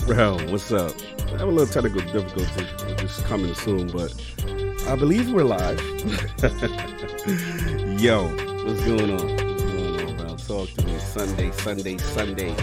[0.06, 0.94] Bro, what's up?
[1.26, 2.64] I have a little technical difficulty.
[3.02, 4.14] It's coming soon, but
[4.86, 5.80] I believe we're live.
[8.00, 8.28] Yo,
[8.64, 9.26] what's going on?
[9.26, 10.36] What's going on, bro?
[10.36, 10.96] Talk to me.
[11.00, 12.54] Sunday, Sunday, Sunday.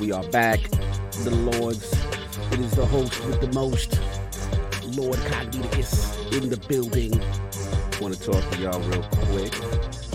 [0.00, 0.60] We are back.
[1.22, 1.92] The Lord's.
[2.52, 4.00] It is the host with the most.
[4.96, 7.10] Lord Cognito in the building.
[8.00, 9.52] Want to talk to y'all real quick.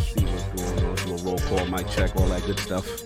[0.01, 0.95] See what's going on.
[0.95, 3.04] Do a roll call, mic check, all that good stuff.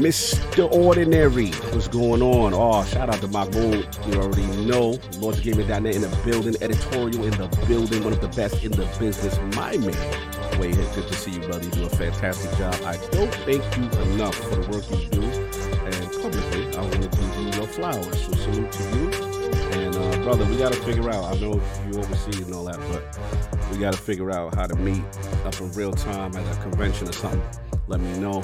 [0.00, 0.66] Mr.
[0.72, 2.54] Ordinary, what's going on?
[2.54, 3.86] Oh, shout out to Mahmoud.
[4.06, 4.98] You already know.
[5.18, 6.56] Lord's Gaming Net in the building.
[6.62, 8.02] Editorial in the building.
[8.02, 9.38] One of the best in the business.
[9.54, 10.58] My man.
[10.58, 10.88] Way here.
[10.94, 11.64] Good to see you, brother.
[11.64, 12.74] You do a fantastic job.
[12.82, 15.22] I don't thank you enough for the work you do.
[15.22, 18.24] And publicly, I want to give you your flowers.
[18.24, 19.10] So salute to you.
[19.82, 21.24] And uh, brother, we got to figure out.
[21.24, 24.76] I know you oversee and all that, but we got to figure out how to
[24.76, 25.04] meet
[25.44, 27.42] up in real time at a convention or something.
[27.86, 28.42] Let me know.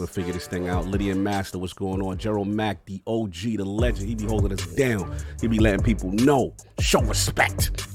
[0.00, 0.86] We'll figure this thing out.
[0.86, 2.16] Lydian Master, what's going on?
[2.16, 4.08] Gerald Mack, the OG, the legend.
[4.08, 5.14] He be holding us down.
[5.42, 6.54] He be letting people know.
[6.78, 7.86] Show respect.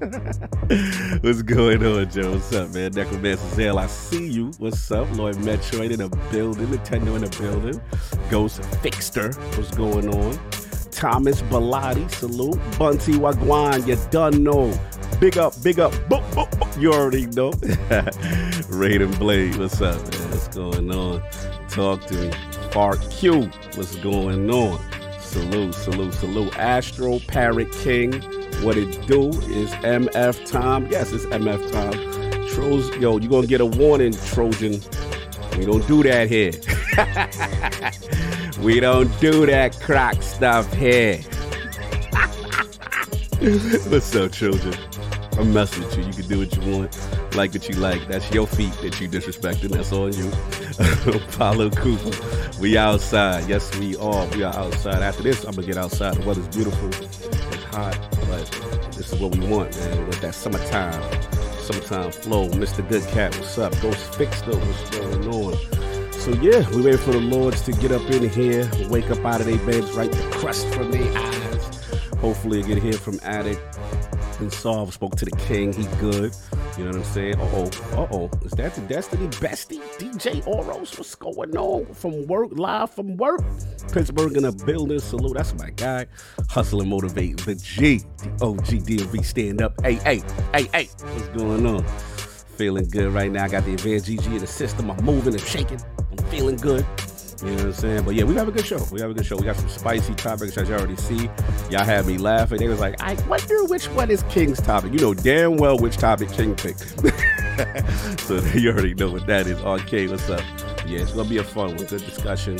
[1.20, 2.32] what's going on, Joe?
[2.32, 2.90] What's up, man?
[2.90, 4.50] Necromancer Zell, I see you.
[4.58, 5.08] What's up?
[5.16, 6.66] Lloyd Metroid in the building.
[6.66, 7.80] Nintendo in the building.
[8.30, 10.36] Ghost Fixter, what's going on?
[10.90, 12.58] Thomas Bellotti, salute.
[12.80, 14.76] Bunty Wagwan, you done know.
[15.20, 15.92] Big up, big up.
[15.92, 16.80] Boop, boop, boop.
[16.80, 17.50] You already know.
[18.70, 20.30] Raiden Blade, what's up, man?
[20.30, 21.22] What's going on?
[21.74, 22.30] Talk to me.
[22.70, 24.80] Fart Q, what's going on?
[25.18, 26.56] Salute, salute, salute.
[26.56, 28.12] Astro Parrot King,
[28.62, 30.86] what it do is MF time.
[30.86, 32.46] Yes, it's MF time.
[32.46, 34.80] Trolls, yo, you're gonna get a warning, Trojan.
[35.58, 36.52] We don't do that here.
[38.64, 41.16] we don't do that crack stuff here.
[43.90, 44.78] What's up, children?
[45.38, 46.04] I'm messing with you.
[46.04, 48.06] You can do what you want, like what you like.
[48.06, 49.70] That's your feet that you disrespecting.
[49.70, 50.30] That's on you.
[51.36, 52.60] Paulo Cooper.
[52.60, 53.48] We outside.
[53.48, 54.26] Yes, we are.
[54.28, 55.02] We are outside.
[55.02, 56.14] After this, I'm gonna get outside.
[56.14, 56.88] The weather's beautiful.
[56.88, 57.98] It's hot,
[58.28, 58.48] but
[58.92, 60.06] this is what we want, man.
[60.06, 61.02] With that summertime,
[61.58, 62.48] summertime flow.
[62.50, 62.88] Mr.
[62.88, 63.72] Good Cat, what's up?
[63.82, 66.12] Ghost Fixed though, what's going on?
[66.12, 69.40] So yeah, we waiting for the Lords to get up in here, wake up out
[69.40, 71.84] of their beds, right the crust from their eyes.
[72.18, 73.60] Hopefully, you get here from Addict
[74.50, 74.94] solved.
[74.94, 75.72] Spoke to the king.
[75.72, 76.34] He good.
[76.76, 77.40] You know what I'm saying?
[77.40, 77.70] Uh oh.
[77.92, 78.30] Uh oh.
[78.42, 79.80] Is that the Destiny Bestie?
[79.98, 80.96] DJ Oros?
[80.98, 81.86] What's going on?
[81.94, 83.42] From work, live from work.
[83.92, 84.98] Pittsburgh in a building.
[84.98, 85.36] Salute.
[85.36, 86.06] That's my guy.
[86.48, 87.38] Hustle and motivate.
[87.38, 87.98] The G.
[88.18, 89.74] The OG DMV stand up.
[89.82, 90.22] Hey, hey,
[90.52, 90.88] hey, hey.
[91.00, 91.84] What's going on?
[92.56, 93.44] Feeling good right now.
[93.44, 94.90] I got the advanced GG in the system.
[94.90, 95.80] I'm moving and shaking.
[96.10, 96.86] I'm feeling good.
[97.42, 98.04] You know what I'm saying?
[98.04, 98.82] But yeah, we have a good show.
[98.90, 99.36] We have a good show.
[99.36, 101.30] We got some spicy topics as you already see.
[101.70, 102.58] Y'all had me laughing.
[102.58, 104.92] They was like, I wonder which one is King's topic.
[104.92, 106.80] You know damn well which topic King picked.
[108.20, 109.58] so you already know what that is.
[109.58, 110.42] Okay, what's up?
[110.86, 111.86] Yeah, it's gonna be a fun one.
[111.86, 112.58] Good discussion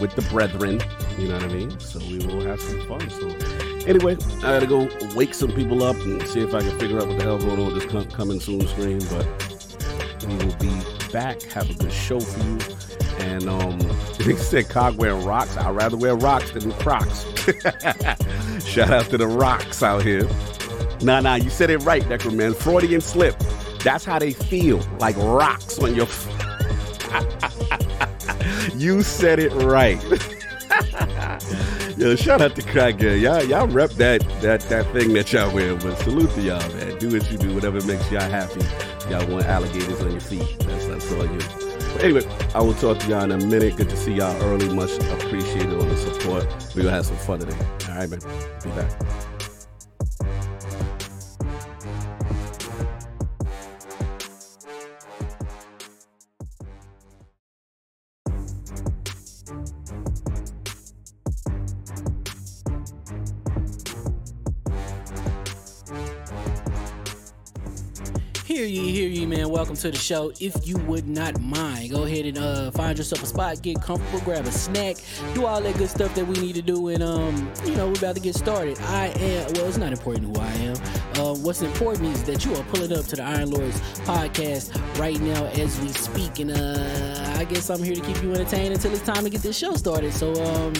[0.00, 0.80] with the brethren.
[1.18, 1.78] You know what I mean?
[1.80, 3.08] So we will have some fun.
[3.10, 3.28] So
[3.86, 7.06] Anyway, I gotta go wake some people up and see if I can figure out
[7.06, 8.98] what the hell's going on with this coming soon screen.
[9.10, 9.26] But
[10.26, 11.40] we will be back.
[11.42, 12.58] Have a good show for you.
[13.26, 13.78] And um,
[14.18, 15.56] they said Cog wearing rocks.
[15.56, 17.24] I'd rather wear rocks than Crocs.
[18.64, 20.28] Shout out to the rocks out here.
[21.02, 22.54] Nah, nah, you said it right, Decker man.
[22.54, 23.36] Freudian slip.
[23.82, 26.06] That's how they feel, like rocks on your.
[28.76, 30.02] you said it right.
[31.96, 33.20] Yo, shout out to Crackhead.
[33.20, 35.74] Y'all, y'all rep that that that thing that y'all wear.
[35.74, 36.98] But salute to y'all, man.
[36.98, 38.60] Do what you do, whatever makes y'all happy.
[39.10, 40.58] Y'all want alligators on your feet.
[40.60, 41.65] That's that's all you.
[42.00, 43.76] Anyway, I will talk to y'all in a minute.
[43.76, 44.68] Good to see y'all early.
[44.68, 46.44] Much appreciated on the support.
[46.74, 47.56] We're gonna have some fun today.
[47.88, 48.20] All right, man.
[48.62, 49.35] Be back.
[68.56, 69.50] Hear ye, hear ye, man.
[69.50, 70.32] Welcome to the show.
[70.40, 74.18] If you would not mind, go ahead and uh, find yourself a spot, get comfortable,
[74.20, 74.96] grab a snack,
[75.34, 77.98] do all that good stuff that we need to do, and um, you know, we're
[77.98, 78.80] about to get started.
[78.80, 79.52] I am.
[79.52, 80.76] Well, it's not important who I am.
[81.18, 85.20] Uh, what's important is that you are pulling up to the Iron Lords podcast right
[85.20, 88.90] now as we speak, and uh, I guess I'm here to keep you entertained until
[88.94, 90.14] it's time to get this show started.
[90.14, 90.72] So um,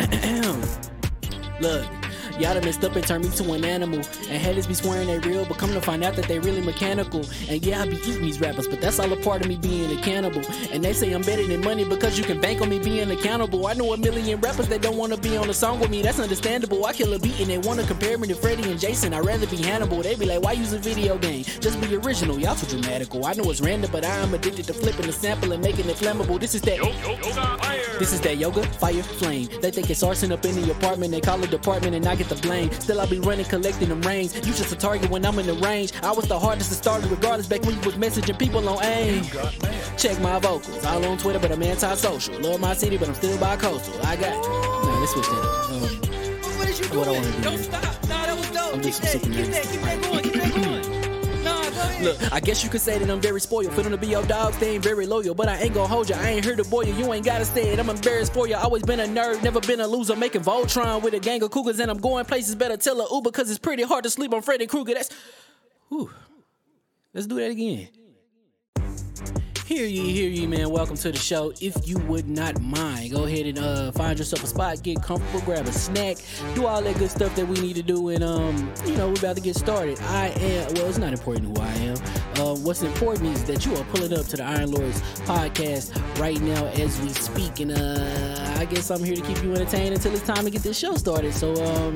[1.60, 2.03] look.
[2.38, 4.00] Y'all done messed up and turned me to an animal.
[4.28, 7.24] And haters be swearing they real, but come to find out that they really mechanical.
[7.48, 9.96] And yeah, I be eating these rappers, but that's all a part of me being
[9.96, 10.42] a cannibal.
[10.72, 13.68] And they say I'm better than money because you can bank on me being accountable.
[13.68, 16.18] I know a million rappers that don't wanna be on a song with me, that's
[16.18, 16.84] understandable.
[16.86, 19.14] I kill a beat and they wanna compare me to Freddie and Jason.
[19.14, 20.02] I'd rather be Hannibal.
[20.02, 21.44] They be like, why use a video game?
[21.60, 23.24] Just be original, y'all too dramatical.
[23.26, 25.96] I know it's random, but I am addicted to flipping the sample and making it
[25.96, 26.40] flammable.
[26.40, 26.80] This is that.
[27.98, 29.48] This is that yoga, fire, flame.
[29.62, 31.12] They think it's arson up in the apartment.
[31.12, 32.70] They call it department and I get the blame.
[32.72, 34.34] Still, I be running, collecting them rains.
[34.34, 35.92] You just a target when I'm in the range.
[36.02, 38.82] I was the hardest to start, it, regardless back when you was messaging people on
[38.84, 39.24] AIM.
[39.96, 40.84] Check my vocals.
[40.84, 42.38] All on Twitter, but I'm anti-social.
[42.40, 43.94] Love my city, but I'm still bi-coastal.
[44.04, 44.34] I got.
[44.44, 45.34] Nah, let's switch that.
[45.70, 46.04] Um,
[46.58, 47.82] What you What I wanna do Don't stop.
[48.08, 48.74] Nah, that was dope.
[48.74, 50.33] I'm Keep just that, super keep that, keep that keep that going.
[52.04, 53.72] Look, I guess you could say that I'm very spoiled.
[53.72, 55.34] For to be your dogs, they ain't very loyal.
[55.34, 56.14] But I ain't gonna hold you.
[56.16, 56.92] I ain't here to boil you.
[56.94, 57.78] You ain't gotta say it.
[57.78, 58.56] I'm embarrassed for you.
[58.56, 60.14] Always been a nerd, never been a loser.
[60.14, 62.54] Making Voltron with a gang of cougars, and I'm going places.
[62.54, 64.94] Better tell a Uber, cause it's pretty hard to sleep on Freddy Krueger.
[64.94, 65.08] That's.
[65.88, 66.10] Whew.
[67.14, 67.88] Let's do that again.
[69.74, 70.70] Hear ye, hear ye, man.
[70.70, 71.52] Welcome to the show.
[71.60, 75.40] If you would not mind, go ahead and uh, find yourself a spot, get comfortable,
[75.40, 76.18] grab a snack,
[76.54, 79.18] do all that good stuff that we need to do, and um, you know, we're
[79.18, 79.98] about to get started.
[80.02, 80.74] I am.
[80.74, 81.96] Well, it's not important who I am.
[82.36, 86.40] Uh, what's important is that you are pulling up to the Iron Lords podcast right
[86.40, 90.12] now as we speak, and uh, I guess I'm here to keep you entertained until
[90.12, 91.34] it's time to get this show started.
[91.34, 91.94] So um,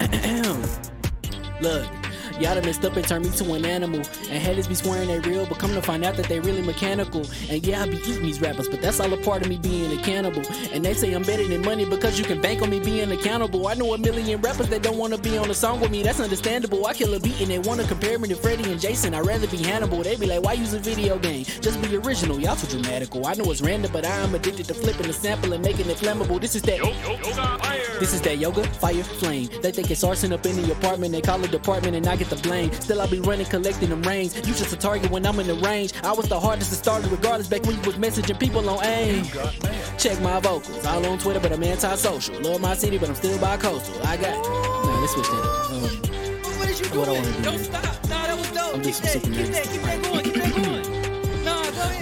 [1.60, 2.01] look.
[2.40, 4.00] Y'all done messed up and turned me to an animal.
[4.28, 7.26] And haters be swearing they real, but come to find out that they really mechanical.
[7.48, 9.98] And yeah, I be eating these rappers, but that's all a part of me being
[9.98, 10.42] a cannibal.
[10.72, 13.66] And they say I'm better than money because you can bank on me being accountable.
[13.68, 16.20] I know a million rappers that don't wanna be on a song with me, that's
[16.20, 16.86] understandable.
[16.86, 19.14] I kill a beat and they wanna compare me to Freddie and Jason.
[19.14, 20.02] I'd rather be Hannibal.
[20.02, 21.44] They be like, why use a video game?
[21.60, 23.26] Just be original, y'all too dramatical.
[23.26, 25.98] I know it's random, but I am addicted to flipping the sample and making it
[25.98, 26.40] flammable.
[26.40, 26.80] This is that.
[28.00, 29.48] This is that yoga, fire, flame.
[29.60, 31.12] They think it's arson up in the apartment.
[31.12, 32.72] They call it department and I get the blame.
[32.72, 34.36] Still, I be running, collecting them rains.
[34.36, 35.92] You just a target when I'm in the range.
[36.02, 39.24] I was the hardest to start, regardless back when you was messaging people on AIM.
[39.98, 40.84] Check my vocals.
[40.86, 42.40] All on Twitter, but I'm anti-social.
[42.40, 44.06] Love my city, but I'm still bi-coastal.
[44.06, 44.36] I got.
[44.44, 45.70] Nah, let's switch that up.
[45.70, 45.82] Um,
[46.58, 48.08] What What I wanna do Don't stop.
[48.08, 48.74] Nah, that was dope.
[48.74, 50.11] I'm just keep that, keep that keep that going.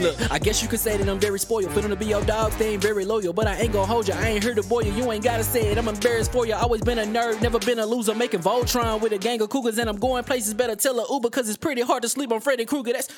[0.00, 1.70] Look, I guess you could say that I'm very spoiled.
[1.72, 3.32] For them to be your dog, they ain't very loyal.
[3.32, 4.14] But I ain't gonna hold you.
[4.14, 4.92] I ain't here to boil you.
[4.92, 5.78] You ain't gotta say it.
[5.78, 6.54] I'm embarrassed for you.
[6.54, 8.14] Always been a nerd, never been a loser.
[8.14, 10.54] Making Voltron with a gang of cougars, and I'm going places.
[10.54, 12.92] Better tell a Uber, cause it's pretty hard to sleep on Freddy Krueger.
[12.92, 13.08] That's.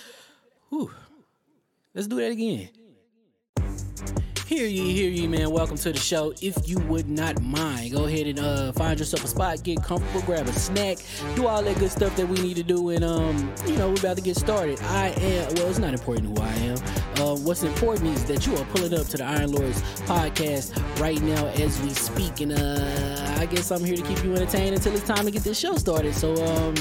[0.70, 0.90] Whew.
[1.94, 2.70] Let's do that again.
[4.52, 5.50] Hear ye, hear ye, man.
[5.50, 6.34] Welcome to the show.
[6.42, 10.20] If you would not mind, go ahead and uh, find yourself a spot, get comfortable,
[10.26, 10.98] grab a snack,
[11.34, 13.94] do all that good stuff that we need to do, and um, you know, we're
[13.94, 14.78] about to get started.
[14.82, 15.54] I am.
[15.54, 16.76] Well, it's not important who I am.
[17.18, 21.22] Uh, what's important is that you are pulling up to the Iron Lords podcast right
[21.22, 24.92] now as we speak, and uh, I guess I'm here to keep you entertained until
[24.92, 26.14] it's time to get this show started.
[26.14, 26.74] So um,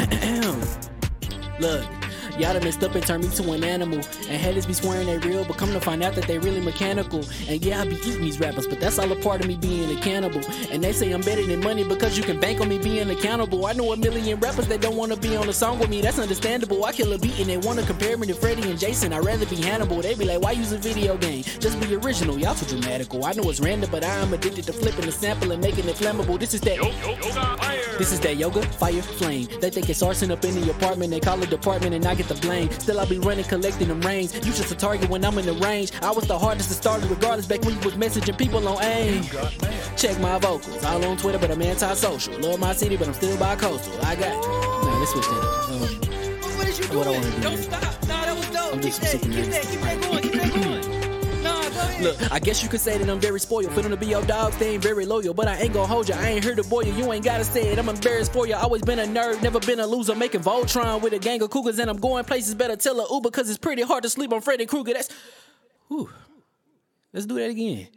[1.60, 1.97] look.
[2.38, 3.98] Y'all done messed up and turned me to an animal.
[4.28, 7.24] And haters be swearing they real, but come to find out that they really mechanical.
[7.48, 9.90] And yeah, I be eating these rappers, but that's all a part of me being
[9.90, 10.40] a cannibal.
[10.70, 13.66] And they say I'm better than money because you can bank on me being accountable.
[13.66, 16.20] I know a million rappers that don't wanna be on a song with me, that's
[16.20, 16.84] understandable.
[16.84, 19.12] I kill a beat and they wanna compare me to Freddie and Jason.
[19.12, 20.00] I'd rather be Hannibal.
[20.00, 21.42] They be like, why use a video game?
[21.58, 22.38] Just be original.
[22.38, 23.24] Y'all too dramatical.
[23.24, 26.38] I know it's random, but I'm addicted to flipping the sample and making it flammable.
[26.38, 26.78] This is that.
[27.98, 29.48] This is that yoga, fire, flame.
[29.60, 31.10] They think it's arson up in the apartment.
[31.10, 32.70] They call it department and I get the blame.
[32.72, 34.34] Still, I be running, collecting them rains.
[34.34, 35.92] You just a target when I'm in the range.
[36.02, 39.24] I was the hardest to start, regardless back when you was messaging people on aim.
[39.96, 40.84] Check my vocals.
[40.84, 42.38] All on Twitter, but I'm anti-social.
[42.40, 43.92] Love my city, but I'm still bi-coastal.
[44.04, 44.34] I got.
[44.42, 45.70] Nah, let's switch that up.
[45.70, 45.80] Um,
[46.40, 47.82] What, what is you What I wanna do Don't stop.
[48.08, 48.74] Nah, that was dope.
[48.74, 50.17] I'm keep just that, super keep that, keep that keep that going.
[52.00, 53.72] Look, I guess you could say that I'm very spoiled.
[53.72, 55.34] For them to be your dogs, they ain't very loyal.
[55.34, 56.16] But I ain't gonna hold ya.
[56.16, 56.92] I ain't here to boil you.
[56.92, 57.78] You ain't gotta say it.
[57.78, 58.54] I'm embarrassed for you.
[58.54, 60.14] Always been a nerd, never been a loser.
[60.14, 62.54] Making Voltron with a gang of cougars, and I'm going places.
[62.54, 64.92] Better tell a Uber, cause it's pretty hard to sleep on Freddy Krueger.
[64.92, 65.08] That's.
[65.88, 66.08] Whew.
[67.12, 67.88] Let's do that again.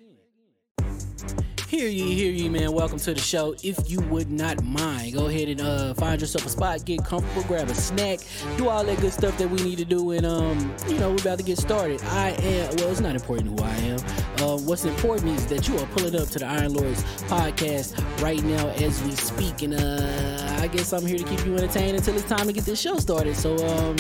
[1.72, 2.74] Hear ye, hear ye, man.
[2.74, 3.56] Welcome to the show.
[3.64, 7.44] If you would not mind, go ahead and uh, find yourself a spot, get comfortable,
[7.44, 8.20] grab a snack,
[8.58, 11.22] do all that good stuff that we need to do, and um, you know, we're
[11.22, 12.04] about to get started.
[12.04, 14.00] I am well, it's not important who I am.
[14.42, 18.44] Uh, what's important is that you are pulling up to the Iron Lords podcast right
[18.44, 22.18] now as we speak, and uh, I guess I'm here to keep you entertained until
[22.18, 23.38] it's time to get this show started.
[23.38, 23.96] So um,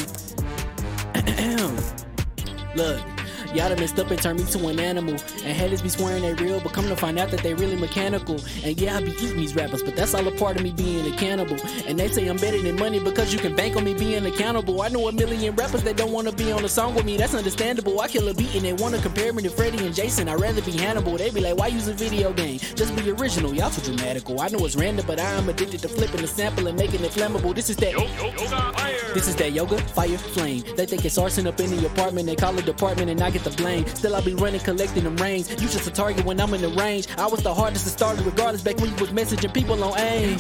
[2.76, 3.21] look.
[3.54, 5.14] Y'all done messed up and turned me to an animal.
[5.14, 8.40] And haters be swearing they real, but come to find out that they really mechanical.
[8.64, 11.06] And yeah, I be eating these rappers, but that's all a part of me being
[11.12, 11.58] a cannibal.
[11.86, 14.82] And they say I'm better than money because you can bank on me being accountable.
[14.82, 17.36] I know a million rappers that don't wanna be on a song with me, that's
[17.36, 18.00] understandable.
[18.00, 20.30] I kill a beat and they wanna compare me to Freddie and Jason.
[20.30, 21.18] I'd rather be Hannibal.
[21.18, 22.60] They be like, why use a video game?
[22.76, 23.54] Just be original.
[23.54, 24.40] Y'all too dramatical.
[24.40, 27.54] I know it's random, but I'm addicted to flipping the sample and making it flammable.
[27.54, 27.94] This is that.
[29.14, 30.64] This is that yoga, fire, flame.
[30.78, 32.28] They think it's arson up in the apartment.
[32.28, 33.86] They call it department and I get the blame.
[33.88, 35.50] Still, I be running, collecting them rains.
[35.52, 37.08] You just a target when I'm in the range.
[37.18, 40.40] I was the hardest to start, regardless back when you was messaging people on aim.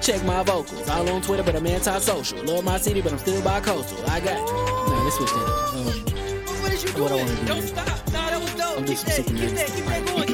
[0.00, 0.88] Check my vocals.
[0.88, 2.42] All on Twitter, but I'm anti-social.
[2.44, 3.98] Love my city, but I'm still bi-coastal.
[4.10, 4.38] I got.
[4.38, 5.74] Nah, let's switch that up.
[5.74, 5.86] Um,
[6.60, 7.86] What, what you I wanna do Don't stop.
[8.12, 8.78] Nah, that was dope.
[8.78, 10.29] I'm just keep that, keep that keep that going.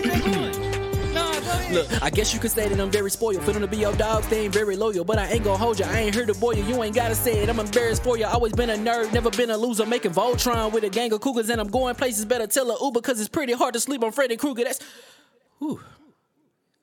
[1.71, 3.43] Look, I guess you could say that I'm very spoiled.
[3.43, 5.05] For them to be your dogs, they ain't very loyal.
[5.05, 5.85] But I ain't gonna hold you.
[5.85, 6.63] I ain't here to boil you.
[6.65, 7.49] You ain't gotta say it.
[7.49, 8.25] I'm embarrassed for you.
[8.25, 9.85] Always been a nerd, never been a loser.
[9.85, 12.25] Making Voltron with a gang of cougars, and I'm going places.
[12.25, 14.65] Better tell a Uber, cause it's pretty hard to sleep on Freddy Krueger.
[14.65, 14.81] That's.
[15.59, 15.81] Whew.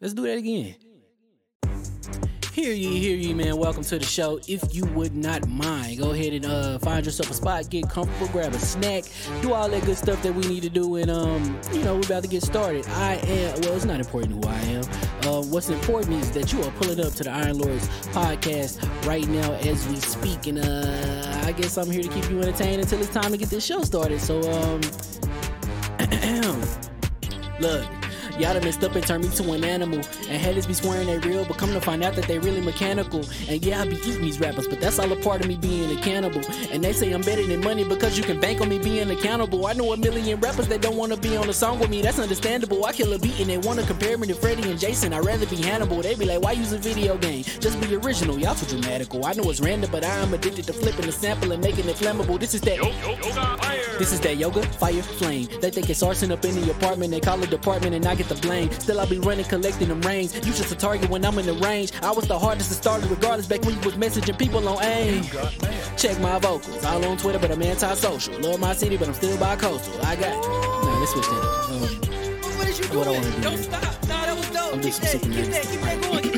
[0.02, 0.75] Let's do that again.
[2.54, 3.58] Hear ye, hear ye, man.
[3.58, 4.40] Welcome to the show.
[4.48, 8.28] If you would not mind, go ahead and uh, find yourself a spot, get comfortable,
[8.28, 9.06] grab a snack,
[9.42, 12.06] do all that good stuff that we need to do, and um, you know, we're
[12.06, 12.86] about to get started.
[12.90, 14.84] I am well, it's not important who I am.
[15.24, 19.28] Uh, what's important is that you are pulling up to the Iron Lords podcast right
[19.30, 23.00] now as we speak, and uh, I guess I'm here to keep you entertained until
[23.00, 24.22] it's time to get this show started.
[24.22, 24.80] So um,
[27.60, 27.93] look.
[28.40, 30.00] Y'all done messed up and turned me to an animal.
[30.28, 33.24] And haters be swearing they real, but come to find out that they really mechanical.
[33.48, 35.96] And yeah, I be eating these rappers, but that's all a part of me being
[35.96, 36.42] a cannibal.
[36.72, 39.68] And they say I'm better than money because you can bank on me being accountable.
[39.68, 42.20] I know a million rappers that don't wanna be on a song with me, that's
[42.20, 42.86] understandable.
[42.86, 45.13] I kill a beat and they wanna compare me to Freddie and Jason.
[45.13, 46.02] I'd rather be Hannibal.
[46.02, 47.44] They be like, why use a video game?
[47.44, 48.40] Just be original.
[48.40, 49.25] Y'all too dramatical.
[49.25, 52.40] I know it's random, but I'm addicted to flipping the sample and making it flammable.
[52.40, 52.80] This is that.
[54.00, 55.48] This is that yoga, fire, flame.
[55.62, 57.12] They think it's arson up in the apartment.
[57.12, 58.72] They call it department and I get the blame.
[58.72, 60.36] Still, I be running, collecting them rains.
[60.36, 61.92] You just a target when I'm in the range.
[62.01, 65.24] I was the hardest to start, regardless back when you was messaging people on aim.
[65.98, 66.84] Check my vocals.
[66.84, 68.39] All on Twitter, but I'm anti-social.
[68.39, 70.06] Love my city, but I'm still bi-coastal.
[70.06, 70.36] I got.
[70.44, 71.70] Nah, let's switch that up.
[71.70, 71.80] Um,
[72.42, 73.84] What, what is you What I wanna do Don't stop.
[74.08, 74.74] Nah, that was dope.
[74.74, 76.33] I'm keep just that, keep that, keep that going, keep that going.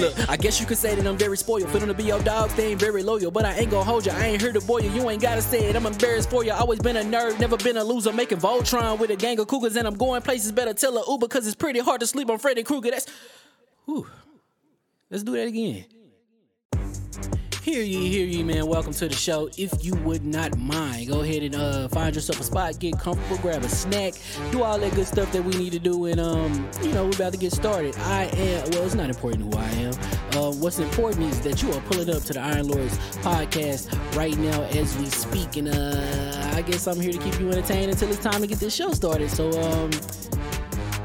[0.00, 1.68] Look, I guess you could say that I'm very spoiled.
[1.70, 3.30] For them to be your dogs, they ain't very loyal.
[3.30, 4.12] But I ain't gonna hold you.
[4.12, 4.90] I ain't here to boil you.
[4.90, 5.76] You ain't gotta say it.
[5.76, 6.52] I'm embarrassed for you.
[6.52, 8.12] Always been a nerd, never been a loser.
[8.12, 10.52] Making Voltron with a gang of cougars, and I'm going places.
[10.52, 12.90] Better tell a Uber, cause it's pretty hard to sleep on Freddy Krueger.
[12.90, 13.06] That's.
[13.84, 14.06] Whew.
[15.10, 15.84] Let's do that again.
[17.70, 18.66] Hear ye, hear ye, man.
[18.66, 19.48] Welcome to the show.
[19.56, 23.36] If you would not mind, go ahead and uh, find yourself a spot, get comfortable,
[23.36, 24.14] grab a snack,
[24.50, 27.14] do all that good stuff that we need to do, and um, you know, we're
[27.14, 27.96] about to get started.
[27.98, 29.94] I am well, it's not important who I am.
[30.36, 34.36] Uh, what's important is that you are pulling up to the Iron Lords podcast right
[34.36, 38.08] now as we speak, and uh, I guess I'm here to keep you entertained until
[38.10, 39.30] it's time to get this show started.
[39.30, 39.90] So um,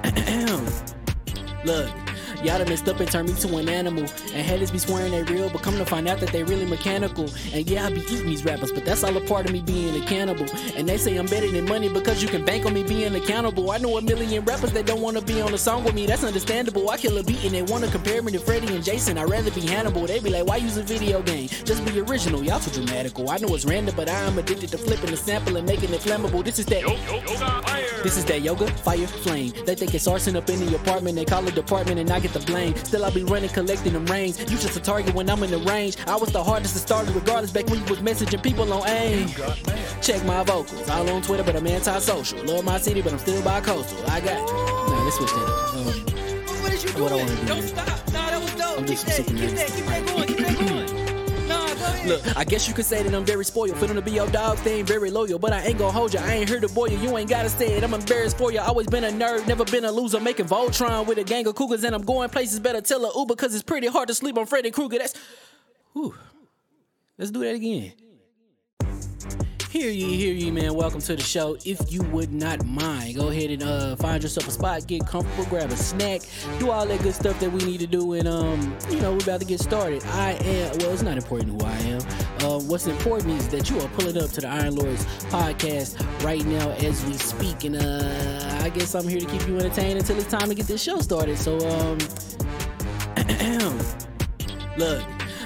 [1.63, 2.04] look.
[2.45, 4.03] Y'all done messed up and turned me to an animal.
[4.03, 7.27] And haters be swearing they real, but come to find out that they really mechanical.
[7.51, 9.99] And yeah, I be eating these rappers, but that's all a part of me being
[9.99, 10.45] a cannibal.
[10.75, 13.71] And they say I'm better than money because you can bank on me being accountable.
[13.71, 16.23] I know a million rappers that don't wanna be on a song with me, that's
[16.23, 16.87] understandable.
[16.91, 19.17] I kill a beat and they wanna compare me to Freddie and Jason.
[19.17, 20.05] I'd rather be Hannibal.
[20.05, 21.49] They be like, why use a video game?
[21.63, 23.27] Just be original, y'all too dramatical.
[23.27, 26.45] I know it's random, but I'm addicted to flipping the sample and making it flammable.
[26.45, 26.83] This is that.
[28.03, 29.51] This is that yoga, fire, flame.
[29.65, 31.15] They think it's arson up in the apartment.
[31.15, 32.75] They call it department and I get the blame.
[32.75, 34.39] Still, I be running, collecting them rings.
[34.39, 35.97] You just a target when I'm in the range.
[36.07, 39.29] I was the hardest to start, regardless back when you was messaging people on aim.
[40.01, 40.89] Check my vocals.
[40.89, 42.43] All on Twitter, but I'm anti-social.
[42.45, 44.05] Love my city, but I'm still bi-coastal.
[44.09, 44.39] I got.
[44.47, 45.75] Nah, let's switch that up.
[45.75, 45.85] Um,
[46.45, 47.87] What, what is you What I wanna do, Don't stop.
[48.13, 48.77] Nah, that was dope.
[48.79, 50.44] I'm Keep just that, super keep that, keep that going,
[52.05, 53.77] Look, I guess you could say that I'm very spoiled.
[53.77, 55.39] For them to be your dog, they ain't very loyal.
[55.39, 56.19] But I ain't gonna hold you.
[56.19, 56.97] I ain't here to boil you.
[56.99, 57.83] You ain't gotta say it.
[57.83, 58.59] I'm embarrassed for you.
[58.59, 60.19] Always been a nerd, never been a loser.
[60.19, 62.59] Making Voltron with a gang of cougars, and I'm going places.
[62.59, 64.99] Better tell a Uber, cause it's pretty hard to sleep on Freddy Krueger.
[64.99, 65.13] That's.
[65.93, 66.13] Whew.
[67.17, 67.93] Let's do that again.
[69.75, 70.73] Hear ye, hear ye, man.
[70.73, 71.57] Welcome to the show.
[71.65, 75.43] If you would not mind, go ahead and uh, find yourself a spot, get comfortable,
[75.49, 76.21] grab a snack,
[76.59, 79.23] do all that good stuff that we need to do, and um, you know, we're
[79.23, 80.01] about to get started.
[80.05, 82.01] I am well, it's not important who I am.
[82.39, 86.45] Uh, what's important is that you are pulling up to the Iron Lords podcast right
[86.45, 90.17] now as we speak, and uh, I guess I'm here to keep you entertained until
[90.17, 91.37] it's time to get this show started.
[91.37, 91.97] So um,
[94.77, 95.03] look.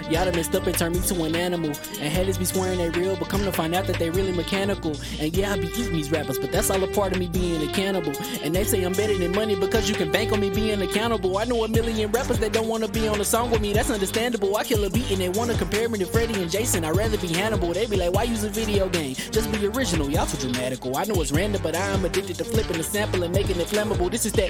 [0.09, 1.69] Y'all done messed up and turned me to an animal.
[1.69, 4.95] And haters be swearing they real, but come to find out that they really mechanical.
[5.19, 7.61] And yeah, I be eating these rappers, but that's all a part of me being
[7.61, 8.13] a cannibal.
[8.41, 11.37] And they say I'm better than money because you can bank on me being accountable.
[11.37, 13.91] I know a million rappers that don't wanna be on a song with me, that's
[13.91, 14.57] understandable.
[14.57, 16.83] I kill a beat and they wanna compare me to Freddie and Jason.
[16.85, 17.71] I'd rather be Hannibal.
[17.73, 19.13] They be like, why use a video game?
[19.29, 20.97] Just be original, y'all too dramatical.
[20.97, 24.09] I know it's random, but I'm addicted to flipping the sample and making it flammable.
[24.09, 24.49] This is that.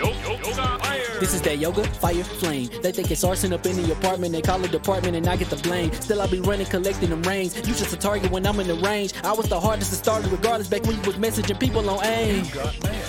[1.20, 2.70] This is that yoga, fire, flame.
[2.82, 4.32] They think it's arson up in the apartment.
[4.32, 5.92] They call it department and I get the blame.
[5.94, 7.56] Still, I be running, collecting them rings.
[7.58, 9.14] You just a target when I'm in the range.
[9.24, 12.46] I was the hardest to start, regardless back when you was messaging people on aim.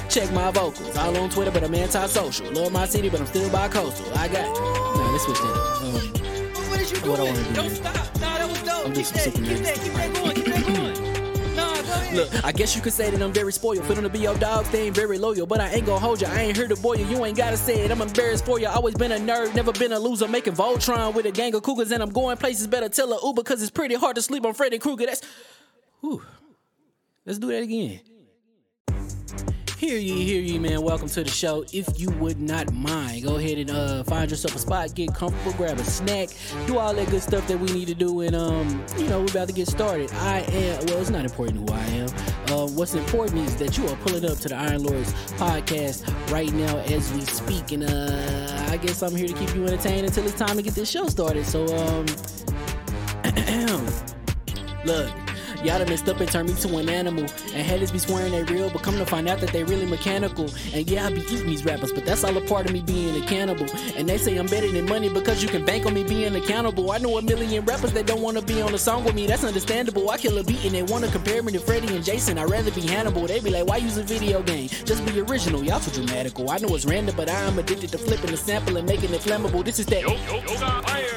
[0.08, 0.96] Check my vocals.
[0.96, 2.50] All on Twitter, but I'm anti-social.
[2.52, 4.12] Love my city, but I'm still bi-coastal.
[4.18, 4.44] I got.
[4.56, 5.46] Nah, let's switch that.
[5.46, 7.34] Um, What, what is you What I doing?
[7.34, 7.94] wanna do, Don't stop.
[8.20, 8.86] Nah, that was dope.
[8.86, 10.29] I'm Keep just keep that, keep that keep that going.
[12.12, 13.84] Look, I guess you could say that I'm very spoiled.
[13.84, 15.46] For them to be your dogs, they ain't very loyal.
[15.46, 16.26] But I ain't gonna hold you.
[16.26, 17.06] I ain't here to boil you.
[17.06, 17.90] You ain't gotta say it.
[17.90, 18.66] I'm embarrassed for you.
[18.66, 20.26] Always been a nerd, never been a loser.
[20.26, 22.66] Making Voltron with a gang of cougars, and I'm going places.
[22.66, 25.06] Better tell a Uber, cause it's pretty hard to sleep on Freddy Krueger.
[25.06, 25.22] That's.
[26.00, 26.22] Whew.
[27.24, 28.00] Let's do that again.
[29.80, 30.82] Hear ye, hear ye, man.
[30.82, 31.64] Welcome to the show.
[31.72, 35.54] If you would not mind, go ahead and uh, find yourself a spot, get comfortable,
[35.56, 36.28] grab a snack,
[36.66, 39.30] do all that good stuff that we need to do, and um, you know, we're
[39.30, 40.12] about to get started.
[40.12, 42.08] I am well, it's not important who I am.
[42.50, 46.52] Uh, what's important is that you are pulling up to the Iron Lords podcast right
[46.52, 50.26] now as we speak, and uh, I guess I'm here to keep you entertained until
[50.26, 51.46] it's time to get this show started.
[51.46, 52.04] So um,
[54.84, 55.29] look.
[55.62, 57.24] Y'all done messed up and turned me to an animal.
[57.24, 60.48] And haters be swearing they real, but come to find out that they really mechanical.
[60.72, 63.22] And yeah, I be eating these rappers, but that's all a part of me being
[63.22, 63.66] a cannibal.
[63.94, 66.90] And they say I'm better than money because you can bank on me being accountable.
[66.90, 69.44] I know a million rappers that don't wanna be on a song with me, that's
[69.44, 70.08] understandable.
[70.08, 72.38] I kill a beat and they wanna compare me to Freddie and Jason.
[72.38, 73.26] I'd rather be Hannibal.
[73.26, 74.68] They be like, why use a video game?
[74.84, 76.50] Just be original, y'all too dramatical.
[76.50, 79.62] I know it's random, but I'm addicted to flipping the sample and making it flammable.
[79.62, 80.04] This is that.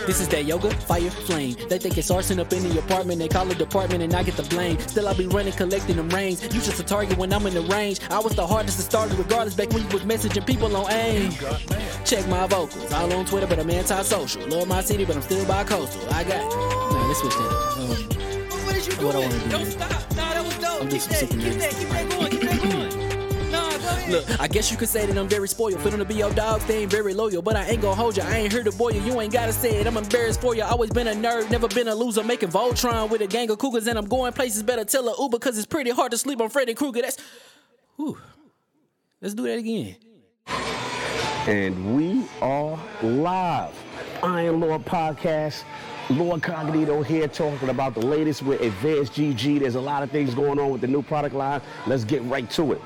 [0.05, 1.55] This is that yoga, fire, flame.
[1.69, 3.19] They think it's arson up in the apartment.
[3.19, 4.79] They call it department and I get the blame.
[4.79, 6.43] Still, I be running, collecting them rings.
[6.43, 7.99] You just a target when I'm in the range.
[8.09, 11.31] I was the hardest to start, regardless back when you was messaging people on aim.
[12.05, 12.91] Check my vocals.
[12.91, 14.47] All on Twitter, but I'm anti-social.
[14.47, 16.01] Love my city, but I'm still bi-coastal.
[16.13, 16.41] I got.
[16.51, 17.77] Nah, let's switch that up.
[17.77, 19.89] Um, What, what is you What I wanna do, Don't stop.
[20.15, 20.81] Nah, that was dope.
[20.81, 22.12] I'm keep just that, super keep that, keep that keep that
[24.09, 25.79] Look, I guess you could say that I'm very spoiled.
[25.79, 27.41] Them to be your dogs, they ain't very loyal.
[27.41, 28.23] But I ain't gonna hold you.
[28.23, 29.01] I ain't here to boil you.
[29.01, 29.87] You ain't gotta say it.
[29.87, 30.63] I'm embarrassed for you.
[30.63, 32.23] Always been a nerd, never been a loser.
[32.23, 34.61] Making Voltron with a gang of cougars, and I'm going places.
[34.63, 37.01] Better tell a Uber, cause it's pretty hard to sleep on Freddy Krueger.
[37.01, 37.17] That's.
[37.95, 38.17] Whew.
[39.21, 39.95] Let's do that again.
[41.47, 43.73] And we are live.
[44.21, 45.63] Iron Lord Podcast.
[46.09, 49.61] Lord Cognito here talking about the latest with Advanced GG.
[49.61, 51.61] There's a lot of things going on with the new product line.
[51.87, 52.81] Let's get right to it.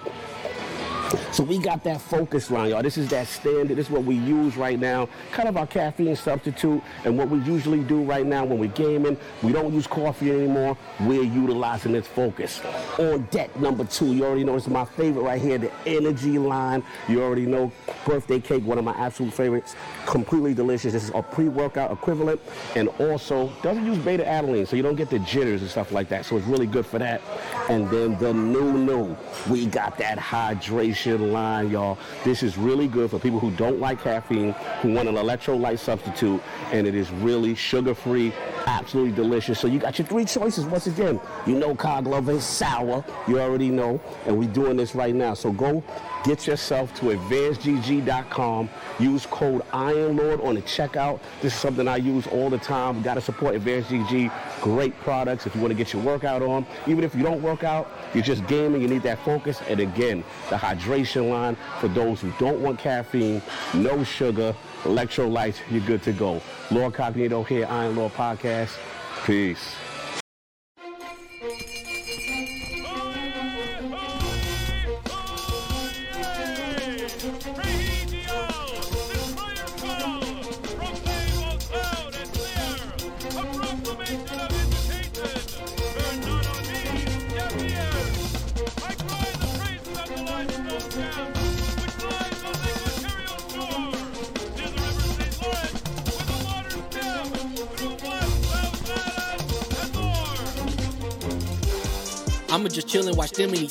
[1.32, 2.84] So we got that focus line, y'all.
[2.84, 3.78] This is that standard.
[3.78, 5.08] This is what we use right now.
[5.32, 6.82] Kind of our caffeine substitute.
[7.06, 10.78] And what we usually do right now when we're gaming, we don't use coffee anymore.
[11.00, 12.62] We're utilizing this focus.
[12.98, 16.84] On deck number two, you already know is my favorite right here, the energy line.
[17.08, 17.72] You already know
[18.06, 19.76] birthday cake, one of my absolute favorites.
[20.06, 20.94] Completely delicious.
[20.94, 22.42] This is a pre-workout equivalent
[22.76, 26.10] and also doesn't use beta alanine, so you don't get the jitters and stuff like
[26.10, 26.26] that.
[26.26, 27.22] So it's really good for that.
[27.70, 29.16] And then the new new,
[29.50, 31.98] we got that hydration line, y'all.
[32.24, 36.42] This is really good for people who don't like caffeine, who want an electrolyte substitute,
[36.72, 38.34] and it is really sugar-free,
[38.68, 39.60] absolutely delicious.
[39.60, 40.66] So you got your three choices.
[40.66, 43.04] Once again, you know Cog Lover is sour.
[43.28, 44.00] You already know.
[44.26, 45.34] And we're doing this right now.
[45.34, 45.84] So go
[46.24, 48.70] get yourself to advancedgg.com.
[49.00, 51.20] Use code IronLord on the checkout.
[51.42, 52.98] This is something I use all the time.
[52.98, 54.62] We got to support Advanced GG.
[54.62, 56.66] Great products if you want to get your workout on.
[56.86, 59.62] Even if you don't work out, you're just gaming, you need that focus.
[59.70, 63.42] And again, the hydration line for those who don't want caffeine,
[63.74, 64.54] no sugar,
[64.88, 66.42] electrolytes, you're good to go.
[66.72, 68.78] Lord Cognito here, Iron Lord Podcast.
[69.26, 69.76] Peace.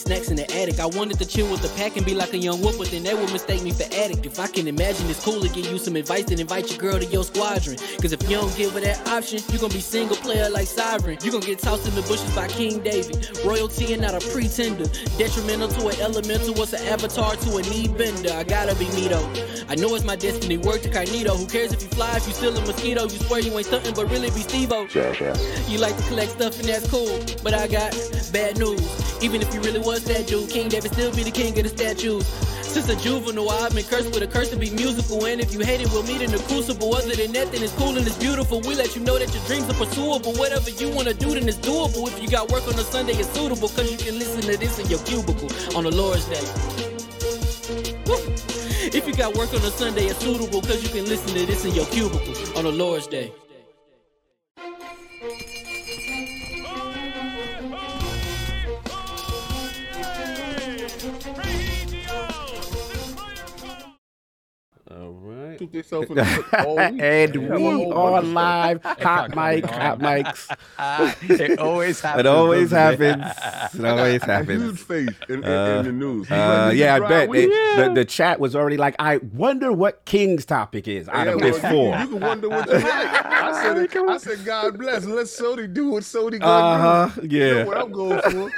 [0.07, 0.79] Snacks in the attic.
[0.79, 3.03] I wanted to chill with the pack and be like a young wolf, but then
[3.03, 4.25] they would mistake me for addict.
[4.25, 6.99] If I can imagine it's cool to give you some advice, then invite your girl
[6.99, 7.77] to your squadron.
[8.01, 11.19] Cause if you don't give her that option, you gon' be single player like Sovereign.
[11.23, 13.29] You gon' get tossed in the bushes by King David.
[13.45, 14.87] Royalty and not a pretender.
[15.19, 18.33] Detrimental to an elemental, what's an avatar to a knee bender?
[18.33, 19.29] I gotta be me though.
[19.69, 21.37] I know it's my destiny, word to Carnito.
[21.37, 23.03] Who cares if you fly, if you still a mosquito?
[23.03, 24.87] You swear you ain't something, but really be Steve-O.
[25.69, 27.93] You like to collect stuff and that's cool, but I got
[28.33, 28.81] bad news.
[29.23, 31.69] Even if you really was that dude, King David still be the king of the
[31.69, 32.27] statues.
[32.63, 35.25] Since a juvenile, I've been cursed with a curse to be musical.
[35.25, 36.95] And if you hate it, we'll meet in the crucible.
[36.95, 38.61] Other than that, then it's cool and it's beautiful.
[38.61, 40.35] We let you know that your dreams are pursuable.
[40.35, 42.07] Whatever you wanna do, then it's doable.
[42.09, 43.69] If you got work on a Sunday, it's suitable.
[43.69, 46.45] Cause you can listen to this in your cubicle on the Lord's Day.
[48.93, 50.61] If you got work on a Sunday, it's suitable.
[50.61, 53.33] Cause you can listen to this in your cubicle on the Lord's Day.
[65.07, 65.46] All right.
[65.59, 66.47] Took themselves in the foot
[66.79, 68.83] and They we whole are live.
[68.83, 70.51] Hot mic, hot mics.
[71.41, 72.21] it always happens.
[72.21, 73.25] It always happens.
[73.75, 74.49] It always stuff.
[74.49, 76.31] A huge face in, in, Uh, in the news.
[76.31, 77.77] Uh, yeah, I bet with they, you?
[77.77, 81.41] the, the chat was already like, I wonder what King's topic is out Yeah, of
[81.41, 81.95] this well, four.
[81.97, 82.85] You, you can wonder what you like.
[82.85, 85.05] I said, I said, God bless.
[85.05, 87.21] Let Sody do what Sody Uh gonna huh.
[87.21, 87.27] do.
[87.27, 87.65] You know Yeah.
[87.65, 88.51] what I'm going for.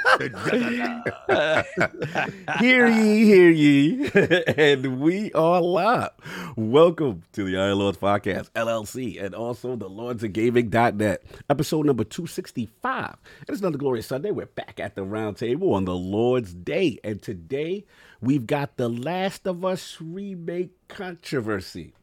[2.59, 4.09] hear ye, hear ye,
[4.57, 6.09] and we are live.
[6.55, 12.03] Welcome to the Iron Lords Podcast, LLC, and also the Lords of Gaming.net, episode number
[12.03, 13.09] 265.
[13.09, 14.31] And it's another glorious Sunday.
[14.31, 17.85] We're back at the round table on the Lord's Day, and today
[18.21, 21.93] we've got the Last of Us remake controversy.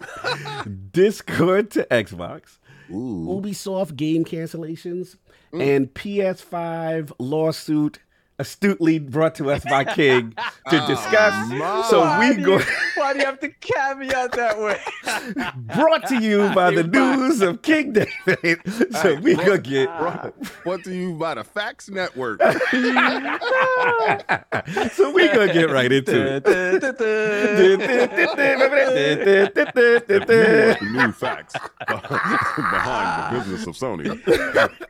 [0.92, 5.16] Discord to Xbox, Ubisoft game cancellations,
[5.52, 7.98] and PS5 lawsuit
[8.40, 10.42] astutely brought to us by King to
[10.82, 11.48] oh, discuss.
[11.50, 11.86] my.
[11.90, 12.64] so Why we go you-
[12.96, 14.80] Why do you have to caveat that way?
[15.76, 17.92] brought to you by the news of King
[18.26, 18.60] David.
[19.02, 19.88] So we gonna get
[20.64, 22.40] What to you by the Fax Network?
[24.92, 26.46] so we gonna get right into it.
[30.80, 31.54] New facts
[31.86, 34.08] behind the business of Sony.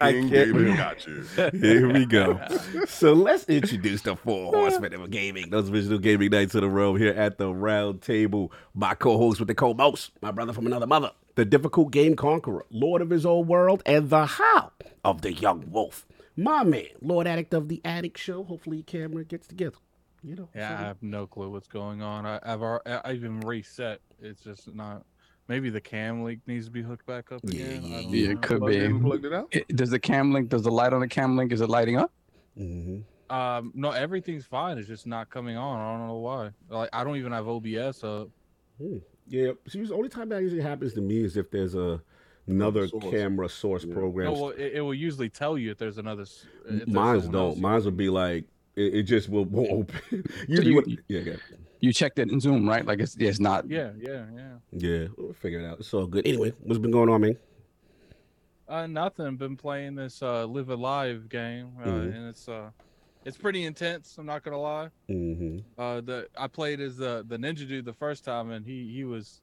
[0.00, 1.22] I King David got you.
[1.52, 2.40] Here we go.
[2.86, 6.94] So let's introduce the four horsemen of gaming, those original gaming knights in a row
[6.94, 8.52] here at the round table.
[8.74, 13.02] My co-host with the co-most, my brother from another mother, the difficult game conqueror, lord
[13.02, 14.72] of his own world, and the how
[15.04, 16.06] of the young wolf.
[16.36, 18.44] My man, Lord Addict of the Addict Show.
[18.44, 19.76] Hopefully, camera gets together.
[20.22, 20.48] You know.
[20.54, 22.24] Yeah, I have no clue what's going on.
[22.26, 24.00] I, I've I even reset.
[24.22, 25.04] It's just not.
[25.48, 27.82] Maybe the cam link needs to be hooked back up Yeah, again.
[27.84, 28.88] yeah, I yeah, it could be.
[29.00, 29.48] plugged it out.
[29.50, 30.48] It- Does the cam link?
[30.48, 31.50] Does the light on the cam link?
[31.52, 32.12] Is it lighting up?
[32.58, 33.02] Mhm.
[33.30, 34.76] Um, no, everything's fine.
[34.78, 35.78] It's just not coming on.
[35.80, 36.50] I don't know why.
[36.68, 38.28] Like I don't even have OBS up.
[38.78, 38.98] Hmm.
[39.28, 39.52] Yeah.
[39.68, 42.00] See, the only time that usually happens to me is if there's a
[42.48, 43.04] another source.
[43.10, 43.94] camera source Yeah.
[43.94, 44.32] program.
[44.34, 46.22] No, well, it, it will usually tell you if there's another.
[46.22, 47.46] if there's Mine's someone don't.
[47.50, 48.44] else you- Mine's will be like
[48.76, 50.24] it, it just will won't open.
[50.48, 51.36] Usually, you- what, yeah, yeah,
[51.80, 52.84] You checked it in Zoom, right?
[52.84, 53.68] Like it's it's not.
[53.70, 54.52] Yeah, yeah, yeah.
[54.72, 55.06] yeah.
[55.16, 55.78] We'll figure it out.
[55.78, 56.26] It's all good.
[56.26, 57.36] Anyway, what's been going on, man?
[58.68, 59.36] Uh, nothing.
[59.36, 62.16] Been playing this uh Live A Live game, uh, Mhm.
[62.16, 62.70] and it's uh,
[63.24, 64.16] it's pretty intense.
[64.18, 64.88] I'm not gonna lie.
[65.08, 65.58] Mm-hmm.
[65.80, 69.04] Uh, the I played as the the ninja dude the first time, and he he
[69.04, 69.40] was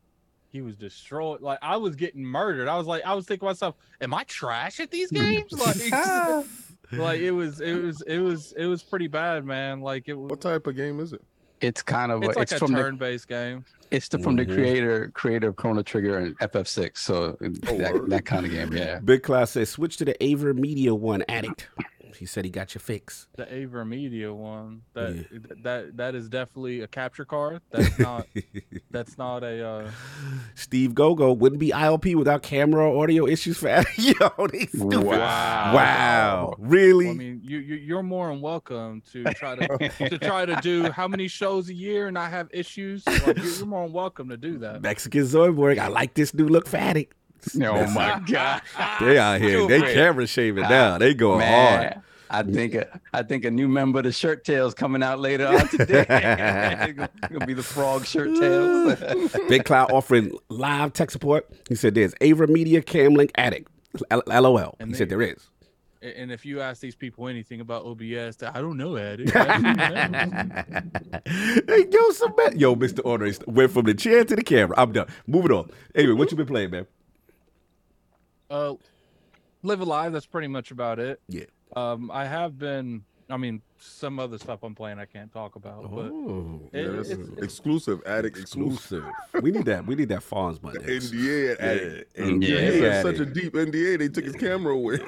[0.49, 1.41] he was destroyed.
[1.41, 2.67] Like I was getting murdered.
[2.67, 5.51] I was like, I was thinking to myself, am I trash at these games?
[5.53, 5.75] Like,
[6.93, 9.81] like it was, it was, it was, it was pretty bad, man.
[9.81, 10.29] Like it was.
[10.29, 11.21] What type of game is it?
[11.59, 13.65] It's kind of It's a- like it's a from turn-based game.
[13.89, 14.53] it's the, from the Mhm.
[14.53, 16.97] creator creator of Chrono Trigger and FF6.
[16.99, 18.99] So that, that kind of game, yeah.
[18.99, 21.67] Big Class says switch to the AVerMedia one, Addict.
[22.15, 23.27] He said he got your fix.
[23.35, 24.81] The AVerMedia one.
[24.93, 25.25] That
[25.63, 27.61] that that is definitely a capture card.
[27.71, 28.27] That's not.
[28.91, 29.67] that's not a.
[29.67, 29.91] Uh,
[30.55, 33.67] Steve Gogo wouldn't be ILP without camera or audio issues for
[33.97, 35.03] Yo, they stupid.
[35.03, 35.75] Wow.
[35.75, 36.55] Wow.
[36.57, 37.09] Really?
[37.09, 40.91] I mean, you, you you're more than welcome to try to to try to do
[40.91, 43.05] how many shows a year and not have issues.
[43.05, 44.81] Like, you're, you're more than welcome to do that.
[44.81, 45.77] Mexican Zoidberg.
[45.79, 47.09] I like this new look fatty.
[47.61, 48.61] Oh my god.
[48.99, 49.67] They out here.
[49.67, 50.97] They camera shaving now.
[50.97, 52.01] They going hard.
[52.29, 55.47] I think a, I think a new member of the Shirt Tails coming out later
[55.47, 56.05] on today.
[56.09, 59.33] it's gonna, gonna be the Frog Shirt Tails.
[59.47, 61.49] Big Cloud offering live tech support.
[61.69, 63.69] He said there's AVerMedia Camlink Addict.
[64.11, 64.75] L- LOL.
[64.79, 65.47] And he they- said there is.
[66.01, 69.19] And if you ask these people anything about OBS, I don't know, Ed.
[71.25, 72.57] hey, yo, some man.
[72.59, 72.99] Yo, Mr.
[73.03, 74.75] Order went from the chair to the camera.
[74.77, 75.07] I'm done.
[75.25, 75.71] Moving on.
[75.95, 76.85] Anyway, what you been playing, man?
[78.49, 78.75] Uh,
[79.63, 80.13] Live A Live.
[80.13, 81.21] That's pretty much about it.
[81.27, 81.45] Yeah.
[81.75, 83.03] Um, I have been.
[83.29, 87.09] I mean, some other stuff I'm playing I can't talk about, Oh, it- Yeah, that's
[87.09, 89.03] it's- it's- exclusive, addict exclusive.
[89.03, 89.43] exclusive.
[89.43, 89.85] we need that.
[89.85, 90.81] We need that Fonz button.
[90.83, 92.17] NDA at addict.
[92.17, 94.97] Mm, Yeah, yeah, he yeah, had such a deep NDA, they took his camera away.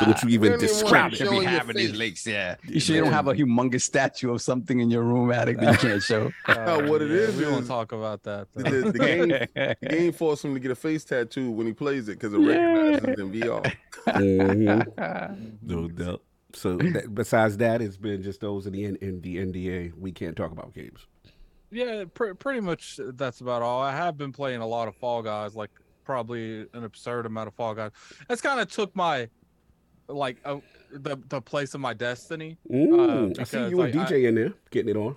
[0.00, 1.42] Don't you even describe showing it?
[1.42, 1.98] your having these face.
[1.98, 2.56] leaks, yeah.
[2.64, 5.82] You sure you don't have a humongous statue of something in your room, addict, that
[5.82, 6.30] you can't show.
[6.46, 8.48] uh, what it yeah, is We won't talk about that.
[8.54, 9.28] the, the, the game,
[9.80, 12.38] the game forced him to get a face tattoo when he plays it because it
[12.38, 13.74] recognizes in VR.
[14.06, 15.52] Mhm.
[15.62, 16.22] No doubt.
[16.54, 19.92] So that, besides that, it's been just those in the N- in the NDA.
[19.98, 21.06] We can't talk about games.
[21.70, 23.80] Yeah, pr- pretty much that's about all.
[23.80, 25.70] I have been playing a lot of Fall Guys, like
[26.04, 27.92] probably an absurd amount of Fall Guys.
[28.28, 29.28] That's kind of took my
[30.08, 30.58] like uh,
[30.92, 32.58] the the place of my destiny.
[32.70, 35.16] Mm, I see because, you and like, I- DJ in there getting it on.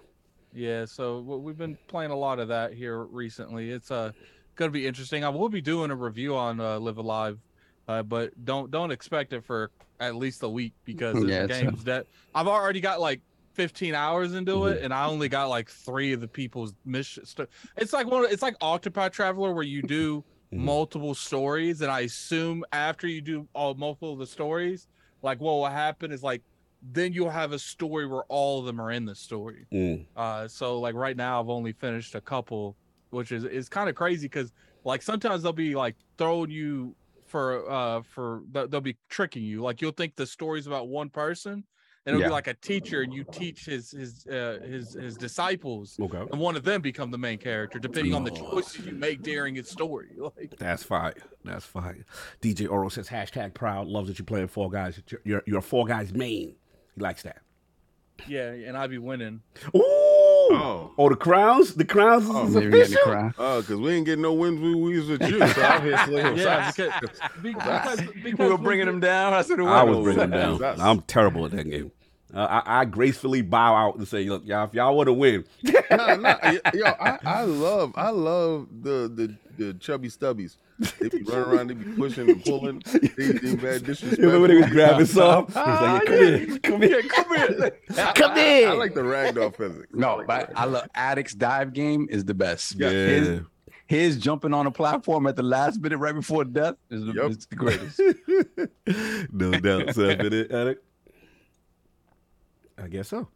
[0.55, 3.71] Yeah, so we've been playing a lot of that here recently.
[3.71, 4.11] It's uh
[4.55, 5.23] gonna be interesting.
[5.23, 7.39] I will be doing a review on uh, Live A Live,
[7.87, 9.71] uh, but don't don't expect it for
[10.07, 13.21] at least a week because Yeah, the it's, uh, game's that I've already got like
[13.53, 17.25] 15 hours into it, and I only got like three of the people's mission.
[17.25, 18.25] St- it's like one.
[18.29, 20.57] It's like Octopath Traveler where you do Mhm.
[20.59, 24.87] multiple stories, and I assume after you do all multiple of the stories,
[25.21, 26.43] like what will happen is like
[26.91, 29.65] then you'll have a story where all of them are in the story.
[29.71, 30.05] Mm.
[30.17, 32.75] Uh, so like right now, I've only finished a couple,
[33.11, 34.51] which is is kind of crazy because
[34.83, 36.93] like sometimes they'll be like throwing you
[37.33, 39.63] for uh for they'll be tricking you.
[39.63, 41.63] Like you'll think the story's about one person, and
[42.05, 42.27] it'll Yeah.
[42.27, 46.19] be like a teacher, and you teach his his uh, his his disciples, Okay.
[46.31, 49.55] and one of them become the main character depending on the choices you make during
[49.55, 50.09] his story.
[50.37, 51.13] Like That's fine.
[51.43, 52.05] That's fine.
[52.39, 53.87] DJ Oro says hashtag proud.
[53.87, 55.01] Loves that you're playing Fall Guys.
[55.25, 56.55] You're, you're, a Fall Guys main.
[56.93, 57.41] He likes that.
[58.27, 59.41] yeah, and I'd be winning.
[59.75, 60.32] Ooh.
[60.51, 60.91] Oh.
[60.97, 61.73] Oh, the crowns.
[61.73, 63.01] The crowns Oh, is official.
[63.03, 63.31] cry.
[63.37, 65.39] Oh, because we ain't getting no wins when we was with you.
[65.47, 66.93] So I'm here slaying Yeah, because,
[67.41, 69.31] because, because We were bringing you- him down.
[69.31, 69.71] That's what it was.
[69.71, 70.81] I was bringing them down.
[70.81, 71.91] I'm terrible at that game.
[72.33, 75.45] Uh, I, I gracefully bow out and say, "Look, y'all, if y'all want to win,
[75.63, 76.35] no, no,
[76.73, 80.57] yo, I, I love, I love the the the chubby stubbies.
[80.79, 82.81] They be running around, they be pushing and pulling.
[82.91, 85.45] They, they bad you remember when they was grabbing some?
[85.47, 87.71] He was like, ah, "Yeah, come here, come here, come here.
[88.15, 89.89] come I here." like the ragdoll physics.
[89.93, 92.75] No, but I love Addict's dive game is the best.
[92.75, 92.89] Yeah.
[92.89, 93.41] His,
[93.85, 97.31] his jumping on a platform at the last minute right before death is the, Yup.
[97.31, 97.99] is the greatest.
[99.31, 99.93] no doubt.
[99.93, 100.79] So, been it, Alec?
[102.83, 103.29] I guess so.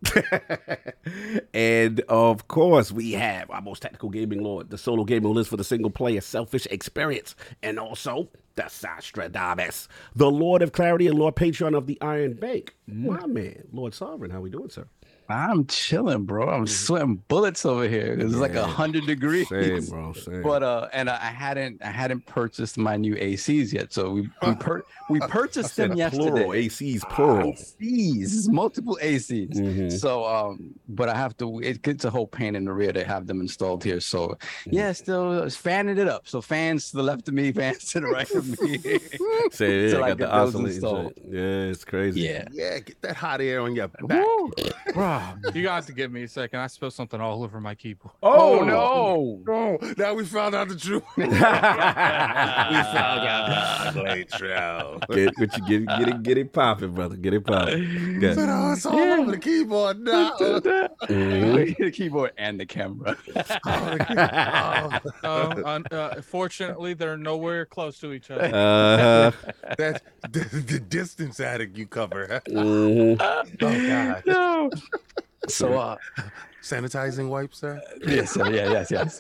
[1.53, 5.55] and of course, we have our most technical gaming lord, the solo gaming list for
[5.55, 7.33] the single player selfish experience,
[7.63, 12.75] and also the Sastradamus, the Lord of Clarity and Lord Patron of the Iron Bank.
[12.87, 13.33] My hmm.
[13.33, 14.87] man, Lord Sovereign, how we doing, sir?
[15.29, 16.49] I'm chilling, bro.
[16.49, 18.13] I'm sweating bullets over here.
[18.17, 18.61] It's like Yeah.
[18.61, 19.49] a hundred degrees.
[19.49, 20.13] Same, bro.
[20.13, 20.41] Same.
[20.41, 24.55] But uh, and I hadn't I hadn't purchased my new ACs yet, so we we,
[24.59, 26.97] pur- we purchased them a plural, yesterday.
[26.99, 27.53] ACs plural.
[27.53, 29.53] ACs, multiple ACs.
[29.55, 29.91] Mhm.
[29.99, 31.59] So um, but I have to.
[31.59, 33.99] It gets a whole pain in the rear to have them installed here.
[33.99, 36.27] So yeah, still uh, fanning it up.
[36.27, 38.77] So fans to the left of me, fans to the right of me.
[39.51, 41.13] Say, yeah, Till I got the get those installed.
[41.29, 42.21] Yeah, it's crazy.
[42.21, 42.47] yeah.
[42.51, 44.01] Yeah, get that hot air on your back.
[44.03, 44.51] Woo.
[44.93, 45.16] Bro.
[45.53, 46.59] You got to give me a second.
[46.59, 48.13] I spilled something all over my keyboard.
[48.21, 49.41] Oh no.
[49.47, 51.03] No, now we found out the truth.
[51.17, 51.35] we found
[53.27, 55.07] out the ugly truth.
[55.09, 57.15] Get what get, get it, get it popping, brother.
[57.15, 58.19] Get it popping.
[58.19, 58.35] Good.
[58.35, 60.35] Said, oh, it's all over the keyboard now.
[60.37, 61.77] Mhm.
[61.77, 63.17] the keyboard and the camera.
[65.23, 68.43] Uh, un- uh, fortunately, they're nowhere close to each other.
[68.45, 69.31] Uh huh.
[69.77, 69.99] That's
[70.29, 72.41] the, the distance attic you cover.
[72.47, 74.23] hmm oh God.
[74.25, 74.69] No.
[75.47, 75.97] So uh
[76.61, 77.81] Sanitizing wipes, sir.
[78.07, 79.19] yes, sir, yeah, yes, yes.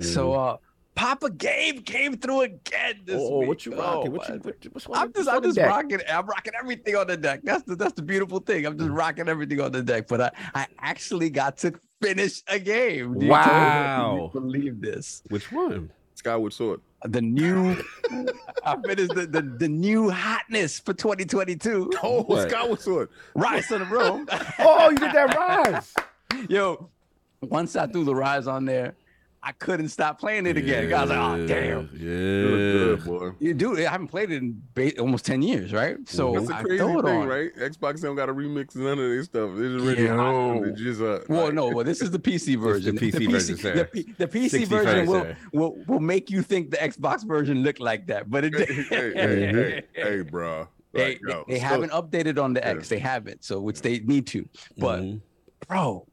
[0.00, 0.38] So Mm-hmm.
[0.38, 0.56] uh
[0.94, 3.48] Papa Gabe came through again this Oh, week.
[3.48, 4.12] what you rocking?
[4.12, 6.00] what my you, what, what's I'm just, I'm just rocking.
[6.10, 7.40] I'm rocking everything on the deck.
[7.44, 8.64] That's the, that's the beautiful thing.
[8.64, 8.78] I'm Mm.
[8.78, 10.08] just rocking everything on the deck.
[10.08, 13.18] But I, I actually got to finish a game.
[13.18, 14.30] Do you Wow.
[14.32, 15.22] believe this?
[15.28, 15.90] Which one?
[16.16, 16.80] Skyward Sword.
[17.04, 17.76] The new,
[18.64, 21.92] I finished the, the the new hotness for 2022.
[22.02, 22.48] Oh, What?
[22.50, 23.10] Skyward Sword.
[23.36, 24.26] Ryse Son of Rome.
[24.58, 25.94] Oh, you did that rise.
[26.48, 26.88] Yo,
[27.42, 28.96] once I threw the rise on there,
[29.48, 30.92] I couldn't stop playing it again.
[30.92, 31.88] I was like, oh damn.
[31.92, 32.00] Yeah.
[32.00, 33.30] good, boy.
[33.38, 33.78] You do.
[33.78, 35.96] I haven't played it in ba- almost 10 years, right?
[36.08, 37.28] So That's the I crazy throw it thing, on.
[37.28, 37.54] right?
[37.54, 39.50] Xbox don't got to remix none of this stuff.
[39.54, 40.16] It's already Yo.
[40.16, 40.66] hot.
[40.66, 42.98] It's just uh, Well, like- no, well, this is the PC version.
[42.98, 43.56] PC version.
[43.76, 47.78] The, P- the PC version will, will will make you think the Xbox version looked
[47.80, 50.66] like that, but it hey, hey, hey, hey, hey, bro.
[50.92, 52.70] They, Like, they, yo, they still- haven't updated on the Yeah.
[52.70, 52.88] X.
[52.88, 54.48] They haven't, so which they need to.
[54.76, 55.20] But Mhm.
[55.68, 56.04] bro,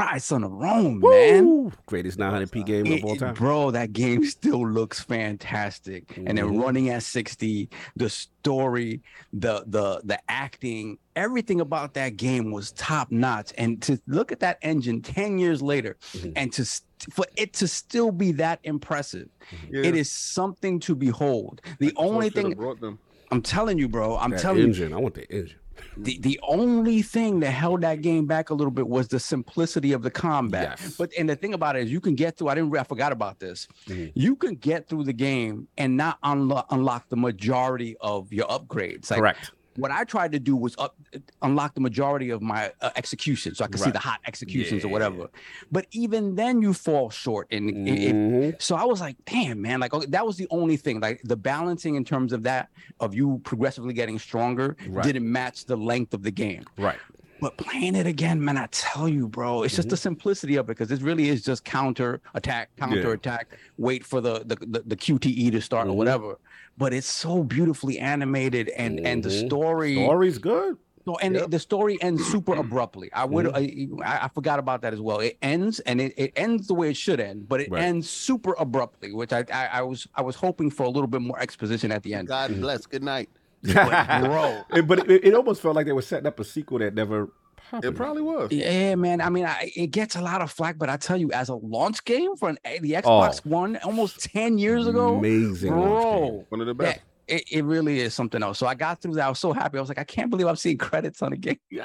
[0.00, 1.72] Ryse Son of Rome, man.
[1.86, 3.34] Greatest 900p game of all time.
[3.34, 6.16] bro, that game still looks fantastic.
[6.16, 6.62] And then Mhm.
[6.62, 13.10] running at 60, the story, the the the acting, everything about that game was top
[13.10, 13.52] notch.
[13.58, 16.32] And to look at that engine 10 years later Mhm.
[16.36, 19.28] and to st- for it to still be that impressive,
[19.70, 21.60] Yeah, it is something to behold.
[21.78, 22.98] The that's only thing brought them.
[23.30, 24.92] I'm telling you, bro, I'm That telling you, engine.
[24.92, 25.59] I want the engine.
[25.96, 29.92] The, the only thing that held that game back a little bit was the simplicity
[29.92, 30.78] of the combat.
[30.80, 30.96] Yes.
[30.96, 33.12] But and the thing about it is you can get through, I didn't I forgot
[33.12, 33.66] about this.
[33.86, 34.12] Mhm.
[34.14, 39.10] You can get through the game and not unlock unlock the majority of your upgrades.
[39.10, 39.52] Like Correct.
[39.80, 40.96] What I tried to do was up
[41.42, 44.88] unlock the majority of my uh, executions so I could see the hot executions or
[44.88, 45.28] whatever.
[45.72, 49.80] But even then you fall short and it- it- so I was like, damn, man,
[49.80, 51.00] like okay, that was the only thing.
[51.00, 52.68] Like the balancing in terms of that
[53.00, 55.04] of you progressively getting stronger Right.
[55.04, 56.64] didn't match the length of the game.
[56.78, 56.98] Right.
[57.40, 60.68] But playing it again, man, I tell you, bro, it's just the simplicity of it
[60.76, 63.48] because it really is just counter attack, counter attack,
[63.78, 65.92] wait for the the, the, the QTE to start Mhm.
[65.92, 66.38] or whatever.
[66.76, 69.46] But it's so beautifully animated and and the Mhm.
[69.46, 70.76] story Story's good.
[71.06, 71.50] so, and Yep.
[71.50, 73.10] the story ends super abruptly.
[73.12, 74.02] I would, Mm-hmm.
[74.02, 75.18] I, I forgot about that as well.
[75.20, 77.82] It ends, and it, it ends the way it should end, but it Right.
[77.82, 81.22] ends super abruptly, which I, I, I was, I was hoping for a little bit
[81.22, 82.28] more exposition at the end.
[82.28, 82.84] God bless.
[82.86, 83.30] Good night.
[83.74, 86.94] Bro, It- but it, it almost felt like they were setting up a sequel that
[86.94, 87.30] never
[87.70, 87.84] happened.
[87.92, 88.50] It probably was.
[88.52, 89.20] yeah, man.
[89.20, 91.54] I mean, I, it gets a lot of flack, but I tell you, as a
[91.54, 93.50] launch game for an, the Xbox oh.
[93.50, 95.70] One almost ten years ago, Amazing.
[95.70, 97.00] bro, One of the yeah, best.
[97.30, 98.58] It, it really is something else.
[98.58, 99.26] So I got through that.
[99.26, 99.78] I was so happy.
[99.78, 101.58] I was like, I can't believe I'm seeing credits on the game.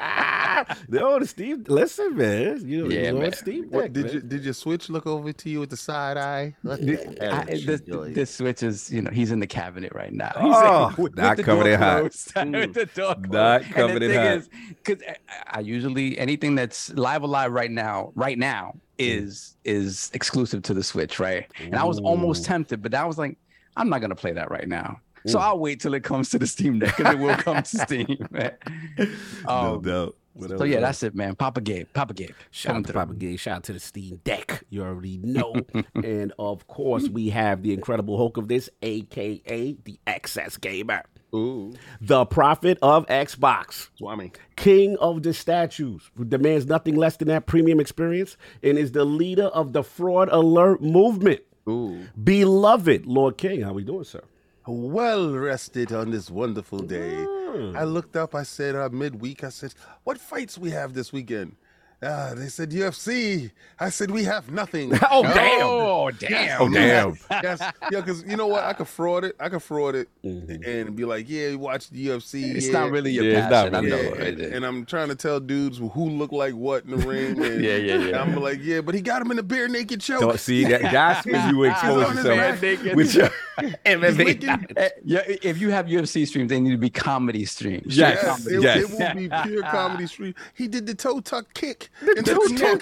[0.57, 1.67] Ah, no, the Steve.
[1.67, 2.65] Listen, man.
[2.65, 3.33] You, Yeah, you know man.
[3.33, 3.65] Steve.
[3.69, 4.13] What, did man.
[4.13, 6.55] you did your switch look over to you with the side eye?
[6.61, 10.13] What I, is she this, this switch is, you know, he's in the cabinet right
[10.13, 10.31] now.
[10.41, 11.99] He's Oh, with not the covered in hot.
[11.99, 13.31] closed, the door closed.
[13.31, 14.37] Not And covered the in thing hot.
[14.37, 15.15] is, because I,
[15.57, 19.07] I usually anything that's Live A Live right now, right now Mm.
[19.19, 21.47] is is exclusive to the Switch, right?
[21.59, 23.37] And I was almost tempted, but I was like,
[23.75, 25.01] I'm not gonna play that right now.
[25.27, 25.39] So.
[25.39, 28.27] I'll wait till it comes to the Steam Deck because it will come to Steam.
[28.31, 28.51] man.
[28.97, 30.15] no Um, doubt.
[30.57, 31.35] so yeah, that's it, man.
[31.35, 32.31] Papa Gabe, Papa Gabe.
[32.51, 33.01] Shout out to through.
[33.01, 33.35] Papa Gay.
[33.37, 34.63] Shout out to the Steam Deck.
[34.69, 35.55] You already know.
[35.95, 41.73] and of course, we have the Incredible Hulk of this, aka the XS Gamer, Ooh,
[42.01, 44.31] the prophet of Xbox, Swami.
[44.55, 49.05] king of the statues, who demands nothing less than that premium experience, and is the
[49.05, 51.41] leader of the fraud alert movement.
[51.67, 52.03] Ooh.
[52.23, 54.21] Beloved Lord King, how we doing, sir?
[54.67, 57.13] Well rested on this wonderful day.
[57.15, 57.77] Mm.
[57.77, 59.73] I looked up, I said uh, midweek, I said,
[60.03, 61.55] what fights we have this weekend?
[62.03, 63.51] Ah, they said UFC.
[63.79, 64.91] I said, we have nothing.
[65.09, 65.61] Oh, damn.
[65.65, 66.61] Oh damn!
[66.61, 67.17] Oh, damn.
[67.41, 68.63] yes, yeah, because you know what?
[68.65, 69.35] I could fraud it.
[69.39, 70.67] I could fraud it Mhm.
[70.67, 72.53] and be like, yeah, you watch the UFC.
[72.55, 73.75] It's yeah, not really your Yeah, it's passion.
[73.75, 74.01] I really know.
[74.01, 76.97] Yeah, right and, and I'm trying to tell dudes who look like what in the
[76.97, 77.41] ring.
[77.43, 78.21] And, Yeah, yeah, yeah.
[78.21, 80.19] I'm like, yeah, but he got him in the bare naked choke.
[80.19, 80.81] Don't see that.
[80.81, 83.39] That's when you expose yourself with your He's
[83.85, 84.17] MMA.
[84.17, 87.97] licking- Eh, yeah, if you have UFC streams, they need to be comedy streams.
[87.97, 88.55] Yes, Yes, comedy.
[88.55, 88.77] it, yes.
[88.77, 90.35] it will be pure comedy stream.
[90.53, 91.89] He did the toe tuck kick.
[92.01, 92.79] into the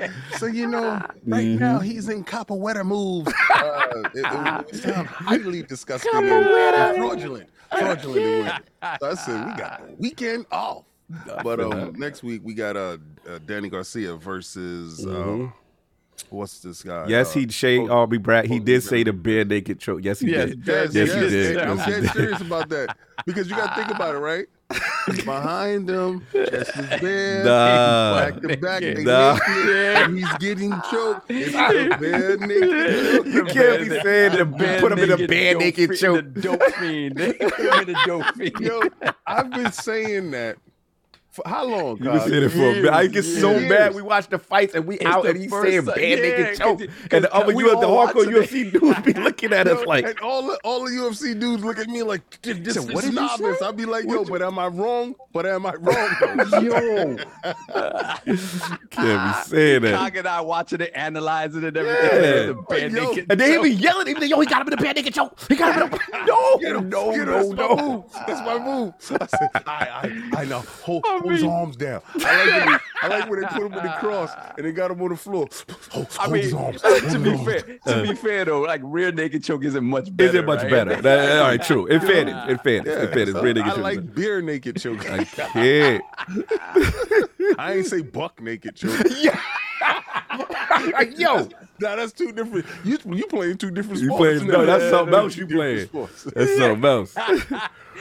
[0.00, 0.10] neck.
[0.38, 1.58] So you know, right Mm-hmm.
[1.58, 3.32] now he's in Capoeira moves.
[3.54, 7.48] Uh, it, it, it sounds highly disgusting and, and fraudulent.
[7.70, 8.48] Fraudulent.
[8.48, 8.62] it.
[9.00, 10.84] So I said we got the weekend off.
[11.42, 15.52] But um, next week we got uh, uh Danny Garcia versus um,
[16.30, 17.06] what's this guy?
[17.08, 18.46] Yes, he uh, Shane oh, Aubrey Brad.
[18.46, 20.00] He did say the bare naked choke.
[20.02, 20.66] Yes, he Yes, did.
[20.66, 21.58] Yes, Yes, yes, he did.
[21.58, 22.96] I'm Yes, dead serious about that
[23.26, 24.46] because you got to think about it, right?
[25.24, 28.18] behind him, chest is bare, Nah.
[28.30, 29.38] back to back, they Nah.
[29.56, 31.30] naked, he's getting choked.
[31.30, 33.26] It's the bare naked.
[33.32, 36.34] You can't be saying to Bare put him in a bare naked fiend- choke.
[36.34, 37.16] The dope fiend.
[37.38, 38.58] Put him in the dope fiend.
[38.60, 38.82] Yo,
[39.26, 40.56] I've been saying that
[41.36, 41.96] for how long?
[41.98, 42.28] You been Cos?
[42.30, 42.90] saying it for a bit.
[42.92, 43.68] I get so Years.
[43.70, 43.94] mad.
[43.94, 46.46] We watch the fights and we It's out and he's saying time- bare yeah, naked
[46.48, 46.80] 'cause choke.
[46.80, 48.50] And the 'cause other we you the hardcore watching it.
[48.50, 51.78] UFC dudes be looking at us like, and all the all the UFC dudes look
[51.78, 53.58] at me like this, this, So this what did you novice.
[53.58, 53.64] say?
[53.66, 55.14] I'll be like, yo, but am I wrong?
[55.32, 56.64] But am I wrong?
[56.64, 57.16] yo.
[58.90, 59.94] Can't be saying that.
[59.98, 61.92] Cog and I watching it, analyzing it, and Yeah.
[61.92, 62.46] everything.
[62.48, 64.46] The bare Like, yo, naked And then he be yelling, he be like, yo, he
[64.46, 65.38] got him in the bare naked choke.
[65.48, 67.76] He got him in the No, Get him, no, get him, no, that's my no.
[67.76, 68.04] move.
[68.26, 68.94] That's my move.
[69.20, 70.60] I said, I, I, I know.
[70.60, 72.02] Hold, I his mean- arms down.
[72.14, 74.72] I like, when they, I like when they put him in the cross and they
[74.72, 75.46] got him on the floor.
[75.90, 76.82] Hold, I mean, his arms.
[76.82, 77.44] Uh, to be arms.
[77.44, 78.14] fair, to be uh.
[78.14, 80.28] fair though, like real naked choke isn't much better.
[80.30, 80.70] Is it much right?
[80.70, 80.96] better?
[81.02, 81.86] That- all right, true.
[81.86, 83.82] In fairness, in fairness, Yeah, in fairness, so bare naked I choke.
[83.84, 85.10] like bare naked choke.
[85.10, 86.04] I can't.
[87.58, 89.06] I ain't say buck naked choke.
[91.16, 91.48] Yo,
[91.78, 92.64] Nah, that's two different.
[92.84, 94.38] You you playing two different You sports.
[94.38, 95.86] playing- no, that's Yeah, something yeah, else you playing.
[95.86, 96.24] sports.
[96.24, 97.14] that's something else.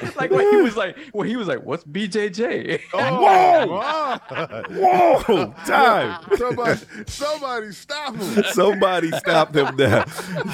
[0.15, 3.67] like when he was like, when he was like, "What's BJJ?" Oh, Whoa!
[3.67, 4.21] wow.
[4.69, 6.25] Whoa, time.
[6.37, 8.43] Somebody, somebody stop him.
[8.51, 10.05] Somebody stop him now.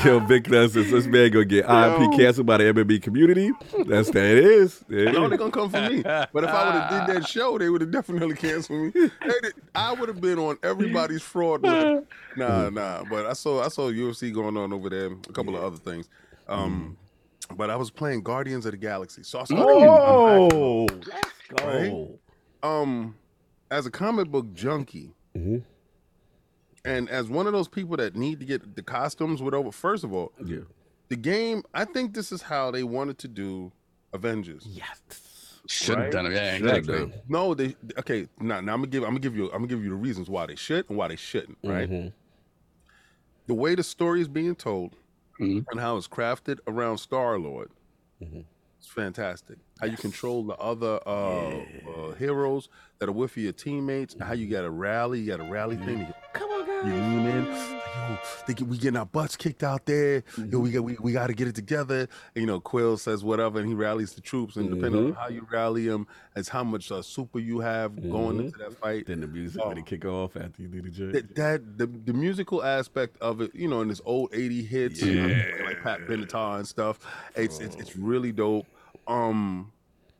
[0.05, 3.51] Yo, Big Nuts, this this man gonna get ILP canceled by the MMA community.
[3.87, 4.83] That's that it is.
[4.87, 5.29] There it No, is.
[5.29, 6.01] they're gonna come for me.
[6.03, 9.09] But if I would have did that show, they would have definitely canceled me.
[9.21, 12.05] They did- I would have been on everybody's fraud list.
[12.35, 13.03] Nah, nah.
[13.09, 16.09] But I saw I saw UFC going on over there, a couple of other things.
[16.47, 16.97] Um,
[17.57, 19.23] but I was playing Guardians of the Galaxy.
[19.23, 22.07] So I started Oh, let's Right?
[22.63, 23.15] um
[23.69, 25.63] as a comic book junkie Mhm.
[26.85, 30.13] and as one of those people that need to get the costumes whatever first of
[30.13, 30.59] all Yeah.
[31.09, 33.71] the game i think this is how they wanted to do
[34.13, 34.99] avengers Yes.
[35.67, 36.11] Should have Right?
[36.11, 36.33] done it.
[36.33, 37.21] Yeah, Should've exactly.
[37.29, 39.83] no they okay now, now i'm gonna give i'm gonna give you i'm gonna give
[39.83, 42.13] you the reasons why they should and why they shouldn't right Mhm.
[43.47, 44.95] the way the story is being told
[45.41, 45.65] Mhm.
[45.71, 47.71] and how it's crafted around star lord
[48.21, 48.45] Mhm.
[48.77, 52.69] it's fantastic how you control the other uh, uh heroes
[52.99, 56.07] that are with your teammates how you got a rally you got a rally thing
[56.33, 56.85] Come on, guys.
[56.87, 58.17] You lean in, yo,
[58.47, 60.23] they get, we getting our butts kicked out there.
[60.49, 62.07] Yo, we got we, we got to get it together.
[62.35, 64.55] And, you know, Quill says whatever, and he rallies the troops.
[64.55, 66.07] And depending on how you rally them,
[66.37, 68.45] it's how much uh, super you have going Mhm.
[68.45, 69.07] into that fight.
[69.07, 69.67] Then the music Oh.
[69.67, 71.11] when it kick off after you do the jerk.
[71.13, 75.01] That, that the, the musical aspect of it, you know, in this old 80 hits,
[75.01, 75.65] you know, Yeah.
[75.65, 76.99] like Pat Benatar and stuff.
[77.35, 78.67] It's, it's it's really dope.
[79.11, 79.71] Um,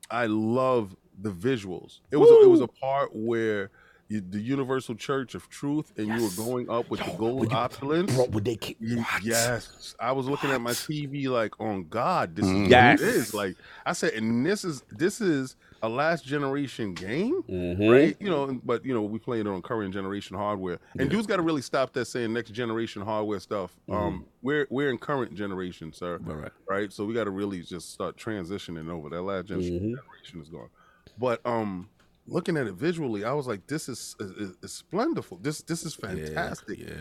[0.09, 1.99] I love the visuals.
[2.11, 3.71] It was a, it was a part where
[4.09, 8.13] you, the Universal Church of Truth, and you were going up with the gold opulence.
[8.13, 9.23] Bro, would they What?
[9.23, 12.63] Yes, I was looking at my TV like, on God, this is Mhm.
[12.65, 13.33] what it is.
[13.33, 17.91] Like I said, and this is this is a last generation game, Mhm.
[17.91, 18.17] right?
[18.19, 21.37] You know, but you know we playing it on current generation hardware, and dudes got
[21.37, 23.75] to really stop that saying next generation hardware stuff.
[23.89, 26.51] Um, we're we're in current generation, sir, All right.
[26.69, 26.93] right?
[26.93, 29.09] So we got to really just start transitioning over.
[29.09, 29.95] That last generation, Mhm.
[29.95, 30.69] generation is gone,
[31.17, 31.89] but um.
[32.27, 35.39] Looking at it visually, I was like, "This is is, is, splendorful.
[35.41, 36.93] This this is fantastic." Yeah.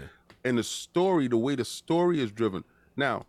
[0.44, 2.64] and the story, the way the story is driven.
[2.96, 3.26] Now,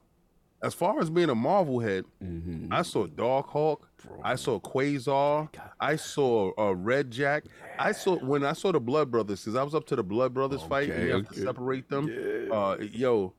[0.63, 2.71] as far as being a Marvel head, Mm-hmm.
[2.71, 3.79] I saw Darkhawk,
[4.23, 5.49] I saw Quasar,
[5.79, 7.45] I saw uh, Red Jack.
[7.79, 10.33] I saw when I saw the Blood Brothers, because I was up to the Blood
[10.33, 12.07] Brothers fight, and Okay, you have to separate them.
[12.07, 12.53] Yeah.
[12.55, 13.33] Uh, yo,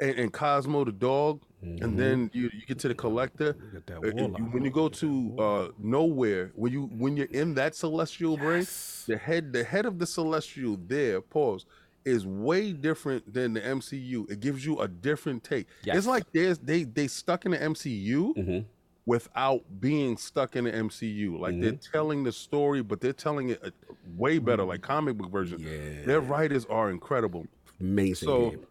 [0.00, 3.54] and, and Cosmo the dog, and then you, you get to the Collector.
[3.54, 3.74] Mm-hmm.
[3.74, 4.38] Got that and warlock.
[4.38, 8.66] you- when you go to uh, Knowhere, when you when you're in that celestial brain,
[9.06, 11.66] the head the head of the celestial there, pause,
[12.04, 14.30] is way different than the MCU.
[14.30, 15.66] It gives you a different take.
[15.82, 15.96] Yes.
[15.98, 18.64] It's like there's they they stuck in the MCU Mhm.
[19.12, 21.38] Without being stuck in the MCU.
[21.40, 21.90] Like they're Mm-hmm.
[21.92, 23.70] telling the story, but they're telling it uh,
[24.16, 25.58] way better, like comic book version.
[25.60, 26.04] Yeah.
[26.04, 27.46] Their writers are incredible.
[27.80, 28.66] Amazing So game.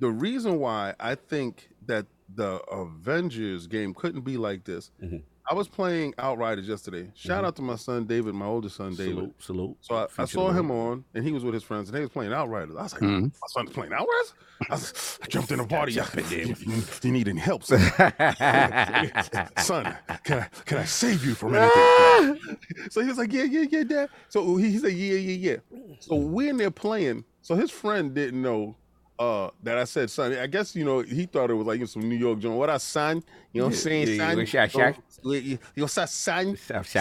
[0.00, 5.22] the reason why I think that the Avengers game couldn't be like this, Mhm.
[5.48, 7.10] I was playing Outriders yesterday.
[7.14, 9.14] Shout out to my son David, my oldest son David.
[9.14, 9.76] Salute, salute.
[9.80, 12.10] So I, I saw him on, and he was with his friends, and they was
[12.10, 12.74] playing Outriders.
[12.76, 13.22] I was like, Mhm.
[13.22, 14.34] "My son's playing Outriders."
[14.70, 15.92] I, was, I jumped in the party.
[16.30, 17.78] You, you, you need any help, son?
[19.58, 22.58] son, can I can I save you from anything?
[22.90, 25.78] so he was like, "Yeah, yeah, yeah, dad." So he, he said, "Yeah, yeah, yeah."
[26.00, 27.24] So we're in there playing.
[27.42, 28.76] So his friend didn't know
[29.18, 32.08] uh, that I said, "Son." I guess you know he thought it was like some
[32.08, 32.56] New York joint.
[32.58, 33.22] What I son?
[33.52, 34.38] You know what I'm saying, son?
[34.38, 34.96] yeah, shack, shack.
[35.08, 36.56] So, you you son,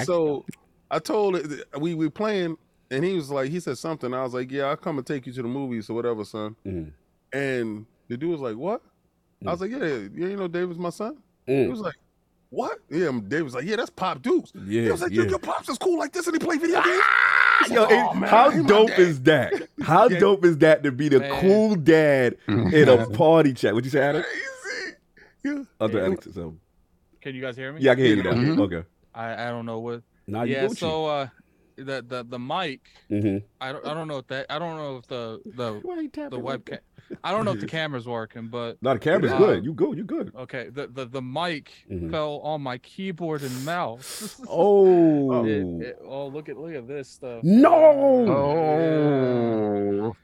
[0.05, 0.45] So
[0.91, 2.57] I told it we we playing,
[2.91, 4.13] and he was like, he said something.
[4.13, 6.55] I was like, yeah, I'll come and take you to the movies or whatever, son.
[6.66, 6.91] Mhm.
[7.34, 8.82] And the dude was like, what?
[9.45, 11.18] I was like, yeah, yeah, you know, David's my son.
[11.45, 11.70] He Mm.
[11.70, 11.95] was like,
[12.50, 12.80] what?
[12.89, 14.52] Yeah, and Dave was like, yeah, that's Pop Dukes.
[14.56, 15.22] Yeah, He was like, yeah.
[15.24, 17.04] your, your pops is cool like this, and he play video games.
[17.70, 19.54] Yo, Oh, man, how dope is that?
[19.82, 20.20] How Yeah.
[20.20, 21.41] dope is that to be the Man.
[21.41, 23.74] cool dad in a party chat?
[23.74, 24.24] What you say, Adam?
[24.24, 24.96] Crazy.
[25.43, 25.64] Yeah.
[25.80, 26.06] Other Yeah.
[26.06, 26.56] Alex, so
[27.22, 27.82] Can you guys hear me?
[27.82, 28.32] yeah, I can hear you now.
[28.34, 28.60] Mhm.
[28.62, 28.84] Okay,
[29.14, 30.04] I, I don't know what.
[30.28, 30.68] now you yeah.
[30.68, 31.28] So uh,
[31.78, 32.82] the the the mic.
[33.10, 33.38] mm-hmm.
[33.62, 36.10] I don't I don't know if that I don't know if the the Why you
[36.10, 36.80] the webcam.
[37.24, 39.66] I don't know if the camera's working, but No, the camera's Uh, good.
[39.66, 39.97] You good?
[39.97, 40.32] You good?
[40.36, 40.70] okay.
[40.70, 42.10] The the the mic Mhm.
[42.12, 44.41] fell on my keyboard and mouse.
[44.49, 47.43] Oh, It- it- oh look at look at this stuff.
[47.43, 48.26] no!
[48.86, 50.16] Oh.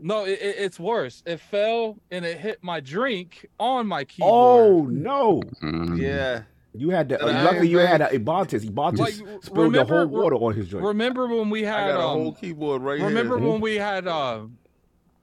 [0.00, 1.22] No, it, it, it's worse.
[1.26, 4.32] It fell and it hit my drink on my keyboard.
[4.32, 5.42] Oh no!
[5.62, 5.98] Mm.
[5.98, 6.42] Yeah.
[6.74, 7.24] You had the.
[7.26, 8.68] And I luckily, you had a Ebontis.
[8.68, 10.86] Ebontis Like, spilled the whole remember- water on his drink.
[10.86, 13.08] Remember when we I had got a um, whole keyboard right here.
[13.08, 13.48] remember here.
[13.48, 14.40] when we had uh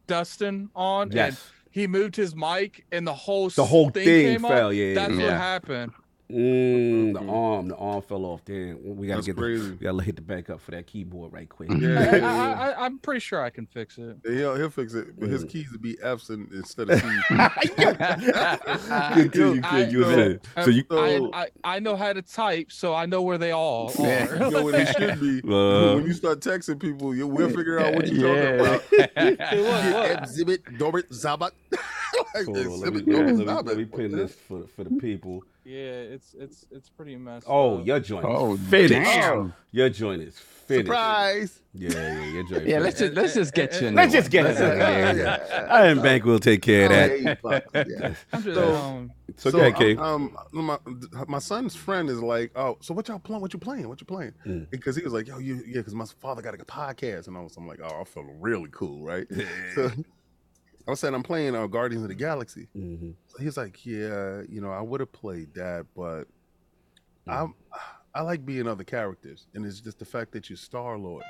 [0.08, 1.38] Dustin on and
[1.74, 4.68] he moved his mic and the whole the whole thing, thing came fell.
[4.68, 4.74] Up?
[4.74, 5.24] Yeah, That's yeah.
[5.26, 5.91] what happened.
[6.34, 8.43] Mm, the arm, the arm fell off.
[8.45, 9.41] Damn, we gotta That's get the,
[9.79, 11.69] we gotta hit the back up for that keyboard right quick.
[11.71, 14.17] I, Yeah, I, yeah, I, I, I'm pretty sure I can fix it.
[14.25, 14.31] yeah.
[14.34, 15.19] He'll, he'll fix it.
[15.19, 15.49] But his Mm.
[15.49, 17.23] keys would be F's instead of C's.
[19.13, 19.91] Continue, I- kid.
[19.91, 20.39] You were so- saying.
[20.63, 20.84] So you.
[20.89, 24.03] So- I, I I know how to type, so I know where they all are.
[24.34, 25.41] you know what it should be.
[25.53, 28.57] Uh, when you start texting people, you, we'll figure out what you're Yeah.
[28.79, 29.39] talking about.
[29.49, 30.17] Hey, look, look.
[30.23, 31.51] Exhibit Dorbit Zabat.
[31.71, 34.34] like, hold on, let, me, exhibit let, me, Dorbit let, me, let me pin this
[34.47, 35.43] for for the people.
[35.66, 35.80] Yeah,
[36.14, 37.86] it's it's it's pretty messed Oh, up.
[37.88, 38.26] your joint.
[38.28, 38.93] Oh, is finished.
[38.93, 39.53] damn.
[39.72, 40.88] Your joint is finished.
[40.88, 41.61] Surprise!
[41.74, 42.68] Yeah, yeah, your joint.
[42.68, 43.88] Yeah, let's just let's just get you.
[43.88, 44.64] a new Let's just get Let's it.
[44.64, 45.68] just- Yeah, yeah.
[45.74, 47.22] Iron Bank will take care of Oh, that.
[47.22, 48.14] yeah, fuck, yeah.
[48.34, 49.99] I'm just, So- um, So, go ahead, King.
[49.99, 50.78] Um, my,
[51.28, 53.41] my son's friend is like, oh, so what y'all playing?
[53.41, 53.88] What you playing?
[53.88, 54.34] What you playing?
[54.45, 54.70] Mm.
[54.70, 57.41] Because he was like, yo, you, yeah, because my father got a podcast, and I
[57.41, 59.26] was, I'm like, oh, I feel really cool, right?
[59.76, 59.89] so
[60.88, 62.69] I was saying I'm playing uh, Guardians of the Galaxy.
[62.73, 66.25] hmm So he's like, yeah, you know, I would have played that, but
[67.25, 67.34] Mm.
[67.34, 67.53] I'm,
[68.13, 71.23] I like being other characters, and it's just the fact that you're Star Lord.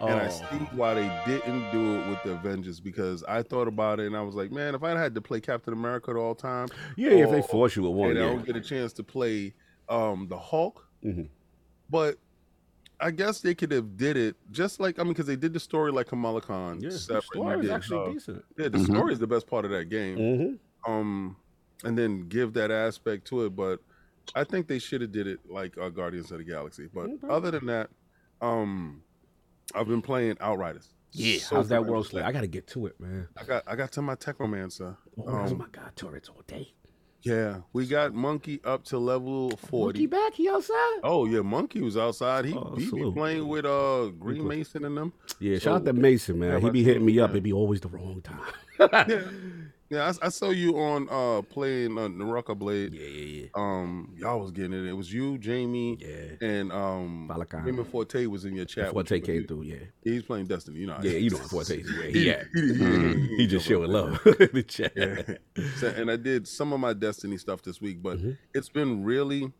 [0.00, 0.44] Oh, And I see
[0.76, 4.20] why they didn't do it with the Avengers because I thought about it and I
[4.22, 7.30] was like, man, if I had to play Captain America the whole time, yeah, if
[7.30, 9.54] they Oh, force you at one, and I don't get a chance to play
[9.88, 10.84] um the Hulk.
[11.04, 11.28] Mhm.
[11.90, 12.16] But
[13.00, 15.60] I guess they could have did it just like I mean, because they did the
[15.60, 16.80] story like Kamala Khan.
[16.80, 18.44] Yeah, the story is did, actually uh, decent.
[18.56, 18.86] yeah, the Mhm.
[18.86, 20.18] story is the best part of that game.
[20.18, 20.90] Mm-hmm.
[20.92, 21.36] Um,
[21.82, 23.56] and then give that aspect to it.
[23.56, 23.80] But
[24.34, 26.88] I think they should have did it like uh, Guardians of the Galaxy.
[26.92, 27.28] But Okay.
[27.28, 27.90] other than that,
[28.40, 29.02] um,
[29.74, 30.90] I've been playing Outriders.
[31.12, 32.22] Yeah, So how's that world slay?
[32.22, 33.28] I gotta get to it, man.
[33.36, 34.96] I got I got to my Technomancer.
[35.18, 36.74] Oh Um, my god, turrets all day.
[37.24, 40.00] Yeah, we got Monkey up to level forty.
[40.00, 41.00] Monkey back, he outside.
[41.02, 42.44] Oh yeah, Monkey was outside.
[42.44, 45.12] He, Oh, he be playing with uh Green Mason and them.
[45.40, 46.52] Yeah, So- shout out to Mason, man.
[46.52, 47.30] Yeah, he be hitting me up.
[47.30, 47.38] man.
[47.38, 48.40] It be always the wrong time.
[48.78, 49.22] Yeah,
[49.90, 50.12] yeah.
[50.22, 52.94] I, I saw you on uh playing uh, Naraka Blade.
[52.94, 53.46] Yeah, yeah, yeah.
[53.54, 54.86] Um, y'all was getting it.
[54.88, 56.08] It was you, Jamie, yeah.
[56.40, 56.48] Yeah.
[56.48, 57.64] and um, Valakai.
[57.64, 58.90] Raymond Forte was in your chat.
[58.92, 59.76] Forte with you, came through, yeah.
[60.02, 60.78] He's playing Destiny.
[60.80, 60.98] You know.
[61.02, 61.82] Yeah, you know Forte.
[61.82, 62.46] Where he He, at.
[62.54, 64.92] he, he- he- He just showing love in the chat.
[64.96, 65.22] Yeah.
[65.78, 68.36] So, and I did some of my Destiny stuff this week, but Mhm.
[68.54, 69.52] it's been really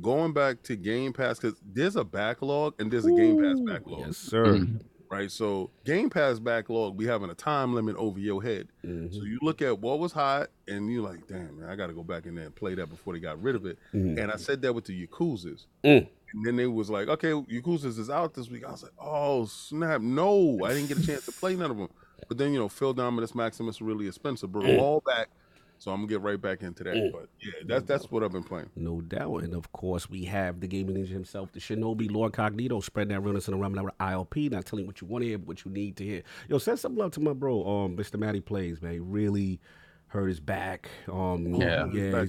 [0.00, 4.06] going back to Game Pass because there's a backlog and there's a Game Pass backlog,
[4.06, 4.44] Yes, sir.
[4.46, 4.80] Mhm.
[5.12, 5.30] Right?
[5.30, 8.68] So Game Pass backlog, we having a time limit over your head.
[8.84, 9.12] Mhm.
[9.12, 11.92] So you look at what was hot, and you're like, damn, man, I got to
[11.92, 13.78] go back in there and play that before they got rid of it.
[13.92, 14.18] Mhm.
[14.20, 15.66] And I said that with the Yakuzas.
[15.84, 16.08] Mm.
[16.32, 18.64] And then they was like, okay, Yakuzas is out this week.
[18.64, 20.00] I was like, oh, snap.
[20.00, 21.90] No, I didn't get a chance to play none of them.
[22.26, 24.62] But then, you know, Phil Dominus Maximus really expensive, bro.
[24.62, 24.78] Mm.
[24.78, 25.28] All back.
[25.82, 26.94] So I'm going to get right back into that.
[26.94, 27.10] Mm.
[27.10, 28.70] But yeah, that's that's what I've been playing.
[28.76, 29.38] No doubt.
[29.38, 33.18] And of course, we have the gaming ninja himself, the Shinobi Lord Cognito, spreading that
[33.18, 35.48] realness in the realm of ILP, not telling you what you want to hear, but
[35.48, 36.22] what you need to hear.
[36.48, 38.16] Yo, send some love to my bro, um, Mr.
[38.16, 39.10] Matty Plays, man.
[39.10, 39.58] Really
[40.12, 40.90] hurt his back.
[41.10, 41.86] Um, Yeah.
[41.90, 42.24] yeah,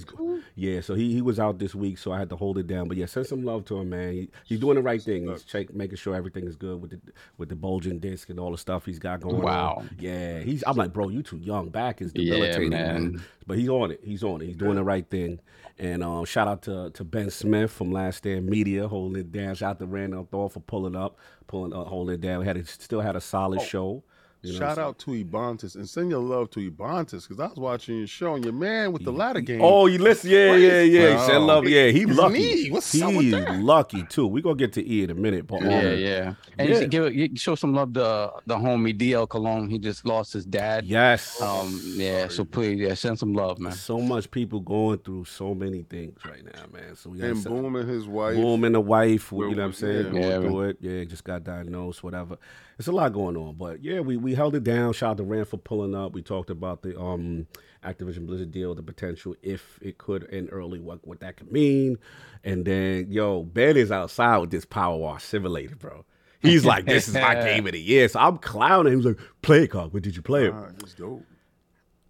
[0.56, 0.80] yeah.
[0.80, 2.88] So he, he was out this week, so I had to hold it down.
[2.88, 4.12] But yeah, send some love to him, man.
[4.14, 5.28] He, he's doing the right thing.
[5.28, 7.00] He's check, making sure everything is good with the
[7.36, 9.74] with the bulging disc and all the stuff he's got going Wow.
[9.80, 9.90] on.
[9.98, 10.64] Yeah, he's.
[10.66, 11.68] I'm like, bro, you too young.
[11.68, 13.12] Back is Yeah, debilitating, man.
[13.12, 13.24] man.
[13.46, 14.00] But he's on it.
[14.02, 14.46] He's on it.
[14.46, 15.40] He's doing the right thing.
[15.78, 19.54] And um, shout out to, to Ben Smith from Last Stand Media holding it down.
[19.56, 21.18] Shout out to Randall Thor for pulling up,
[21.48, 22.40] pulling uh, holding it down.
[22.40, 24.02] We had a, still had a solid show.
[24.44, 27.56] You know Shout out to Ebontis and send your love to Ebontis because I was
[27.56, 29.60] watching your show and your man with the ladder game.
[29.62, 30.28] Oh, you listen?
[30.30, 31.12] Yeah, yeah, yeah.
[31.18, 31.66] He said love.
[31.66, 32.34] Yeah, he It's lucky.
[32.34, 32.70] me.
[32.70, 33.58] What's up with He's that?
[33.60, 34.26] lucky too.
[34.26, 36.34] We gonna get to E in a minute, but um, Yeah, yeah.
[36.58, 36.80] And you Yeah.
[36.82, 39.68] should give you show some love to the homie DL Cologne.
[39.70, 40.84] He just lost his dad.
[40.84, 41.40] yes.
[41.40, 42.28] Um, yeah.
[42.28, 43.72] So please, yeah, send some love, man.
[43.72, 46.94] so much people going through so many things right now, man.
[46.96, 48.36] So we and send- Boom and his wife.
[48.36, 50.04] Boom and the wife, Where you know what I'm saying?
[50.06, 50.10] yeah.
[50.10, 50.76] Going Yeah, through it.
[50.80, 52.36] Yeah, just got diagnosed, whatever.
[52.78, 53.54] It's a lot going on.
[53.54, 54.92] But yeah, we we we held it down.
[54.92, 56.12] Shout out to Rand for pulling up.
[56.12, 57.46] We talked about the um
[57.84, 61.98] Activision Blizzard deal, the potential if it could end early, what what that could mean.
[62.42, 66.04] And then yo, Ben is outside with this PowerWash Simulator, bro.
[66.40, 68.06] He's like, this is my game of the year.
[68.08, 68.92] So I'm clowning.
[68.92, 68.98] him.
[69.00, 69.94] He's like, play it, Cog.
[69.94, 70.52] What did you play it?
[70.54, 71.24] Ah, that's dope.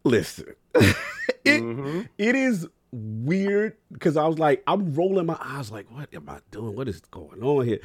[0.04, 2.08] Listen, it Mhm.
[2.18, 6.38] it is weird because I was like, I'm rolling my eyes, like, what am I
[6.50, 6.76] doing?
[6.76, 7.80] What is going on here?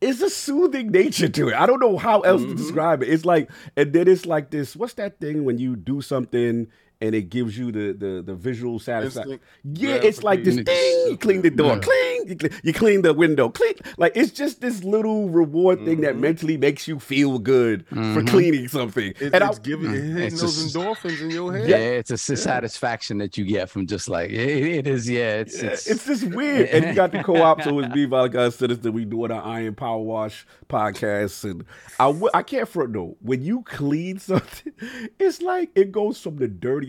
[0.00, 1.54] It's a soothing nature to it.
[1.54, 2.56] I don't know how else to mm-hmm.
[2.56, 3.10] describe it.
[3.10, 4.74] It's like, and then it's like this.
[4.74, 6.68] What's that thing when you do something
[7.00, 9.40] and it gives you the the, the visual satisfaction?
[9.64, 11.04] Yeah, it's like this gratification.
[11.04, 11.10] thing.
[11.10, 11.78] You clean the door, Yeah.
[11.80, 12.24] cling.
[12.28, 13.74] You clean, you clean the window, clean.
[13.98, 16.20] Like it's just this little reward thing that Mhm.
[16.20, 18.28] mentally makes you feel good for Mhm.
[18.28, 19.14] cleaning something.
[19.18, 21.68] It, and I, it's giving, it hitting It's those just- endorphins in your head.
[21.68, 24.38] Yeah, it's a s- satisfaction that you get from just like it,
[24.78, 25.08] it is.
[25.08, 26.68] Yeah, it's Yeah, it's, it's just weird.
[26.68, 28.92] And you got the co-op, so it's me, Valakai Citizen.
[28.92, 31.64] We doing our Iron Power Wash podcast, and
[31.98, 33.16] I w- I can't front though.
[33.20, 34.72] When you clean something,
[35.18, 36.48] it's like it goes from the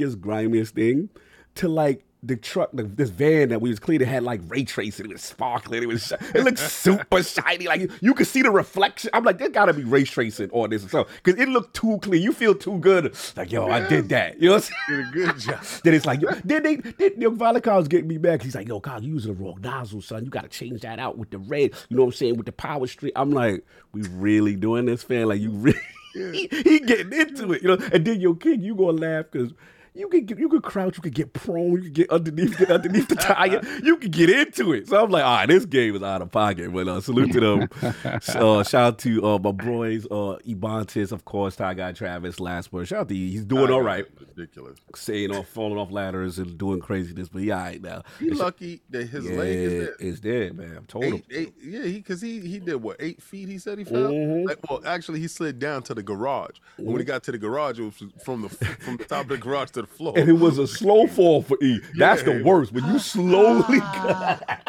[0.09, 1.09] grimiest thing
[1.55, 5.07] to like the truck, the, this van that we was cleaning had like ray tracing.
[5.07, 5.81] It was sparkling.
[5.81, 7.65] It was it looked super shiny.
[7.65, 9.09] Like you, could see the reflection.
[9.13, 12.21] I'm like, there gotta be ray tracing on this so because it looked too clean.
[12.21, 13.15] You feel too good.
[13.35, 14.39] Like yo, I did that.
[14.39, 15.11] You know what I'm saying?
[15.13, 15.65] Did a good job.
[15.83, 18.43] Then it's like, yo, then they, then yo, Valakai was getting me back.
[18.43, 20.23] He's like, yo, Kyle, you using the wrong nozzle, son.
[20.23, 21.71] You got to change that out with the red.
[21.89, 22.37] You know what I'm saying?
[22.37, 23.13] With the power street.
[23.15, 25.27] I'm like, we really doing this, fan?
[25.27, 25.79] Like, you really,
[26.13, 27.83] he, he getting into it, you know?
[27.91, 29.53] And then your kid, you gonna laugh because.
[29.93, 33.09] You could you could crouch, you could get prone, you could get underneath the, underneath
[33.09, 34.87] the tire, you could get into it.
[34.87, 36.71] So I'm like, all right, this game is out of pocket.
[36.71, 37.69] But uh, salute to them.
[38.05, 42.71] uh, shout out to uh, my boys, uh, Ebontis, of course, Ty Guy Travis, last
[42.71, 42.87] word.
[42.87, 43.31] Shout out to you.
[43.31, 44.05] He's doing all right
[44.37, 44.79] Ridiculous.
[44.95, 48.03] saying off, falling off ladders and doing craziness, but he all right now.
[48.17, 49.95] He It's- lucky that his yeah, leg is there.
[49.99, 50.77] it's there, man.
[50.81, 51.13] I told him.
[51.15, 53.49] Eight, eight, yeah, he because he he did what eight feet.
[53.49, 54.09] He said he fell.
[54.09, 54.47] Mhm.
[54.47, 56.59] Like, well, actually, he slid down to the garage.
[56.77, 59.29] And when he got to the garage, it was from the from the top of
[59.29, 60.13] the garage to the floor.
[60.15, 61.79] And it was a slow fall for E.
[61.97, 62.71] That's the worst.
[62.71, 63.79] When you oh, slowly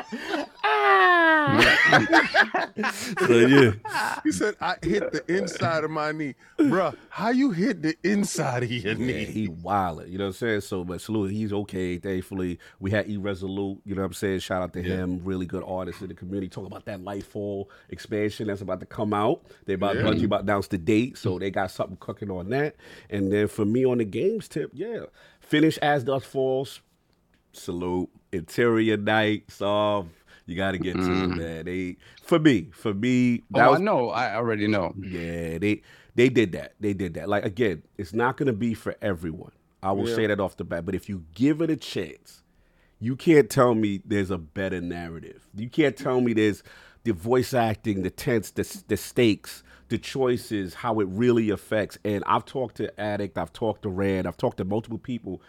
[3.26, 3.72] so yeah.
[4.24, 6.96] He said, "I hit the inside of my knee, bruh.
[7.10, 9.24] How you hit the inside of your Yeah, knee?
[9.24, 10.60] he wilded, you know what I'm saying?
[10.62, 12.58] So, but salute, he's okay, thankfully.
[12.80, 14.40] We had Irresolute, you know what I'm saying?
[14.40, 14.96] Shout out to Yeah.
[14.96, 16.48] him, really good artist in the community.
[16.48, 19.42] Talk about that Lightfall expansion that's about to come out.
[19.66, 20.02] They about Yeah.
[20.02, 22.76] Bungie about to announce the date, so they got something cooking on that.
[23.10, 25.04] And then for me on the games tip, yeah,
[25.40, 26.80] finish As Dusk Falls,
[27.52, 28.08] salute.
[28.34, 30.06] Interior Night, Solve.
[30.06, 30.10] Um,
[30.46, 31.38] You got to get to it, mm-hmm.
[31.38, 31.64] man.
[31.64, 34.10] They for me, for me, that oh, was I know.
[34.10, 34.94] I already know.
[34.98, 35.82] yeah, they
[36.14, 36.74] they did that.
[36.80, 37.28] They did that.
[37.28, 39.52] Like again, it's not gonna be for everyone.
[39.82, 40.14] I will Yeah.
[40.14, 40.84] say that off the bat.
[40.86, 42.42] But if you give it a chance,
[43.00, 45.48] you can't tell me there's a better narrative.
[45.54, 46.62] You can't tell me there's
[47.04, 51.98] the voice acting, the tense, the the stakes, the choices, how it really affects.
[52.04, 55.42] And I've talked to Addict, I've talked to Rand, I've talked to multiple people.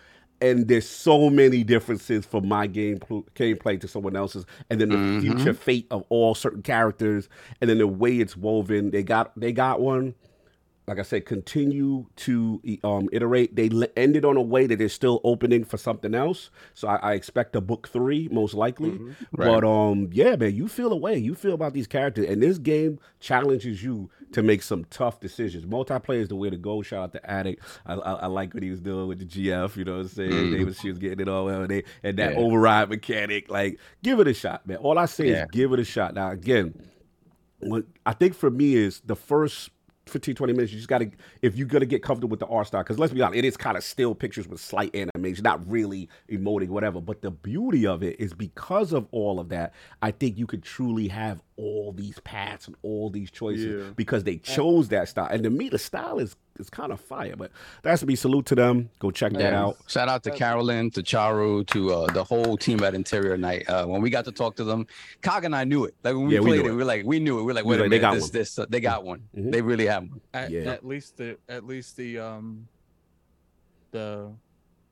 [0.43, 4.95] And there's so many differences from my game gameplay to someone else's, and then the
[4.95, 5.21] mm-hmm.
[5.21, 7.29] future fate of all certain characters,
[7.61, 8.91] and then the way it's woven.
[8.91, 10.15] They got they got one
[10.85, 13.55] like I said, continue to um, iterate.
[13.55, 16.49] They l- ended on a way that they're still opening for something else.
[16.73, 18.91] So I, I expect a book three, most likely.
[19.31, 19.47] Right.
[19.47, 21.17] But um, yeah, man, you feel a way.
[21.17, 25.65] You feel about these characters, and this game challenges you to make some tough decisions.
[25.65, 26.81] Multiplayer is the way to go.
[26.81, 27.63] Shout out to Addict.
[27.85, 29.75] I, I, I like what he was doing with the GF.
[29.77, 30.51] You know what I'm saying?
[30.51, 32.39] They was she was getting it all and they and that Yeah.
[32.39, 33.49] override mechanic.
[33.49, 34.77] Like, give it a shot, man.
[34.77, 35.43] All I say Yeah.
[35.43, 36.13] is give it a shot.
[36.13, 36.73] Now again,
[37.59, 39.69] what I think for me is the first
[40.05, 41.09] 15, 20 minutes, you just got to,
[41.41, 43.45] if you're going to get comfortable with the art style, because let's be honest, it
[43.45, 46.99] is kind of still pictures with slight animation, not really emoting, whatever.
[46.99, 50.61] But the beauty of it is because of all of that, I think you could
[50.63, 53.91] truly have all these paths and all these choices Yeah.
[53.95, 55.27] because they chose that style.
[55.31, 57.35] And to me, the style is is kind of fire.
[57.37, 57.51] But
[57.81, 58.89] that's to be salute to them.
[58.99, 59.63] Go check that Yeah.
[59.63, 59.77] out.
[59.87, 63.67] Shout out to Caroline, to Charu, to uh, the whole team at Interior Night.
[63.69, 64.85] Uh, when we got to talk to them,
[65.21, 65.95] Cog and I knew it.
[66.03, 66.71] Like when we Yeah, played knew it, it.
[66.71, 67.43] we were like, we knew it.
[67.43, 68.31] We are like, We was wait a like, they minute, got this, one.
[68.31, 69.23] this, uh, they got one.
[69.35, 69.51] Mhm.
[69.51, 70.21] They really have one.
[70.33, 70.71] At, Yeah.
[70.71, 72.67] at least the at least the um
[73.91, 74.31] the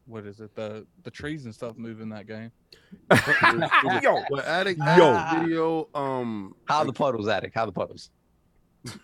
[0.06, 2.52] what is it the the trees and stuff moving that game.
[4.02, 5.24] Yo, Well, Addict, Yo.
[5.40, 7.54] Video, um, How the puddles, Addict?
[7.56, 8.10] How the puddles?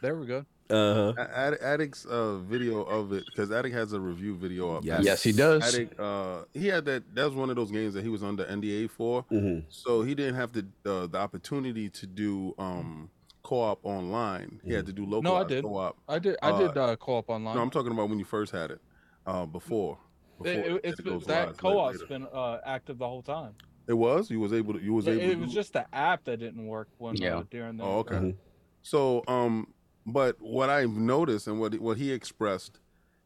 [0.02, 0.46] There we go.
[0.72, 4.84] Uh, Ad- Addict's uh video of it because Addict has a review video up.
[4.86, 5.04] Yes.
[5.04, 5.64] Yes, he does.
[5.74, 7.04] Addict, uh, he had that.
[7.16, 9.64] That was one of those games that he was under NDA for, mhm.
[9.70, 13.10] so he didn't have the uh, the opportunity to do um
[13.44, 14.60] co-op online.
[14.66, 15.64] He had to do local No, I did.
[15.64, 15.98] co-op.
[16.08, 17.56] I did I Uh, did uh, co-op online.
[17.56, 18.82] No, I'm talking about when you first had it,
[19.26, 19.98] uh, before.
[20.38, 22.08] before It- it, has it been that co-op's later.
[22.08, 23.54] been uh, active the whole time.
[23.88, 24.30] It was.
[24.30, 24.80] You was able to.
[24.84, 25.24] You was It, able.
[25.24, 27.38] it to was do- just the app that didn't work when Yeah.
[27.38, 28.16] uh, during the Oh, okay.
[28.16, 28.36] Mhm.
[28.82, 29.68] So, um,
[30.08, 32.80] But what I've noticed and what what he expressed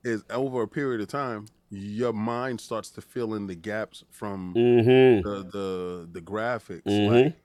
[0.04, 4.54] is over a period of time, your mind starts to fill in the gaps from
[4.56, 5.22] Mm-hmm.
[5.28, 6.84] the the the graphics.
[6.84, 7.26] Mhm.
[7.26, 7.36] Like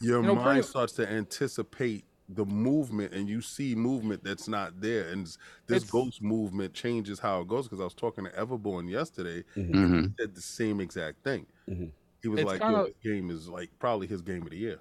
[0.00, 4.48] your You know, mind pretty- starts to anticipate the movement, and you see movement that's
[4.48, 5.08] not there.
[5.10, 5.38] And this
[5.84, 7.66] It's- ghost movement changes how it goes.
[7.66, 9.74] Because I was talking to Everborn yesterday, Mm-hmm.
[9.74, 11.46] and he said the same exact thing.
[11.68, 11.92] Mhm.
[12.22, 14.56] He was It's like, kinda- Yo, "This game is like probably his game of the
[14.58, 14.78] year."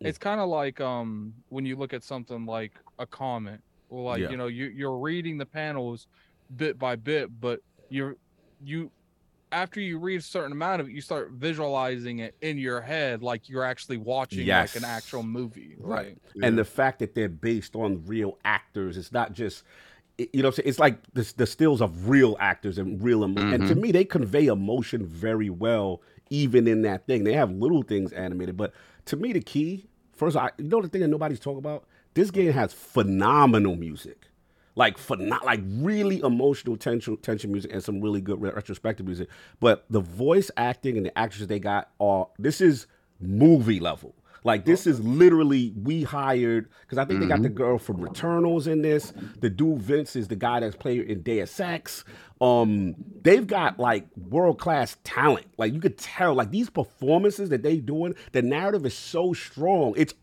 [0.00, 4.20] it's kind of like um when you look at something like a comment or like
[4.20, 4.30] Yeah.
[4.30, 6.06] you know you you're reading the panels
[6.56, 8.16] bit by bit but you're
[8.62, 8.90] you
[9.52, 13.22] after you read a certain amount of it you start visualizing it in your head
[13.22, 16.16] like you're actually watching like an actual movie Right.
[16.34, 19.62] right and the fact that they're based on real actors it's not just
[20.18, 20.68] you know what I'm saying?
[20.70, 23.80] it's like the, the stills of real actors and real emo- and to mm-hmm.
[23.80, 28.56] me they convey emotion very well even in that thing they have little things animated
[28.56, 28.72] but
[29.06, 31.84] to me the key first I, you know the thing that nobody's talking about
[32.16, 34.26] this game has phenomenal music
[34.74, 39.28] like phenom- like really emotional tension tension music and some really good retrospective music
[39.60, 42.86] but the voice acting and the actors they got are this is
[43.20, 44.14] movie level
[44.46, 48.68] like this is literally we hired because I think they got the girl from Returnals
[48.68, 49.12] in this.
[49.40, 52.04] The dude Vince is the guy that's playing in Deus Ex.
[52.40, 55.48] Um, they've got like world class talent.
[55.58, 59.94] Like you could tell, like these performances that they doing, the narrative is so strong.
[59.96, 60.14] It's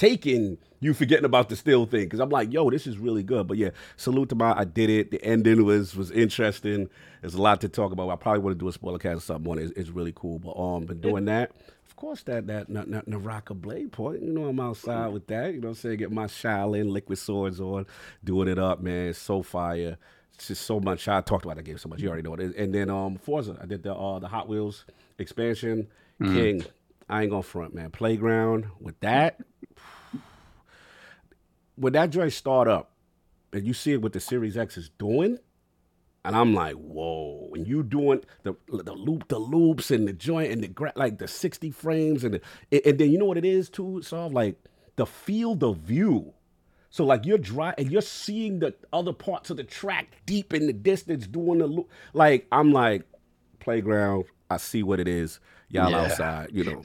[0.00, 2.04] overtaking you forgetting about the still thing.
[2.04, 3.46] Because I'm like, yo, this is really good.
[3.46, 5.10] But yeah, salute to my I did it.
[5.10, 6.88] The ending was was interesting.
[7.20, 8.08] There's a lot to talk about.
[8.08, 9.64] I probably want to do a spoiler cast or something on it.
[9.64, 10.38] It's, it's really cool.
[10.38, 11.52] But um, been doing that.
[11.86, 14.22] Of course, that that N- N- Naraka Bladepoint.
[14.22, 15.52] You know, I'm outside with that.
[15.52, 17.86] You know, what I'm saying get my Shaolin liquid swords on,
[18.24, 19.12] doing it up, man.
[19.12, 19.98] So fire.
[20.34, 21.06] It's just so much.
[21.06, 22.00] I talked about that game so much.
[22.00, 22.56] You already know it.
[22.56, 23.58] And then um, Forza.
[23.60, 24.86] I did the uh the Hot Wheels
[25.18, 25.88] expansion.
[26.22, 26.64] King.
[27.10, 27.90] I ain't gonna front, man.
[27.90, 29.40] Playground with that.
[31.74, 32.92] When that joint start up,
[33.52, 35.38] and you see it what the Series X is doing,
[36.24, 37.50] and I'm like, whoa!
[37.54, 41.26] And you doing the the loop, the loops, and the joint, and the like the
[41.26, 42.34] 60 frames, and
[42.70, 44.62] the, and then you know what it is too, Solve like
[44.96, 46.34] the field of view.
[46.90, 50.66] So like you're dry and you're seeing the other parts of the track deep in
[50.66, 51.88] the distance doing the loop.
[52.12, 53.04] Like I'm like,
[53.60, 54.24] playground.
[54.50, 55.38] I see what it is.
[55.70, 55.98] Y'all Yeah.
[56.02, 56.82] outside, you know.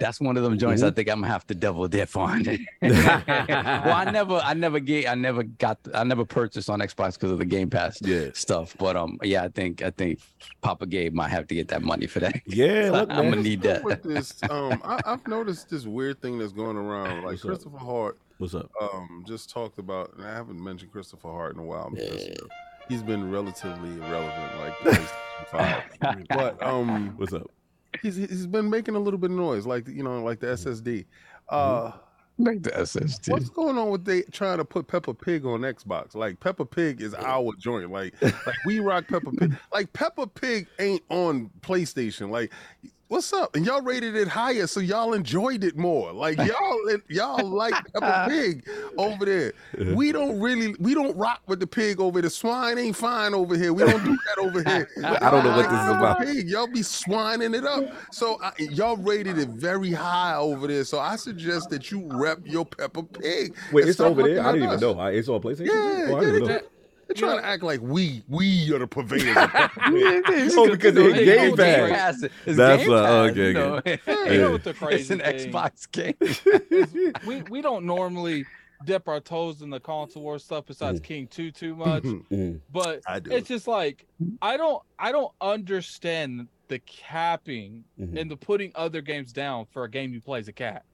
[0.00, 2.44] That's one of them joints I think I'm gonna have to double dip on.
[2.82, 7.30] well, I never, I never get, I never got, I never purchased on Xbox because
[7.30, 8.30] of the Game Pass Yeah.
[8.34, 8.74] stuff.
[8.78, 10.18] But um, yeah, I think, I think
[10.60, 12.40] Papa Gabe might have to get that money for that.
[12.46, 13.84] Yeah, look, I'm gonna need that.
[13.84, 17.18] with this, um, I, I've noticed this weird thing that's going around.
[17.22, 17.48] Like What's up?
[17.50, 18.68] Christopher Hart, What's up?
[18.80, 22.28] um, just talked about, and I haven't mentioned Christopher Hart in a while because
[22.88, 26.26] he's been relatively irrelevant, like PlayStation Five.
[26.30, 27.48] but um, What's up?
[28.02, 31.04] He's he's been making a little bit of noise, like you know, like the SSD.
[31.48, 31.92] Uh,
[32.38, 33.30] Like the SSD.
[33.30, 36.14] what's going on with they trying to put Peppa Pig on Xbox?
[36.14, 37.90] Like Peppa Pig is our joint.
[37.90, 39.56] Like like we rock Peppa Pig.
[39.72, 42.28] Like Peppa Pig ain't on PlayStation.
[42.30, 42.52] Like
[43.08, 43.54] what's up?
[43.54, 46.12] And y'all rated it higher, so y'all enjoyed it more.
[46.12, 46.78] Like y'all
[47.08, 49.52] y'all like Peppa Pig over there.
[49.94, 52.28] We don't really we don't rock with the pig over there.
[52.28, 53.72] The swine ain't fine over here.
[53.72, 54.88] We don't do that over here.
[55.04, 56.20] I don't know what this is about.
[56.20, 56.48] Pig.
[56.48, 57.84] Y'all be swining it up.
[58.12, 60.84] So I, y'all rated it very high over there.
[60.84, 63.54] So I suggest that you rep your Peppa Pig.
[63.72, 64.42] Wait, it's over there.
[64.42, 65.06] I at didn't even know.
[65.06, 65.66] It's on PlayStation.
[65.66, 66.75] Yeah, oh, I
[67.08, 67.14] yeah, didn't they, know.
[67.14, 69.36] they, they're trying to act like we we are the purveyors.
[69.36, 69.80] of Peppa
[70.56, 72.20] Oh, because they Hey, Game Pass.
[72.46, 73.80] That's, Game uh, Pass, okay, you know.
[74.32, 77.12] you know what the It's crazy an thing Xbox game.
[77.26, 78.44] we we don't normally
[78.84, 82.02] dip our toes in the console war stuff besides King 2 too much.
[82.02, 82.60] Mm.
[82.72, 83.30] but I do.
[83.32, 84.04] it's just like
[84.42, 88.20] I don't I don't understand the capping Mhm.
[88.20, 90.84] and the putting other games down for a game you play as a cat.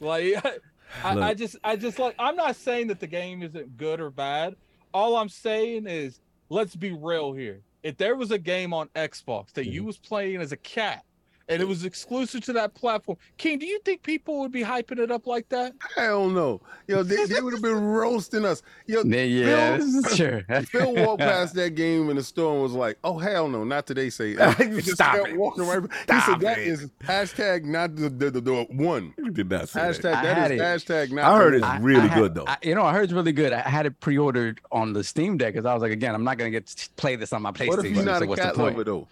[0.00, 0.58] Like I,
[1.02, 1.38] I Look.
[1.38, 4.56] just I just like I'm not saying that the game isn't good or bad.
[4.94, 7.60] All I'm saying is let's be real here.
[7.82, 9.88] If there was a game on Xbox that you mm-hmm.
[9.88, 11.04] was playing as a cat
[11.48, 14.98] and it was exclusive to that platform, King, do you think people would be hyping
[14.98, 15.74] it up like that?
[15.96, 16.60] Hell no.
[16.86, 18.62] Yo, they, they would have been roasting us.
[18.86, 20.42] Yo, Yeah, yeah, Phil- this is true.
[20.66, 23.86] Phil walked past that game in the store and was like, "Oh hell no, not
[23.86, 25.36] today." Say he Stop it.
[25.36, 25.82] walking right.
[25.82, 26.66] he said that it.
[26.66, 29.14] is hashtag not the the, the, the one.
[29.18, 29.94] You did not say that.
[29.94, 30.62] Hashtag I that had is it.
[30.62, 31.24] hashtag not.
[31.24, 31.70] I heard it's one.
[31.70, 32.44] I- really I had- good though.
[32.46, 33.52] I, you know, I heard it's really good.
[33.52, 36.38] I had it pre-ordered on the Steam Deck because I was like, again, I'm not
[36.38, 37.68] gonna get to play this on my PlayStation.
[37.68, 38.76] What if you're not so a what's cat the point?
[38.78, 39.08] lover though?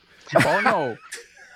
[0.46, 0.96] Oh no.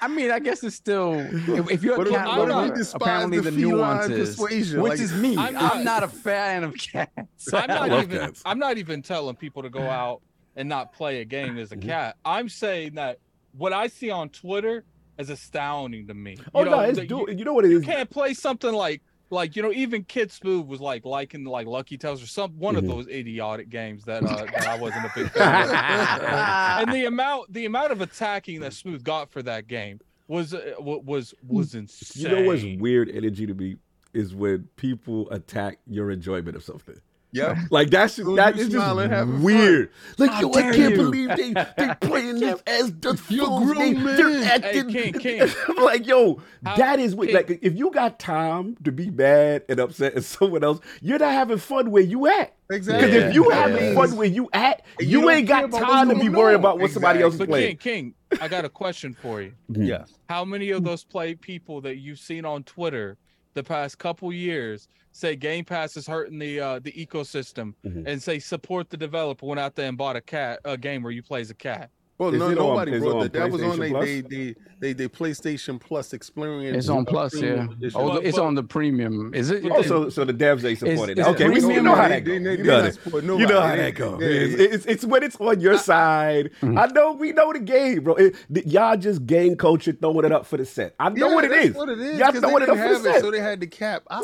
[0.06, 2.70] I mean, I guess it's still if, if you're What a cat what if lover,
[2.70, 4.80] we despise apparently the, the, nuances, persuasion?
[4.82, 5.36] which Like, is me.
[5.36, 7.52] I'm I'm not- not, a fan of cats.
[7.52, 8.42] I'm not even cats.
[8.46, 10.22] I'm not even telling people to go out
[10.54, 11.88] and not play a game as a Mm-hmm.
[11.88, 12.16] cat.
[12.24, 13.18] I'm saying that
[13.52, 14.84] what I see on Twitter
[15.18, 16.32] is astounding to me.
[16.38, 17.26] You oh know, no, it's that do.
[17.28, 17.84] you, You know what it you is?
[17.84, 21.98] can't play something like like you know, even Kid Smooth was like liking like Lucky's
[21.98, 22.78] Tale or some one Mhm.
[22.78, 25.64] of those idiotic games that uh, that I wasn't a big fan.
[25.68, 25.70] of.
[26.88, 30.74] and the amount the amount of attacking that Smooth got for that game was uh,
[30.78, 32.22] was was insane.
[32.30, 33.76] You know what's weird energy to me
[34.14, 37.00] is when people attack your enjoyment of something.
[37.36, 37.64] Yeah.
[37.70, 39.42] Like that's Soon as that you is smile and just having fun.
[39.42, 39.90] weird.
[40.18, 40.96] Like How yo, I can't you.
[40.96, 43.64] believe they they playing this as the You're fools.
[43.64, 44.16] grown They, men.
[44.16, 44.88] they're Hey, acting.
[44.88, 45.48] King, King.
[45.68, 47.30] I'm like yo, How- that is what.
[47.30, 51.32] Like if you got time to be mad and upset at someone else, you're not
[51.32, 52.54] having fun where you at.
[52.70, 53.06] Exactly.
[53.08, 53.56] Because if you Yeah.
[53.68, 56.60] having fun where you at, you, you ain't got time to be worried on.
[56.60, 57.76] about what somebody else is But playing.
[57.76, 59.52] King, King, I got a question for you.
[59.68, 60.12] Yes.
[60.28, 63.18] How many of those play people that you've seen on Twitter
[63.56, 68.06] the past couple years say Game Pass is hurting the uh, the ecosystem Mhm.
[68.06, 71.10] and say support the developer went out there and bought a cat a game where
[71.10, 71.90] you play as a cat?
[72.18, 73.32] Well, Is no, it on- nobody is it brought on that.
[73.34, 76.76] That was on PlayStation they, they, they, they, they PlayStation Plus experience.
[76.78, 77.64] It's on Plus, yeah.
[77.70, 78.00] edition.
[78.00, 79.34] Oh, But- it's but- on the premium.
[79.34, 79.64] Is it?
[79.70, 81.30] Oh, so so the devs ain't supporting is it.
[81.30, 82.38] it Okay, we, you know how that goes.
[82.42, 83.68] they- they- You know not that- supporting You know nobody.
[83.68, 84.18] how that goes.
[84.22, 86.50] It's, it's, it's when it's on your side.
[86.62, 86.78] Mhm.
[86.80, 88.14] I know we know the game, bro.
[88.14, 90.94] It, th- y'all just gang culture throwing it up for the set.
[90.98, 91.74] I know Yeah, what it that's is.
[91.74, 92.18] What it is.
[92.18, 93.20] Y'all 'cause throwing it up for the set.
[93.20, 94.04] so they had the cap.
[94.10, 94.20] I,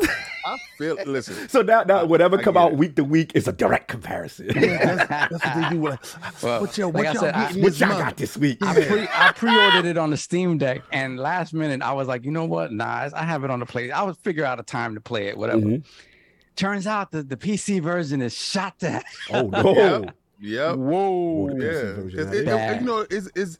[0.47, 0.97] I feel.
[1.05, 1.47] Listen.
[1.47, 4.47] So now, now whatever come out week to week is a direct comparison.
[4.47, 5.89] that's, that's what they do.
[5.89, 5.99] Like,
[6.41, 7.31] Well, what y'all, what y'all
[7.89, 8.59] said, I- getting what this y'all month?
[8.59, 8.85] got this week?
[8.85, 12.25] I pre I pre-ordered it on the Steam Deck, and last minute I was like,
[12.25, 12.71] you know what?
[12.71, 13.91] Nah, I have it on the play.
[13.91, 15.61] I would figure out a time to play it, whatever.
[15.61, 15.83] Mhm.
[16.55, 19.73] Turns out that the PC version is shot to Oh no!
[19.75, 20.11] Yeah.
[20.69, 20.75] Yep.
[20.77, 21.49] Whoa.
[21.49, 23.59] the Yeah, version 'Cause out it, it- you know, it's it's it-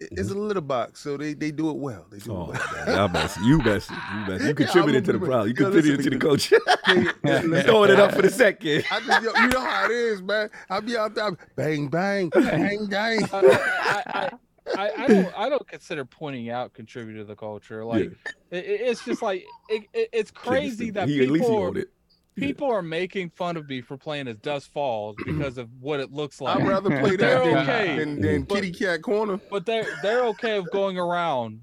[0.00, 2.06] it's a little box, so they they do it well.
[2.10, 2.86] They do Oh, it well.
[2.86, 3.40] man, y'all messy.
[3.44, 3.94] You messy.
[3.94, 4.42] You messy.
[4.44, 5.48] You Yeah, contributed I'm to the problem.
[5.48, 6.52] You contributed to the coach.
[6.52, 7.62] Yeah, yeah.
[7.62, 8.84] Throwing it up for the second.
[8.90, 10.50] I just, yo, you know how it is, man.
[10.68, 13.28] I'll be out there, bang, bang, bang, bang.
[13.32, 14.30] I, I, I,
[14.76, 17.84] I, I don't I don't consider pointing out contributor to the culture.
[17.84, 18.16] Like it,
[18.50, 21.68] it- it's just like it, it, it's crazy that he, at least he people are,
[21.68, 21.88] owned it.
[22.36, 22.46] Yeah.
[22.48, 26.12] people are making fun of me for playing as Dusk Falls because of what it
[26.12, 26.56] looks like.
[26.60, 27.96] I'd rather play They're that than, okay.
[27.98, 29.38] than, than But- Kitty Cat Corner.
[29.50, 31.60] but they're they're okay with going around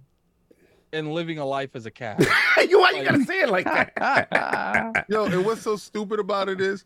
[0.93, 2.19] and living a life as a cat.
[2.69, 5.05] you why you gotta say it like that?
[5.09, 6.83] Yo, and what's so stupid about it is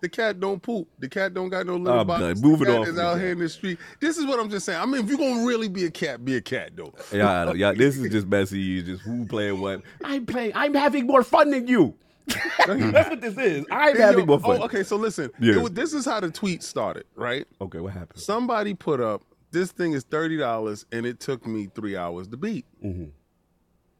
[0.00, 0.86] the cat don't poop.
[1.00, 2.20] The cat don't got no little I'm oh, box.
[2.20, 2.34] done.
[2.34, 3.78] The Moving cat on is out here in the street.
[4.00, 4.78] This is what I'm just saying.
[4.80, 6.92] I mean, if you're gonna really be a cat, be a cat though.
[7.12, 7.54] yeah, I know.
[7.54, 7.72] yeah.
[7.72, 8.60] This is just messy.
[8.60, 9.82] You just who playing what?
[10.04, 10.52] I'm playing.
[10.54, 11.94] I'm having more fun than you.
[12.66, 13.66] That's what this is.
[13.70, 14.58] I'm Hey, having yo, more fun.
[14.60, 14.82] Oh, okay.
[14.82, 15.64] So listen, Yeah.
[15.64, 17.46] it this is how the tweet started, right?
[17.60, 18.20] okay, what happened?
[18.20, 22.36] Somebody put up this thing is thirty dollars, and it took me three hours to
[22.36, 22.66] beat.
[22.84, 23.10] Mhm.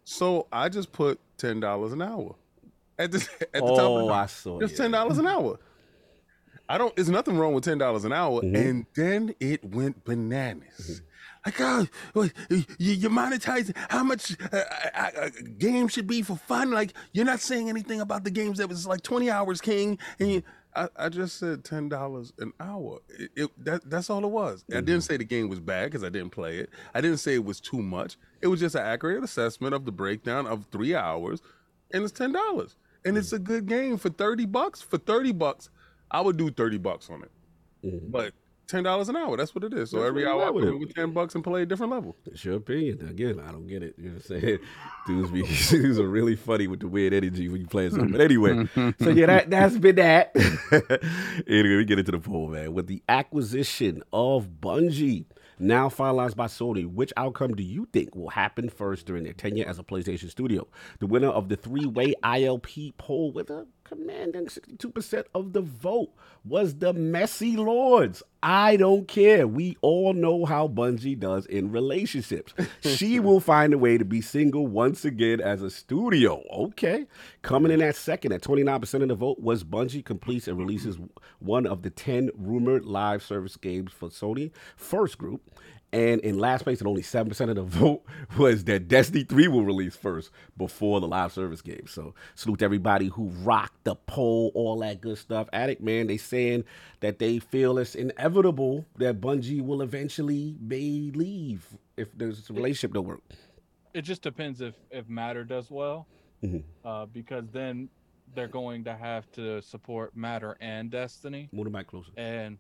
[0.05, 2.35] So I just put ten dollars an hour
[2.99, 3.79] at the at the top.
[3.81, 4.61] Oh, Of I saw.
[4.61, 5.59] just ten dollars an hour.
[6.68, 6.95] I don't.
[6.97, 8.57] There's nothing wrong with ten dollars an hour, Mhm.
[8.68, 11.01] and then it went bananas.
[11.47, 11.86] Like, oh,
[12.51, 14.61] you, you're monetizing how much uh, uh,
[14.95, 16.70] uh, a game should be for fun.
[16.70, 19.99] Like, you're not saying anything about the games that was like 20 hours, King.
[20.18, 20.43] And you,
[20.76, 22.99] I, I just said ten dollars an hour.
[23.09, 24.64] It, it- that, that's all it was.
[24.70, 26.70] I didn't say the game was bad because I didn't play it.
[26.95, 28.16] I didn't say it was too much.
[28.43, 31.41] It was just an accurate assessment of the breakdown of three hours,
[31.93, 32.76] and it's ten dollars.
[33.05, 34.82] And it's a good game for thirty bucks.
[34.82, 35.70] For thirty bucks,
[36.11, 37.30] I would do thirty bucks on it.
[37.84, 38.11] Mhm.
[38.11, 38.34] But
[38.69, 39.91] ten dollars an hour, that's what it is.
[39.91, 40.79] So That's every hour I with put it.
[40.79, 42.16] with ten bucks and play a different level.
[42.27, 43.09] It's your opinion.
[43.09, 43.95] Again, I don't get it.
[43.99, 44.59] You know what I'm saying?
[45.07, 48.12] Dudes be dudes are really funny with the weird energy when you play something.
[48.12, 48.69] But anyway,
[49.01, 50.33] so yeah, that that's been that.
[51.49, 52.73] anyway, we get into the poll, man.
[52.75, 55.25] With the acquisition of Bungie
[55.59, 59.66] now finalized by Sony, which outcome do you think will happen first during their tenure
[59.66, 60.69] as a PlayStation studio?
[61.01, 66.11] The winner of the three-way ILP poll with a commanding 62% of the vote
[66.45, 68.22] was the Messy Lords.
[68.43, 69.49] I don't care.
[69.49, 72.53] We all know how Bungie does in relationships.
[72.80, 76.43] she will find a way to be single once again as a studio.
[76.53, 77.07] Okay.
[77.43, 80.99] Coming in at second at 29% of the vote was Bungie completes and releases
[81.39, 85.43] one of the 10 rumored live service games for Sony First Group.
[85.93, 88.03] And in last place, at only 7% of the vote
[88.36, 91.86] was that Destiny 3 will release first before the live service game.
[91.86, 95.49] So salute to everybody who rocked the poll, all that good stuff.
[95.53, 96.64] Addict, man, they saying
[97.01, 101.66] that they feel it's inevitable that Bungie will eventually may leave
[101.97, 103.22] if this relationship don't work.
[103.95, 106.07] it just depends if if Matter does well,
[106.45, 106.62] Mhm.
[106.84, 107.89] uh, because then
[108.34, 111.49] they're going to have to support Matter and Destiny.
[111.51, 112.12] Move the mic closer.
[112.16, 112.59] And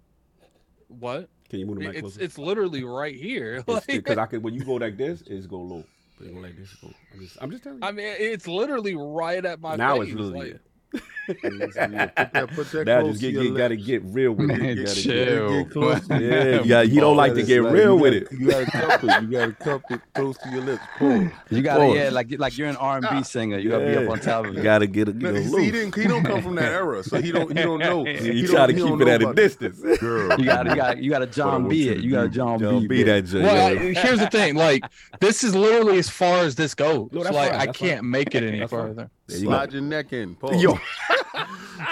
[0.88, 1.28] what?
[1.50, 2.22] Can you move the mic It's closer?
[2.22, 3.64] it's literally right here.
[3.66, 5.84] Like, Because I could, when you go like this, it's go low.
[6.18, 6.90] When you go like this, it's go.
[7.14, 7.86] I'm just, I'm just telling you.
[7.88, 10.08] I mean, it's literally right at my now face.
[10.08, 10.50] it's really
[10.92, 14.50] like- Yeah, put that, put that Now close just get, get gotta get real with
[14.50, 14.58] it.
[14.58, 15.64] Man, You gotta chill.
[15.64, 18.40] Get close to Yeah, yeah, he don't like to get like real with gotta- it.
[18.40, 19.22] You gotta cup it.
[19.22, 20.82] You gotta cup it close to your lips.
[20.98, 21.28] Pause.
[21.50, 21.96] You gotta, Pause.
[21.96, 23.58] yeah, like like you're an R&B singer.
[23.58, 24.62] You gotta be up on top of You it.
[24.64, 25.14] gotta get it.
[25.16, 25.94] You No, know, see, he didn't.
[25.94, 27.48] He don't come from that era, so he don't.
[27.48, 28.04] He don't know.
[28.06, 29.80] You, he you don't- try to he keep it at a distance.
[29.98, 31.98] Girl, You got, you got, you got to John want B it.
[31.98, 32.34] You got to do.
[32.34, 32.86] John, Don't B.
[32.88, 33.42] be that J.
[33.42, 34.54] Well, here's the thing.
[34.54, 34.84] Like,
[35.20, 37.08] this is literally as far as this goes.
[37.12, 39.10] Like, I can't make it any further.
[39.26, 39.50] There you go.
[39.50, 40.34] slide your neck in.
[40.36, 40.62] Pause.
[40.62, 40.78] Yo.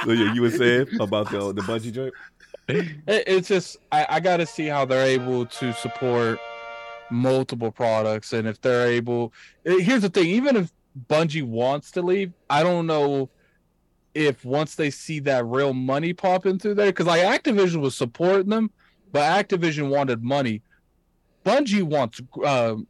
[0.04, 2.14] So yeah, you were saying about the the bungee jump?
[2.68, 6.38] It, it's just I, I got to see how they're able to support
[7.10, 9.32] multiple products, and if they're able.
[9.64, 10.72] eh, Here's the thing: even if
[11.08, 13.30] Bungie wants to leave, I don't know
[14.14, 18.48] if once they see that real money popping through there, because like Activision was supporting
[18.48, 18.70] them,
[19.12, 20.62] but Activision wanted money.
[21.44, 22.88] Bungie wants, um,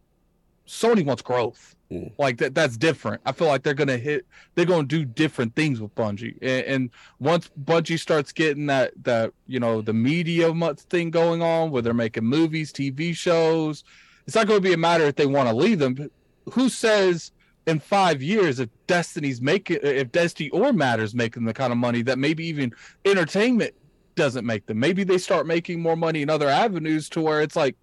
[0.66, 1.74] Sony wants growth.
[1.90, 2.12] Mm.
[2.18, 3.22] Like that, that's different.
[3.24, 4.26] I feel like they're gonna hit.
[4.54, 6.90] They're gonna do different things with Bungie, and, and
[7.20, 11.82] once Bungie starts getting that that you know the media mu- thing going on, where
[11.82, 13.84] they're making movies, TV shows,
[14.26, 16.10] it's not going to be a matter if they want to leave them.
[16.52, 17.32] Who says
[17.66, 22.02] in five years if Destiny's making, if Destiny or Matters making the kind of money
[22.02, 22.72] that maybe even
[23.04, 23.74] entertainment
[24.16, 24.80] doesn't make them?
[24.80, 27.76] Maybe they start making more money in other avenues to where it's like,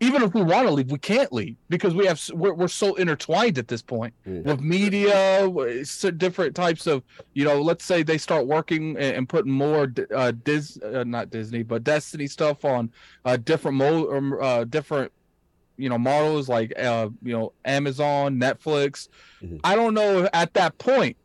[0.00, 2.94] even if we want to leave, we can't leave because we have we're, we're so
[2.94, 4.44] intertwined at this point Mm.
[4.44, 5.48] with media,
[6.16, 7.02] different types of
[7.34, 7.60] you know.
[7.60, 12.26] Let's say they start working and, putting more uh, Dis uh, not Disney but Destiny
[12.26, 12.90] stuff on
[13.24, 15.12] uh, different mo uh, different
[15.76, 19.08] you know models like uh, you know Amazon, Netflix.
[19.42, 19.60] Mhm.
[19.64, 21.16] I don't know at that point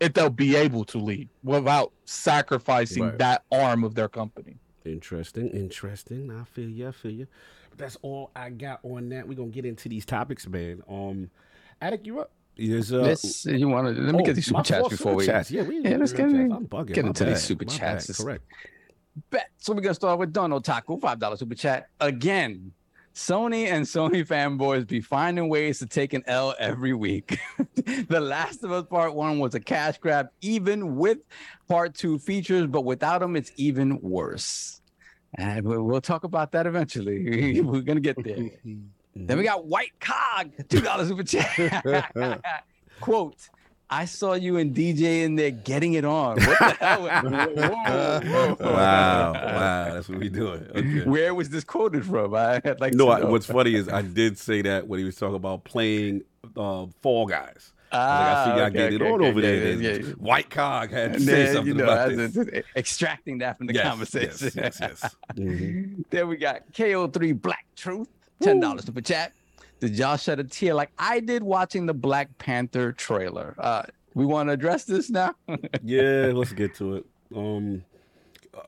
[0.00, 3.18] if they'll be able to leave without sacrificing Right.
[3.18, 4.56] that arm of their company.
[4.84, 6.30] Interesting, interesting.
[6.30, 6.88] I feel you.
[6.88, 7.26] I feel you.
[7.76, 9.26] But that's all I got on that.
[9.26, 10.82] We're gonna get into these topics, man.
[10.88, 11.28] Um,
[11.80, 12.30] Addict, you up?
[12.56, 14.00] There's uh, Let's, you want to?
[14.00, 15.50] Let me oh, get these super my chats fault, before super we chats.
[15.50, 16.44] Yeah, we Yeah, let's super get chats.
[16.44, 16.94] in- I'm bugging.
[16.94, 17.40] get My into these bad.
[17.40, 18.06] super My chats.
[18.06, 18.16] bad.
[18.16, 18.44] Correct.
[19.30, 19.48] bet.
[19.58, 22.70] So we're gonna start with Don Otaku, five dollar super chat again.
[23.12, 27.38] Sony and Sony fanboys be finding ways to take an L every week.
[28.08, 31.18] the Last of Us Part One was a cash grab, even with
[31.68, 34.80] Part Two features, but without them, it's even worse.
[35.36, 37.60] And we'll, talk about that eventually.
[37.62, 38.50] we're gonna get there.
[39.16, 42.42] Then we got White Cog, two dollars super chat.
[43.00, 43.48] Quote.
[43.88, 46.40] I saw you and DJ in there getting it on.
[46.40, 47.02] What the hell?
[47.02, 48.56] Whoa, whoa.
[48.58, 50.66] Wow, wow, that's what we doing.
[50.74, 51.04] Okay.
[51.04, 52.34] Where was this quoted from?
[52.34, 55.14] I- like No, to I, what's funny is I did say that when he was
[55.16, 56.22] talking about playing
[56.56, 57.73] uh, Fall Guys.
[57.94, 59.72] I, was like, I Ah, see y'all okay, it on okay, over there.
[59.74, 60.12] yeah, yeah.
[60.14, 62.46] White Cog had to And say then, something you know, about as this.
[62.48, 64.50] a- extracting that from the Yes, conversation.
[64.54, 65.16] Yes, yes, yes.
[65.34, 66.04] Mhm.
[66.10, 68.08] Then we got KO3 Black Truth,
[68.40, 69.32] ten dollars super chat.
[69.80, 73.54] Did y'all shed a tear like I did watching the Black Panther trailer?
[73.58, 73.82] Uh,
[74.14, 75.34] we want to address this now.
[75.82, 77.06] Yeah, let's get to it.
[77.34, 77.84] Um,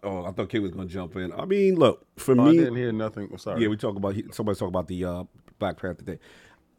[0.02, 1.32] oh, I thought Kate was gonna jump in.
[1.32, 2.56] I mean, look for Oh, I me.
[2.58, 3.28] didn't hear nothing.
[3.30, 3.62] I'm sorry.
[3.62, 5.24] Yeah, we talk about he- somebody talk about the uh,
[5.58, 6.18] Black Panther thing.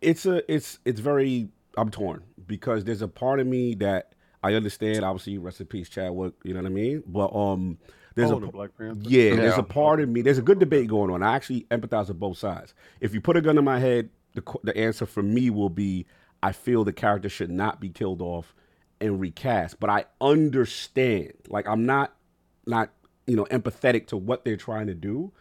[0.02, 4.54] It's a it's it's very I'm torn because there's a part of me that I
[4.54, 5.04] understand.
[5.04, 6.34] Obviously, rest in peace, Chadwick.
[6.44, 7.04] You know what I mean?
[7.06, 7.78] But um,
[8.16, 9.00] there's oh, a the Black Panther.
[9.04, 10.22] yeah, there's a part of me.
[10.22, 11.22] There's a good debate going on.
[11.22, 12.74] I actually empathize with both sides.
[13.00, 16.06] If you put a gun in my head, the the answer for me will be
[16.42, 18.56] I feel the character should not be killed off
[19.00, 19.80] and recast.
[19.80, 21.34] But I understand.
[21.50, 22.16] Like I'm not
[22.66, 22.92] not
[23.28, 25.32] you know empathetic to what they're trying to do.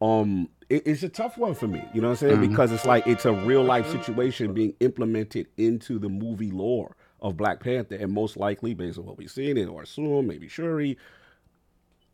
[0.00, 1.82] Um, it- it's a tough one for me.
[1.94, 2.36] You know what I'm saying?
[2.42, 2.48] Mhm.
[2.50, 7.36] Because it's like it's a real life situation being implemented into the movie lore of
[7.36, 10.98] Black Panther, and most likely based on what we've seen it or assume, maybe Shuri,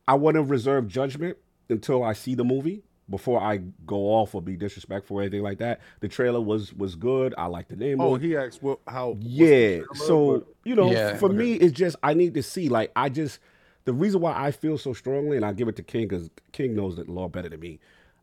[0.07, 4.41] I want to reserve judgment until I see the movie before I go off or
[4.43, 5.81] be disrespectful or anything like that.
[6.01, 7.35] The trailer was was good.
[7.37, 8.01] I like the name.
[8.01, 9.17] Oh, he asked what how.
[9.21, 9.81] yeah.
[9.95, 11.17] So you know, Yeah.
[11.17, 12.69] for me, it's just I need to see.
[12.69, 13.39] Like I just
[13.85, 16.75] the reason why I feel so strongly, and I give it to King because King
[16.75, 17.81] knows the law better than me.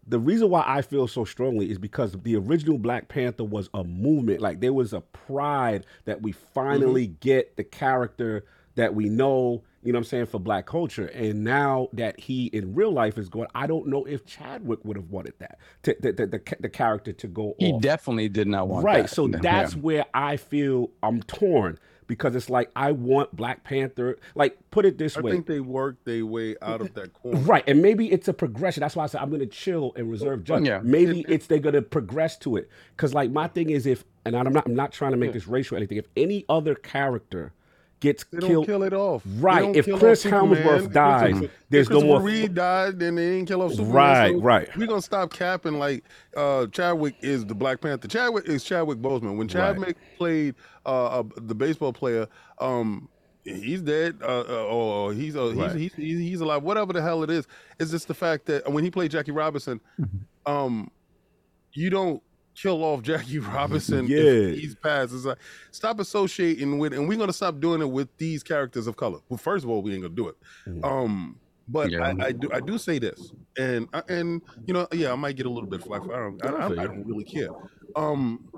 [0.07, 3.84] The reason why I feel so strongly is because the original Black Panther was a
[3.84, 4.41] movement.
[4.41, 7.18] Like there was a pride that we finally mm-hmm.
[7.20, 8.45] get the character
[8.76, 11.07] that we know, you know what I'm saying, for black culture.
[11.07, 14.95] And now that he in real life is going, I don't know if Chadwick would
[14.95, 17.82] have wanted that, to, the, the, the, the character to go he off.
[17.82, 18.91] definitely did not want that.
[18.91, 19.01] Right.
[19.03, 19.10] that.
[19.10, 19.39] So Yeah.
[19.41, 21.78] that's where I feel I'm torn
[22.10, 24.18] because it's like I want Black Panther.
[24.36, 25.32] Like put it this I way.
[25.32, 27.39] I think they worked their way out of that corner.
[27.39, 28.82] Right, and maybe it's a progression.
[28.82, 30.66] That's why I said I'm going to chill and reserve judgment.
[30.66, 30.82] Yeah.
[30.84, 32.68] Maybe it's they're going to progress to it.
[32.97, 35.47] Because like my thing is, if and I'm not I'm not trying to make this
[35.47, 35.99] racial or anything.
[35.99, 37.53] If any other character
[38.00, 39.24] gets They killed, kill it off.
[39.38, 40.24] Right, if Chris.
[40.24, 43.93] Hemsworth dies, there's no more- Reed died, then they didn't kill off Superman.
[43.93, 44.78] Right, So right.
[44.78, 46.04] We're gonna stop capping like
[46.38, 48.08] uh, Chadwick is the Black Panther.
[48.08, 49.38] Chadwick is Chadwick Boseman.
[49.38, 52.28] When Chadwick played uh, uh, the baseball player,
[52.60, 53.10] um,
[53.43, 55.76] he's dead, uh, uh, or he's, uh, he's, Right.
[55.76, 56.64] he's he's he's alive.
[56.64, 57.47] Whatever the hell it is,
[57.80, 60.52] it's just the fact that when he played Jackie Robinson, Mm-hmm.
[60.52, 60.91] um,
[61.74, 62.24] you don't
[62.62, 64.18] kill off Jackie Robinson Yeah.
[64.18, 65.14] if he's passed.
[65.14, 65.38] It's like
[65.72, 69.20] stop associating with, and we're gonna stop doing it with these characters of color.
[69.30, 70.38] Well, first of all, we ain't gonna do it.
[70.84, 71.38] Um,
[71.68, 72.01] but Yeah.
[72.20, 75.36] I, I do I do say this, and I- and you know, yeah, I might
[75.36, 76.01] get a little bit flack.
[76.03, 77.49] I don't I, don't- I don't really care.
[77.95, 78.49] Um,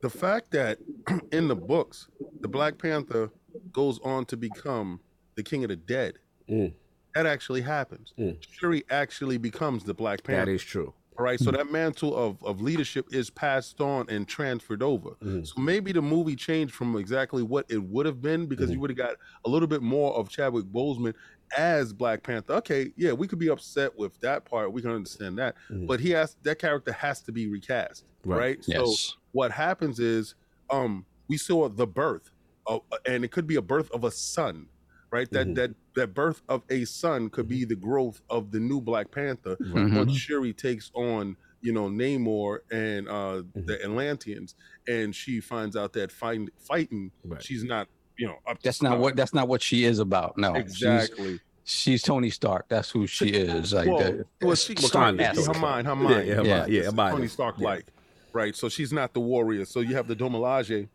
[0.00, 0.78] the fact that
[1.32, 2.08] in the books,
[2.40, 3.30] the Black Panther
[3.72, 5.00] goes on to become
[5.36, 6.18] the king of the dead.
[6.48, 6.72] Mm.
[7.14, 8.12] That actually happens.
[8.18, 8.36] Mm.
[8.40, 10.44] Shuri actually becomes the Black Panther.
[10.46, 10.92] That is true.
[11.18, 15.10] All right, so that mantle of, of leadership is passed on and transferred over.
[15.22, 15.46] Mhm.
[15.46, 18.90] So maybe the movie changed from exactly what it would have been because you would
[18.90, 21.14] have got a little bit more of Chadwick Boseman
[21.56, 22.54] as Black Panther.
[22.54, 24.72] Okay, yeah, we could be upset with that part.
[24.72, 25.86] We can understand that, Mhm.
[25.86, 28.38] but he has that character has to be recast, Right.
[28.38, 28.64] right?
[28.64, 28.92] So
[29.32, 30.34] what happens is,
[30.70, 32.30] um, we saw the birth,
[32.66, 34.68] of, and it could be a birth of a son,
[35.16, 35.30] right?
[35.30, 35.54] That Mhm.
[35.56, 39.56] that that birth of a son could be the growth of the new Black Panther.
[39.56, 39.96] Mhm.
[39.96, 44.54] once Shuri takes on, you know, Namor and uh the Atlanteans,
[44.86, 47.42] and she finds out that fighting fighting, Right.
[47.42, 47.88] she's not,
[48.18, 50.36] you know, up to That's not what that's not what she is about.
[50.36, 51.40] No, she's exactly.
[51.64, 52.66] she's Tony Stark.
[52.68, 53.72] That's who she is.
[53.72, 55.46] Like well, the- well, she, Wakanda.
[55.46, 56.58] her, mind, her mind, yeah, her Yeah.
[56.60, 56.72] mind.
[56.72, 57.64] Yeah, her mind Tony Stark yeah.
[57.64, 57.86] like,
[58.34, 58.54] right?
[58.54, 59.64] So she's not the warrior.
[59.64, 60.88] So you have the Dora Milaje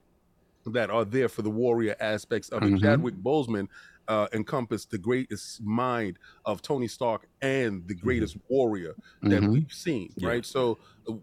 [0.68, 2.68] that are there for the warrior aspects of it.
[2.74, 2.82] Mhm.
[2.82, 3.68] Chadwick Boseman
[4.08, 9.52] uh, encompassed the greatest mind of Tony Stark and the greatest warrior that Mhm.
[9.52, 10.30] we've seen, Yeah.
[10.30, 10.46] right?
[10.46, 10.78] So
[11.08, 11.14] uh,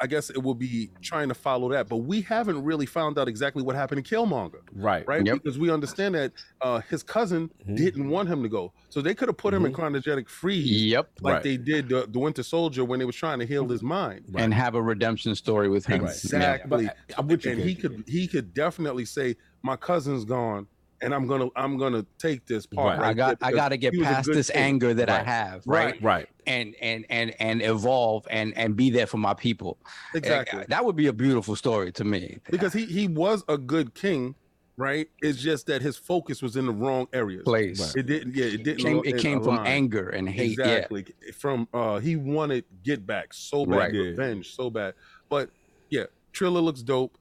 [0.00, 3.26] I guess it will be trying to follow that, but we haven't really found out
[3.26, 5.04] exactly what happened to Killmonger, Right.
[5.08, 5.26] right?
[5.26, 5.42] Yep.
[5.42, 7.76] Because we understand that uh, his cousin Mhm.
[7.76, 9.76] didn't want him to go, so they could have put him in Mhm.
[9.76, 11.10] chronogenetic freeze Yep.
[11.20, 11.42] like Right.
[11.42, 14.26] they did the, the Winter Soldier when they was trying to heal his mind.
[14.28, 14.44] Right.
[14.44, 16.02] And have a redemption story with him.
[16.04, 16.10] Right.
[16.10, 16.68] Exactly.
[16.68, 20.68] But I- I'm with you, and he could he could definitely say, My cousin's gone,
[21.00, 22.98] and I'm gonna I'm gonna take this part.
[22.98, 23.00] Right.
[23.00, 25.08] Right I got I got to get he was a past this king." anger that
[25.08, 26.00] I have, right?
[26.02, 26.28] Right.
[26.46, 29.78] And and and and evolve and and be there for my people.
[30.14, 30.60] Exactly.
[30.60, 32.38] Uh, That would be a beautiful story to me.
[32.50, 34.34] Because he he was a good king,
[34.76, 35.08] right?
[35.20, 37.42] It's just that his focus was in the wrong areas.
[37.44, 37.80] place.
[37.80, 37.96] Right.
[37.96, 40.52] It didn't yeah, it didn't Came, it came from anger and hate.
[40.52, 41.06] Exactly.
[41.34, 43.92] From uh he wanted get back so bad, Right.
[43.92, 44.94] Revenge so bad.
[45.28, 45.50] But
[45.90, 47.16] yeah, Triller looks dope.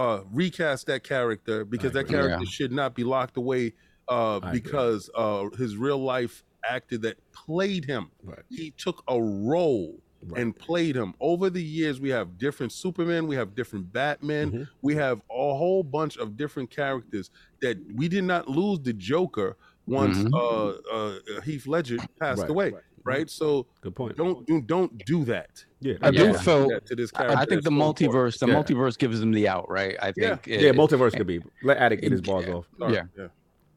[0.00, 2.50] Uh recast that character because that character Yeah.
[2.50, 3.74] should not be locked away
[4.08, 4.60] uh I agree.
[4.60, 8.10] because uh his real life actor that played him.
[8.22, 8.44] Right.
[8.48, 10.42] He took a role Right.
[10.42, 11.14] and played him.
[11.20, 14.68] Over the years we have different Supermen, we have different Batmen, Mhm.
[14.82, 17.30] we have a whole bunch of different characters
[17.62, 20.30] that we did not lose the Joker once Mhm.
[20.34, 22.50] uh, uh Heath Ledger passed Right.
[22.50, 22.72] away,
[23.04, 23.28] right?
[23.30, 24.16] So Good point.
[24.16, 25.64] don't do don't do that.
[25.80, 25.94] Yeah.
[26.02, 26.32] I do Yeah.
[26.32, 27.38] feel to this I, character.
[27.38, 27.98] I think the that's so important.
[28.14, 28.54] multiverse, the Yeah.
[28.54, 29.96] multiverse gives them the out, right?
[30.00, 30.46] I think.
[30.46, 31.40] Yeah, it- multiverse could be.
[31.62, 32.54] Let Addict get his balls Yeah.
[32.54, 32.66] off.
[32.78, 32.94] Sorry.
[32.94, 33.02] yeah.
[33.16, 33.28] yeah.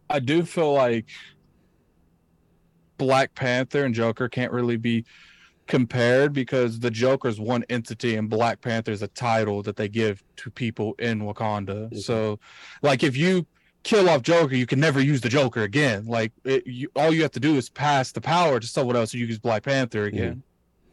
[0.09, 1.05] I do feel like
[2.97, 5.05] Black Panther and Joker can't really be
[5.67, 10.23] compared because the Joker's one entity and Black Panther is a title that they give
[10.37, 11.89] to people in Wakanda.
[11.91, 11.99] Mhm.
[12.01, 12.39] So,
[12.81, 13.45] like, if you
[13.83, 16.05] kill off Joker, you can never use the Joker again.
[16.05, 19.13] Like, it, you, all you have to do is pass the power to someone else,
[19.13, 20.43] and you use Black Panther again.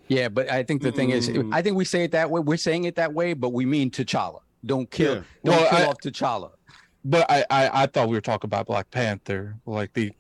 [0.09, 1.55] Yeah, but I think the thing is, Mm.
[1.55, 2.41] I think we say it that way.
[2.41, 4.41] We're saying it that way, but we mean T'Challa.
[4.67, 5.23] Don't kill, Yeah.
[5.45, 6.51] don't Well, kill I- off T'Challa.
[7.05, 10.13] But I, I, I thought we were talking about Black Panther, like the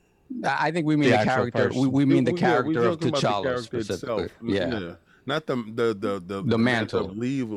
[0.45, 1.71] I I think we mean The the, character.
[1.75, 4.25] We, we mean the We- we- yeah, character of talking about the T'Challa character specifically.
[4.25, 4.33] itself.
[4.45, 4.95] Yeah.
[5.31, 7.07] Not the the the the, The mantle.
[7.11, 7.49] of leave,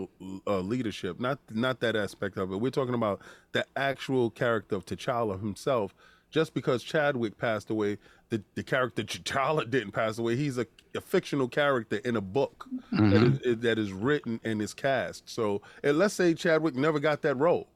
[0.47, 2.57] uh, leadership, not not that aspect of it.
[2.57, 3.19] We're talking about
[3.51, 5.93] the actual character of T'Challa himself.
[6.29, 7.99] Just because Chadwick passed away,
[8.29, 10.35] the, the character T'Challa didn't pass away.
[10.35, 10.65] He's a,
[10.95, 13.45] a fictional character in a book that, Mhm.
[13.45, 15.29] is, that is written and is cast.
[15.29, 17.67] So, and let's say Chadwick never got that role,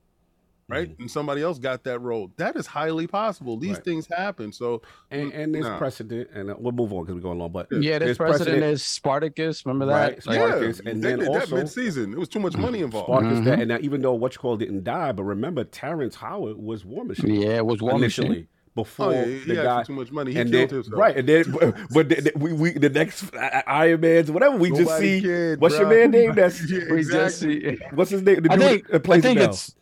[0.69, 0.93] right?
[0.99, 2.31] And somebody else got that role.
[2.37, 3.57] That is highly possible.
[3.57, 3.83] These Right.
[3.85, 4.51] things happen.
[4.51, 5.77] So, And and there's Nah.
[5.77, 7.51] precedent, and uh, we'll move on because we're going long.
[7.51, 9.65] But Yeah, this there's president is Spartacus.
[9.65, 9.93] Remember that?
[10.11, 12.13] Right, Spartacus, yeah, and they then did that also- mid-season.
[12.13, 13.07] It was too much money involved.
[13.07, 13.61] Spartacus, that, Mhm.
[13.61, 17.05] and now even though what you call didn't die, but remember Terrence Howard was War
[17.05, 18.47] Machine yeah, it was War initially Machine.
[18.75, 19.83] before Oh yeah, he the had guy.
[19.83, 20.33] too much money.
[20.33, 20.99] He and killed then, himself.
[20.99, 21.43] right, and then,
[21.93, 25.21] but the, the- we, we the next uh, Iron Man's whatever we just see.
[25.21, 26.33] cared, what's your man name?
[26.35, 27.79] That's Yeah, exactly.
[27.93, 28.41] what's his name?
[28.43, 29.73] The I dude think that plays I think it's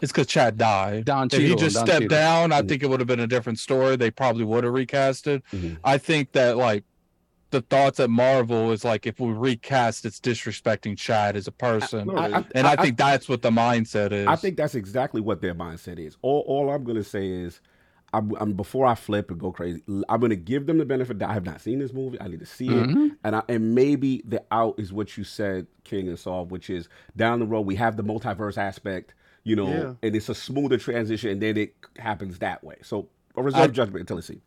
[0.00, 1.04] it's because Chad died.
[1.04, 2.08] Don if he just Don stepped Cheadle.
[2.08, 2.68] down, I Mhm.
[2.68, 3.96] think it would have been a different story.
[3.96, 5.42] They probably would have recasted.
[5.52, 5.78] Mhm.
[5.84, 6.84] I think that like
[7.50, 12.08] the thoughts at Marvel is like if we recast, it's disrespecting Chad as a person,
[12.08, 14.26] No, I- I- and I, think that's what the mindset is.
[14.26, 16.16] I think that's exactly what their mindset is.
[16.22, 17.60] All, all I'm going to say is,
[18.12, 21.18] I'm, I'm before I flip and go crazy, I'm going to give them the benefit
[21.20, 22.20] that I have not seen this movie.
[22.20, 23.06] I need to see Mhm.
[23.10, 26.68] it, and I, and maybe the out is what you said, King and Saul, which
[26.68, 29.14] is down the road we have the multiverse aspect,
[29.46, 29.92] you know, Yeah.
[30.02, 32.76] and it's a smoother transition, and then it happens that way.
[32.82, 34.42] So or reserve I- judgment until it's seen.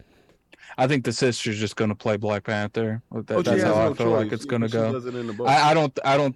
[0.77, 3.01] I think the sister's just gonna play Black Panther.
[3.11, 4.95] That- Oh, that's how no I feel like it's gonna go.
[4.95, 5.47] it in the book.
[5.47, 5.97] I, I don't.
[6.03, 6.35] I don't.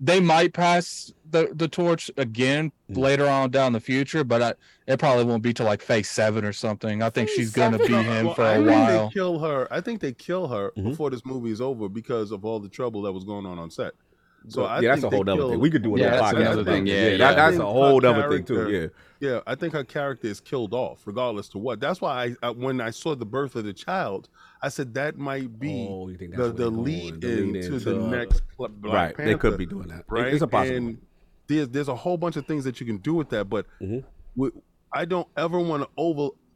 [0.00, 2.98] They might pass the the torch again Mhm.
[2.98, 4.54] later on down the future, but I,
[4.86, 7.02] it probably won't be till like phase seven or something.
[7.02, 9.08] I think she's gonna be him Well, for I a think while.
[9.08, 9.68] They kill her.
[9.70, 10.84] I think they kill her Mhm.
[10.84, 13.70] before this movie is over because of all the trouble that was going on on
[13.70, 13.92] set.
[14.48, 15.60] So So I yeah, that's a whole other thing.
[15.60, 16.84] We could do Yeah, another that's podcast another about thing.
[16.84, 16.90] that.
[16.90, 18.70] Yeah, that- that's a whole other thing too.
[18.70, 18.86] Yeah.
[19.20, 21.80] Yeah, I think her character is killed off, regardless to what.
[21.80, 24.28] That's why I, I when I saw the birth of the child,
[24.62, 27.78] I said that might be Oh, you think the, the lead the lead into into,
[27.78, 29.16] the next Pl- Black right.
[29.16, 29.32] Panther.
[29.32, 30.04] They could be doing that.
[30.08, 30.26] Right?
[30.32, 30.76] It's a possibility.
[30.86, 30.98] And
[31.46, 34.04] there's there's a whole bunch of things that you can do with that, but Mhm.
[34.36, 34.52] wi-
[34.92, 35.88] I don't ever want to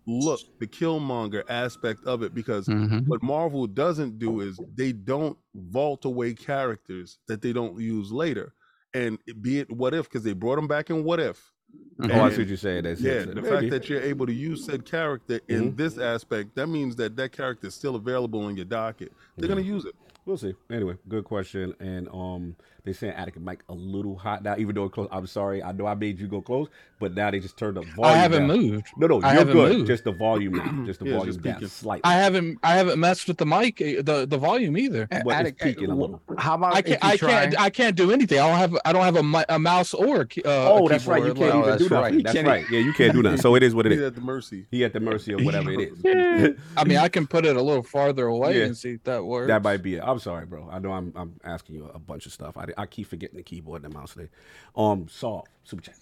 [0.08, 3.06] overlook the Killmonger aspect of it because Mhm.
[3.06, 8.54] what Marvel doesn't do is they don't vault away characters that they don't use later,
[8.94, 11.52] and be it what if because they brought them back in what if.
[12.00, 12.84] Oh, I And- see what you're saying.
[12.84, 13.28] That's yeah, it.
[13.28, 13.48] the Maybe.
[13.48, 15.76] fact that you're able to use said character in Mhm.
[15.76, 19.12] this aspect, that means that that character is still available in your docket.
[19.36, 19.94] They're gonna use it.
[20.24, 20.54] We'll see.
[20.70, 21.74] Anyway, good question.
[21.80, 22.56] And um,
[22.88, 25.08] they saying Addict and Mike a little hot now, even though it close.
[25.12, 27.82] I'm sorry, I know I made you go close, but now they just turned the
[27.82, 28.04] volume.
[28.04, 28.56] I haven't down.
[28.58, 28.86] moved.
[28.96, 29.72] No, no, I you're haven't good.
[29.76, 29.86] moved.
[29.86, 30.84] Just the volume now.
[30.86, 32.02] Just the Yeah, volume just down slightly.
[32.04, 32.58] I haven't.
[32.62, 35.06] I haven't messed with the mic, eh, the the volume either.
[35.10, 36.20] But it's Addict, peaking a little.
[36.38, 37.02] How about I if can't.
[37.04, 37.60] you I try- can't.
[37.60, 38.38] I can't do anything.
[38.40, 38.78] I don't have.
[38.84, 40.24] I don't have a, a mouse or a.
[40.24, 41.24] Uh, oh, a that's right.
[41.24, 42.02] You can't Oh, even do right.
[42.12, 42.22] nothing.
[42.22, 42.64] That's can't right.
[42.70, 43.38] Yeah, you can't do nothing.
[43.40, 44.66] So it is what it He's at the mercy.
[44.70, 46.56] He at the mercy of whatever it is.
[46.76, 48.64] I mean, I can put it a little farther away Yeah.
[48.66, 49.48] and see if that works.
[49.48, 50.02] That might be it.
[50.04, 50.68] I'm sorry, bro.
[50.70, 52.56] I know I'm I'm asking you a bunch of stuff.
[52.56, 54.28] I, I keep forgetting the keyboard and the mouse today.
[54.76, 55.96] Um, Saul, super chat.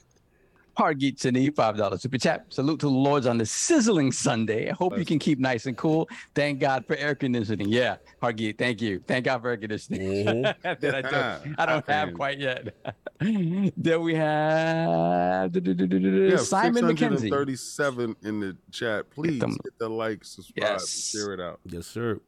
[0.78, 2.44] Hargeet Chini, five dollars super chat.
[2.50, 4.68] Salute to the Lords on the sizzling Sunday.
[4.68, 6.06] I hope you can keep nice and cool.
[6.34, 7.70] Thank God for air conditioning.
[7.70, 9.02] Yeah, Hargeet, thank you.
[9.06, 10.26] Thank God for air conditioning.
[10.26, 10.54] Mhm.
[10.80, 12.74] that I don't, I I don't have quite yet.
[13.20, 17.20] then we have Yeah, Simon McKenzie.
[17.20, 19.08] 637 in the chat.
[19.12, 20.90] Please them- hit the like, subscribe, Yes.
[21.10, 21.58] share it out.
[21.64, 22.20] Yes, sir.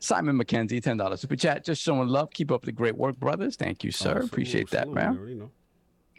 [0.00, 1.64] Simon McKenzie, ten dollars super chat.
[1.64, 2.30] Just showing love.
[2.30, 3.56] Keep up the great work, brothers.
[3.56, 4.20] Thank you, sir.
[4.22, 5.14] Oh, Appreciate that, man.
[5.14, 5.50] you already know.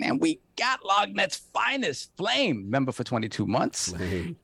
[0.02, 3.92] And we got Lognet's finest flame member for 22 months.
[3.92, 4.36] Hey,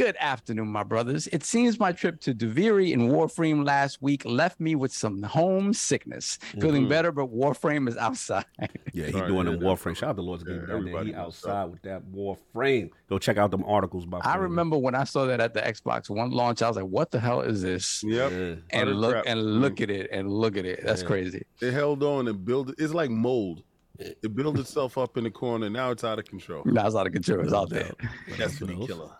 [0.00, 1.26] Good afternoon, my brothers.
[1.26, 6.38] It seems my trip to Duviri in Warframe last week left me with some homesickness.
[6.58, 6.88] Feeling Mhm.
[6.88, 8.46] better, but Warframe is outside.
[8.94, 9.94] Yeah, he's doing to them hear war that, frame.
[9.94, 11.70] Shout out to Lord's Yeah, Game everybody He outside up.
[11.72, 12.90] with that Warframe.
[13.10, 14.40] Go check out them articles by I Flame.
[14.44, 17.20] remember when I saw that at the Xbox One launch, I was like, "What the
[17.20, 18.32] hell is this?" Yep.
[18.32, 18.38] Yeah.
[18.38, 19.24] And Utter look crap.
[19.26, 20.80] and look at it and look at it.
[20.82, 21.08] That's Yeah.
[21.08, 21.42] crazy.
[21.60, 22.72] It held on and built.
[22.78, 23.64] It's like mold.
[23.98, 25.68] It built itself up in the corner.
[25.68, 26.62] Now it's out of control.
[26.64, 27.40] Now it's out of control.
[27.44, 27.92] It's out there.
[28.38, 29.10] Destiny killer.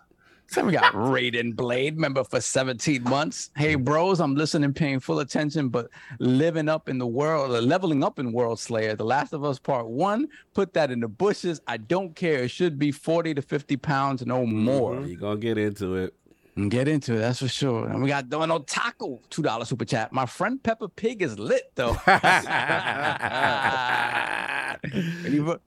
[0.50, 3.50] So we got Raiden Blade, member for 17 months.
[3.56, 8.18] Hey, bros, I'm listening, paying full attention, but living up in the world, leveling up
[8.18, 8.96] in World Slayer.
[8.96, 11.60] The Last of Us Part One, put that in the bushes.
[11.68, 12.42] I don't care.
[12.42, 14.64] It should be 40 to 50 pounds, no mm-hmm.
[14.64, 15.06] more.
[15.06, 16.14] You're gonna get into it.
[16.56, 17.86] Mm, get into it, that's for sure.
[17.86, 20.12] And we got Donald Taco, $2 super chat.
[20.12, 21.92] My friend Peppa Pig is lit, though.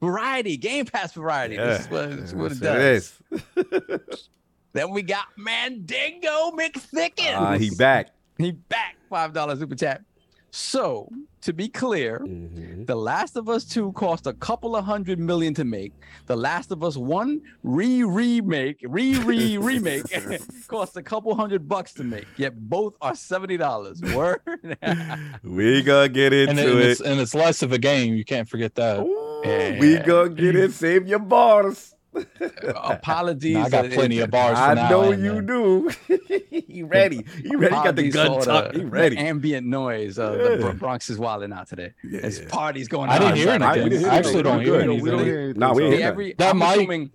[0.01, 1.55] Variety, Game Pass variety.
[1.55, 3.13] This is what, this is what it does.
[3.55, 4.29] it is.
[4.73, 7.35] Then we got Mandingo McThickens.
[7.37, 8.09] Ah, he back.
[8.37, 10.01] He back five dollars super chat.
[10.55, 11.09] So
[11.41, 12.85] to be clear, Mhm.
[12.85, 15.93] The Last of Us 2 cost a couple of hundred million to make.
[16.27, 20.03] The Last of Us 1 re remake, re re remake
[20.67, 22.27] cost a couple hundred bucks to make.
[22.37, 23.99] Yet both are seventy dollars.
[24.15, 24.41] Word.
[25.43, 26.85] We gonna get into and it.
[26.85, 28.13] it's and it's less of a game.
[28.13, 28.99] You can't forget that.
[29.01, 29.79] Ooh, Yeah.
[29.79, 30.71] We gonna get it.
[30.73, 31.92] Save your bars.
[32.75, 33.55] Apologies.
[33.55, 34.57] Nah, I got plenty of bars.
[34.57, 35.45] For I now know and you then.
[35.45, 35.89] do.
[36.67, 37.25] he ready.
[37.41, 37.75] He ready.
[37.75, 38.73] He got the apologies gun for tucked.
[38.73, 39.17] the- He ready.
[39.17, 40.19] ambient noise.
[40.19, 40.67] Uh, Yeah.
[40.67, 41.93] The Bronx is wilding out today.
[42.03, 43.21] Yeah, There's parties going I on.
[43.21, 43.83] didn't hear anything.
[43.83, 44.81] we didn't hear I actually don't hear good.
[44.83, 45.03] anything.
[45.03, 45.73] We don't hear anything.
[45.75, 47.11] We Yeah, every, That I'm mic- assuming.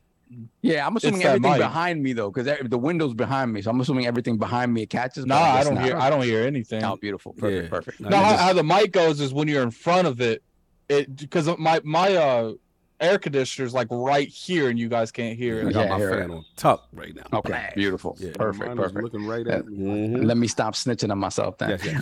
[0.60, 1.60] Yeah, I'm assuming that everything mic.
[1.60, 5.24] behind me though, because the window's behind me, so I'm assuming everything behind me catches.
[5.24, 5.84] but No, I guess don't not.
[5.84, 5.96] hear.
[5.96, 6.84] I don't hear anything.
[6.84, 7.70] Oh, beautiful, perfect, Yeah.
[7.70, 8.00] perfect.
[8.00, 10.42] Nah, No, how, just- how the mic goes is when you're in front of it,
[10.90, 12.52] it because my my uh
[13.00, 15.72] air conditioner's like right here, and you guys can't hear I it.
[15.72, 16.10] got Yeah, my here.
[16.10, 17.22] fan on top right now.
[17.32, 17.76] Okay, Blast.
[17.76, 18.30] beautiful, Yeah.
[18.34, 19.04] perfect, Mine was perfect.
[19.14, 20.08] Looking right at me.
[20.08, 20.24] Mhm.
[20.26, 21.70] Let me stop snitching on myself then.
[21.70, 21.94] Yes, yes,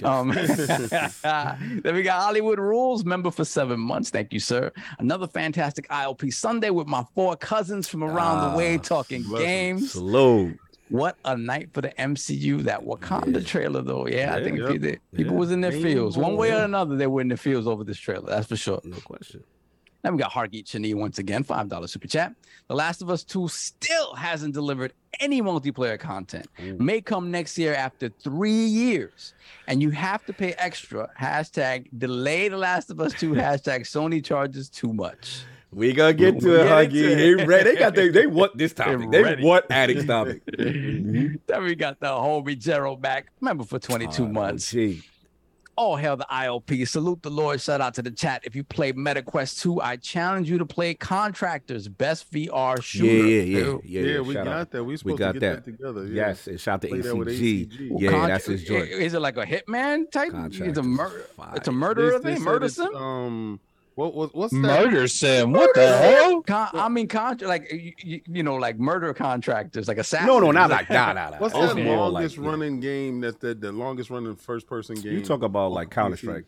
[0.93, 1.25] yes.
[1.25, 4.11] Um, then we got Hollywood Rules member for seven months.
[4.11, 4.73] Thank you, sir.
[4.99, 9.47] Another fantastic ILP Sunday with my four cousins from around the way Ah, talking blessings.
[9.47, 9.93] games.
[9.93, 10.59] Salute.
[10.89, 12.63] What a night for the MCU.
[12.63, 13.41] That Wakanda Yeah.
[13.41, 14.07] trailer, though.
[14.07, 14.69] Yeah, I think yep.
[14.71, 15.39] people, people Yeah.
[15.41, 16.17] was in their Game fields.
[16.17, 18.31] One way or another, they were in their fields over this trailer.
[18.31, 18.81] That's for sure.
[18.85, 19.43] No question.
[20.07, 22.33] Then we got Hargeet Chani once again, $5 super chat.
[22.69, 26.47] The Last of Us 2 still hasn't delivered any multiplayer content.
[26.63, 26.77] Ooh.
[26.79, 29.35] May come next year after three years.
[29.67, 31.11] And you have to pay extra.
[31.21, 33.33] Hashtag delay The Last of Us 2.
[33.35, 35.41] Hashtag Sony charges too much.
[35.73, 37.45] We gonna get to it, Huggy.
[37.45, 37.63] They.
[37.65, 39.11] They got they, they want this topic.
[39.11, 39.43] They ready.
[39.43, 40.41] want addicts topic.
[40.57, 41.41] Mhm.
[41.49, 43.27] Then we got the homie Gerald back.
[43.41, 44.71] Remember for 22 Oh, months.
[44.71, 45.03] gee.
[45.77, 46.89] All hail the ILP.
[46.89, 47.61] Salute the Lord.
[47.61, 48.43] Shout out to the chat.
[48.45, 53.07] If you play MetaQuest 2, I challenge you to play Contractors, best VR Yeah, shooter.
[53.07, 53.81] yeah, yeah, Dude.
[53.85, 54.01] yeah.
[54.01, 54.21] Yeah, yeah.
[54.21, 54.71] we got out.
[54.71, 54.85] that.
[54.85, 55.71] We supposed got to get that, that.
[55.71, 56.07] together.
[56.07, 56.29] Yeah.
[56.29, 57.69] Yes, and shout to Play that with ACG.
[57.69, 58.01] ACG.
[58.01, 58.89] Yeah, Contra- that's his joint.
[58.91, 60.33] Is it like a hitman type?
[60.35, 61.27] It's a murder.
[61.55, 61.75] It's a Fire.
[61.75, 62.37] murderer They- they thing.
[62.37, 62.95] said Murder sim.
[62.97, 63.61] Um,
[63.97, 64.59] what was what's that?
[64.59, 65.53] Murder sim.
[65.53, 66.43] What the hell?
[66.43, 70.27] Con- I mean, contra- like you, you, you know, like murder contractors, like a assassin.
[70.27, 71.39] No, no, not like nah, nah, nah.
[71.39, 72.51] What's It's that longest like, yeah.
[72.51, 73.23] running game?
[73.23, 75.15] That's the, the longest running first person game.
[75.15, 76.45] You talk about like Counter Strike.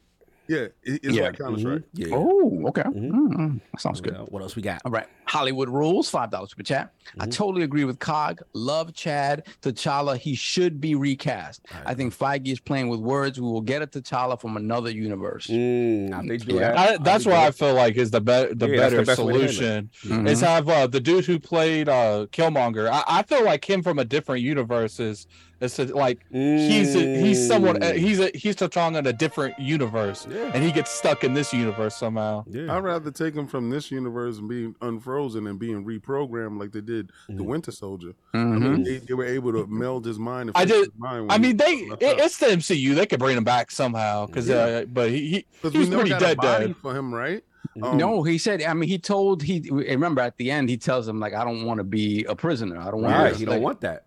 [0.49, 1.25] Yeah, it- it's Yeah.
[1.25, 1.83] like Counter Strike.
[1.93, 2.07] Yeah.
[2.13, 2.83] Oh, okay.
[2.83, 3.11] Mhm.
[3.11, 4.15] Mm, that sounds good.
[4.29, 4.81] What else we got?
[4.85, 5.07] All right.
[5.27, 6.91] Hollywood rules, five dollars per chat.
[7.21, 7.33] I Mhm.
[7.33, 8.41] totally agree with Cog.
[8.55, 9.47] Love Chad.
[9.61, 11.67] T'Challa, he should be recast.
[11.85, 13.39] I think Feige is playing with words.
[13.39, 15.49] We will get a T'Challa from another universe.
[15.49, 16.75] Mm, now they Yeah.
[16.81, 19.05] I, that's I what I feel like is the be- the Yeah, that's the better
[19.05, 19.53] best way to handle it.
[19.53, 19.91] solution.
[20.05, 20.29] Mhm.
[20.29, 22.89] Is have uh, the dude who played uh, Killmonger.
[22.91, 25.27] I, I feel like him from a different universe is
[25.61, 27.97] is to, like he's a, he's someone uh, Mm.
[27.99, 30.51] he's a he's T'Challa in a different universe, Yeah.
[30.55, 32.45] and he gets stuck in this universe somehow.
[32.49, 32.75] Yeah.
[32.75, 36.81] I'd rather take him from this universe and being unfrozen and being reprogrammed like they
[36.81, 37.47] did the Mhm.
[37.47, 38.13] Winter Soldier.
[38.35, 38.61] I Mhm.
[38.63, 40.51] mean, they, they were able to meld his mind.
[40.51, 42.95] And I did- his mind I mean, they it, it's the MCU.
[42.95, 44.57] They could bring him back somehow because Yeah.
[44.57, 46.77] uh, but he, he 'Cause he was pretty got a dead body dead.
[46.77, 47.43] for him, right?
[47.77, 47.85] Mm-hmm.
[47.85, 48.63] Um, no, he said.
[48.63, 49.69] I mean, he told he.
[49.71, 52.79] Remember at the end, he tells him like, "I don't want to be a prisoner.
[52.81, 53.37] I don't want." Right.
[53.37, 54.05] He don't want that.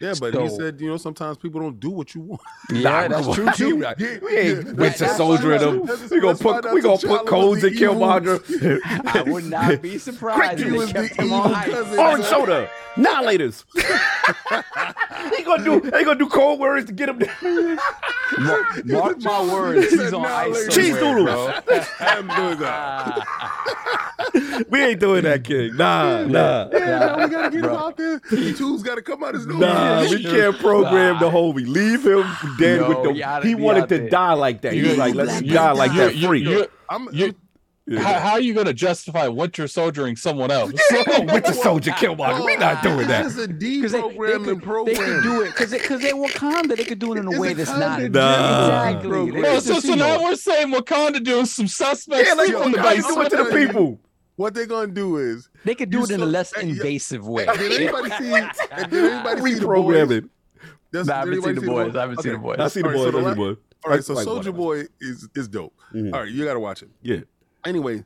[0.00, 2.40] Yeah, but he said, you know, sometimes people don't do what you want.
[2.70, 3.46] Yeah, Nah, that's come true
[3.84, 3.96] on.
[3.96, 4.20] too.
[4.22, 5.86] We ain't Yeah, Winter that's Soldier in them.
[5.86, 7.84] That's- We gonna put we gonna put codes of in the.
[7.84, 8.80] Killmonger.
[9.14, 11.98] I would not be surprised if He they was kept the him on evil ice.
[11.98, 13.64] Orange soda, annihilators.
[15.36, 15.80] he gonna do.
[15.90, 17.18] They gonna do cold words to get him.
[18.38, 20.68] Mark, mark my words, he's on ice.
[20.74, 21.64] Cheese somewhere, doodles.
[21.66, 21.80] bro.
[21.98, 23.14] Hamburger.
[24.70, 25.76] we ain't doing that, King.
[25.76, 26.68] Nah, nah.
[26.72, 28.20] Yeah, we gotta get him out there.
[28.20, 29.58] Two's gotta come out his nose.
[29.60, 31.66] Nah, we can't program the homie.
[31.66, 32.24] Leave him
[32.58, 33.12] dead No, with the.
[33.14, 34.08] he oughta He wanted to there.
[34.10, 34.72] die like that.
[34.72, 36.40] He was You- like, let me black die like You- that you- free.
[36.42, 37.34] you- I'm, you-
[37.90, 38.00] Yeah.
[38.00, 40.72] how, how are you going to justify Winter Soldiering someone else?
[41.18, 42.44] Winter Soldier Killmonger.
[42.44, 43.24] We're not doing that.
[43.26, 44.84] It's a Because they, they, program.
[44.84, 46.76] they could do it because because they, Wakanda.
[46.76, 48.04] They could do it in a It's way that's not Nah.
[48.04, 49.08] exactly.
[49.08, 49.42] program.
[49.42, 52.72] They could so, so now we're saying Wakanda doing some suspects Yeah, like sleep in
[52.72, 54.00] the how you do it to the people.
[54.38, 57.44] What they're gonna do is they could do it in a less Hey, invasive way.
[57.44, 58.30] Did anybody see?
[58.88, 60.10] Did anybody see the boys?
[60.12, 60.24] it.
[60.92, 61.96] Does- Nah, I haven't seen the boys.
[61.96, 62.56] I haven't seen the boys.
[62.60, 63.04] I see the All right, boys.
[63.04, 63.56] so the I see the boys.
[63.84, 64.52] All right, so Soldier.
[64.52, 65.74] Boy is is dope.
[65.92, 66.14] Mhm.
[66.14, 66.88] All right, you gotta watch it.
[67.02, 67.20] Yeah.
[67.64, 68.04] Anyway,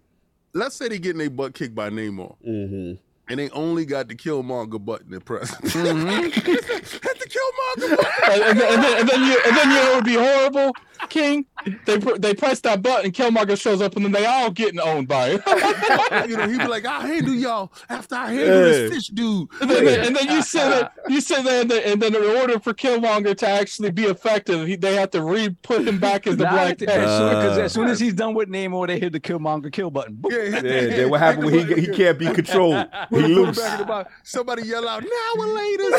[0.55, 2.95] let's say they getting a butt kicked by Namor, Mm-hmm.
[3.29, 5.55] and they only got the Killmonger button to press.
[5.57, 6.33] Mhm.
[6.33, 8.33] Hit the Killmonger button.
[8.33, 10.15] and, and, then, and, then, and then you and then you know it would be
[10.15, 10.73] horrible,
[11.11, 11.45] King.
[11.87, 15.29] They they press that button, Killmonger shows up, and then they all getting owned by
[15.39, 15.43] it.
[16.29, 18.63] you know, he'd be like, "I'll handle y'all after I handle Hey.
[18.89, 21.83] this fish dude." and, then, and then you say that you say that, and then,
[21.93, 25.51] and then in order for Killmonger to actually be effective, he, they have to re
[25.63, 26.99] put him back as the Nah, Black as, Cat.
[27.09, 27.61] Uh.
[27.61, 30.17] as soon as he's done with Namor, they hit the Killmonger kill button.
[30.17, 30.33] Boop.
[30.33, 30.61] Yeah, Yeah,
[30.97, 32.87] then what happened when he he can't be controlled?
[33.11, 33.59] He Put loose.
[33.59, 34.13] back in the box.
[34.25, 35.91] Somebody yell out, "Now or later!"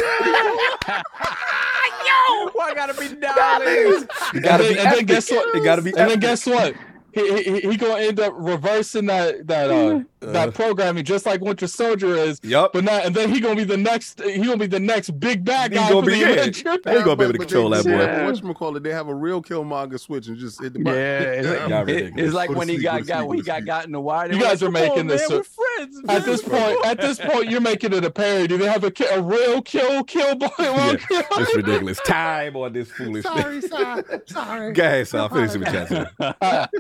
[2.53, 4.06] Why gotta be dollars?
[4.34, 5.52] You gotta and be then, and then guess what?
[5.53, 6.75] It gotta be And then guess what?
[7.13, 10.01] He, he, he gonna end up reversing that that uh,
[10.31, 12.39] that programming just like Winter Soldier is.
[12.43, 12.71] Yep.
[12.73, 15.43] But now and then he gonna be the next he gonna be the next big
[15.43, 16.27] bad He guy gonna for be- the yeah.
[16.29, 16.63] Avengers.
[16.63, 17.91] They ain't gonna be able to control that boy.
[17.91, 21.95] Whatchamacallit, they have a real Killmonger switch and just hit the Yeah, it's like, Yeah,
[21.95, 23.65] it- it's like when he got, go got when he got sleep.
[23.67, 24.31] got in the wire.
[24.31, 25.99] You guys like, are "Come on, making this man, so- we're friends.
[26.07, 28.47] At this point, at this point, you're making it a parody.
[28.47, 30.49] Do they have a, a real kill kill boy.
[30.59, 31.99] Yeah, it's ridiculous.
[32.05, 33.23] Time on this foolishness.
[33.41, 34.73] Sorry, sorry, sorry.
[34.73, 35.29] Go ahead, son.
[35.29, 36.11] Finish with chat.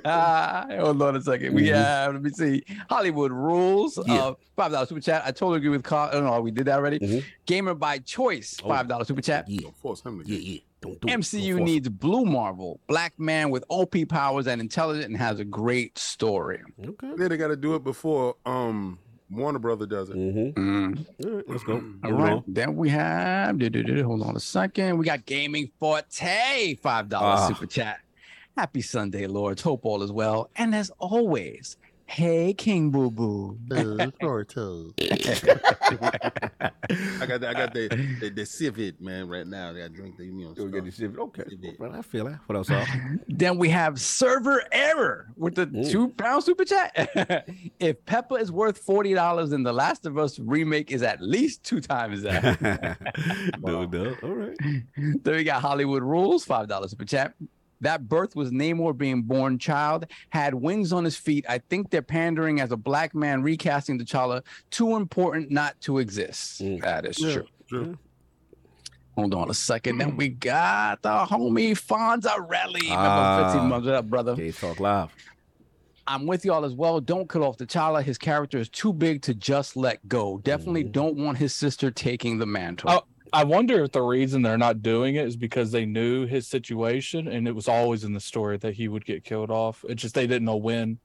[0.05, 1.53] Ah, Hold on a second.
[1.53, 1.73] We Mhm.
[1.75, 3.99] have, let me see, Hollywood rules.
[4.05, 4.13] Yeah.
[4.15, 5.23] Uh, five dollars super chat.
[5.25, 6.09] I totally agree with Carl.
[6.13, 6.99] Oh, no, we did that already.
[6.99, 7.23] Mhm.
[7.45, 8.57] Gamer by choice.
[8.63, 8.69] Oh.
[8.69, 9.49] Five dollars super chat.
[9.49, 10.59] Yeah, Don't force him yeah, yeah.
[10.81, 11.11] Don't do it.
[11.19, 15.45] MCU Don't needs Blue Marvel, black man with OP powers and intelligent and has a
[15.45, 16.61] great story.
[16.83, 17.13] Okay.
[17.17, 18.99] Then they got to do it before um
[19.31, 20.15] Warner Brother does it.
[20.15, 20.59] Mm-hmm.
[20.59, 21.05] Mm.
[21.25, 21.73] All right, let's go.
[21.75, 22.33] All Moving right.
[22.33, 22.43] on.
[22.47, 24.97] Then we have, hold on a second.
[24.99, 27.47] We got Gaming Forte, $5 Ah.
[27.47, 27.99] super chat.
[28.55, 29.63] Happy Sunday, Lords.
[29.63, 30.51] Hope all is well.
[30.55, 31.77] And as always,
[32.13, 33.57] hey, King Boo Boo.
[33.71, 33.75] I
[37.25, 37.87] got the, I got the
[38.19, 39.71] the, the civet man right now.
[39.71, 40.53] I got to drink the you know.
[40.53, 40.85] Go get stuff.
[40.85, 41.17] this shit.
[41.17, 41.43] Okay.
[41.49, 41.79] Civet.
[41.79, 42.35] Well, I feel it.
[42.45, 42.69] What else?
[42.69, 42.85] Al?
[43.27, 45.89] Then we have server error with the Ooh.
[45.89, 46.91] two pound super chat.
[47.79, 51.81] if Peppa is worth $40, then The Last of Us remake is at least two
[51.81, 52.97] times that.
[53.61, 54.15] no, no.
[54.23, 54.57] All right.
[54.95, 57.33] then we got Hollywood Rules, $5 super chat.
[57.83, 61.45] That birth was Namor being born child, had wings on his feet.
[61.47, 64.41] I think they're pandering as a black man recasting T'Challa.
[64.71, 66.61] Too important not to exist.
[66.61, 66.81] Mm.
[66.81, 67.47] That is Yeah, true.
[67.69, 67.97] true.
[69.15, 69.99] Hold on a second.
[69.99, 72.81] Then we got the homie Fonzarelli.
[72.81, 73.51] Remember Ah.
[73.51, 74.35] 15 months up, brother.
[74.35, 75.09] Gay Talk Live.
[76.07, 76.99] I'm with y'all as well.
[76.99, 78.01] Don't cut off T'Challa.
[78.03, 80.39] His character is too big to just let go.
[80.39, 82.89] Definitely don't want his sister taking the mantle.
[82.91, 83.03] Oh,
[83.33, 87.27] I wonder if the reason they're not doing it is because they knew his situation
[87.27, 89.83] and it was always in the story that he would get killed off.
[89.89, 90.99] It's just they didn't know when.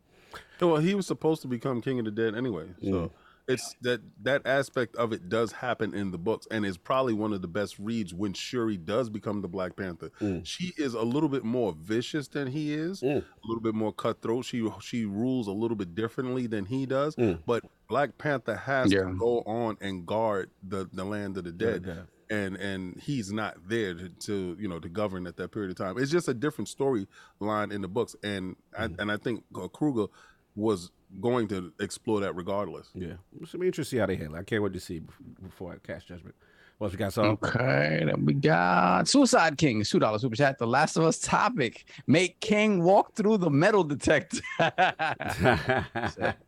[0.60, 2.66] Well, he was supposed to become king of the dead anyway.
[2.82, 3.10] So Mm.
[3.46, 7.32] it's that that aspect of it does happen in the books, and is probably one
[7.32, 10.10] of the best reads when Shuri does become the Black Panther.
[10.20, 10.44] Mm.
[10.44, 13.18] She is a little bit more vicious than he is, Mm.
[13.22, 14.44] a little bit more cutthroat.
[14.44, 17.14] She she rules a little bit differently than he does.
[17.16, 17.38] Mm.
[17.46, 19.04] But Black Panther has Yeah.
[19.04, 22.02] to go on and guard the the land of the dead Yeah.
[22.30, 25.76] And and he's not there to, to you know to govern at that period of
[25.76, 25.96] time.
[25.98, 29.00] It's just a different storyline in the books, and I, mm-hmm.
[29.00, 30.08] and I think Coogler
[30.54, 30.90] was
[31.20, 32.88] going to explore that regardless.
[32.94, 33.14] Yeah.
[33.40, 34.36] It's gonna be interesting to see how they handle.
[34.36, 34.40] it.
[34.40, 35.00] I can't wait to see
[35.42, 36.34] before I cast judgment.
[36.78, 37.12] What else we got?
[37.12, 40.58] Some Okay, then we got Suicide King, two dollar super chat.
[40.58, 44.40] The Last of Us topic: Make King walk through the metal detector.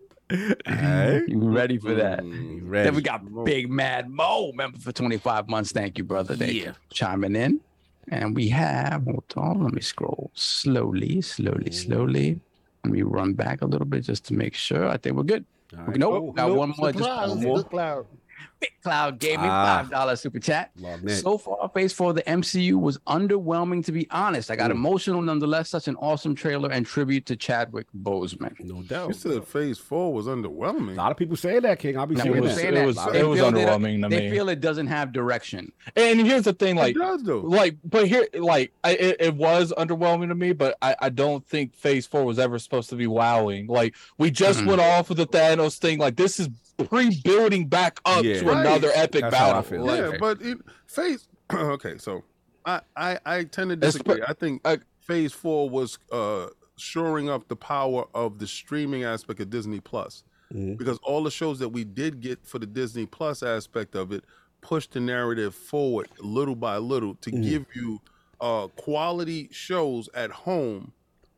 [0.68, 1.28] Alright.
[1.28, 2.20] you ready for that?
[2.20, 2.60] Mm.
[2.64, 2.84] Ready.
[2.84, 5.72] Then we got Big Mad Mo, member for 25 months.
[5.72, 6.36] Thank you, brother.
[6.36, 6.72] Thank you Yeah.
[6.72, 7.60] for chiming in.
[8.08, 12.40] And we have, hold on, let me scroll slowly, slowly, slowly.
[12.84, 14.88] Let me run back a little bit just to make sure.
[14.88, 15.44] I think we're good.
[15.78, 15.96] All right.
[15.96, 16.56] nope, Oh, got nope.
[16.58, 16.92] one more.
[16.92, 18.06] Just one more.
[18.40, 18.60] Good cloud.
[18.60, 19.78] Big Cloud gave me Ah.
[19.82, 20.70] five dollar super chat.
[21.08, 24.50] So far, Phase 4 of the MCU was underwhelming, to be honest.
[24.50, 24.74] I got Mm.
[24.74, 25.68] emotional nonetheless.
[25.70, 28.58] Such an awesome trailer and tribute to Chadwick Boseman.
[28.60, 29.08] No doubt.
[29.08, 29.14] You doubt.
[29.16, 30.92] said Phase Four was underwhelming.
[30.92, 31.96] A lot of people say that, King.
[31.98, 32.74] I'll be Now, saying we It were was, that.
[32.74, 34.16] it was, it was feel that- underwhelming to me.
[34.16, 35.72] They feel it doesn't have direction.
[35.96, 39.72] and here's the thing, It like does like but here like I, it, it was
[39.76, 43.06] underwhelming to me but I, I don't think phase four was ever supposed to be
[43.06, 44.66] wowing like we just Mhm.
[44.66, 46.48] went off with the thanos thing like this is
[46.86, 48.40] pre-building back up Yeah.
[48.40, 48.66] to Right.
[48.66, 49.84] another epic That's battle feel.
[49.84, 51.28] Like, yeah, but it, Phase.
[51.52, 52.22] okay, so
[52.64, 54.22] I, I I tend to It's disagree.
[54.26, 56.46] I think I- Phase Four was uh
[56.76, 60.22] shoring up the power of the streaming aspect of Disney Plus.
[60.52, 60.76] Mhm.
[60.78, 64.24] because all the shows that we did get for the Disney Plus aspect of it
[64.62, 67.42] pushed the narrative forward little by little to Mhm.
[67.44, 68.00] give you
[68.40, 70.92] uh quality shows at home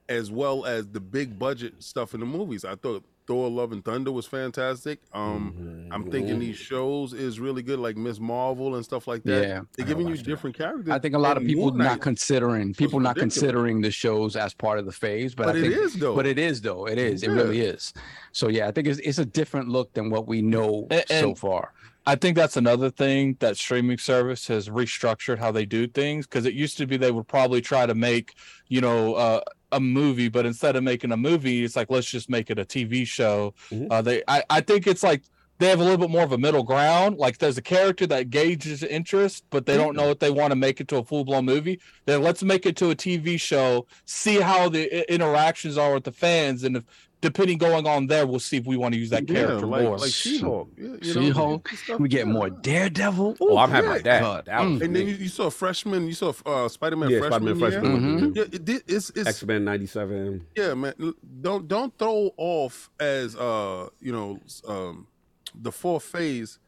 [0.09, 2.65] as well as the big budget stuff in the movies.
[2.65, 5.01] I thought Thor Love and Thunder was fantastic.
[5.13, 5.93] Um Mm-hmm.
[5.93, 9.43] I'm thinking these shows is really good like Miss Marvel and stuff like that.
[9.47, 9.61] Yeah.
[9.77, 10.27] They're giving you watch that.
[10.27, 10.89] different characters.
[10.91, 14.79] I think a lot of people not considering people not considering the shows as part
[14.79, 16.15] of the phase, but, But I think is, though.
[16.17, 16.87] But it is though.
[16.87, 17.23] It is.
[17.23, 17.93] It really is.
[18.33, 21.29] So yeah, I think it's it's a different look than what we know A- so
[21.31, 21.73] and- far.
[22.05, 26.47] I think that's another thing that streaming service has restructured how they do things because
[26.47, 28.35] it used to be they would probably try to make
[28.67, 29.41] you know uh,
[29.73, 32.65] a movie, but instead of making a movie, it's like let's just make it a
[32.65, 33.55] TV show.
[33.71, 33.89] Mhm.
[33.91, 35.23] Uh, they I, I think it's like
[35.59, 37.19] they have a little bit more of a middle ground.
[37.19, 40.57] Like there's a character that gauges interest, but they don't know if they want to
[40.57, 41.81] make it to a full blown movie.
[42.05, 46.13] Then let's make it to a TV show, see how the interactions are with the
[46.13, 46.85] fans, and if
[47.23, 49.83] depending going on there, we'll see if we want to use that yeah, character like,
[49.85, 49.97] more.
[49.97, 50.69] like She-Hulk.
[50.77, 53.37] Yeah, She-Hulk, stuff- We get more Daredevil.
[53.41, 53.93] Oh, I'm happy yeah.
[53.93, 54.21] about that.
[54.21, 54.45] God.
[54.47, 54.83] That Mm.
[54.83, 57.81] And then you, you saw freshman, you saw uh, Spider-Man yeah, freshman, Spider-Man year.
[57.81, 58.21] freshman.
[58.33, 58.37] Mhm.
[58.37, 60.47] Yeah, it, it's it's X Men '97.
[60.57, 60.93] yeah, man.
[61.41, 64.39] Don't don't throw off as uh you know
[64.69, 65.07] um
[65.55, 66.59] the fourth phase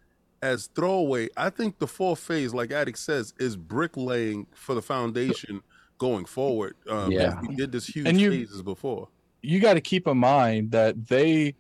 [0.43, 1.29] as throwaway.
[1.37, 5.63] I think the fourth phase, like Addict says, is bricklaying for the foundation
[5.99, 6.75] going forward.
[6.89, 7.41] Um, Yeah.
[7.49, 9.09] we did this huge And you- phases before.
[9.45, 11.55] You got to keep in mind that they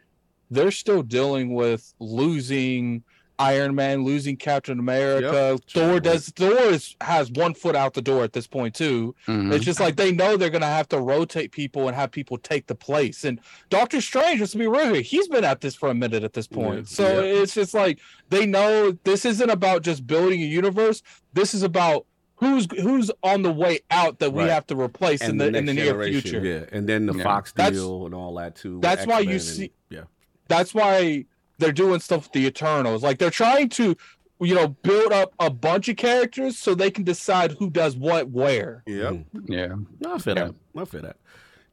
[0.50, 3.02] they're still dealing with losing
[3.36, 5.58] Iron Man, losing Captain America.
[5.68, 9.12] Thor does Thor is, has one foot out the door at this point too.
[9.26, 9.52] Mhm.
[9.52, 12.68] It's just like they know they're gonna have to rotate people and have people take
[12.68, 13.24] the place.
[13.24, 13.40] And
[13.70, 16.46] Doctor Strange, let's be real here, he's been at this for a minute at this
[16.46, 16.80] point.
[16.80, 16.84] Yeah.
[16.86, 17.42] So Yeah.
[17.42, 17.98] it's just like
[18.30, 21.02] they know this isn't about just building a universe.
[21.32, 22.06] This is about
[22.36, 24.50] who's who's on the way out that we Right.
[24.50, 26.44] have to replace in the, in the near future.
[26.44, 27.22] Yeah, and then the Yeah.
[27.24, 28.74] Fox That's- deal and all that too.
[28.74, 30.04] with that's why you and- see- yeah,
[30.48, 31.24] that's why
[31.58, 33.02] they're doing stuff with the Eternals.
[33.02, 33.96] Like they're trying to,
[34.40, 38.30] you know, build up a bunch of characters so they can decide who does what
[38.30, 38.82] where.
[38.86, 39.10] Yeah.
[39.12, 39.24] Mhm.
[39.48, 39.74] Yeah.
[40.00, 40.44] No, I feel Yeah.
[40.74, 40.80] that.
[40.80, 41.16] I feel that.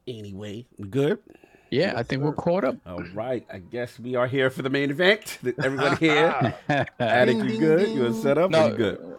[0.06, 1.18] Anyway, we good.
[1.70, 2.76] Yeah, I think we're caught up.
[2.86, 5.38] All right, I guess we are here for the main event.
[5.62, 6.54] Everyone here,
[7.00, 7.78] Addict, you Ding, good?
[7.86, 8.50] ding, You set up?
[8.50, 9.11] No, you good?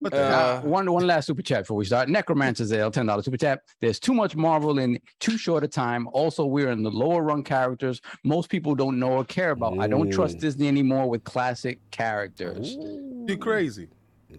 [0.00, 2.08] What the Uh, Uh, one one last super chat before we start.
[2.08, 3.62] Necromancer Zale, ten dollars super chat.
[3.80, 6.08] There's too much Marvel in too short a time.
[6.12, 8.00] Also, we're in the lower run characters.
[8.24, 9.78] Most people don't know or care about.
[9.78, 12.76] I don't trust Disney anymore with classic characters.
[13.26, 13.88] You crazy.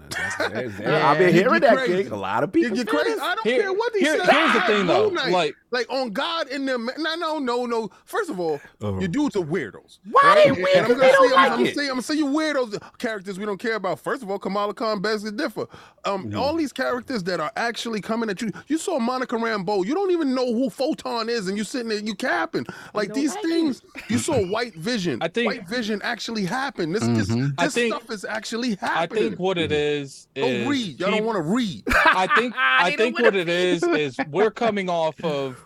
[0.39, 2.03] I've been hearing that, crazy.
[2.03, 2.11] King.
[2.11, 2.77] A lot of people.
[2.77, 3.19] you feel crazy?
[3.19, 4.29] I don't Here- care what he here- said.
[4.29, 6.89] here's the thing, though, Moon Knight, like- like on God in them.
[6.97, 7.89] No, no, no, no.
[8.05, 8.97] First of all, Uh-huh.
[8.99, 9.99] you dudes are weirdos.
[10.09, 10.35] Why right?
[10.35, 10.67] they And- weird?
[10.69, 11.75] and I'm 'Cause gonna they don't say, I'm, like I'm it.
[11.75, 13.99] say, I'm gonna say you weirdos characters we don't care about.
[13.99, 15.67] First of all, Kamala Khan begs differ.
[16.05, 16.39] Um, Mm-hmm.
[16.39, 18.51] all these characters that are actually coming at you.
[18.67, 19.85] You saw Monica Rambeau.
[19.85, 22.65] You don't even know who Photon is, and you sitting there, you capping.
[22.95, 23.81] Like these things.
[24.07, 25.19] You saw White Vision.
[25.21, 26.95] I think- White Vision actually happened.
[26.95, 29.23] This this, I this think- stuff is actually happening.
[29.23, 30.99] I think what it is is don't read.
[30.99, 31.83] Y'all peop- don't want to read.
[31.89, 35.63] I think I They think what it is is we're coming off of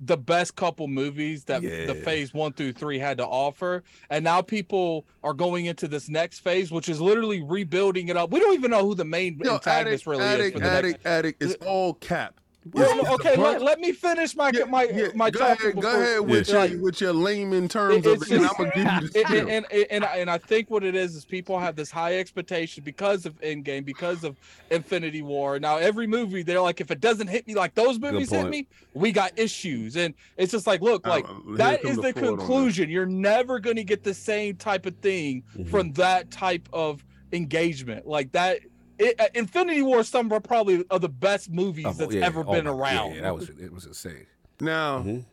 [0.00, 1.86] the best couple movies that Yeah.
[1.86, 6.08] the phase one through three had to offer, and now people are going into this
[6.10, 8.30] next phase, which is literally rebuilding it up.
[8.30, 10.70] We don't even know who the main Yo, antagonist addict, really addict, is for the
[10.70, 11.06] addict, next.
[11.06, 11.42] addict.
[11.42, 12.40] It's all cap.
[12.72, 16.00] Well, okay, let, let me finish my Yeah, my yeah, my go topic ahead, go
[16.00, 18.84] ahead with, Like, your, with your layman terms It- of it, and I'm gonna give
[19.02, 21.58] you the and, and, and, and, I, and I think what it is is people
[21.60, 24.36] have this high expectation because of Endgame, because of
[24.70, 25.58] Infinity War.
[25.60, 28.66] Now every movie they're like, if it doesn't hit me like those movies hit me,
[28.94, 29.96] we got issues.
[29.96, 32.38] And it's just like, look, like here that come is the the fraud on that.
[32.38, 32.90] conclusion.
[32.90, 35.68] You're never going to get the same type of thing Mhm.
[35.68, 38.06] from that type of engagement.
[38.06, 38.60] Like that.
[38.98, 42.24] It, uh, Infinity War is some of probably of the best movies Oh, that's yeah.
[42.24, 43.14] ever Oh been my- yeah, around.
[43.16, 44.26] Yeah, that was it was insane.
[44.60, 45.24] Now, Mhm.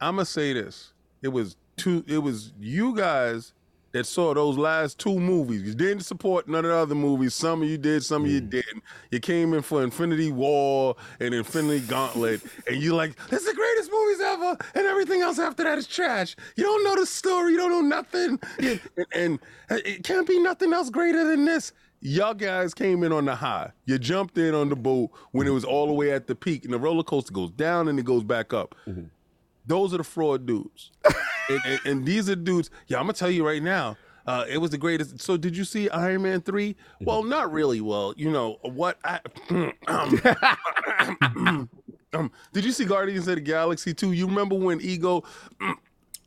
[0.00, 0.92] I'm gonna say this:
[1.22, 2.04] it was two.
[2.06, 3.52] It was you guys
[3.92, 5.62] that saw those last two movies.
[5.62, 7.32] You didn't support none of the other movies.
[7.32, 8.82] Some of you did, some of you didn't.
[9.12, 13.54] You came in for Infinity War and Infinity Gauntlet, and you're like, "This is the
[13.54, 16.34] greatest movies ever," and everything else after that is trash.
[16.56, 17.52] You don't know the story.
[17.52, 18.80] You don't know nothing, and,
[19.14, 19.38] and,
[19.70, 21.72] and it can't be nothing else greater than this.
[22.06, 23.72] Y'all guys came in on the high.
[23.86, 26.66] You jumped in on the boat when it was all the way at the peak,
[26.66, 28.74] and the roller coaster goes down and it goes back up.
[29.64, 30.90] Those are the fraud dudes.
[31.48, 32.68] and, and, and these are dudes.
[32.88, 33.96] Yeah, I'm gonna tell you right now.
[34.26, 35.18] Uh, it was the greatest.
[35.18, 37.80] So, did you see Iron Man 3 Well, not really.
[37.80, 38.98] Well, you know what?
[39.02, 39.20] I,
[39.86, 40.20] um,
[42.12, 44.12] um, did you see Guardians of the Galaxy two?
[44.12, 45.24] You remember when Ego?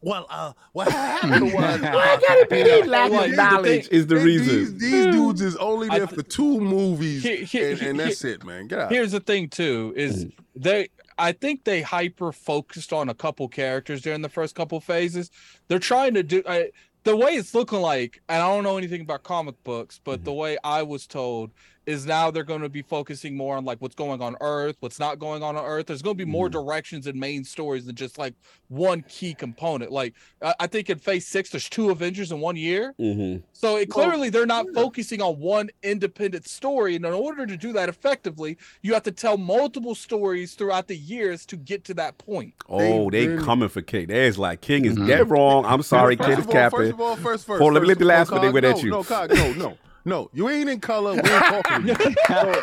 [0.02, 2.86] Well, uh, what happened was Why gotta be Yeah.
[2.86, 4.78] lack Like, of knowledge thing- is the and reason.
[4.78, 8.06] These, these dudes is only there th- for two movies, Here- here- and, and here-
[8.08, 8.68] that's it, man.
[8.68, 8.92] Get out.
[8.92, 10.30] Here's the thing too is hmm.
[10.56, 15.32] they I think they hyper focused on a couple characters during the first couple phases.
[15.68, 16.70] They're trying to do I,
[17.04, 20.26] the way it's looking like, and I don't know anything about comic books, but mm-hmm.
[20.26, 21.52] the way I was told
[21.88, 25.00] is now they're going to be focusing more on like what's going on Earth, what's
[25.00, 25.88] not going on on Earth.
[25.88, 28.34] There's going to be more directions and main stories than just like
[28.68, 29.92] one key component.
[29.92, 32.94] Like I I think in Phase Six, there's two Avengers in one year.
[33.00, 33.42] Mhm.
[33.54, 37.56] So it, Well, clearly they're not focusing on one independent story, and in order to
[37.56, 41.94] do that effectively, you have to tell multiple stories throughout the years to get to
[41.94, 42.54] that point.
[42.70, 44.08] Oh, they been- coming for King.
[44.08, 45.64] There's like King is dead wrong.
[45.66, 46.80] I'm sorry, First Kid is all, capping.
[46.80, 47.62] First of all, first, first.
[47.62, 48.90] Hold let me let the last one, they Cog, went at you.
[48.90, 49.78] No, Cog, no, no,
[50.08, 50.30] no.
[50.34, 51.14] You ain't in color.
[51.14, 52.16] We ain't talking to you.
[52.28, 52.54] So,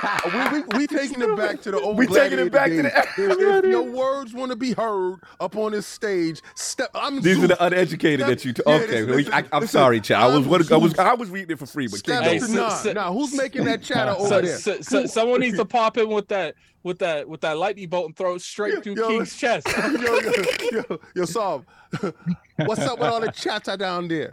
[0.53, 2.71] we, we, we taking it back to the old We taking it gladiator back
[3.17, 6.91] to the- If, if your words want to be heard up on this stage, step.
[6.95, 8.53] I'm These are the uneducated Step- that you.
[8.53, 10.33] T- yeah, okay, this- well, I, I'm listen, sorry, child.
[10.33, 12.23] I was, I'm what, I was, I was reading it for free, but King Step
[12.25, 12.49] Hey, don't.
[12.49, 12.69] to so- nah.
[12.71, 14.59] so- Now, who's making that chatter over So, there?
[14.59, 16.55] so, so someone needs to pop in with that
[16.85, 19.67] with that with that lightning bolt and throw it straight through Yo, King's chest.
[19.77, 20.21] yo, yo,
[20.71, 21.65] yo, yo, Saab,
[22.67, 24.31] what's up with all the chatter down there?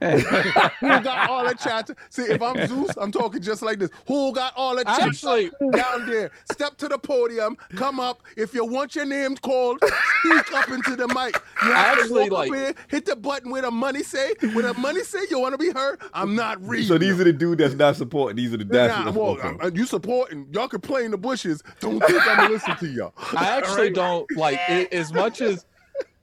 [0.82, 1.95] Who got all the chatter?
[2.10, 3.90] See, if I'm Zeus, I'm talking just like this.
[4.07, 6.32] Who got all the chatter Actually- down there?
[6.52, 8.22] Step to the podium, come up.
[8.36, 11.41] If you want your name called, speak up into the mic.
[11.64, 14.34] You have Actually, to walk like- up here, hit the button where the money say.
[14.53, 16.02] Where the money say you want to be heard.
[16.14, 16.88] I'm not reading.
[16.88, 18.36] So these are the dude that's not supporting.
[18.36, 20.48] These are the that's Nah, that's well, uh, you supporting.
[20.52, 21.61] Y'all can play in the bushes.
[21.80, 23.13] Don't think I'm gonna listen to y'all.
[23.38, 25.65] I actually don't like it, as much as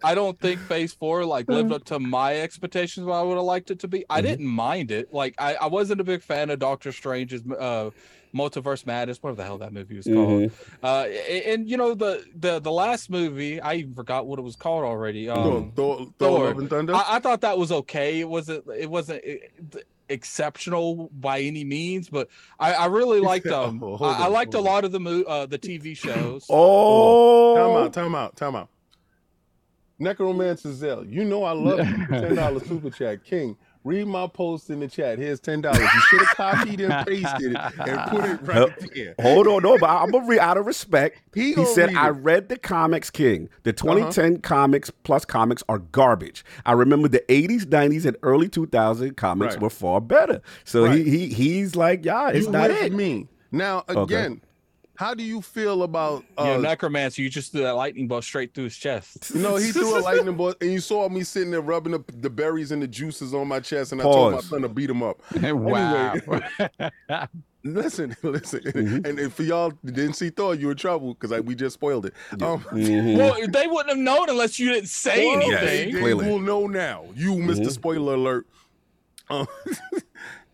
[0.03, 3.05] I don't think Phase Four like lived up to my expectations.
[3.07, 4.05] What I would have liked it to be.
[4.09, 5.12] I didn't mind it.
[5.12, 7.90] Like I, I wasn't a big fan of Doctor Strange's uh,
[8.35, 9.23] Multiverse Madness.
[9.23, 10.53] Whatever the hell that movie was called.
[10.82, 14.43] Uh, a- and, you know the the the last movie, I even forgot what it
[14.43, 15.28] was called already.
[15.28, 16.45] Um, Thor, Thor, Thor, Thor.
[16.45, 16.95] Love and Thunder.
[16.95, 18.20] I, I thought that was okay.
[18.20, 18.65] It wasn't.
[18.69, 19.39] It wasn't eh,
[20.09, 22.28] exceptional by any means, but
[22.59, 23.82] I, I really liked um.
[23.82, 26.47] Oh, hold I, I liked a lot of the mo- uh the TV shows.
[26.48, 28.68] Oh, time out, time out, time out.
[29.98, 32.06] Necromancer Zell, you know I love you.
[32.06, 33.56] Ten dollars super chat, King.
[33.85, 35.19] Read my post in the chat.
[35.19, 35.81] Here's ten dollars.
[35.81, 37.57] You should have copied and pasted it
[37.89, 39.15] and put it right there.
[39.21, 41.21] hold on, no, but I'm gonna read out of respect.
[41.35, 43.49] He He, said, read "I read the comics, King.
[43.63, 43.95] The uh-huh.
[43.95, 46.45] 2010 comics plus comics are garbage.
[46.67, 49.63] I remember the 80s, 90s, and early 2000 comics Right.
[49.63, 50.43] were far better.
[50.65, 50.99] So Right.
[50.99, 52.93] he he he's like, yeah, it's you not it.
[52.93, 54.37] me now Okay.
[54.99, 55.09] Again.
[55.09, 57.23] How do you feel about yeah, uh, necromancer.
[57.23, 59.31] You just threw that lightning bolt straight through his chest.
[59.35, 62.05] You know, he threw a lightning bolt, and you saw me sitting there rubbing the,
[62.12, 64.91] the berries and the juices on my chest, and I told my son to beat
[64.91, 65.20] him up.
[65.43, 66.15] wow.
[67.65, 69.07] Listen, listen, Mhm.
[69.07, 72.15] and if y'all didn't see Thor, you were in trouble because we just spoiled it.
[72.41, 73.16] Um, Mhm.
[73.19, 75.93] well, they wouldn't have known unless you didn't say well, anything.
[75.95, 77.07] they, they will know now.
[77.15, 77.73] You, Mister Mhm.
[77.73, 78.47] Spoiler Alert.
[79.29, 79.47] Um,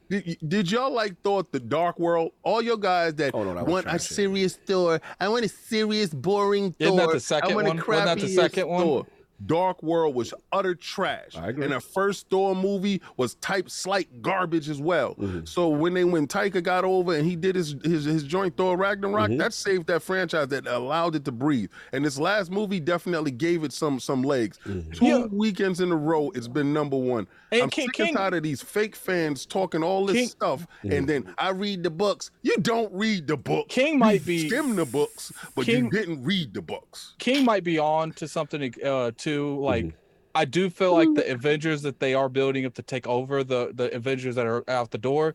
[0.08, 2.32] did, did y'all like Thor: The Dark World?
[2.42, 6.72] All your guys that Oh, no, want a serious Thor, I want a serious, boring
[6.72, 6.86] Thor.
[6.86, 7.06] Isn't Thor.
[7.06, 7.76] that the second I want a one?
[7.78, 9.06] Wasn't that the crappiest second one?
[9.48, 9.64] Thor.
[9.64, 11.36] Dark World was utter trash.
[11.36, 11.64] I agree.
[11.64, 15.14] And the first Thor movie was type slight garbage as well.
[15.14, 15.48] Mhm.
[15.48, 18.76] So when they when Taika got over and he did his his, his joint Thor
[18.76, 19.38] Ragnarok, Mhm.
[19.38, 21.70] that saved that franchise that allowed it to breathe.
[21.92, 24.58] And this last movie definitely gave it some some legs.
[24.66, 24.92] Mhm.
[24.94, 25.26] Two Yeah.
[25.26, 27.26] weekends in a row, it's been number one.
[27.52, 30.66] And I'm King- sick and tired of these fake fans talking all this King- stuff,
[30.82, 32.32] and then I read the books.
[32.42, 33.68] You don't read the book.
[33.68, 37.14] King You might be skim the books, but King- you didn't read the books.
[37.20, 39.58] King might be on to something uh too.
[39.60, 39.92] Like Mhm.
[40.34, 43.70] I do feel like the Avengers that they are building up to take over the
[43.74, 45.34] the Avengers that are out the door.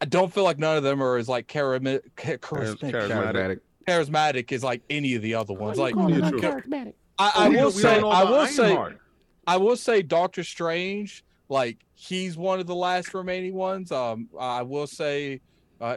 [0.00, 3.60] I don't feel like none of them are as like charismatic, charismatic, Charismatic.
[3.86, 5.78] charismatic as like any of the other ones.
[5.78, 8.78] Like calling him I, I will don't- we don't say, I will say,
[9.46, 13.92] I will say, Doctor Strange, like he's one of the last remaining ones.
[13.92, 15.40] Um, I will say,
[15.82, 15.96] uh,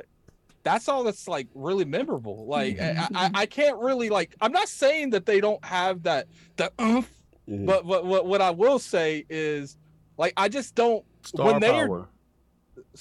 [0.64, 2.45] that's all that's like really memorable.
[2.45, 4.35] Like I, I, I can't really like.
[4.41, 7.10] I'm not saying that they don't have that the oomph,
[7.49, 7.65] Mhm.
[7.65, 9.77] but but what what I will say is,
[10.18, 11.03] like I just don't.
[11.23, 12.07] Star when they're- power.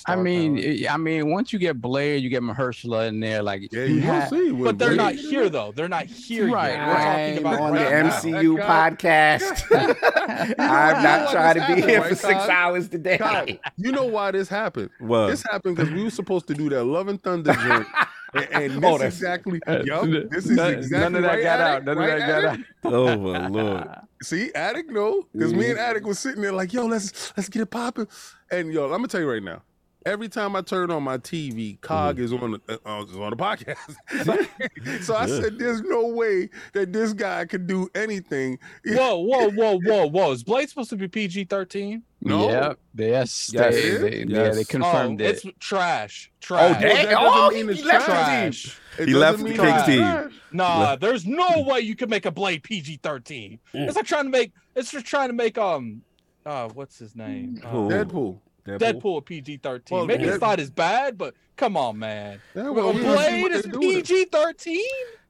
[0.06, 0.56] I mean,
[0.86, 0.94] power.
[0.94, 3.42] I mean, once you get Blair, you get Mahershala in there.
[3.42, 4.50] Like, Yeah, you you have- see.
[4.52, 5.72] when but they're Blade- not here though.
[5.74, 6.86] They're not here Right, yet.
[6.88, 8.10] We're talking about on the right now.
[8.10, 10.56] MCU That podcast.
[10.58, 12.50] I'm not trying to be happened, here right, for six Todd?
[12.50, 13.18] hours today.
[13.18, 14.90] Todd, you know why this happened?
[14.98, 15.28] What?
[15.28, 17.86] This happened because we were supposed to do that Love and Thunder joint.
[18.34, 21.28] And, and this Oh, that's- exactly, Uh, yup, this is none, exactly none of that
[21.34, 21.76] right, got Addict?
[21.76, 21.84] out.
[21.84, 22.58] None Right, of that got out.
[22.94, 23.88] Oh my lord.
[24.22, 25.82] See, Addict no, because me and Mhm.
[25.82, 28.06] Addict was sitting there like, yo, let's let's get it popping.
[28.50, 29.60] And yo, I'm gonna tell you right now.
[30.04, 33.36] Every time I turn on my TV, Cog is on the uh, is on the
[33.36, 33.76] podcast.
[35.04, 35.40] so I Yeah.
[35.40, 40.32] said, "There's no way that this guy could do anything." Whoa, whoa, whoa, whoa, whoa!
[40.32, 42.02] Is Blade supposed to be PG thirteen?
[42.20, 42.48] No.
[42.48, 42.78] Yep.
[42.94, 43.50] Yes.
[43.52, 43.74] Yes.
[43.74, 45.30] They, they, yeah, they confirmed oh, it.
[45.44, 46.30] it's trash.
[46.32, 46.70] Oh, Trash.
[46.72, 47.06] Well, dang.
[47.06, 48.62] that Oh, doesn't he it's left the trash.
[48.64, 48.72] team.
[48.98, 49.98] It He left the mean Kings it's team.
[50.00, 50.32] trash.
[50.52, 53.58] Nah, there's no way you can make a Blade PG thirteen.
[53.74, 53.86] Mm.
[53.88, 54.52] It's like trying to make.
[54.76, 56.02] It's just trying to make um,
[56.46, 57.60] uh, what's his name?
[57.64, 58.40] Uh, Who?
[58.66, 58.78] Deadpool.
[58.78, 59.96] Deadpool PG thirteen.
[59.98, 62.40] Well, Maybe Dead- it's not as bad, but come on, man.
[62.54, 64.06] Yeah, Well, gonna see Blade what is they do with it.
[64.06, 64.84] PG thirteen.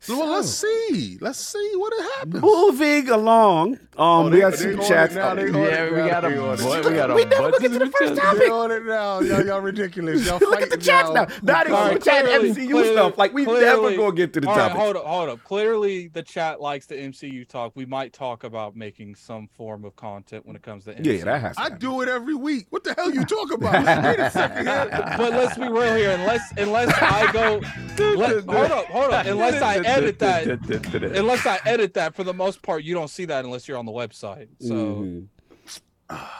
[0.08, 1.16] Well, let's see.
[1.20, 2.42] Let's see what happens.
[2.42, 3.74] Moving along.
[3.74, 5.14] Um, Oh, we got they super chats.
[5.14, 6.58] now, yeah, we got a it.
[6.60, 8.16] boy, we got a We never bunch get to the first bitches.
[8.20, 8.38] topic.
[8.40, 9.20] They on it now.
[9.20, 10.26] Y'all, y'all ridiculous.
[10.26, 11.26] Y'all Look at the fighting chats now.
[11.42, 13.16] Not even All right, super chat clearly- MCU clearly- stuff.
[13.18, 14.76] Like we never clearly- gonna get to the All right, topic.
[14.80, 15.44] hold up, hold up.
[15.44, 17.70] Clearly, the chat likes the MCU talk.
[17.76, 21.18] We might talk about making some form of content when it comes to MCU.
[21.18, 21.56] yeah, that has.
[21.56, 22.66] To I do it every week.
[22.70, 23.74] What the hell you talking about?
[24.04, 24.64] Wait a second
[25.16, 26.11] but let's be real here.
[26.20, 27.60] Unless unless I go,
[28.16, 29.26] let, hold up, hold up.
[29.26, 30.46] Unless I edit that,
[31.16, 33.86] unless I edit that, for the most part, you don't see that unless you're on
[33.86, 34.48] the website.
[34.60, 35.26] So Mhm.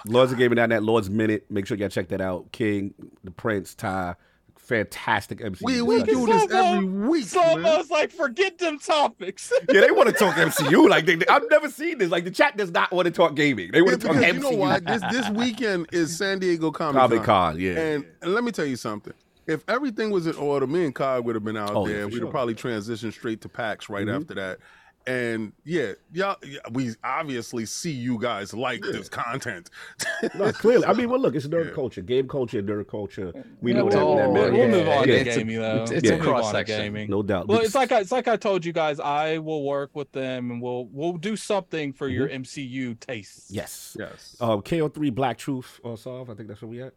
[0.07, 1.47] Lords of Gaming down that Lords Minute.
[1.51, 2.53] Make sure y'all check that out.
[2.53, 2.93] King,
[3.25, 4.17] the Prince, Ty,
[4.59, 5.65] fantastic MC.
[5.65, 7.23] We we do this every week.
[7.25, 7.49] it's man.
[7.65, 9.51] almost like forget them topics.
[9.73, 10.89] Yeah, they want to talk MCU.
[10.91, 12.11] Like they, they- I've never seen this.
[12.11, 13.71] Like the chat does not want to talk gaming.
[13.73, 14.35] They want to talk MCU.
[14.35, 14.81] you know why?
[14.81, 17.53] This this weekend is San Diego Comic Comic Con.
[17.53, 17.79] Con, yeah.
[17.79, 19.15] And, and let me tell you something.
[19.47, 22.03] If everything was in order, me and Cog would have been out Oh, there.
[22.03, 22.27] for We'd sure.
[22.27, 24.21] have probably transitioned straight to PAX right Mhm.
[24.21, 24.59] after that.
[25.05, 29.69] And yeah, y'all, yeah, we obviously see you guys like this content.
[30.39, 30.85] No, clearly.
[30.87, 31.75] I mean, well, look, it's nerd Yeah.
[31.75, 33.33] culture, game culture, and nerd culture.
[33.61, 34.03] We know it's that.
[34.05, 35.83] all- that we'll, we'll move on yeah, to it's a- gaming though.
[35.83, 36.79] it's- it's a We'll move on to cross-section.
[36.81, 37.11] gaming.
[37.11, 37.49] no doubt.
[37.49, 39.01] Well, it's like I, it's like I told you guys.
[39.01, 43.51] I will work with them, and we'll we'll do something for your MCU tastes.
[43.51, 43.97] yes.
[43.99, 44.37] yes.
[44.41, 46.31] Um, KO3 Black Truth or solve.
[46.31, 46.95] I think that's where we at.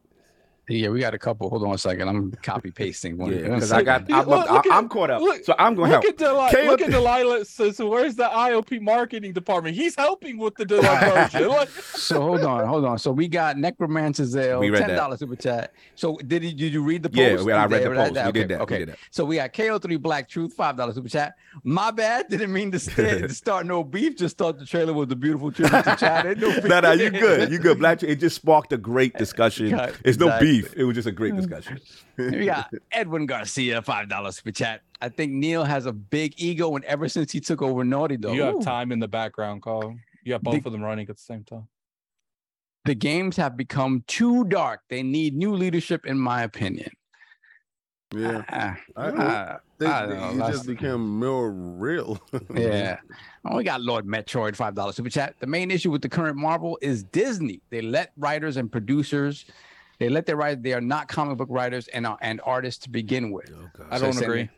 [0.68, 1.50] Yeah, we got a couple.
[1.50, 2.08] Hold on a second.
[2.08, 3.32] I'm copy pasting one.
[3.32, 4.12] Yeah, because I got.
[4.12, 6.06] I'm, look- I'm, look at- I'm caught up, look- so I'm gonna Look help.
[6.06, 6.50] at Delilah.
[6.52, 7.46] Caleb- Look at Delilah.
[7.46, 9.76] So, so where's the ILP marketing department?
[9.76, 11.68] He's helping with the Delilah.
[11.96, 12.98] So hold on, hold on.
[12.98, 15.74] So we got Necromancer Zale, ten dollars super chat.
[15.96, 17.18] So did you did you read the post?
[17.20, 18.14] Yeah, we- I read the post.
[18.16, 18.26] that?
[18.28, 18.58] We did Okay, that.
[18.60, 18.78] We Okay.
[18.80, 18.98] did that.
[19.12, 21.36] So we got KO3 Black Truth, five dollars super chat.
[21.64, 22.28] My bad.
[22.30, 24.18] Didn't mean to, st- to start no beef.
[24.18, 26.26] Just thought the trailer was a beautiful tribute to Chad.
[26.40, 26.64] No beef.
[26.66, 27.52] No, you good.
[27.52, 27.80] You good.
[27.80, 28.12] Black Truth.
[28.12, 29.68] It just sparked a great discussion.
[30.04, 30.55] It's no Exactly.
[30.62, 30.74] Beef.
[30.76, 31.80] It was just a great discussion.
[32.18, 34.82] We got Edwin Garcia, five dollars super chat.
[35.02, 38.36] I think Neil has a big ego, and ever since he took over Naughty Dog,
[38.36, 38.62] you have Ooh.
[38.62, 39.96] time in the background, Carl.
[40.24, 41.68] You have both Big- of them running at the same time.
[42.86, 44.82] the games have become too dark.
[44.90, 46.92] They need new leadership, in my opinion.
[48.14, 48.44] Yeah.
[48.50, 52.22] Ah, I- ah, They, I they- know, he just became more real.
[52.56, 53.00] Yeah.
[53.44, 55.36] Oh, we got Lord Metroid, $5 super chat.
[55.40, 57.62] The main issue with the current Marvel is Disney.
[57.72, 59.46] They let writers and producers,
[60.00, 62.90] they let their write, they are not comic book writers and, uh, and artists to
[62.90, 63.52] begin with.
[63.90, 64.44] I don't send agree.
[64.44, 64.50] me-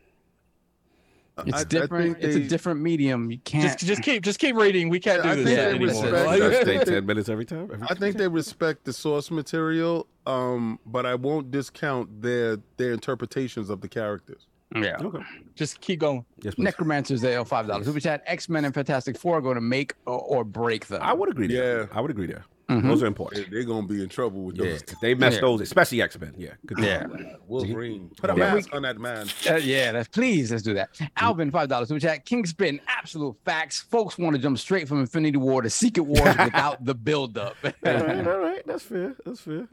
[1.46, 2.18] It's I- I different.
[2.20, 3.30] it's a different medium.
[3.30, 3.64] You can't.
[3.64, 4.90] Just just keep just keep reading.
[4.90, 5.88] We can't Yeah, I do this they anymore.
[5.88, 7.70] respect- I Stay think- ten minutes every time.
[7.72, 12.92] Every I think they respect the source material, um, but I won't discount their their
[12.92, 14.48] interpretations of the characters.
[14.76, 14.98] yeah.
[15.00, 15.20] Okay.
[15.56, 16.26] just keep going.
[16.42, 16.64] Yes, please.
[16.66, 17.86] Necromancers, they owe five dollars.
[17.86, 18.24] Super chat.
[18.26, 21.02] X Men and Fantastic Four are going to make or, or break them.
[21.04, 21.82] I would agree there.
[21.82, 21.86] Yeah.
[21.94, 22.46] I would agree there.
[22.70, 22.84] Mhm.
[22.84, 23.50] Those are important.
[23.50, 24.82] they're gonna be in trouble with Yeah, those.
[24.82, 25.42] if they mess Yeah.
[25.42, 26.34] those, especially X Men.
[26.38, 27.08] Yeah, good Yeah.
[27.48, 29.28] Wolverine, put a Yeah, mask on that man.
[29.50, 30.90] Uh, yeah, that's please let's do that.
[31.16, 32.26] Alvin, five dollars super chat.
[32.26, 33.80] Kingspin, absolute facts.
[33.90, 37.56] Folks want to jump straight from Infinity War to Secret Wars without the buildup.
[37.64, 39.16] all right, all right, that's fair.
[39.26, 39.68] That's fair.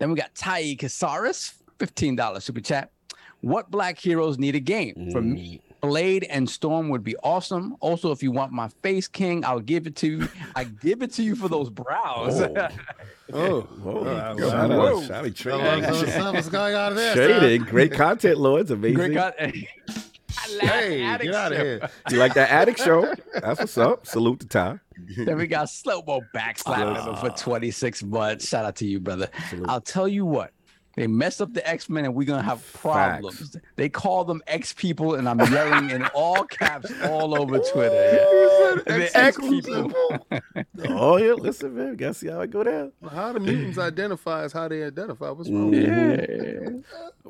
[0.00, 2.90] then we got Tai Casares, fifteen dollars super chat.
[3.42, 5.10] What black heroes need a game?
[5.12, 7.76] For me, Blade and Storm would be awesome.
[7.80, 10.28] Also, if you want my face, King, I'll give it to you.
[10.54, 12.40] I give it to you for those brows.
[12.40, 12.68] Oh.
[13.32, 14.00] Oh, Whoa.
[14.06, 14.96] uh, Shout whoa.
[14.96, 15.56] out, shout
[16.98, 17.14] out?
[17.14, 18.72] Trading, great content, Lords.
[18.72, 18.96] Amazing.
[18.96, 19.34] Great God.
[19.38, 19.68] I
[20.60, 21.88] Hey, at get it, out of here.
[22.10, 23.14] You like that addict show?
[23.34, 24.04] That's what's up.
[24.04, 24.80] Salute to Ty.
[25.16, 28.48] Then we got Slowmo backslapping for 26 months.
[28.48, 29.28] Shout out to you, brother.
[29.66, 30.50] I'll tell you what.
[31.00, 33.56] They mess up the X Men, and we're gonna have problems.
[33.76, 38.26] They call them X people, and I'm yelling in all caps all over Twitter.
[38.84, 39.92] The X people.
[40.88, 41.96] Oh yeah, listen, man.
[41.96, 42.92] Gotta see how I go down.
[43.10, 45.30] How the mutants identify is how they identify.
[45.30, 45.72] What's wrong?
[45.72, 46.70] Yeah.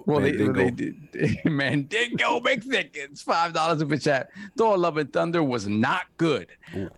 [0.06, 0.52] Well, Man, they, Dingo.
[0.52, 1.44] they did.
[1.44, 4.30] Man, Dingo McThickens, five dollars super chat.
[4.56, 6.48] Thor: Love and Thunder was not good.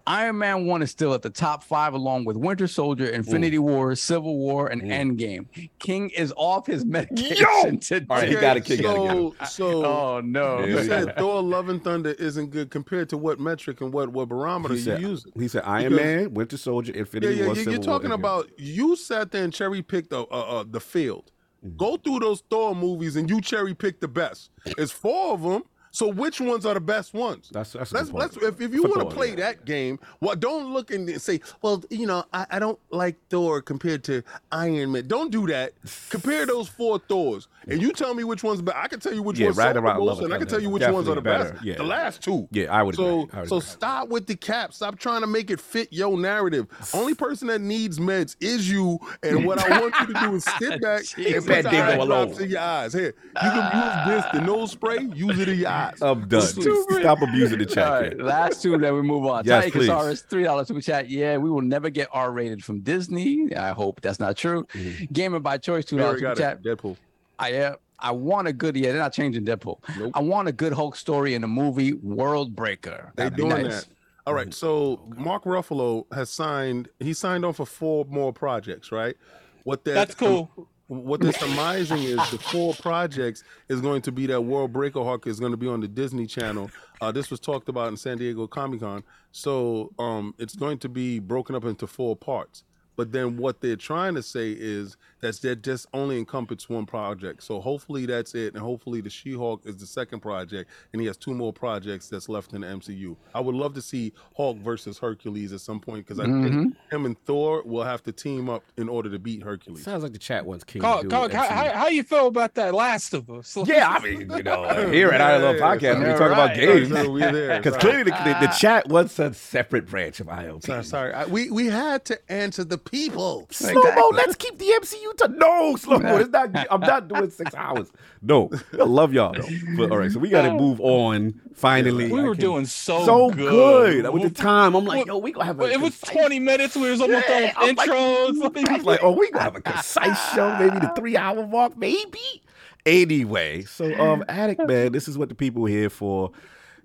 [0.07, 3.95] Iron Man One is still at the top five, along with Winter Soldier, Infinity War,
[3.95, 5.47] Civil War, and Endgame.
[5.79, 8.07] King is off his medication today.
[8.11, 10.65] All right, he got a kick out of So, so Oh no!
[10.65, 14.11] You he said Thor: Love and Thunder isn't good compared to what metric and what
[14.11, 15.33] what barometer He you said, using?
[15.37, 18.15] he said Iron Because- Man, Winter Soldier, Infinity yeah, War, you- Civil you're talking Endgame.
[18.15, 20.25] about you sat there and cherry picked the uh,
[20.61, 21.31] uh, the field.
[21.65, 21.77] Mm-hmm.
[21.77, 24.51] Go through those Thor movies and you cherry pick the best.
[24.67, 25.63] It's four of them.
[25.95, 27.51] So which ones are the best ones?
[27.53, 28.47] That's that's a Let's, good let's point.
[28.55, 29.37] if, if you want to play yeah.
[29.37, 33.61] that game, well, don't look and say, well, you know, I, I don't like Thor
[33.61, 35.07] compared to Iron Man.
[35.07, 35.75] Don't do that.
[36.09, 38.61] Compare those four Thors, and you tell me which ones.
[38.63, 38.79] better.
[38.79, 40.61] I can tell you which Yeah, ones right around the most, and I can tell
[40.61, 41.65] you which ones are the Definitely best.
[41.65, 41.75] Yeah.
[41.77, 42.49] The last two.
[42.51, 43.31] Yeah, I would So agree.
[43.33, 43.69] I would so agree.
[43.69, 44.73] stop with the cap.
[44.75, 46.67] Stop trying to make it fit your narrative.
[46.95, 48.99] Only person that needs meds is you.
[49.23, 52.03] And what I want you to do is sit back and put Let the Dingo
[52.03, 52.93] eye drops in your eyes.
[52.93, 54.99] Here, you can use this, the nose spray.
[55.15, 56.01] Use it in your eyes.
[56.03, 56.43] I'm done.
[56.43, 57.87] Stop abusing the chat.
[57.87, 59.45] All right, last two, then we move on.
[59.45, 59.89] Yes, Yes, please.
[59.89, 61.09] Casares, three dollars super chat.
[61.09, 63.55] Yeah, we will never get R rated from Disney.
[63.55, 64.65] I hope that's not true.
[64.75, 65.05] Mm-hmm.
[65.13, 66.59] Gamer by choice, two dollars already super chat.
[66.65, 66.77] it.
[66.79, 66.97] Deadpool.
[67.39, 68.77] I uh, I want a good.
[68.77, 69.79] Yeah, they're not changing Deadpool.
[69.99, 70.13] Nope.
[70.15, 73.13] I want a good Hulk story in a movie World Breaker.
[73.17, 73.85] They That'd doing nice.
[73.85, 73.89] that.
[74.27, 74.53] All right.
[74.53, 76.89] So Mark Ruffalo has signed.
[77.01, 78.93] He signed on for four more projects.
[78.93, 79.17] Right.
[79.65, 80.51] What that, That's cool.
[80.89, 85.27] what they're surmising is the four projects is going to be that World Breaker Hulk
[85.27, 86.71] is going to be on the Disney Channel.
[87.01, 89.05] Uh, this was talked about in San Diego Comic Con.
[89.31, 92.65] So um, it's going to be broken up into four parts.
[92.97, 97.43] But then what they're trying to say is that that just only encompasses one project.
[97.43, 101.17] So hopefully that's it, and hopefully the She-Hulk is the second project, and he has
[101.17, 103.17] two more projects that's left in the MCU.
[103.35, 106.95] I would love to see Hulk versus Hercules at some point because I think mm-hmm.
[106.95, 109.85] him and Thor will have to team up in order to beat Hercules.
[109.85, 112.55] Sounds like the chat wants King Call, to call, how, how, how you feel about
[112.55, 113.57] that Last of Us?
[113.73, 116.89] Yeah, I mean, you know, here at I Love Podcast, we Yeah, talk about games.
[116.89, 117.57] So we're there.
[117.59, 118.57] Because clearly the, the, the ah.
[118.59, 120.65] chat wants a separate branch of ILP.
[120.65, 121.15] Sorry, sorry.
[121.15, 123.47] I, we we had to answer the people.
[123.51, 126.17] Slow mo, let's keep the MCU to no slow mo.
[126.21, 126.55] It's not.
[126.71, 127.91] I'm not doing six hours.
[128.23, 129.49] No, I love y'all though.
[129.77, 131.41] But all right, so we got to move on.
[131.55, 134.03] Finally, we were doing so so good.
[134.03, 134.13] good.
[134.13, 135.65] With the time, I'm like, yo, we gonna have a.
[135.71, 136.77] it was concise- 20 minutes.
[136.77, 138.69] We was almost done Yeah, I'm like- intros.
[138.69, 141.77] I was like, oh, we gonna have a concise show, maybe the three hour mark,
[141.77, 142.43] maybe.
[142.85, 146.33] Anyway, so um, Addict Man, this is what the people are here for.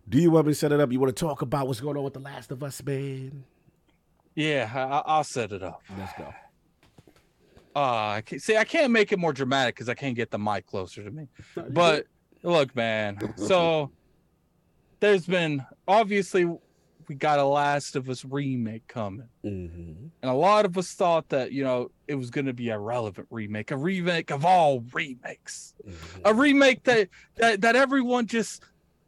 [0.09, 0.91] Do you want me to set it up?
[0.91, 3.43] You want to talk about what's going on with The Last of Us, man?
[4.35, 5.81] yeah, I, I'll set it up.
[5.97, 6.31] Let's go.
[7.77, 10.39] Uh, I can't, see, I can't make it more dramatic because I can't get the
[10.39, 11.27] mic closer to me.
[11.69, 12.05] But
[12.43, 13.17] look, man.
[13.37, 13.91] So
[14.99, 16.45] there's been obviously
[17.07, 20.07] we got a Last of Us remake coming, Mm-hmm.
[20.21, 22.79] and a lot of us thought that you know it was going to be a
[22.79, 25.73] relevant remake, a remake of all remakes,
[26.25, 28.63] a remake that that that everyone just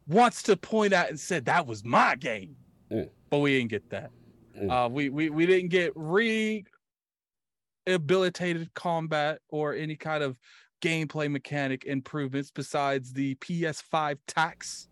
[0.06, 2.54] wants to point at and said that was my game,
[2.90, 3.08] Mm.
[3.30, 4.10] but we didn't get that.
[4.58, 4.70] Mm.
[4.70, 5.92] Uh, we we we didn't get
[7.90, 10.36] rehabilitated combat or any kind of
[10.80, 14.88] gameplay mechanic improvements besides the PS5 tax,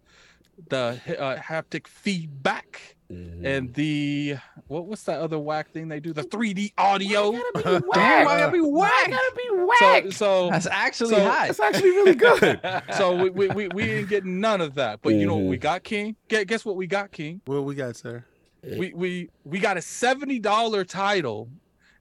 [0.68, 3.42] the uh, haptic feedback, Mhm.
[3.46, 4.36] and the
[4.66, 6.12] what was that other whack thing they do?
[6.12, 7.32] The 3D audio.
[7.54, 10.04] Damn, why gotta be whack?
[10.06, 11.46] So so That's actually So- hot.
[11.46, 12.60] That's actually really good.
[12.98, 15.00] so we, we, we, we didn't get none of that.
[15.00, 15.60] But you know what we Mhm.
[15.62, 16.16] got, King?
[16.28, 17.40] Guess, guess what we got, King?
[17.46, 18.24] What we got, sir?
[18.62, 21.48] We we we got a seventy dollar title,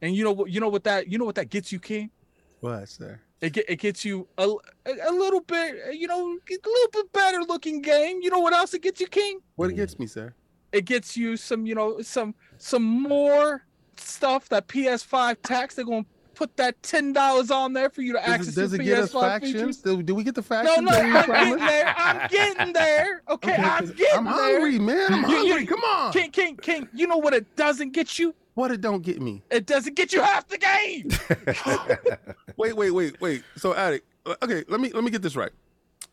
[0.02, 0.50] and you know what?
[0.52, 2.10] You know what that you know what that gets you, King?
[2.60, 3.20] What, sir?
[3.40, 7.12] It get, it gets you a, a, a little bit, you know, a little bit
[7.14, 8.20] better looking game.
[8.22, 9.40] You know what else it gets you, King?
[9.58, 10.34] What it gets me, sir?
[10.72, 13.64] It gets you some, you know, some some more
[13.98, 15.76] stuff that PS5 tax.
[15.76, 16.04] They're gonna
[16.34, 18.86] put that ten dollars on there for you to Does access it, does the it
[18.86, 19.54] get us PS5 factions?
[19.54, 19.78] features.
[19.78, 20.82] Do, do we get the No, factions?
[20.92, 21.94] no, we I'm getting there.
[21.96, 23.22] I'm getting there.
[23.30, 24.34] Okay, Okay, I'm getting I'm there.
[24.34, 25.14] hungry, man.
[25.14, 25.66] I'm You- you- hungry.
[25.68, 26.12] Come on.
[26.12, 26.88] King, King, King.
[26.94, 28.34] You know what it doesn't get you?
[28.58, 29.44] What it don't get me?
[29.52, 31.12] It doesn't get you half the game.
[32.58, 33.44] Wait, wait, wait, wait.
[33.56, 35.52] So, Addict, uh, okay, let me let me get this right.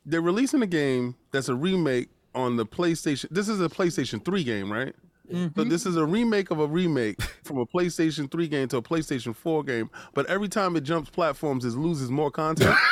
[0.04, 3.28] They're releasing a game that's a remake on the PlayStation.
[3.30, 4.94] This is a PlayStation 3 game, right?
[5.32, 5.58] Mm-hmm.
[5.58, 8.82] So this is a remake of a remake from a PlayStation 3 game to a
[8.82, 9.88] PlayStation 4 game.
[10.12, 12.76] But every time it jumps platforms, it loses more content.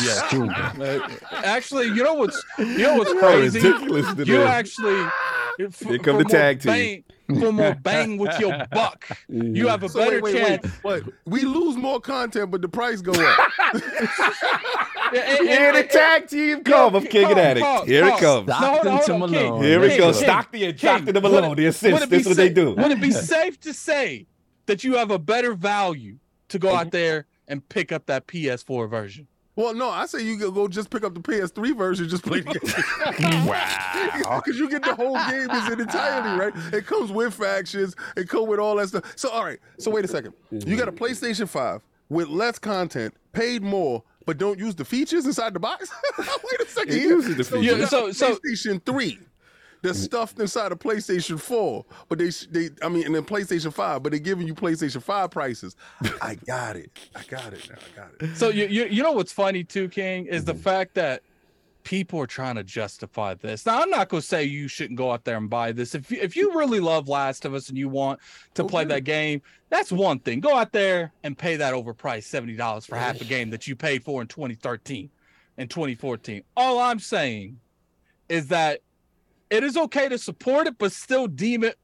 [0.00, 0.48] Yeah, true.
[0.50, 3.60] Uh, Actually, you know what's you know what's How crazy?
[3.60, 5.08] ridiculous You actually
[5.66, 7.04] f- Here come for the tag more team.
[7.28, 9.04] bang, for more bang with your buck.
[9.28, 10.62] You have a So better wait, wait, chance.
[10.84, 11.04] wait.
[11.04, 11.14] What?
[11.26, 13.50] We lose more content, but the price go up.
[15.10, 17.64] And- and- Here the and- tag team come of King and Pause, Addict.
[17.64, 18.20] pause, Here it pause.
[18.20, 18.46] comes.
[18.48, 19.48] No, hold on, Stockton hold to on, King.
[19.48, 19.62] Malone.
[19.62, 20.12] Here we King, go.
[20.12, 21.36] King, Stockton and Stockton to Malone.
[21.38, 22.02] it- The would assist.
[22.04, 22.70] it This is what they do.
[22.74, 24.26] Would it be safe to say
[24.66, 26.18] that you have a better value
[26.48, 29.26] to go out there and pick up that PS4 version?
[29.58, 32.40] Well, no, I say you go- go just pick up the PS3 version, just play
[32.40, 32.52] the
[33.18, 33.46] game.
[33.46, 34.40] Wow.
[34.44, 36.74] Because you get the whole game as an entirety, right?
[36.74, 39.12] It comes with factions, it comes with all that stuff.
[39.16, 39.58] So, all right.
[39.78, 40.32] So, wait a 2nd
[40.66, 40.98] You got a mhm.
[40.98, 45.90] PlayStation 5 with less content, paid more, but don't use the features inside the box?
[46.18, 46.92] wait a second.
[46.94, 47.10] It here.
[47.10, 47.90] uses the So, you features.
[47.90, 49.18] got So- so- PlayStation 3.
[49.82, 49.96] They're mm.
[49.96, 54.12] stuffed inside of PlayStation 4, but they, they, I mean, and then PlayStation 5, but
[54.12, 55.76] they're giving you PlayStation 5 prices.
[56.22, 56.90] I got it.
[57.14, 57.76] I got it now.
[57.76, 58.36] I got it.
[58.36, 60.62] So you you, you know what's funny too, King, is the mm-hmm.
[60.62, 61.22] fact that
[61.84, 63.64] people are trying to justify this.
[63.64, 65.94] Now I'm not gonna say you shouldn't go out there and buy this.
[65.94, 68.20] If you, if you really love Last of Us and you want
[68.54, 69.40] to play that game,
[69.70, 70.40] that's one thing.
[70.40, 73.74] Go out there and pay that overpriced seventy dollars for half a game that you
[73.74, 75.08] paid for in 2013
[75.56, 76.42] and 2014.
[76.56, 77.58] All I'm saying
[78.28, 78.80] is that
[79.50, 81.78] it is okay to support it, but still deem it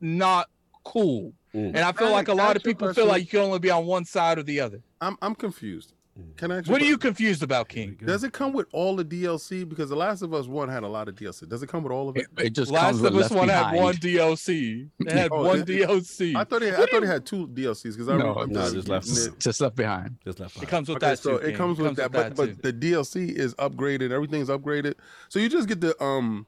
[0.00, 0.48] not
[0.84, 1.32] cool.
[1.54, 1.68] Mm.
[1.68, 3.40] And I feel Hey, like a lot of ask you people feel like you can
[3.40, 4.82] only be on one side or the other.
[5.00, 5.94] I'm, I'm confused.
[6.36, 7.96] Can I What a are you confused about, King?
[8.04, 9.66] Does it come with all the DLC?
[9.66, 11.48] Because The Last of Us One had a lot of DLC.
[11.48, 12.26] Does it come with all of it?
[12.36, 13.76] It, it just Last comes of Us one behind.
[13.76, 14.88] had one DLC.
[15.00, 16.36] It had Oh, one it- DLC.
[16.36, 16.74] I thought it.
[16.74, 19.18] I thought it had two DLCs because I No, remember no, just left it.
[19.28, 19.38] it.
[19.40, 20.16] Just left behind.
[20.24, 20.68] Just left behind.
[20.68, 21.44] it comes with Okay, that so too.
[21.44, 21.56] it King.
[21.56, 22.54] comes with that, but too.
[22.54, 24.10] but the DLC is upgraded.
[24.10, 24.94] Everything's upgraded,
[25.30, 26.44] so you just get the um,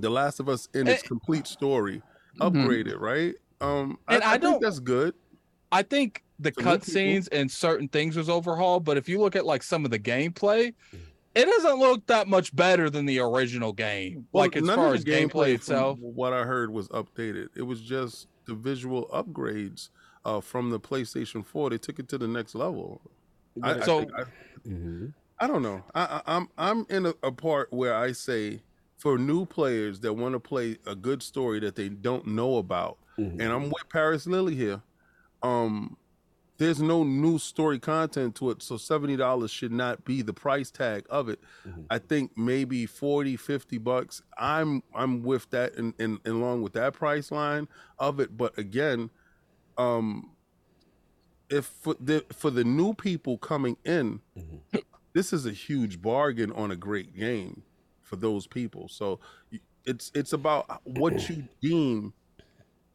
[0.00, 1.06] The Last of Us in its Eh.
[1.06, 2.02] complete story
[2.40, 2.50] Mhm.
[2.52, 3.34] upgraded, right?
[3.60, 5.14] Um, And I I, think don't- that's good.
[5.72, 9.44] I think the For cutscenes and certain things was overhauled, but if you look at
[9.44, 10.72] like some of the gameplay,
[11.34, 14.26] it doesn't look that much better than the original game.
[14.32, 15.98] Well, like as none far of as the gameplay itself.
[15.98, 17.48] what I heard was updated.
[17.56, 19.90] It was just the visual upgrades
[20.24, 21.70] uh, from the PlayStation Four.
[21.70, 23.00] They took it to the next level.
[23.62, 24.24] I, I So- think- I,
[24.68, 25.14] Mhm.
[25.40, 25.84] I don't know.
[25.94, 28.60] I, I, I'm I'm in a, a part where I say
[28.98, 32.98] for new players that want to play a good story that they don't know about,
[33.16, 33.40] Mhm.
[33.40, 34.82] and I'm with Paris Lilly here.
[35.42, 35.96] Um,
[36.56, 40.72] there's no new story content to it, so seventy dollars should not be the price
[40.72, 41.38] tag of it.
[41.64, 41.86] Mhm.
[41.88, 44.22] I think maybe 40, 50 bucks.
[44.36, 47.68] I'm I'm with that and and along with that price line
[48.00, 48.36] of it.
[48.36, 49.10] But again,
[49.76, 50.32] um,
[51.48, 54.82] if for the for the new people coming in, Mhm.
[55.12, 57.62] this is a huge bargain on a great game
[58.08, 58.88] for those people.
[58.88, 59.20] So
[59.84, 62.12] it's it's about what you deem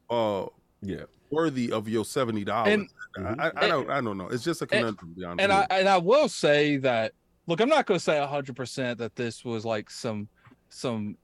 [0.09, 0.47] uh
[0.81, 1.03] Yeah.
[1.29, 2.91] worthy of your seventy dollars.
[3.17, 4.27] I, I, I don't I don't know.
[4.27, 5.13] It's just a conundrum.
[5.15, 7.13] to be And I and I will say that
[7.47, 10.27] look, I'm not gonna say hundred percent that this was like some
[10.69, 11.15] some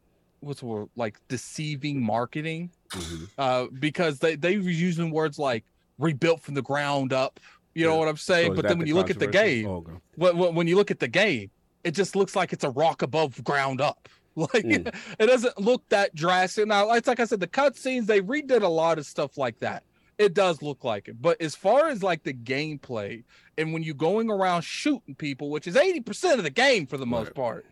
[0.41, 2.71] what's the word like deceiving marketing.
[2.91, 3.29] Mhm.
[3.37, 5.65] uh, because they they were using words like
[5.97, 7.39] rebuilt from the ground up.
[7.75, 7.99] You know Yeah.
[7.99, 8.51] what I'm saying?
[8.51, 9.93] So but then when you look at the game, Oh, okay.
[10.15, 11.51] when, when, when you look at the game,
[11.83, 14.07] it just looks like it's a rock above ground up.
[14.35, 14.95] Like Mm.
[15.19, 16.65] it doesn't look that drastic.
[16.67, 19.83] Now, it's like I said, the cutscenes they redid a lot of stuff like that.
[20.17, 23.23] It does look like it, but as far as like the gameplay
[23.57, 27.05] and when you're going around shooting people, which is 80% of the game for the
[27.05, 27.35] most Right.
[27.35, 27.65] part,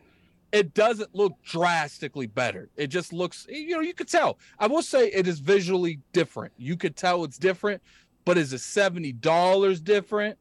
[0.51, 2.69] it doesn't look drastically better.
[2.75, 4.37] It just looks, you know, you could tell.
[4.59, 6.53] I will say it is visually different.
[6.57, 7.81] You could tell it's different,
[8.25, 10.37] but is it $70 different?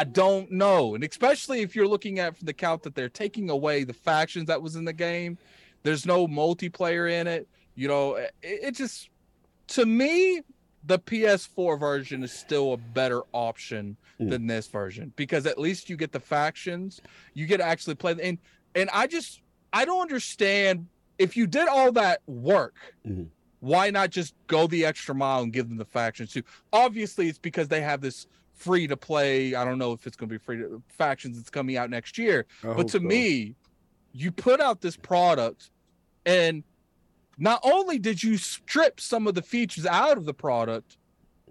[0.00, 0.94] I don't know.
[0.94, 4.46] And especially if you're looking at from the count that they're taking away the factions
[4.46, 5.36] that was in the game,
[5.82, 7.46] there's no multiplayer in it.
[7.74, 9.10] You know, it, it just
[9.68, 10.40] to me,
[10.86, 14.28] the PS4 version is still a better option Mm.
[14.30, 17.00] than this version because at least you get the factions,
[17.32, 18.36] you get to actually play and
[18.74, 19.40] and I just
[19.72, 20.86] I don't understand
[21.18, 22.74] if you did all that work,
[23.08, 23.28] Mhm.
[23.60, 26.42] why not just go the extra mile and give them the factions too?
[26.70, 28.26] Obviously, it's because they have this
[28.60, 29.54] free to play.
[29.54, 32.18] I don't know if it's going to be free to factions that's coming out next
[32.18, 33.00] year, I but to so.
[33.00, 33.54] me,
[34.12, 35.70] you put out this product
[36.26, 36.62] and
[37.38, 40.98] not only did you strip some of the features out of the product,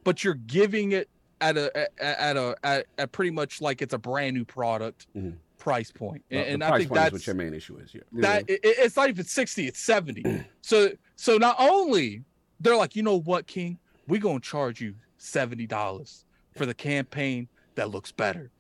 [0.04, 1.10] but you're giving it
[1.42, 5.08] at a at a- at a at, pretty much like it's a brand new product
[5.18, 5.34] Mhm.
[5.58, 6.24] price point.
[6.30, 7.92] Well, And, and the I think that's what your main issue is.
[7.96, 8.02] Yeah.
[8.14, 12.24] that it, it- it's not even 60 it's 70 so so not only
[12.60, 16.24] they're like you know what king we're gonna charge you $70
[16.60, 18.52] for the campaign that looks better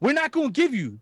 [0.00, 1.00] we're not gonna give you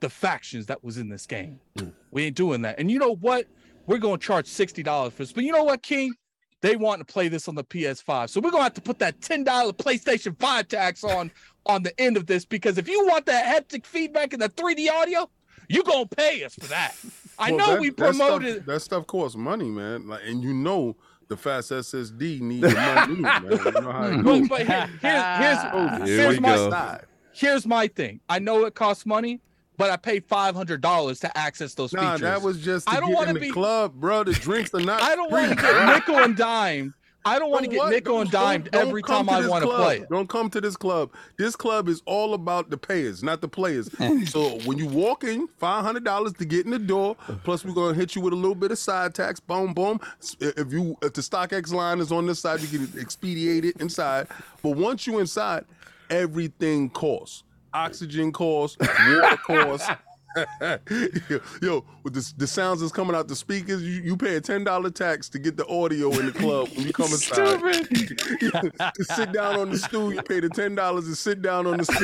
[0.00, 1.92] the factions that was in this game Mm.
[2.10, 3.46] we ain't doing that and you know what
[3.86, 6.12] we're gonna charge $60 for this but you know what king
[6.60, 9.18] they want to play this on the ps5 so we're gonna have to put that
[9.20, 11.30] $10 playstation 5 tax on
[11.64, 14.90] on the end of this because if you want that haptic feedback and the 3d
[14.90, 15.28] audio
[15.70, 16.94] you gonna pay us for that.
[17.38, 18.66] I Well, know that- we that stuff- promoted.
[18.66, 20.06] that stuff costs money, man.
[20.06, 20.94] Like, and you know
[21.36, 23.42] the fast SSD need the money, man.
[23.44, 24.48] You know how it goes.
[24.48, 26.98] but here- here's here's ah, Here here's we my go.
[27.32, 28.20] here's my thing.
[28.28, 29.40] I know it costs money,
[29.76, 32.20] but I paid five hundred dollars to access those Nah, features.
[32.22, 34.24] that was just I don't get wanna in the be- club, bro.
[34.24, 35.02] The drinks are not.
[35.02, 36.92] I don't want to get nickel and dimed.
[37.26, 37.90] I don't want to get what?
[37.90, 39.82] nickel and dimed don't- every don't come time I want to club.
[39.82, 40.08] play it.
[40.10, 41.10] Don't come to this club.
[41.38, 43.88] This club is all about the payers, not the players.
[44.30, 47.16] so when you walk in, five hundred dollars to get in the door.
[47.44, 49.40] Plus, we're gonna hit you with a little bit of side tax.
[49.40, 50.00] Boom, boom.
[50.40, 54.26] If you if the StockX line is on this side, you get it expedited inside.
[54.62, 55.64] But once you inside,
[56.10, 57.42] everything costs.
[57.72, 59.88] Oxygen costs, water costs.
[61.62, 64.64] Yo, with the, the sounds that's coming out the speakers, you, you pay a ten
[64.64, 67.60] dollar tax to get the audio in the club when you come inside.
[67.60, 71.78] to sit down on the stool, you pay the ten dollars to sit down on
[71.78, 71.98] the stool.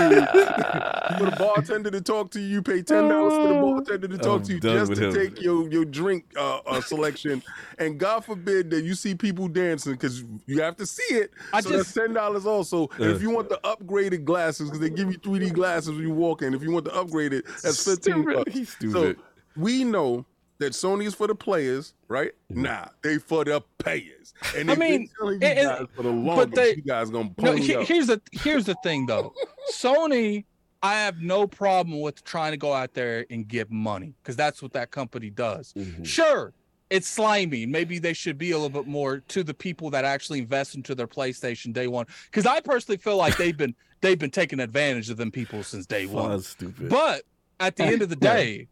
[1.19, 4.19] for the bartender to talk to you, you pay ten dollars for the bartender to
[4.19, 5.15] talk I'm to you just to him.
[5.15, 7.43] take your your drink uh, uh, selection.
[7.79, 11.31] And God forbid that you see people dancing because you have to see it.
[11.53, 12.89] I so just- that's ten dollars also.
[12.99, 16.03] And if you want the upgraded glasses, because they give you three D glasses when
[16.03, 16.55] you walk in.
[16.55, 18.53] If you want the upgraded, that's fifteen bucks.
[18.53, 19.17] He's So stupid.
[19.57, 20.25] we know
[20.59, 22.33] that Sony is for the players, right?
[22.51, 24.35] Nah, they for the payers.
[24.57, 27.09] And I mean, been telling you it- it- guys for the longest, they- you guys
[27.11, 27.87] gonna No, he- up.
[27.87, 29.33] here's the here's the thing though.
[29.73, 30.45] Sony,
[30.83, 34.63] I have no problem with trying to go out there and get money because that's
[34.63, 35.73] what that company does.
[35.75, 36.05] Mhm.
[36.07, 36.53] Sure,
[36.91, 37.65] it's slimy.
[37.67, 40.95] Maybe they should be a little bit more to the people that actually invest into
[40.95, 42.07] their PlayStation day one.
[42.27, 45.87] Because I personally feel like they've been they've been taking advantage of them people since
[45.87, 46.31] day one.
[46.31, 46.89] Fuzz stupid.
[46.91, 47.23] But
[47.61, 48.67] at the end of the day,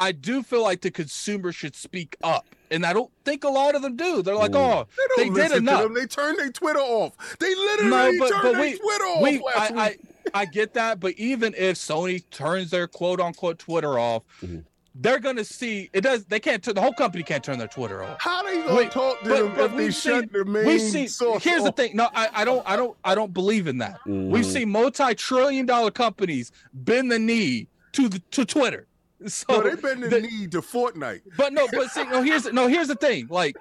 [0.00, 2.46] I do feel like the consumer should speak up.
[2.70, 4.22] And I don't think a lot of them do.
[4.22, 4.56] They're like, Mm.
[4.56, 4.86] oh,
[5.16, 5.90] They, they did to enough.
[5.94, 7.36] They turned their Twitter off.
[7.40, 9.96] They literally No, but- turned but their we- Twitter off we, I, I.
[10.34, 14.62] I get that, but even if Sony turns their quote unquote Twitter off, Mhm.
[14.94, 16.26] they're gonna see it does.
[16.26, 16.62] They can't.
[16.62, 18.20] turn the whole company can't turn their Twitter off.
[18.20, 20.66] How they gonna Wait, talk to but- them but if they we've shut their main
[20.66, 21.08] We see.
[21.40, 21.96] Here's the thing.
[21.96, 22.62] No, I, I don't.
[22.68, 22.94] I don't.
[23.02, 24.00] I don't believe in that.
[24.04, 24.52] We've Mhm.
[24.52, 28.86] seen multi-trillion-dollar companies bend the knee to the to Twitter.
[29.26, 31.22] So, No, they been in the- need to Fortnite.
[31.36, 32.22] but no, but see, no.
[32.22, 32.68] Here's no.
[32.68, 33.26] Here's the thing.
[33.28, 33.56] Like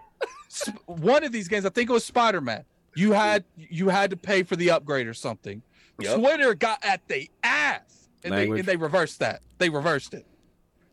[0.53, 2.63] sp- one of these games, I think it was Spider-Man.
[2.95, 5.63] You had you had to pay for the upgrade or something.
[5.99, 6.19] Yep.
[6.19, 9.41] Twitter got at the ass, and they and they reversed that.
[9.57, 10.27] They reversed it.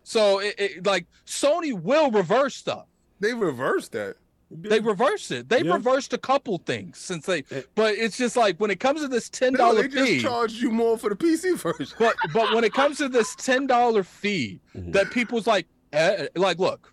[0.02, 2.86] So it, it like Sony will reverse stuff.
[3.20, 4.16] They reversed that.
[4.56, 5.48] They reversed it.
[5.48, 5.74] They Yeah.
[5.74, 7.44] reversed a couple things since they.
[7.50, 7.62] Eh.
[7.74, 10.20] But it's just like when it comes to this ten dollar they just fee.
[10.22, 11.96] charged you more for the PC version.
[11.98, 14.92] But but when it comes to this ten dollar fee, Mhm.
[14.92, 16.92] that people's like, eh, like, look,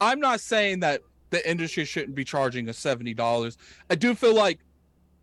[0.00, 3.56] I'm not saying that the industry shouldn't be charging us seventy dollars.
[3.90, 4.58] I do feel like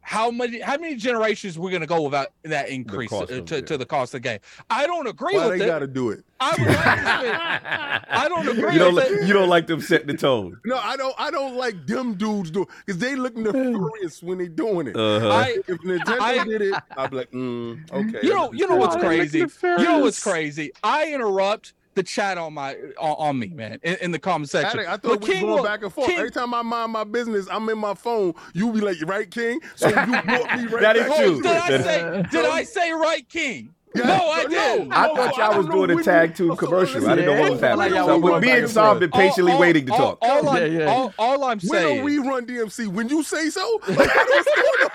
[0.08, 3.76] how many how many generations we're gonna go without that increase cost uh, to, to
[3.76, 4.40] the cost of the game.
[4.70, 5.46] I don't agree with that.
[5.46, 5.68] Why with they it.
[5.68, 6.24] gotta do it?
[6.40, 8.94] I would like to spend- I don't agree You don't.
[8.94, 9.28] with Li- it.
[9.28, 10.60] you don't like them setting the tone.
[10.64, 11.16] No, I don't.
[11.18, 14.96] I don't like them dudes do because they look nefarious when they doing it.
[14.96, 15.28] Uh-huh.
[15.28, 18.20] I, if Nintendo I- did it, I'd be like, mm, okay.
[18.22, 19.40] you know, you know what's crazy?
[19.40, 19.48] You
[19.84, 20.72] know what's crazy?
[20.84, 24.82] I interrupt the chat on my on, on me, man, in, in the comment section.
[24.82, 26.08] I, I thought But we were King going will- back and forth.
[26.08, 28.34] King- Every time I mind my business, I'm in my phone.
[28.54, 29.60] You be like, right, King?
[29.76, 31.42] So you brought me right That is back true.
[31.42, 31.62] Did it.
[31.64, 32.26] I That- say?
[32.38, 33.74] Did I say right, King?
[33.96, 34.04] Yeah.
[34.08, 34.92] No, I didn't.
[34.92, 37.08] I No, thought y'all was doing a tag you- tune so commercial.
[37.10, 37.78] I didn't know what was happening.
[37.78, 39.98] like y'all So was with me going and back been patiently All- waiting to all-
[40.00, 40.18] talk.
[40.22, 40.86] All, I'm, Yeah, yeah.
[40.92, 41.96] all, all I'm saying.
[41.98, 42.88] don't we run DMC?
[42.90, 43.80] When you say so?
[43.88, 44.90] Like, what's going on?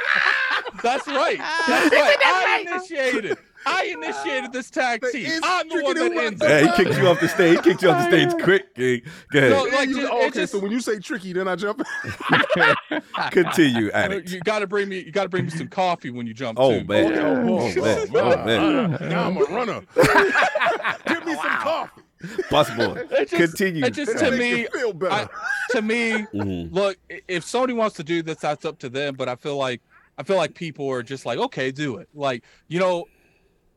[0.83, 1.39] That's right.
[1.39, 2.19] That's right.
[2.25, 3.39] I initiated.
[3.67, 5.27] I initiated this tag team.
[5.27, 6.51] it's I'm the one that ends watch.
[6.51, 6.65] it.
[6.65, 7.57] Yeah, he kicked you off the stage.
[7.59, 8.75] He kicked you off the stage quick.
[8.75, 8.97] Go
[9.33, 9.51] go ahead.
[9.53, 11.83] No, like, you- oh, okay, just- so when you say tricky, then I jump.
[13.31, 14.31] Continue, Uh, addict.
[14.31, 15.01] You gotta bring me.
[15.01, 16.59] You gotta bring me some coffee when you jump.
[16.61, 16.85] Oh too.
[16.85, 17.13] man.
[17.13, 18.09] Okay, Oh, oh, man.
[18.15, 18.95] oh, Oh, man.
[19.01, 19.81] ah, Now I'm a runner.
[21.07, 22.03] Give me some coffee.
[22.51, 23.03] Bus boy.
[23.11, 23.85] It just- Continue.
[23.85, 25.13] it just- It'll To me, you feel better.
[25.13, 26.73] I- to me, Mhm.
[26.73, 26.97] look,
[27.29, 29.15] if Sony wants to do this, that's up to them.
[29.15, 29.81] But I feel like
[30.19, 32.09] I feel like people are just like, okay, do it.
[32.15, 33.07] Like you know,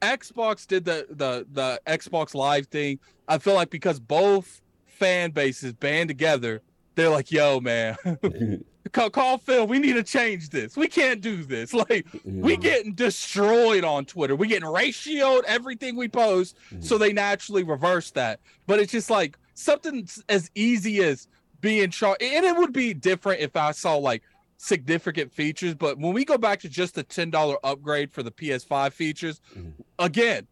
[0.04, 3.00] Xbox did the the the Xbox Live thing.
[3.28, 6.62] I feel like because both fan bases band together,
[6.96, 7.96] they're like, yo, man,
[8.92, 9.66] call, call Phil.
[9.66, 10.76] We need to change this.
[10.78, 11.74] We can't do this.
[11.90, 14.36] Like we getting destroyed on Twitter.
[14.36, 16.56] We getting ratioed everything we post.
[16.70, 16.82] Mm-hmm.
[16.82, 18.40] So they naturally reverse that.
[18.68, 21.28] But it's just like something as easy as
[21.62, 22.22] being charged.
[22.22, 24.24] And it would be different if I saw like
[24.64, 25.76] significant features.
[25.76, 29.74] But when we go back to just the $10 upgrade for the PS5 features, Mhm.
[30.00, 30.48] again,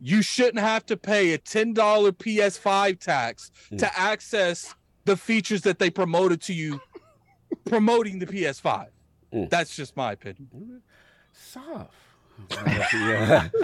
[0.00, 4.74] you shouldn't have to pay a $10 PS5 tax to access
[5.04, 6.80] the features that they promoted to you
[7.64, 8.88] promoting the PS5.
[9.32, 9.48] Mm.
[9.50, 10.82] That's just my opinion.
[11.32, 11.92] Soft.
[12.92, 13.48] yeah.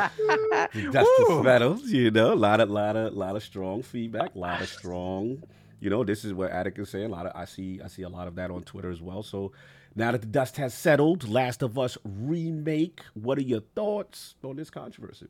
[0.72, 2.32] That's the Svettles, you know.
[2.32, 5.42] A lot of lot of lot of strong feedback, a lot of strong,
[5.84, 7.04] you know, this is what Addict is saying.
[7.04, 9.22] A lot of I see I see a lot of that on Twitter as well.
[9.22, 9.52] So
[9.94, 14.56] now that the dust has settled, Last of Us remake, what are your thoughts on
[14.56, 15.28] this controversy?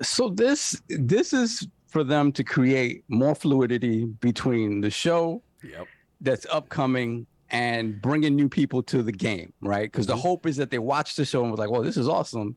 [0.00, 5.88] so this this is for them to create more fluidity between the show Yep.
[6.20, 9.90] that's upcoming and bringing new people to the game, right?
[9.90, 10.22] Because the mm-hmm.
[10.22, 12.56] hope is that they watch the show and was like, "Well, this is awesome.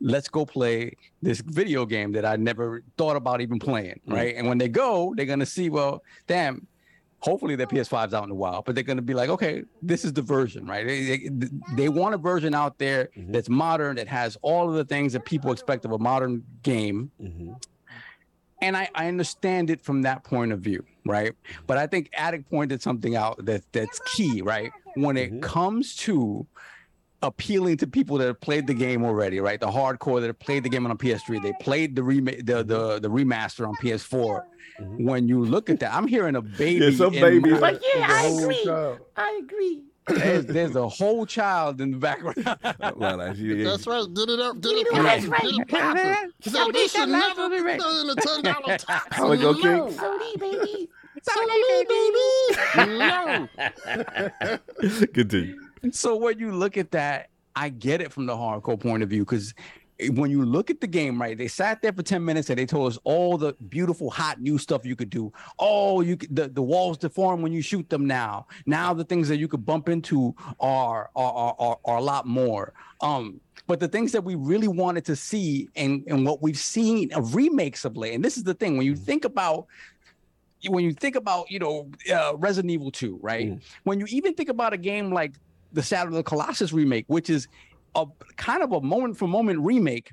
[0.00, 0.92] Let's go play
[1.22, 4.34] this video game that I never thought about even playing." Right?
[4.36, 6.66] And when they go, they're gonna see, well, damn.
[7.20, 10.12] Hopefully, their PS5's out in a while, but they're gonna be like, "Okay, this is
[10.12, 13.32] the version, right?" They, they, they want a version out there Mhm.
[13.32, 17.10] that's modern, that has all of the things that people expect of a modern game,
[17.18, 17.52] hmm
[18.62, 21.32] and I, I understand it from that point of view, right?
[21.66, 24.70] But I think Addict pointed something out that that's key, right?
[24.94, 25.42] When it Mhm.
[25.42, 26.46] comes to
[27.22, 29.58] appealing to people that have played the game already, right?
[29.60, 32.62] The hardcore that have played the game on a PS3, they played the remake, the,
[32.62, 34.42] the the remaster on PS4.
[34.80, 35.04] Mhm.
[35.04, 36.84] When you look at that, I'm hearing a baby.
[36.86, 37.50] Yeah, some baby.
[37.50, 38.98] my- Like, the whole child.
[39.16, 39.82] I agree.
[40.08, 42.36] there's, there's a whole child in the background.
[42.96, 44.06] well, as you, That's right.
[44.12, 44.60] Did it up.
[44.60, 44.86] Did it.
[44.94, 45.42] know that's Did right.
[45.44, 46.16] it proper.
[46.40, 49.16] He said, this should never be done in a ten dollar tax.
[49.16, 49.62] How it go, King?
[49.62, 49.88] No.
[49.88, 50.88] Sony, baby.
[52.98, 53.48] No.
[55.14, 55.56] Continue.
[55.90, 59.24] So when you look at that, I get it from the hardcore point of view
[59.24, 59.54] because
[60.10, 61.36] when you look at the game, right?
[61.38, 64.58] They sat there for 10 minutes and they told us all the beautiful, hot new
[64.58, 65.32] stuff you could do.
[65.58, 68.46] Oh, you could, the, the walls deform when you shoot them now.
[68.66, 72.26] Now the things that you could bump into are are are, are, are a lot
[72.26, 72.74] more.
[73.00, 77.12] Um, but the things that we really wanted to see and, and what we've seen
[77.14, 79.66] of remakes of late, and this is the thing, when you think about
[80.68, 83.50] when you think about, you know, uh, Resident Evil 2, right?
[83.50, 83.62] Mm.
[83.84, 85.34] When you even think about a game like
[85.76, 87.46] the Shadow of the Colossus remake, which is
[87.94, 90.10] a kind of a moment for moment remake,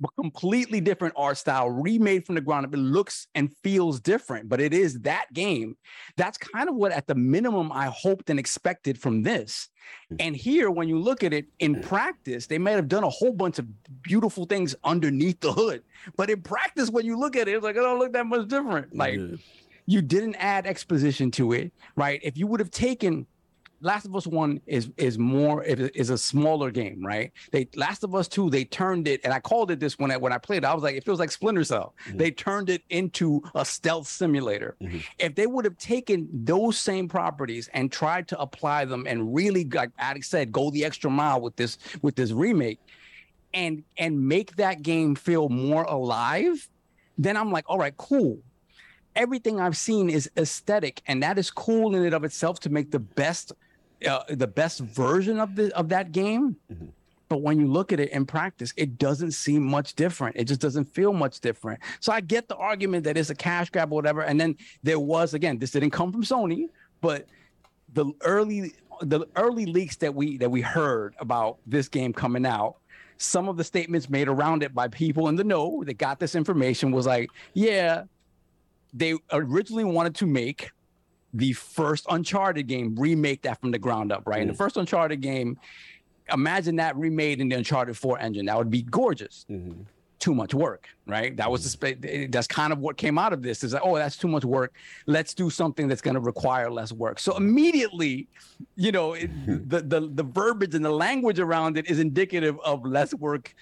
[0.00, 2.74] but completely different art style, remade from the ground up.
[2.74, 5.76] It looks and feels different, but it is that game.
[6.16, 9.68] That's kind of what, at the minimum, I hoped and expected from this.
[10.08, 10.16] Hmm.
[10.20, 11.80] And here, when you look at it in hmm.
[11.82, 13.66] practice, they may have done a whole bunch of
[14.02, 15.82] beautiful things underneath the hood.
[16.16, 18.48] But in practice, when you look at it, it's like, it don't look that much
[18.48, 18.96] different.
[18.96, 19.36] Like, Yeah.
[19.86, 22.20] you didn't add exposition to it, right?
[22.22, 23.26] If you would have taken
[23.84, 27.30] Last of Us One is is more is is a smaller game, right?
[27.52, 30.16] They Last of Us Two they turned it, and I called it this when I
[30.16, 30.64] when I played.
[30.64, 31.94] it, I was like, it feels like Splinter Cell.
[32.08, 32.18] Mhm.
[32.18, 34.76] They turned it into a stealth simulator.
[34.80, 35.04] Mhm.
[35.18, 39.64] If they would have taken those same properties and tried to apply them and really,
[39.66, 42.80] like Alex said, go the extra mile with this with this remake,
[43.52, 46.68] and and make that game feel more alive,
[47.18, 48.38] then I'm like, all right, cool
[49.16, 52.90] everything I've seen is aesthetic, and that is cool in and of itself to make
[52.90, 53.52] the best,
[54.06, 56.56] uh, the best version of the of that game.
[56.72, 56.88] Mhm.
[57.28, 60.36] But when you look at it in practice, it doesn't seem much different.
[60.36, 61.80] It just doesn't feel much different.
[62.00, 64.22] So I get the argument that it's a cash grab or whatever.
[64.22, 66.68] And then there was again, this didn't come from Sony,
[67.00, 67.26] but
[67.94, 72.76] the early the early leaks that we that we heard about this game coming out
[73.16, 76.34] some of the statements made around it by people in the know that got this
[76.34, 78.04] information was like yeah
[78.92, 80.70] they originally wanted to make
[81.34, 84.40] the first Uncharted game, remake that from the ground up, right?
[84.40, 84.58] And the mm.
[84.58, 85.58] first Uncharted game,
[86.32, 88.46] imagine that remade in the Uncharted 4 engine.
[88.46, 89.44] That would be gorgeous.
[89.50, 89.84] Mhm.
[90.20, 91.36] Too much work, right?
[91.36, 92.02] That was the mm-hmm.
[92.02, 93.62] spa- eh, that's kind of what came out of this.
[93.62, 94.72] Is like, oh, that's too much work.
[95.06, 97.18] Let's do something that's going to require less work.
[97.18, 97.44] So mm-hmm.
[97.44, 98.28] immediately,
[98.76, 99.28] you know, it,
[99.68, 103.54] the the the verbiage and the language around it is indicative of less work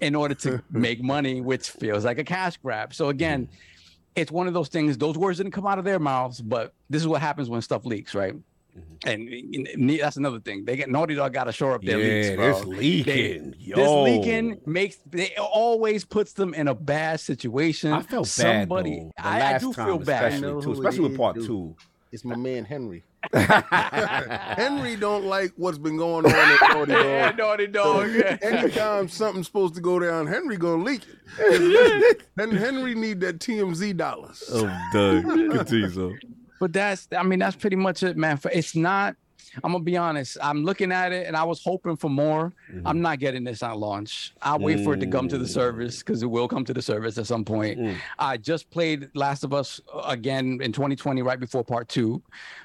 [0.00, 2.94] in order to make money, which feels like a cash grab.
[2.94, 3.69] So again, mm-hmm.
[4.16, 4.98] It's one of those things.
[4.98, 7.84] Those words didn't come out of their mouths, but this is what happens when stuff
[7.84, 8.34] leaks, right?
[8.78, 9.08] Mm-hmm.
[9.08, 10.64] And, and that's another thing.
[10.64, 12.52] They get Naughty Dog got to shore up their leaks, Yeah, bro.
[12.54, 13.54] this leaking.
[13.58, 13.76] Yo.
[13.76, 17.92] This leaking makes it always puts them in a bad situation.
[17.92, 19.12] I felt bad Somebody, though.
[19.16, 20.24] The I, I last do time, feel bad.
[20.32, 21.46] especially, know too, especially with part dude.
[21.46, 21.76] two.
[22.12, 23.04] It's my man Henry.
[23.32, 27.38] Henry don't like what's been going on at Naughty Yeah, Dog.
[27.38, 28.10] Naughty Dog.
[28.12, 28.36] yeah.
[28.42, 31.02] Anytime something's supposed to go down, Henry gonna leak
[31.38, 32.22] it.
[32.38, 34.42] And Henry need that TMZ dollars.
[34.52, 34.62] Oh,
[34.92, 36.14] Doug, continue so.
[36.58, 38.36] But that's, I mean, that's pretty much it, man.
[38.38, 39.14] For it's not.
[39.62, 40.36] I'm gonna be honest.
[40.42, 42.52] I'm looking at it, and I was hoping for more.
[42.70, 42.86] Mm-hmm.
[42.86, 44.34] I'm not getting this on launch.
[44.42, 46.82] I'll wait for it to come to the service because it will come to the
[46.82, 47.78] service at some point.
[47.78, 47.96] Mm.
[48.18, 52.22] I just played Last of Us uh, again in 2020, right before Part Two.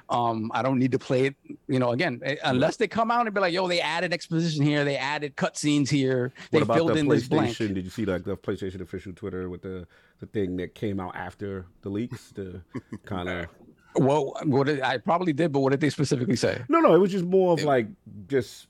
[0.10, 1.36] Um, I don't need to play it,
[1.68, 4.64] you know, again eh, unless they come out and be like, "Yo, they added exposition
[4.64, 8.24] here, they added cutscenes here, they filled the in this blank." Did you see like
[8.24, 9.88] the PlayStation official Twitter with the
[10.20, 12.32] the thing that came out after the leaks?
[12.32, 12.62] The
[13.06, 13.48] kind of
[13.96, 16.62] Well, what I probably did, but what did they specifically say?
[16.70, 16.94] no, no.
[16.96, 17.88] It was just more of like
[18.28, 18.68] just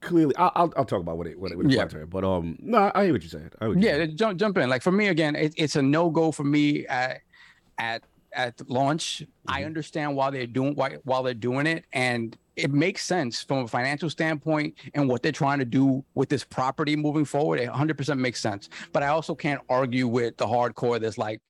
[0.00, 0.34] clearly.
[0.36, 2.04] I'll I'll, I'll talk about what it what it, it's Yeah.
[2.08, 3.50] but um, no, I hear what you're saying.
[3.60, 4.16] I what you're Yeah, saying.
[4.16, 4.68] jump jump in.
[4.68, 7.20] Like for me again, it, it's a no go for me at
[7.78, 8.02] at
[8.32, 9.22] at launch.
[9.48, 13.58] I understand why they're doing why while they're doing it, and it makes sense from
[13.58, 17.60] a financial standpoint and what they're trying to do with this property moving forward.
[17.60, 18.68] It 100% makes sense.
[18.92, 21.40] But I also can't argue with the hardcore that's like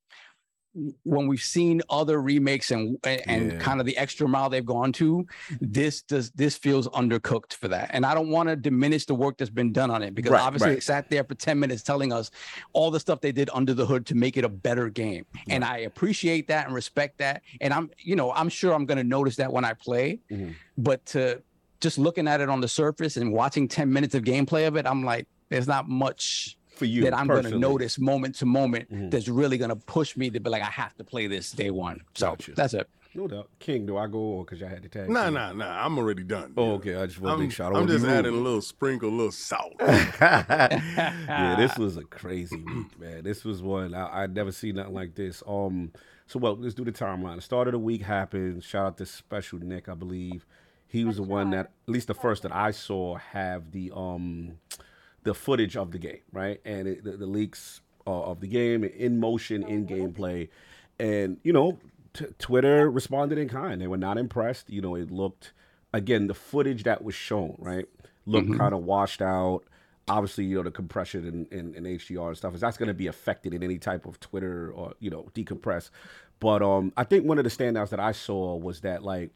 [1.02, 3.58] when we've seen other remakes and and Yeah.
[3.58, 5.26] kind of the extra mile they've gone to
[5.60, 9.38] this does this feels undercooked for that and i don't want to diminish the work
[9.38, 10.78] that's been done on it because Right, obviously right.
[10.78, 12.30] it sat there for 10 minutes telling us
[12.74, 15.64] all the stuff they did under the hood to make it a better game and
[15.64, 19.04] i appreciate that and respect that and i'm you know i'm sure i'm going to
[19.04, 20.54] notice that when i play Mhm.
[20.76, 21.42] but to
[21.80, 24.86] just looking at it on the surface and watching 10 minutes of gameplay of it
[24.86, 28.90] i'm like there's not much for you that I'm going to notice moment to moment
[28.90, 29.10] Mhm.
[29.10, 31.70] that's really going to push me to be like, I have to play this day
[31.70, 32.00] one.
[32.14, 32.52] So Gotcha.
[32.54, 32.88] that's it.
[33.14, 33.48] No doubt.
[33.58, 35.08] King, do I go or because I had to tag?
[35.10, 35.34] Nah, team?
[35.34, 35.84] nah, nah.
[35.84, 36.52] I'm already done.
[36.56, 36.94] Oh, okay.
[36.94, 38.60] I just want to I'm, make sure I don't I'm just be adding a little
[38.60, 39.72] sprinkle, a little salt.
[39.80, 43.24] yeah, this was a crazy week, man.
[43.24, 45.42] This was one I, I'd never seen nothing like this.
[45.46, 45.92] Um,
[46.26, 47.36] so well, let's do the timeline.
[47.36, 48.62] The start of the week happened.
[48.62, 50.44] Shout out to Special Nick, I believe.
[50.86, 54.58] He was the one that, at least the first that I saw, have the um,
[55.24, 56.60] the footage of the game, right?
[56.64, 60.48] And it, the, the leaks uh, of the game in motion, in gameplay,
[60.98, 61.78] and you know,
[62.14, 63.80] t- Twitter responded in kind.
[63.80, 64.70] They were not impressed.
[64.70, 65.52] You know, it looked
[65.92, 67.86] again the footage that was shown, right,
[68.26, 69.60] looked kind of washed out.
[70.08, 72.94] Obviously, you know the compression and, and, and HDR and stuff is that's going to
[72.94, 75.90] be affected in any type of Twitter or you know decompress.
[76.40, 79.30] But um, I think one of the standouts that I saw was that like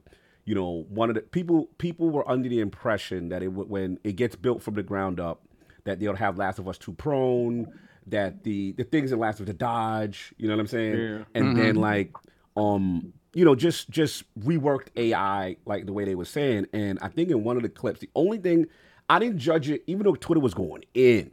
[0.44, 3.98] you know one of the people people were under the impression that it would when
[4.02, 5.42] it gets built from the ground up
[5.84, 7.66] that they'll have Last of Us 2 prone,
[8.06, 10.98] that the the things in Last of Us to dodge, you know what I'm saying?
[10.98, 11.24] Yeah.
[11.34, 12.12] And then like
[12.56, 17.09] um you know just just reworked AI like the way they were saying and I
[17.09, 18.66] think in one of the clips the only thing
[19.09, 21.32] I didn't judge it even though Twitter was going in.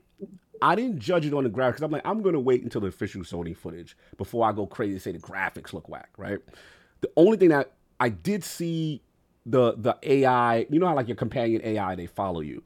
[0.62, 1.82] I didn't judge it on the graphics.
[1.82, 5.02] I'm like, I'm gonna wait until the official Sony footage before I go crazy and
[5.02, 6.40] say the graphics look whack, right?
[7.02, 9.02] The only thing that I did see
[9.46, 12.64] the the AI, you know how like your companion AI, they follow you.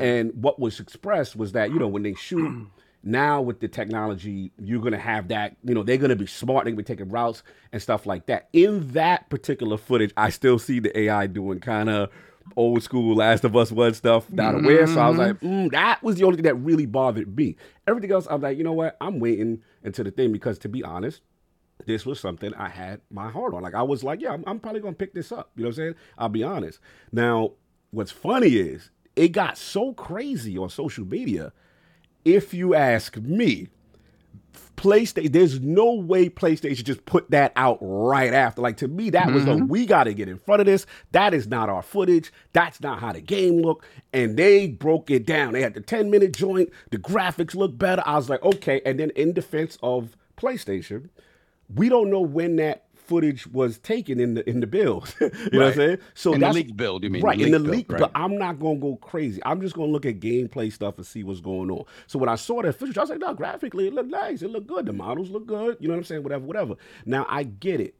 [0.00, 2.66] And what was expressed was that, you know, when they shoot
[3.02, 6.72] now with the technology, you're gonna have that, you know, they're gonna be smart, they're
[6.72, 7.42] gonna be taking routes
[7.72, 8.48] and stuff like that.
[8.52, 12.10] In that particular footage, I still see the AI doing kind of
[12.56, 14.86] old school Last of Us One stuff, not aware.
[14.86, 17.56] So I was like, mm, that was the only thing that really bothered me.
[17.86, 18.96] Everything else, I'm like, you know what?
[19.00, 21.22] I'm waiting until the thing because to be honest,
[21.86, 23.62] this was something I had my heart on.
[23.62, 25.50] Like I was like, yeah, I'm, I'm probably gonna pick this up.
[25.56, 25.94] You know what I'm saying?
[26.18, 26.80] I'll be honest.
[27.12, 27.52] Now,
[27.90, 28.90] what's funny is
[29.20, 31.52] it got so crazy on social media.
[32.24, 33.68] If you ask me,
[34.78, 38.62] PlayStation, there's no way PlayStation just put that out right after.
[38.62, 39.66] Like to me, that was a mm-hmm.
[39.66, 40.86] we got to get in front of this.
[41.12, 42.32] That is not our footage.
[42.54, 43.84] That's not how the game looked.
[44.14, 45.52] And they broke it down.
[45.52, 46.70] They had the 10 minute joint.
[46.90, 48.02] The graphics look better.
[48.06, 48.80] I was like, okay.
[48.86, 51.10] And then in defense of PlayStation,
[51.74, 55.14] we don't know when that footage was taken in the in the build.
[55.20, 55.98] you know what I'm saying?
[56.14, 57.22] So In the leaked build, you mean?
[57.22, 57.92] right in the build, leak.
[57.92, 58.00] right.
[58.00, 59.40] But I'm not gonna go crazy.
[59.44, 61.84] I'm just gonna look at gameplay stuff and see what's going on.
[62.06, 64.42] So when I saw that footage, I was like, no, graphically it looked nice.
[64.42, 64.86] It looked good.
[64.86, 65.76] The models look good.
[65.80, 66.22] You know what I'm saying?
[66.22, 66.74] Whatever, whatever.
[67.04, 67.94] Now I get it.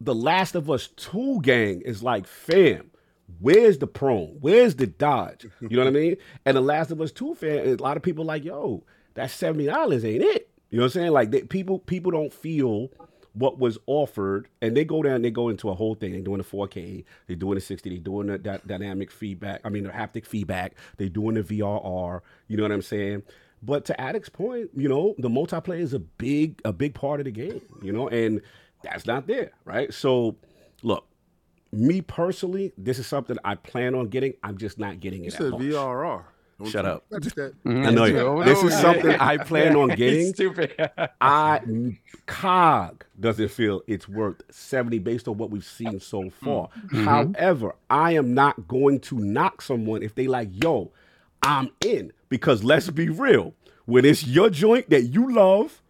[0.00, 2.90] The Last of Us 2 gang is like, fam,
[3.38, 4.36] where's the prone?
[4.40, 5.46] Where's the dodge?
[5.60, 6.16] You know what I mean?
[6.44, 8.82] And the Last of Us 2 fan, a lot of people like, yo,
[9.14, 9.68] that $70
[10.04, 10.50] ain't it.
[10.70, 11.12] You know what I'm saying?
[11.12, 12.90] Like they, people, people don't feel
[13.32, 16.12] what was offered, and they go down, they go into a whole thing.
[16.12, 19.60] They're doing the 4K, they're doing the 60, they're doing the dy- dynamic feedback.
[19.64, 20.74] I mean, the haptic feedback.
[20.96, 22.20] They're doing the VRR.
[22.48, 23.22] You know what I'm saying?
[23.62, 27.24] But to Addict's point, you know, the multiplayer is a big a big part of
[27.26, 28.40] the game, you know, and
[28.82, 29.92] that's not there, right?
[29.92, 30.36] So,
[30.82, 31.06] look,
[31.70, 34.32] me personally, this is something I plan on getting.
[34.42, 35.34] I'm just not getting You it.
[35.34, 35.52] at said.
[35.52, 36.24] VRR.
[36.60, 37.04] Don't Shut you- up.
[37.10, 37.86] Mm-hmm.
[37.86, 38.44] I know you.
[38.44, 40.34] This is something I plan on getting.
[40.34, 40.74] Stupid.
[41.20, 41.60] I
[42.26, 46.68] cog doesn't feel it's worth 70 based on what we've seen so far.
[46.86, 47.04] Mm-hmm.
[47.04, 50.92] However, I am not going to knock someone if they like, yo,
[51.42, 52.12] I'm in.
[52.28, 53.54] Because let's be real,
[53.86, 55.82] when it's your joint that you love,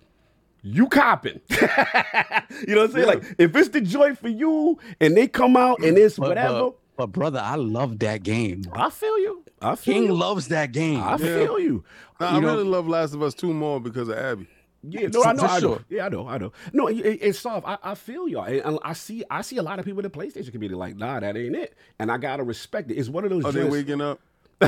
[0.62, 1.40] you copping.
[1.50, 3.06] you know what I'm saying?
[3.06, 6.70] Like if it's the joint for you and they come out and it's But, whatever,
[7.00, 8.62] but, but brother, I love that game.
[8.72, 9.44] I feel you.
[9.62, 10.14] I feel King you.
[10.14, 11.00] loves that game.
[11.02, 11.84] I feel you.
[12.18, 14.46] Nah, You I know- really love Last of Us 2 more because of Abby.
[14.82, 15.60] Yeah, no, I know, I know.
[15.60, 15.84] sure.
[15.90, 16.52] Yeah, I know, I know.
[16.72, 17.66] No, it, it- it's soft.
[17.68, 20.04] I, I feel y'all, and, and I see, I see a lot of people in
[20.04, 22.94] the PlayStation community like, nah, that ain't it, and I gotta respect it.
[22.94, 23.44] It's one of those.
[23.44, 24.20] Are they waking up?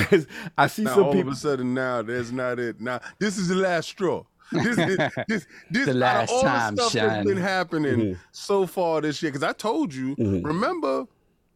[0.58, 1.30] I see Now some all people.
[1.32, 2.80] of a sudden now that's not it.
[2.80, 4.24] Now this is the last straw.
[4.50, 4.96] This is
[5.28, 7.24] this this The out of last all time, the stuff that's Shine.
[7.26, 8.18] been happening Mhm.
[8.32, 9.32] so far this year.
[9.32, 10.44] Because I told you, Mhm.
[10.44, 11.06] remember,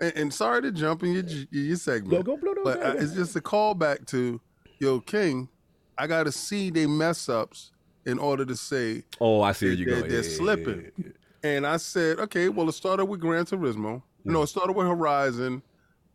[0.00, 2.92] and, and sorry to jump in your your segment, Go, go, blow those but uh,
[2.94, 3.02] guys.
[3.04, 4.40] it's just a callback to
[4.78, 5.48] yo King.
[5.98, 7.72] I got to see they mess ups
[8.04, 9.02] in order to say.
[9.20, 10.08] oh, I see where you they're- go.
[10.08, 10.92] they're slipping.
[11.42, 14.02] And I said, okay, well, it started with Gran Turismo.
[14.24, 15.62] No, it started with Horizon.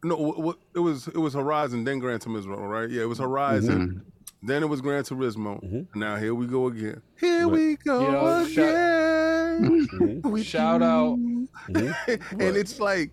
[0.03, 2.89] No, what, what it was it was Horizon, then Gran Turismo, right?
[2.89, 4.03] Yeah, it was Horizon.
[4.43, 5.63] Then it was Gran Turismo.
[5.63, 5.87] Mhm.
[5.95, 7.01] Now here we go again.
[7.19, 7.51] Here Right.
[7.51, 10.21] we go You know, again.
[10.23, 11.17] Mhm, Shout out.
[11.19, 11.47] you.
[11.69, 12.31] mhm.
[12.31, 13.11] and it's like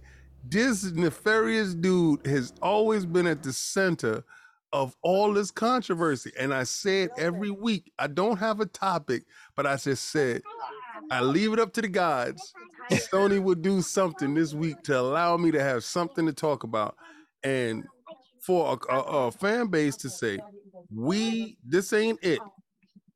[0.51, 4.25] this nefarious dude has always been at the center
[4.73, 6.33] of all this controversy.
[6.39, 9.25] And I said every week, I don't have a topic,
[9.57, 10.43] but I just said,
[11.11, 12.53] I leave it up to the gods.
[12.91, 16.97] Sony would do something this week to allow me to have something to talk about.
[17.43, 17.85] And
[18.41, 20.39] for a, a, a fan base to say,
[20.95, 22.41] we, this ain't it.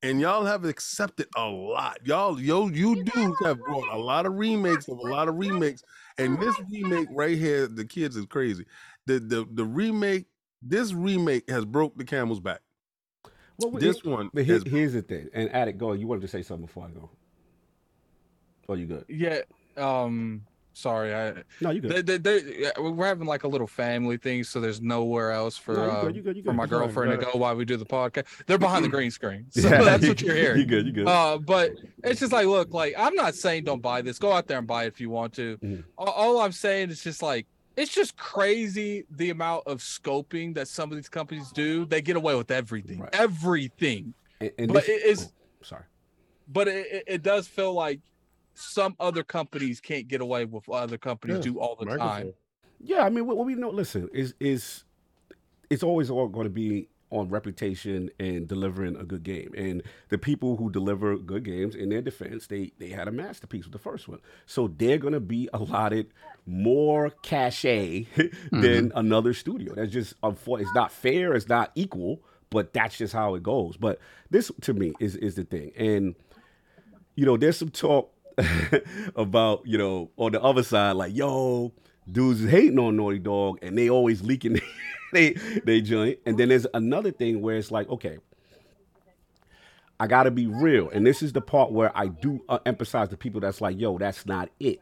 [0.02, 1.98] And y'all have accepted a lot.
[2.04, 5.84] Y'all, yo, you do have brought a lot of remakes of a lot of remakes.
[6.18, 8.66] And this remake right here, the kids is crazy.
[9.06, 10.26] The the the remake,
[10.60, 12.60] this remake has broke the camel's back.
[13.58, 15.92] Well, This here- one But here, has here's the thing, and Addict, go.
[15.92, 17.10] You wanted to say something before I go.
[18.68, 19.04] Oh, you good?
[19.08, 19.40] Yeah.
[19.76, 20.42] Um.
[20.74, 21.14] Sorry.
[21.14, 21.34] I.
[21.60, 22.06] No, you good.
[22.06, 25.74] They, they, they, we're having like a little family thing, so there's nowhere else for
[25.74, 27.54] No, you good, you good, you for my It's all right, girlfriend to go while
[27.54, 28.24] we do the podcast.
[28.46, 30.86] They're behind the green screen, so Yeah, that's what you're hearing You good?
[30.86, 31.06] You good?
[31.08, 31.72] Uh, but
[32.04, 34.18] it's just like, look, like I'm not saying don't buy this.
[34.18, 35.58] Go out there and buy it if you want to.
[35.58, 35.84] Mhm.
[35.98, 37.46] All, all I'm saying is just like
[37.76, 41.84] it's just crazy the amount of scoping that some of these companies do.
[41.86, 43.10] They get away with everything, Right.
[43.14, 44.14] everything.
[44.40, 45.84] and, and but this- it is- oh, sorry.
[46.48, 48.00] But it, it- it does feel like
[48.54, 52.34] some other companies can't get away with what other companies Yeah, do all the time.
[52.80, 53.70] Yeah, I mean, what, what we know.
[53.70, 54.84] Listen, is is
[55.70, 59.52] it's always all going to be on reputation and delivering a good game.
[59.56, 63.64] And the people who deliver good games, in their defense, they they had a masterpiece
[63.64, 66.08] with the first one, so they're going to be allotted
[66.46, 68.30] more cachet than
[68.88, 68.98] mm-hmm.
[68.98, 69.74] another studio.
[69.74, 71.34] That's just unfor- It's not fair.
[71.34, 72.20] It's not equal.
[72.50, 73.78] But that's just how it goes.
[73.78, 73.98] But
[74.28, 75.72] this, to me, is is the thing.
[75.74, 76.14] And
[77.14, 78.12] you know, there's some talk
[79.16, 81.72] about, you know, on the other side, like, yo,
[82.10, 84.60] dudes is hating on Naughty Dog and they always leaking
[85.12, 85.32] they
[85.64, 86.18] they joint.
[86.26, 88.18] And then there's another thing where it's like, okay,
[90.00, 90.88] I gotta be real.
[90.90, 93.98] And this is the part where I do uh, emphasize to people that's like, yo,
[93.98, 94.80] that's not it.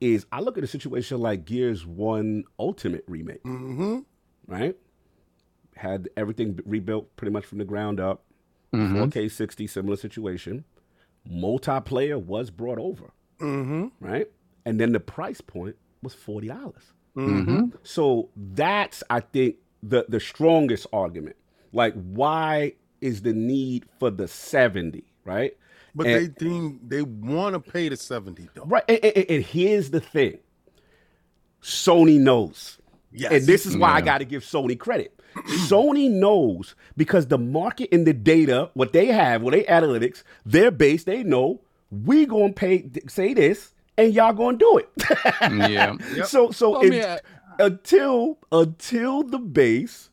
[0.00, 4.00] Is I look at a situation like Gears One Ultimate remake, Mm-hmm.
[4.46, 4.76] right?
[5.76, 8.22] Had everything rebuilt pretty much from the ground up.
[8.74, 9.10] Mhm.
[9.10, 10.64] 4K 60, similar situation.
[11.30, 13.86] Multiplayer was brought over, Mm-hmm.
[14.00, 14.28] right?
[14.64, 16.92] And then the price point was forty dollars.
[17.16, 17.72] Mhm.
[17.82, 21.36] So that's I think the the strongest argument.
[21.72, 25.56] Like, why is the need for the seventy, right?
[25.94, 28.64] But And- they think they want to pay the 70 though.
[28.64, 28.84] Right.
[28.88, 30.38] And, and- and here's the thing:
[31.62, 32.78] Sony knows.
[33.12, 33.32] Yes.
[33.32, 35.15] And this is why I got to give Sony credit.
[35.68, 40.70] Sony knows because the market and the data, what they have, what they analytics, their
[40.70, 41.60] base, they know
[41.90, 44.88] we gonna pay say this, and y'all gonna do it.
[45.70, 45.96] Yeah.
[46.14, 46.26] Yep.
[46.26, 47.18] So so Well, I it- mean, uh,
[47.58, 50.10] uh, until until the base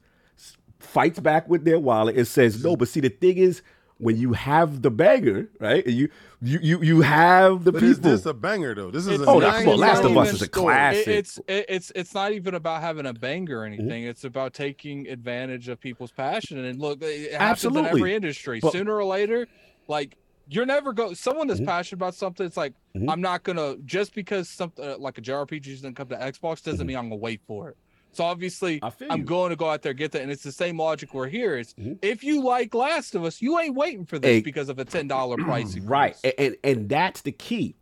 [0.80, 3.62] fights back with their wallet and says no, but see the thing is
[4.04, 5.86] when you have the banger, right?
[5.86, 6.10] And you
[6.42, 8.12] you you you have the But is people.
[8.12, 8.92] this is a banger though?
[8.92, 11.08] This is It's a Oh, now, come on, Last of Us is a classic.
[11.08, 13.80] it- it's it, it's it's not even about having a banger or Mm-hmm.
[13.82, 14.04] anything.
[14.04, 16.58] It's about taking advantage of people's passion.
[16.64, 17.90] And look, it happens in Absolutely.
[17.90, 18.60] every industry.
[18.60, 19.48] But- Sooner or later,
[19.88, 20.18] like
[20.50, 21.14] you're never go.
[21.14, 23.10] Someone that's passionate about something, it's like Mhm.
[23.10, 26.80] I'm not gonna just because something uh, like a JRPG doesn't come to Xbox doesn't
[26.80, 26.88] Mm-hmm.
[26.88, 27.78] mean I'm gonna wait for it.
[28.14, 28.80] So obviously,
[29.10, 29.26] I'm you.
[29.26, 31.58] going to go out there and get that, and it's the same logic we're here.
[31.58, 31.98] Is Mhm.
[32.02, 34.42] if you like Last of Us, you ain't waiting for this Hey.
[34.42, 35.76] because of a ten dollar price.
[35.84, 36.16] Right.
[36.24, 37.76] And, and and that's the key.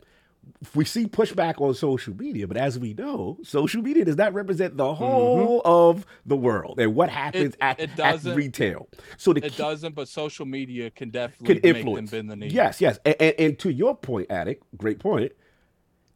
[0.75, 4.75] We see pushback on social media, but as we know, social media does not represent
[4.77, 7.81] the whole of the world and what happens Mm-hmm.
[7.81, 8.87] It- at, it at retail.
[9.17, 12.11] So the It key, doesn't, but social media can definitely can make them influence.
[12.11, 12.47] bend the knee.
[12.47, 12.99] Yes, yes.
[13.05, 15.31] And, and, and to your point, Addict, great point.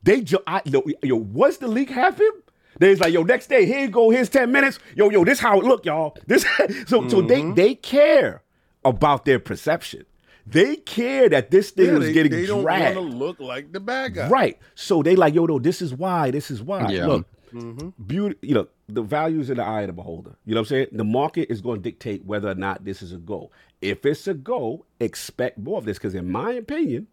[0.04, 2.32] They jo- I, yo, yo, once the leak happened,
[2.80, 4.80] they's like, yo, next day, here you go, here's 10 minutes.
[4.96, 6.16] Yo, yo, this how it look, y'all.
[6.28, 6.46] This
[6.88, 7.54] so so they Mm-hmm.
[7.56, 8.44] they care
[8.84, 10.06] about their perception.
[10.48, 13.72] They care that this thing Yeah, was they, getting they don't want to look like
[13.72, 14.30] the bad guy.
[14.30, 14.60] Right.
[14.76, 16.92] So they like, yo, no, this is why, this is why.
[16.92, 17.08] Yeah.
[17.08, 17.90] Look, Mm-hmm.
[18.06, 20.36] beauty, you know, the values in the eye of the beholder.
[20.46, 20.88] You know what I'm saying?
[20.92, 23.50] The market is going to dictate whether or not this is a go.
[23.82, 25.98] If it's a go, expect more of this.
[25.98, 27.08] Because in my opinion,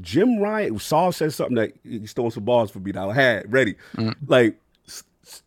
[0.00, 3.52] Jim Ryan, Saul said something that he stole some balls for me that I had
[3.52, 3.74] ready.
[4.26, 4.63] Like S- S-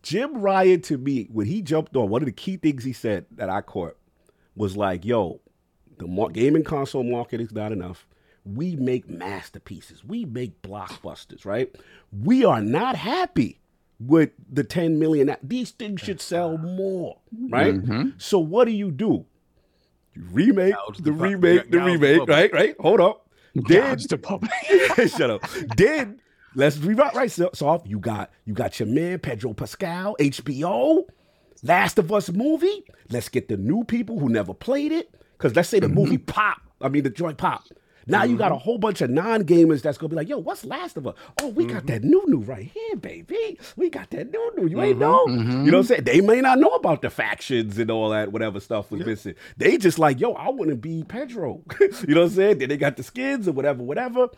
[0.01, 3.25] Jim Ryan to me, when he jumped on, one of the key things he said
[3.31, 3.97] that I caught
[4.55, 5.41] was like, yo,
[5.97, 8.07] the gaming console market is not enough.
[8.45, 10.03] We make masterpieces.
[10.03, 11.75] We make blockbusters, right?
[12.11, 13.59] We are not happy
[13.99, 15.35] with the 10 million.
[15.43, 17.17] These things should sell more,
[17.49, 17.73] right?
[17.73, 18.09] Mm-hmm.
[18.17, 19.25] So what do you do?
[20.13, 22.51] You remake the the remake, the the remake, right?
[22.51, 22.75] Right?
[22.79, 23.27] Hold up.
[23.53, 24.51] Then the public.
[25.09, 25.43] Shut up.
[25.75, 26.21] Then
[26.57, 27.83] let's rewrite right so, so off.
[27.85, 31.03] You got you got your man Pedro Pascal, HBO,
[31.63, 32.83] Last of Us movie.
[33.09, 35.09] Let's get the new people who never played it.
[35.37, 35.95] Cause let's say the mm-hmm.
[35.95, 36.57] movie pop.
[36.81, 37.63] I mean the joint pop.
[38.07, 38.63] Now you got a mm-hmm.
[38.63, 41.15] whole bunch of non-gamers that's gonna be like, yo, what's Last of Us?
[41.41, 41.87] Oh, we got mm-hmm.
[41.87, 43.59] that new new right here, baby.
[43.75, 44.67] We got that new new.
[44.67, 45.35] You ain't mm-hmm.
[45.35, 45.63] know?
[45.63, 46.03] You know what I'm saying?
[46.05, 49.35] They may not know about the factions and all that, whatever stuff was missing.
[49.57, 51.61] They just like, yo, I want to be Pedro.
[51.79, 52.57] you know what I'm saying?
[52.59, 54.29] Then they got the skins or whatever, whatever.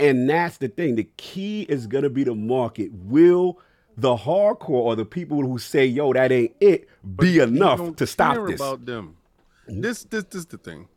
[0.00, 0.94] And that's the thing.
[0.96, 2.92] The key is gonna be the market.
[2.92, 3.58] Will
[3.98, 8.06] the hardcore or the people who say, yo, that ain't it, be You enough to
[8.06, 8.60] stop this?
[8.60, 9.16] About them,
[9.66, 10.88] this this this is the thing,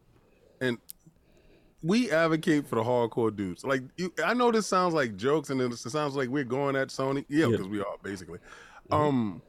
[1.83, 3.63] we advocate for the hardcore dudes.
[3.63, 6.89] Like you, I know this sounds like jokes, and it sounds like we're going at
[6.89, 7.25] Sony.
[7.27, 8.39] Yeah, because we are basically.
[8.89, 8.93] Mm-hmm.
[8.93, 9.41] Um,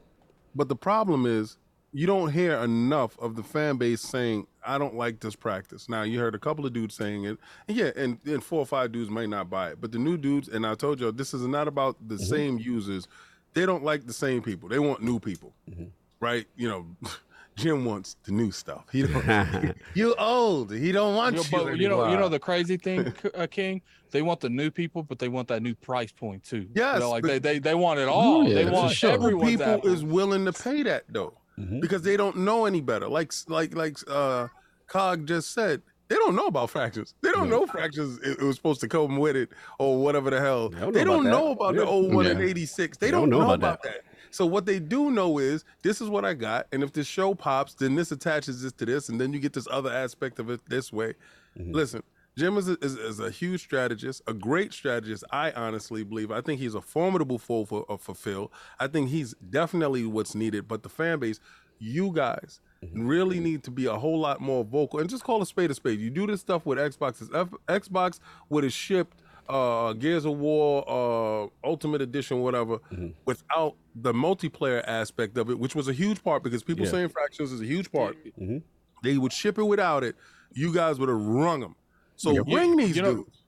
[0.55, 1.57] but the problem is
[1.91, 6.03] you don't hear enough of the fan base saying, "I don't like this practice." Now
[6.03, 7.37] you heard a couple of dudes saying it,
[7.67, 10.17] and yeah, and, and four or five dudes might not buy it, but the new
[10.17, 12.23] dudes, and I told you this is not about the mm-hmm.
[12.23, 13.07] same users.
[13.53, 14.67] They don't like the same people.
[14.69, 15.85] They want new people, mm-hmm.
[16.19, 16.45] right?
[16.55, 16.85] You know.
[17.55, 18.85] Jim wants the new stuff.
[18.91, 20.71] He don't, you old.
[20.73, 21.65] He don't want You know, you.
[21.65, 23.81] but you know, you know the crazy thing, uh, King.
[24.11, 26.67] They want the new people, but they want that new price point too.
[26.75, 28.47] Yes, you know, like they, they they want it all.
[28.47, 29.11] yeah, they want sure.
[29.11, 29.89] everyone's people apple.
[29.91, 31.33] is willing to pay that though
[31.79, 34.47] because they don't know any better like like like uh
[34.87, 38.55] cog just said they don't know about factions they don't know factions it, it was
[38.55, 41.31] supposed to come with it or whatever the hell They don't know they don't about
[41.31, 41.51] know that.
[41.51, 44.01] about the old one in 86 they, don't, know, about about, that.
[44.33, 47.33] So what they do know is this is what i got and if this show
[47.33, 50.49] pops then this attaches this to this and then you get this other aspect of
[50.49, 51.13] it this way
[51.57, 51.71] mm-hmm.
[51.71, 52.03] listen
[52.35, 55.23] Jim is a, is, is a huge strategist, a great strategist.
[55.31, 56.31] I honestly believe.
[56.31, 58.51] I think he's a formidable foe for, uh, for Phil.
[58.79, 60.67] I think he's definitely what's needed.
[60.67, 61.39] But the fan base,
[61.77, 63.05] you guys, mm-hmm.
[63.05, 63.45] really mm-hmm.
[63.45, 65.99] need to be a whole lot more vocal and just call a spade a spade.
[65.99, 67.21] You do this stuff with Xbox.
[67.35, 68.19] F- Xbox
[68.49, 72.79] would have shipped uh, Gears of War, uh, Ultimate Edition, whatever,
[73.25, 76.91] without the multiplayer aspect of it, which was a huge part because people Yeah.
[76.91, 78.17] saying factions is a huge part.
[78.39, 78.61] Mhm.
[79.03, 80.15] They would ship it without it.
[80.53, 81.75] You guys would have rung them.
[82.15, 83.39] So You- bring these you know- dudes.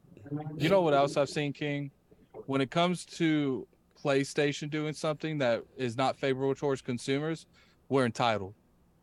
[0.57, 1.91] You know what else I've seen, King?
[2.45, 3.67] When it comes to
[4.03, 7.45] PlayStation doing something that is not favorable towards consumers,
[7.89, 8.53] we're entitled.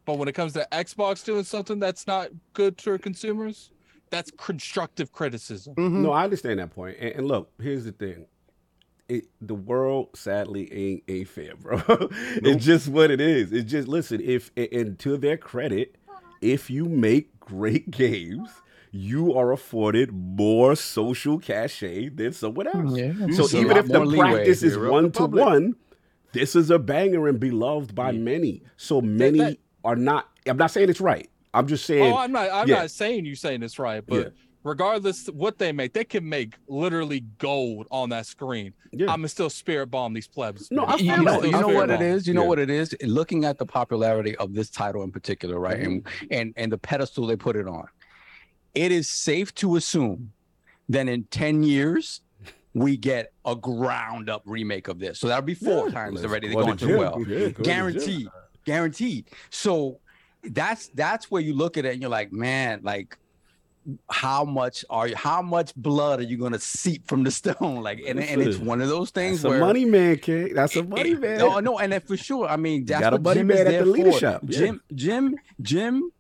[0.05, 3.72] But when it comes to Xbox doing something that's not good to consumers,
[4.13, 5.75] that's constructive criticism.
[5.75, 6.03] Mhm.
[6.03, 6.97] No, I understand that point.
[7.01, 8.27] And, and look, here's the thing.
[9.09, 11.83] It, the world sadly ain't ain't fair, bro.
[11.91, 13.53] it's just what it is.
[13.53, 15.97] It's just listen, if and to their credit,
[16.41, 18.49] if you make great games,
[18.93, 22.97] you are afforded more social cachet than someone else.
[22.97, 24.31] Yeah, So it's even if the more leeway.
[24.35, 25.75] practice is one to one,
[26.33, 28.63] this is a banger and beloved by many.
[28.77, 30.29] So many that- are not.
[30.47, 31.29] I'm not saying it's right.
[31.55, 32.13] I'm just saying.
[32.13, 32.51] Oh, I'm not.
[32.51, 32.81] I'm yeah.
[32.81, 34.29] not saying you saying this right, but Yeah.
[34.65, 38.73] regardless what they make, they can make literally gold on that screen.
[38.93, 39.11] Yeah.
[39.11, 40.71] I'm gonna still spirit bomb these plebs.
[40.71, 40.85] No.
[40.85, 42.01] I you, know, you know what that.
[42.01, 42.27] it is.
[42.27, 42.95] You know what it is.
[43.03, 46.27] Looking at the popularity of this title in particular, right, and Mm-hmm.
[46.31, 47.87] and and the pedestal they put it on,
[48.75, 50.33] it is safe to assume
[50.89, 52.23] that in ten years
[52.75, 55.19] we get a ground up remake of this.
[55.21, 55.93] So that'll be four Yeah.
[55.95, 56.49] times Let's already.
[56.49, 58.29] They're go to going to well, Yeah, go to guaranteed,
[58.65, 59.27] guaranteed.
[59.51, 60.01] So
[60.45, 63.17] that's that's where you look at it and you're like, man, like
[64.09, 67.83] how much are you how much blood are you gonna seep from the stone?
[67.83, 70.55] Like and, and it's one of those things That's a money man, kid.
[70.55, 71.39] That's a money it- man.
[71.39, 72.47] No, no, and that for sure.
[72.49, 74.41] I mean, that's got a what buddy Jim man is at there the leader for.
[74.47, 76.11] Jim, Jim, Jim,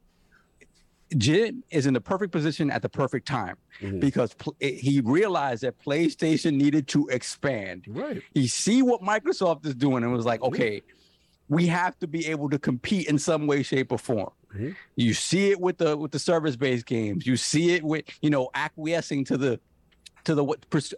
[1.16, 4.00] Jim is in the perfect position at the perfect time Mhm.
[4.00, 7.84] because pl- it- he realized that PlayStation needed to expand.
[7.86, 8.22] Right.
[8.34, 10.82] He see what Microsoft is doing and was like, okay,
[11.48, 14.30] we have to be able to compete in some way, shape, or form.
[14.54, 14.74] Mhm.
[14.96, 17.26] You see it with the with the service-based games.
[17.26, 19.60] You see it with you know acquiescing to the
[20.24, 20.44] to the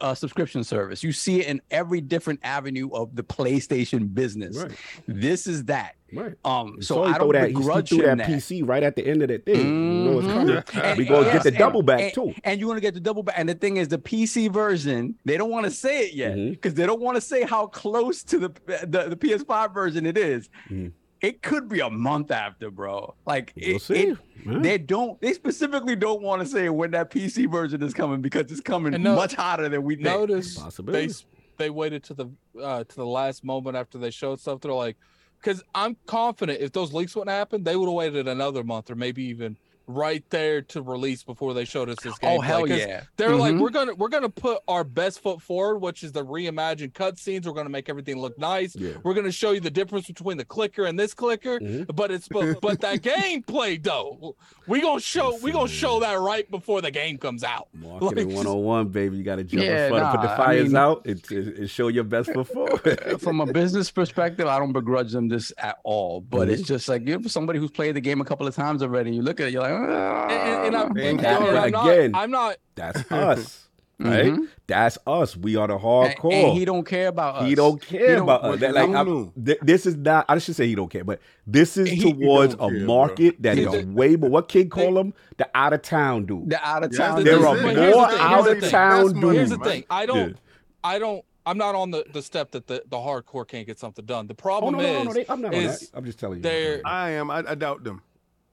[0.00, 1.02] uh, subscription service.
[1.02, 4.56] You see it in every different avenue of the PlayStation business.
[4.56, 4.72] Right.
[5.06, 5.96] This is that.
[6.12, 6.34] Right.
[6.44, 8.28] Um, so he I don't that, he begrudge him that that.
[8.28, 9.56] PC right at the end of that thing.
[10.04, 10.64] You know it's Mhm.
[10.66, 10.84] coming.
[10.84, 12.34] And- we gonna yes, get the and- double back and- too.
[12.44, 13.34] And you want to get the double back.
[13.38, 16.74] And the thing is, the PC version, they don't want to say it yet because
[16.74, 18.48] they don't want to say how close to the
[18.86, 20.48] the, the PS5 version it is.
[20.70, 20.92] Mhm.
[21.24, 23.14] It could be a month after, bro.
[23.26, 23.94] Like We'll it- see.
[23.94, 24.58] it- Yeah.
[24.58, 25.18] they don't.
[25.22, 29.02] They specifically don't want to say when that PC version is coming because it's coming
[29.02, 30.04] no- much hotter than we think.
[30.04, 31.08] Notice they
[31.56, 32.26] they waited to the
[32.62, 34.60] uh, to the last moment after they showed stuff.
[34.60, 34.98] They're like,
[35.40, 38.94] because I'm confident if those leaks wouldn't happen, they would have waited another month or
[38.94, 39.56] maybe even
[39.86, 42.38] right there to release before they showed us this game.
[42.38, 43.02] oh hell yeah!
[43.16, 43.60] They're like, Mhm.
[43.60, 47.46] we're gonna we're gonna put our best foot forward, which is the reimagined cutscenes.
[47.46, 48.74] We're gonna make everything look nice.
[48.76, 48.92] Yeah.
[49.02, 51.58] We're gonna show you the difference between the clicker and this clicker.
[51.60, 51.94] Mhm.
[51.94, 54.36] But it's but, but that gameplay though,
[54.66, 57.68] we gonna show we gonna show that right before the game comes out.
[57.74, 59.16] Marketing Like- 101, baby.
[59.18, 61.06] You got to jump Yeah, in front and put the nah, I fires mean- out
[61.06, 63.00] and, and- and show your best foot forward.
[63.20, 66.20] from a business perspective, I don't begrudge them this at all.
[66.20, 66.50] But Mm-hmm.
[66.50, 69.12] it's just like you know, somebody who's played the game a couple of times already.
[69.14, 69.73] You look at it, you're like.
[69.74, 73.68] And, and, and I'm, And and I'm again- not I'm not That's us,
[73.98, 74.32] right?
[74.32, 74.48] Mhm.
[74.66, 75.36] That's us.
[75.36, 76.32] We are the hardcore.
[76.32, 77.48] And, he don't care about us.
[77.48, 78.60] He don't care don't- about us.
[78.60, 80.24] That, like, don't I'm- th- this is not.
[80.28, 82.86] I should say he don't care, but this is He- he towards don't a care,
[82.86, 84.30] market that He is don't- way more.
[84.30, 85.14] What kid call him?
[85.36, 86.50] The out of town dude.
[86.50, 87.18] The out of town.
[87.18, 87.62] the- There That's are it.
[87.62, 87.72] More
[88.06, 89.84] the thing, out of town That's money, Here's the thing.
[89.90, 90.34] I don't Yeah.
[90.82, 94.04] I don't I'm not on the the step that the the hardcore can't get something
[94.06, 94.26] done.
[94.26, 95.98] The Oh problem no, no, no, no, is they- I'm not on is that.
[95.98, 96.80] I'm just telling you.
[96.86, 97.30] I am.
[97.30, 98.00] I, I doubt them.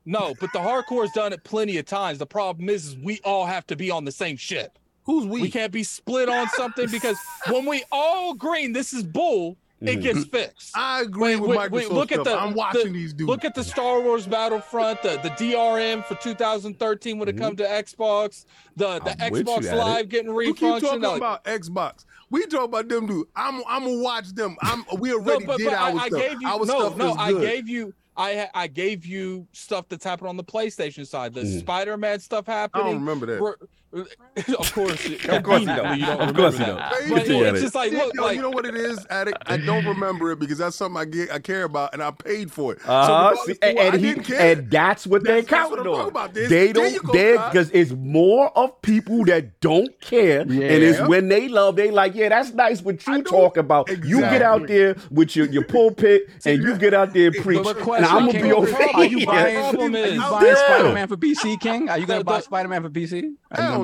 [0.06, 2.18] No, but the hardcore's done it plenty of times.
[2.19, 4.78] The problem is, is we all have to be on the same ship.
[5.06, 5.41] Who's we?
[5.41, 7.18] We can't be split on something because
[7.49, 10.02] when we all agree this is bull, it Mhm.
[10.03, 10.78] gets fixed.
[10.78, 12.26] I agree Wait, with wait, Microsoft wait, look at stuff.
[12.26, 13.28] the- I'm the- watching these dudes.
[13.28, 17.40] Look at the Star Wars Battlefront, the, the DRM for 2013 when it Mhm.
[17.40, 18.45] comes to Xbox,
[18.76, 19.76] the, the I'm you Xbox it.
[19.76, 22.06] Live getting you keep talking like- about Xbox.
[22.30, 23.28] We talk about them, dude.
[23.36, 23.61] I'm.
[23.68, 24.56] I'm gonna watch them.
[24.61, 24.86] I'm.
[24.99, 26.19] We no, already but, did but our I, I stuff.
[26.22, 27.10] gave you our no, stuff no.
[27.11, 27.94] is I gave you.
[28.18, 31.34] I I gave you stuff that's happened on the PlayStation side.
[31.34, 31.60] The Mhm.
[31.62, 32.86] Spider-Man stuff happening.
[32.86, 33.42] I don't remember that.
[33.42, 33.56] We're-
[33.93, 34.07] of
[34.45, 35.43] course, Of course you don't.
[35.43, 36.77] conveniently, you don't Of course you remember don't.
[36.77, 36.91] that.
[37.09, 39.38] But But it's just like Yeah, look, yo, like you know what it is, Addict?
[39.45, 42.51] I don't remember it because that's something I get, I care about, and I paid
[42.51, 42.80] for it.
[42.85, 43.01] Uh-huh.
[43.34, 44.39] regardless See, of and, I he, didn't care.
[44.57, 46.07] and that's what they're That's- that's what counting I'm talking on.
[46.09, 46.34] about.
[46.34, 47.11] There's- They don't.
[47.13, 47.51] They Todd.
[47.51, 51.76] because it's more of people that don't care, and it's when they love.
[51.76, 53.89] They like, yeah, that's nice what you talk about.
[54.05, 57.63] You get out there with your, your pulpit, and you get out there and preach,
[57.63, 58.63] But and question, I'm gonna be your
[58.95, 59.59] Are you buying?
[59.59, 60.55] problem Are you buying.
[60.55, 61.89] Spider-Man for PC, King?
[61.89, 63.34] Are you gonna buy the- Spider-Man for PC?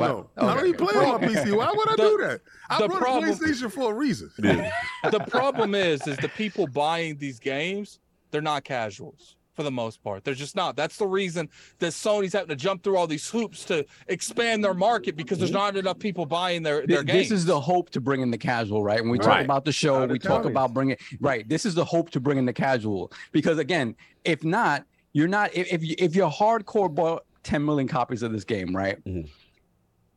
[0.01, 0.49] Are you Hell gonna buy- no.
[0.51, 0.67] I don't Okay.
[0.69, 1.51] even play on my PC.
[1.57, 2.41] Why would I The- do that?
[2.69, 4.31] I the brought problem- a PlayStation for a reason.
[4.37, 7.99] the problem is, is the people buying these games,
[8.31, 10.23] they're not casuals for the most part.
[10.23, 10.75] They're just not.
[10.75, 11.49] That's the reason
[11.79, 15.49] that Sony's having to jump through all these hoops to expand their market because there's
[15.49, 17.29] not enough people buying their, their Th- games.
[17.29, 19.01] This is the hope to bring in the casual, right?
[19.01, 19.45] When we talk Right.
[19.45, 20.51] about the show, we talk town.
[20.51, 21.47] about bringing right.
[21.49, 23.95] This is the hope to bring in the casual because again,
[24.25, 24.83] if not,
[25.13, 25.49] you're not.
[25.55, 29.03] If if, you, if you're hardcore bought 10 million copies of this game, right?
[29.05, 29.27] Mhm.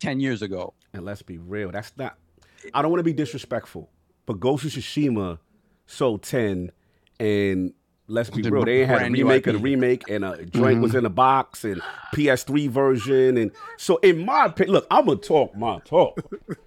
[0.01, 2.17] 10 years ago, And let's be real, that's not.
[2.75, 3.91] I don't want to be disrespectful,
[4.27, 5.39] but Ghost of Tsushima
[5.87, 6.73] sold ten,
[7.19, 7.73] and
[8.07, 10.91] let's be The real, they had a remake of the remake, and a joint was
[10.91, 10.99] mm-hmm.
[10.99, 11.81] in a box, and
[12.15, 16.21] PS3 version, and so in my opinion, look, I'm gonna talk my talk.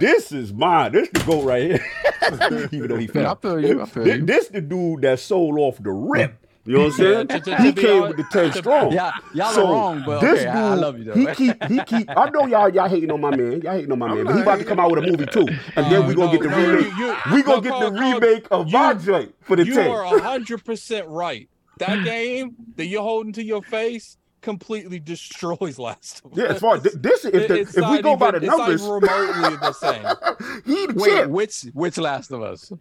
[0.00, 0.92] this is mine.
[0.92, 1.86] This the goat right here.
[2.72, 3.36] Even though he Yeah, I fell.
[3.36, 3.82] feel you.
[3.82, 4.26] I feel This, you.
[4.26, 6.43] this the dude that sold off the rip.
[6.66, 7.26] You know what I'm saying?
[7.28, 8.92] Yeah, to- to- he to came honest- with the ten strong.
[8.92, 11.12] Yeah, y'all So, are wrong, but this okay, I, I love you though.
[11.14, 12.08] He keep, he keep.
[12.16, 13.60] I know y'all, y'all hating on my man.
[13.60, 15.26] Y'all hating on my I'm man, but he about to come out with a movie
[15.26, 15.46] too,
[15.76, 16.92] and then No, we gonna no, get the no, remake.
[16.96, 19.56] you- you- we gonna no, get Carl, the Carl, remake of my you- joint for
[19.56, 19.90] the you ten.
[19.90, 21.48] are hundred percent right.
[21.80, 26.38] That game that you're holding to your face completely destroys Last of Us.
[26.38, 28.46] yeah, as far as th- this, if, the, if we not go by even- the
[28.46, 30.62] it's not numbers, even remotely the same.
[30.64, 31.30] he the Wait, champ.
[31.30, 32.72] which which Last of Us?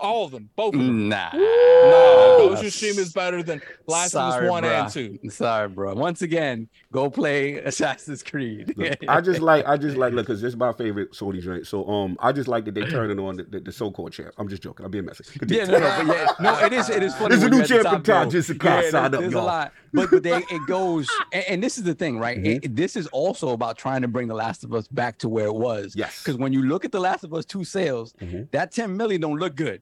[0.00, 1.08] All of them, both of them.
[1.08, 1.30] Nah.
[1.32, 4.90] No, Ghost of Tsushima is better than Last of Us One and.
[4.90, 5.18] Two.
[5.30, 5.94] Sorry, bro.
[5.94, 8.74] Once again, go play Assassin's Creed.
[8.76, 11.66] Look, I just like I just like look because this is my favorite Sony joint.
[11.66, 14.34] So um I just like that they turning on the, the, the so-called champ.
[14.38, 14.84] I'm just joking.
[14.84, 15.24] I'm being messy.
[15.46, 17.36] Yeah, no, no, but yeah, no, it is, it is funny.
[17.36, 18.30] There's a new you're at the champ top, in town, though.
[18.30, 19.44] just to Yeah, sign up, there's a y'all.
[19.46, 22.38] lot, but but they it goes, and, and this is the thing, right?
[22.38, 22.64] Mhm.
[22.64, 25.46] It- this is also about trying to bring The Last of Us back to where
[25.46, 25.94] it was.
[25.96, 26.22] Yes.
[26.22, 28.50] Because when you look at The Last of Us two sales, Mhm.
[28.52, 29.80] that 10 million don't look good.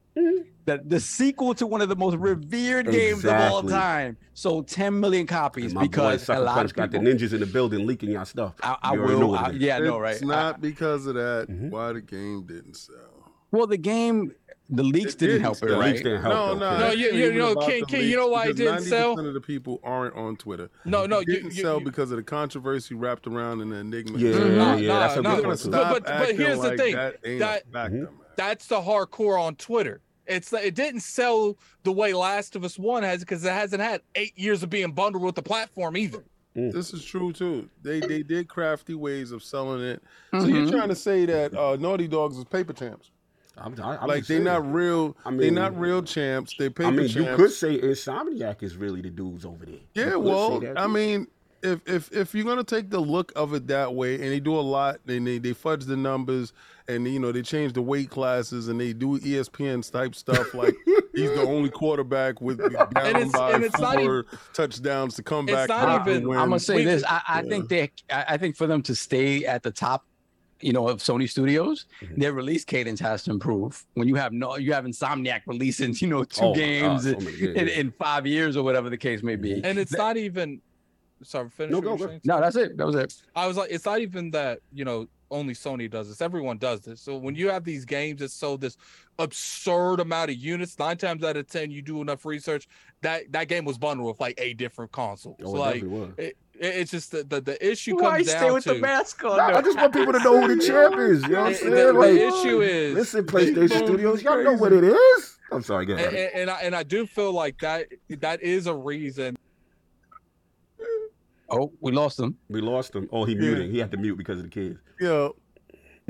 [0.67, 4.99] The, the sequel to one of the most revered games of all time sold 10
[4.99, 7.45] million copies And my boy because a lot Punch of got the ninjas in the
[7.45, 8.55] building leaking y'all stuff.
[8.61, 9.35] I, I You know will.
[9.35, 9.61] I, it is.
[9.61, 10.15] yeah, I know, right?
[10.15, 11.69] It's I- not because of that Mhm.
[11.69, 13.31] why the game didn't sell.
[13.51, 14.33] well, the game,
[14.69, 15.85] the leaks It didn't didn't help it, right?
[15.93, 16.33] leaks didn't help.
[16.33, 16.79] No, though, no.
[16.79, 19.15] No, it you- ain't you know, King- King, you know why it didn't sell?
[19.15, 20.69] 90% of the people aren't on Twitter.
[20.83, 23.77] No, no, it didn't you, sell you- because of the controversy wrapped around in the
[23.77, 24.17] enigma.
[24.19, 24.31] Yeah.
[24.37, 25.63] Nah, yeah, nah, that's a nah, good They're one gonna too.
[25.71, 27.99] stop But- but here's the like thing, That that- a fact, Mhm.
[28.01, 28.07] man.
[28.35, 30.01] that's the hardcore on Twitter.
[30.27, 34.01] It's it didn't sell the way Last of Us One has because it hasn't had
[34.15, 36.23] eight years of being bundled with the platform either.
[36.55, 37.69] This is true too.
[37.83, 40.01] They they did crafty ways of selling it.
[40.33, 40.71] So you're Mhm.
[40.71, 43.11] trying to say that uh, Naughty Dogs is paper champs?
[43.59, 45.15] I'm, I, I'm like they're not real.
[45.25, 46.55] I they're not real champs.
[46.57, 47.15] They paper I mean, champs.
[47.15, 49.75] you could say Insomniac is really the dudes over there.
[49.93, 50.87] Yeah, well, I too.
[50.89, 51.27] mean,
[51.63, 54.55] if if if you're gonna take the look of it that way, and they do
[54.55, 56.53] a lot, and they they fudge the numbers,
[56.87, 60.75] and you know they change the weight classes, and they do ESPN type stuff, like
[61.15, 65.47] he's the only quarterback with down it's- by and it's not four touchdowns to come
[65.49, 65.69] It's back.
[65.69, 66.37] not even- win.
[66.39, 67.03] I'm gonna say this.
[67.07, 67.49] I, I Yeah.
[67.49, 67.91] think they.
[68.11, 70.05] I I think for them to stay at the top,
[70.61, 72.17] you know, of Sony Studios, Mhm.
[72.17, 73.83] their release cadence has to improve.
[73.95, 77.21] When you have no, you have Insomniac releasing, you know, two Oh games God, in,
[77.21, 79.53] so in, in five years or whatever the case may be.
[79.63, 80.61] And it's Th- not even.
[81.23, 81.71] Sorry, finish.
[81.71, 82.19] No, go, go.
[82.23, 82.77] No, that's it.
[82.77, 83.13] That was it.
[83.35, 86.21] I was like, it's not even that you know only Sony does this.
[86.21, 87.01] Everyone does this.
[87.01, 88.77] So when you have these games that sold this
[89.19, 92.67] absurd amount of units, nine times out of ten, you do enough research
[93.01, 95.37] that that game was bundled with like eight different consoles.
[95.43, 98.51] Oh, So like it, it- it's just the the, the issue comes Why down stay
[98.51, 99.37] with to the mask on?
[99.37, 101.21] Nah, I just want people to know who the champ is.
[101.23, 101.69] You know what I'm saying?
[101.75, 105.37] the, the Like, issue is listen, PlayStation Bones Studios, y'all know what it is.
[105.51, 108.65] I'm sorry, go and, and, and I and I do feel like that that is
[108.67, 109.37] a reason.
[111.49, 112.37] Oh, we lost him.
[112.49, 113.07] We lost him.
[113.11, 113.39] Oh, he Yeah.
[113.39, 113.71] muted.
[113.71, 114.79] He had to mute because of the kids.
[114.99, 115.29] Yeah.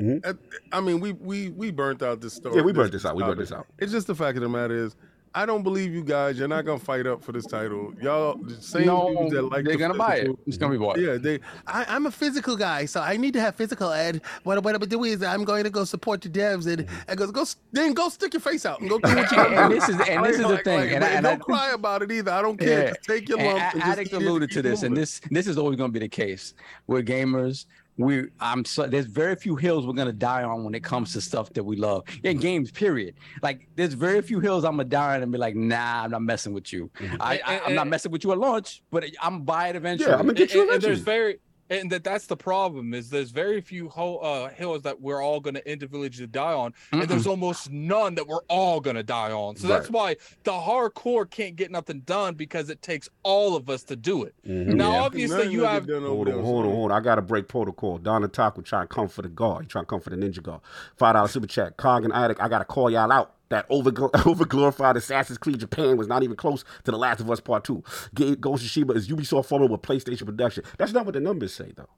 [0.00, 0.38] Mhm.
[0.72, 2.56] I mean, we we we burnt out this story.
[2.56, 3.16] Yeah, we burnt this out.
[3.16, 3.66] We burnt this out.
[3.78, 4.94] It's just the fact of the matter is,
[5.38, 6.36] I don't believe you guys.
[6.36, 7.94] You're not gonna fight up for this title.
[8.02, 10.30] Y'all, the same no, dudes that like they're the gonna buy it.
[10.48, 10.98] It's gonna be bought.
[10.98, 11.38] Yeah, they.
[11.64, 13.92] I, I'm a physical guy, so I need to have physical.
[13.92, 16.88] And what what I'm gonna do is I'm going to go support the devs and
[17.06, 19.54] and go go then go stick your face out and go do what you And,
[19.54, 20.80] gotta and this is and this is the Like- thing.
[20.80, 22.32] like- and, but I, and don't cry about it either.
[22.32, 22.82] I don't care.
[22.86, 22.88] Yeah.
[22.94, 23.58] Just take your lump.
[23.60, 25.90] A- and just Addict eat alluded to keep this, and this this is always going
[25.90, 26.54] to be the case.
[26.88, 27.66] We're gamers.
[27.98, 31.20] We I'm so, there's very few hills we're gonna die on when it comes to
[31.20, 32.40] stuff that we love in mm-hmm.
[32.40, 32.70] games.
[32.70, 33.16] Period.
[33.42, 36.22] Like there's very few hills I'm gonna die on and be like, nah, I'm not
[36.22, 36.90] messing with you.
[36.98, 37.16] Mm-hmm.
[37.20, 40.10] I, I I'm not messing with you at launch, but I'm buy it eventually.
[40.10, 41.16] Yeah, I'm gonna get you and, and there's eventually.
[41.18, 41.38] very
[41.70, 45.40] and that that's the problem is there's very few ho- uh, hills that we're all
[45.40, 49.30] going to individually die on and there's almost none that we're all going to die
[49.32, 53.68] on so that's why the hardcore can't get nothing done because it takes all of
[53.68, 54.74] us to do it Mhm.
[54.74, 55.00] now Yeah.
[55.02, 56.96] obviously Nothing you gonna have get done Hold on, hold on, hold on.
[56.98, 57.98] I gotta break protocol.
[57.98, 59.62] Don Taco trying to come for the guard.
[59.64, 60.60] He trying to come for the ninja guard.
[60.96, 61.76] Five dollar super chat.
[61.76, 62.40] Cog and Addict.
[62.40, 63.34] I gotta call y'all out.
[63.50, 63.90] That over
[64.26, 67.64] over glorified Assassin's Creed Japan was not even close to The Last of Us Part
[67.64, 67.82] Two.
[68.14, 70.64] Ghost of Tsushima is Ubisoft forming with PlayStation production.
[70.76, 71.88] That's not what the numbers say, though.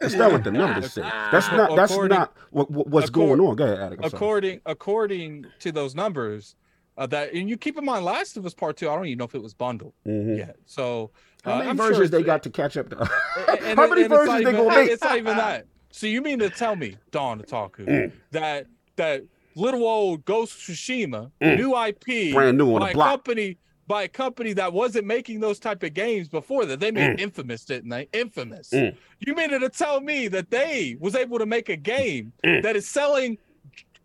[0.00, 1.02] That's not what the numbers say.
[1.02, 1.76] That's not.
[1.76, 3.56] That's According- not what, what- what's going on.
[3.56, 4.04] Go ahead, Addict.
[4.04, 4.16] I'm sorry.
[4.18, 6.56] according according to those numbers
[6.96, 9.18] uh, that and you keep in mind last of us part two i don't even
[9.18, 10.36] know if it was bundled Mhm.
[10.38, 11.10] yet so
[11.44, 12.98] How uh, many I'm sure versions they got to catch up to?
[13.62, 14.90] and- How many and versions they even- gonna make?
[14.90, 15.66] It's not even that.
[15.92, 18.12] So you mean to tell me, Don Otaku, Mm.
[18.32, 19.22] that that
[19.58, 21.56] little old Ghost Tsushima, Mm.
[21.58, 23.10] new IP, Brand new on by the a block.
[23.24, 23.56] company
[23.86, 27.64] by a company that wasn't making those type of games before that they made infamous,
[27.64, 28.06] didn't they?
[28.12, 28.68] Infamous.
[28.68, 28.94] Mm.
[29.20, 32.62] You mean to tell me that they was able to make a game Mm.
[32.64, 33.38] that is selling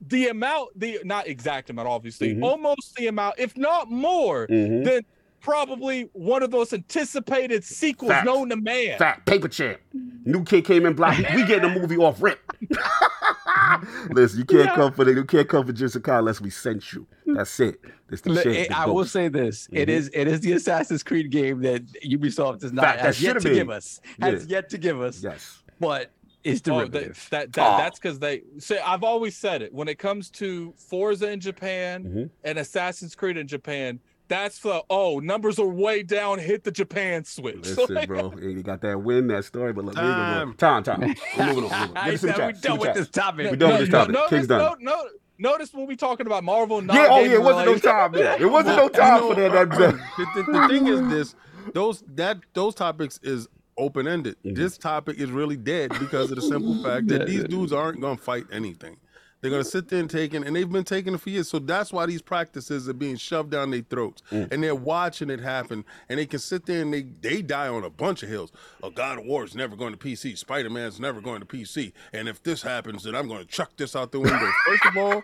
[0.07, 2.43] the amount, the not exact amount, obviously, Mhm.
[2.43, 4.85] almost the amount, if not more, Mhm.
[4.85, 5.01] than
[5.43, 8.25] probably one of those anticipated sequels Facts.
[8.25, 8.97] known to man.
[8.97, 9.80] Fact, paper champ.
[10.25, 11.17] New kid came in black.
[11.35, 12.39] We getting a movie off rip.
[14.09, 17.05] Listen, you can't come for the you can't come for Jessica unless we sent you.
[17.27, 17.80] That's it.
[18.09, 18.55] It's the Look, shit.
[18.55, 19.91] it- the I will say this: it Mhm.
[19.91, 23.43] is it is the Assassin's Creed game that Ubisoft does not Fact, has yet should've
[23.43, 23.57] to been.
[23.57, 23.99] give us.
[24.22, 25.61] Has yet to give us, Yes.
[25.80, 26.11] but
[26.43, 26.91] it's Oh, that,
[27.31, 27.77] that, that Oh.
[27.77, 32.03] that's because they say I've always said it when it comes to Forza in Japan
[32.05, 32.30] Mhm.
[32.43, 33.99] and Assassin's Creed in Japan.
[34.27, 36.40] That's the oh numbers are way down.
[36.40, 37.56] Hit the Japan switch.
[37.66, 38.32] Listen, like, bro.
[38.32, 41.02] Hey, You got that win, that story, but look, time, time, time.
[41.38, 41.72] We're moving on.
[41.72, 41.92] We're moving on.
[41.98, 42.95] I Give us some said we chat, done with chat.
[42.95, 43.52] this topic.
[43.52, 44.14] We're done with this topic.
[44.14, 44.77] No, King's no, done.
[44.82, 46.82] no, notice when we talking about Marvel.
[46.82, 48.42] Not Yeah, oh yeah, it wasn't no time there.
[48.42, 49.52] It wasn't no time for that.
[49.52, 49.95] that, that.
[50.18, 51.35] the, the, the thing is this
[51.74, 54.35] those that those topics is open ended.
[54.45, 54.56] Mm-hmm.
[54.56, 58.18] This topic is really dead because of the simple fact that these dudes aren't gonna
[58.18, 58.98] fight anything.
[59.43, 61.49] They're gonna sit there and take it, and they've been taking it for years.
[61.49, 64.51] So that's why these practices are being shoved down their throats, Mm.
[64.53, 65.83] and they're watching it happen.
[66.07, 68.53] And they can sit there and they they die on a bunch of hills.
[68.81, 70.38] Oh, God of War is never going to PC.
[70.38, 71.91] Spider Man's never going to PC.
[72.13, 74.49] And if this happens, then I'm to chuck this out the window.
[74.65, 75.23] First of all,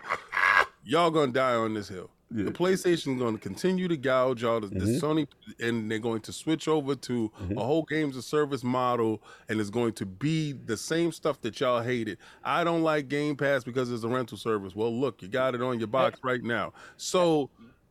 [0.83, 2.11] y'all gonna die on this hill.
[2.31, 4.59] The PlayStation is going to continue to gouge y'all.
[4.59, 5.05] The, the Mm-hmm.
[5.05, 5.27] Sony,
[5.59, 9.69] and they're going to switch over to a whole games of service model, and it's
[9.69, 12.17] going to be the same stuff that y'all hated.
[12.43, 14.75] I don't like Game Pass because it's a rental service.
[14.75, 16.73] Well, look, you got it on your box right now.
[16.97, 17.49] So.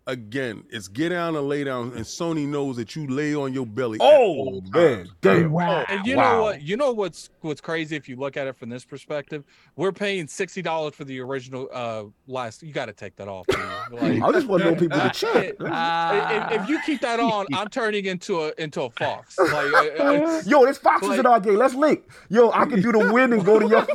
[0.09, 3.67] Again, it's get down and lay down, and Sony knows that you lay on your
[3.67, 3.99] belly.
[4.01, 5.11] Oh man, times.
[5.20, 5.53] damn!
[5.53, 5.85] Wow.
[5.87, 6.33] And you Wow.
[6.39, 6.62] know what?
[6.62, 9.45] You know what's what's crazy if you look at it from this perspective.
[9.77, 12.62] We're paying sixty dollars for the original uh last.
[12.62, 13.45] You got to take that off.
[13.91, 15.55] Like, I just want to know people to check.
[15.59, 19.39] if, if you keep that on, I'm turning into a into a fox.
[19.39, 21.57] Like, uh, uh, Yo, there's foxes Like- in our game.
[21.57, 22.03] Let's link.
[22.28, 23.87] Yo, I can do the win and go to your.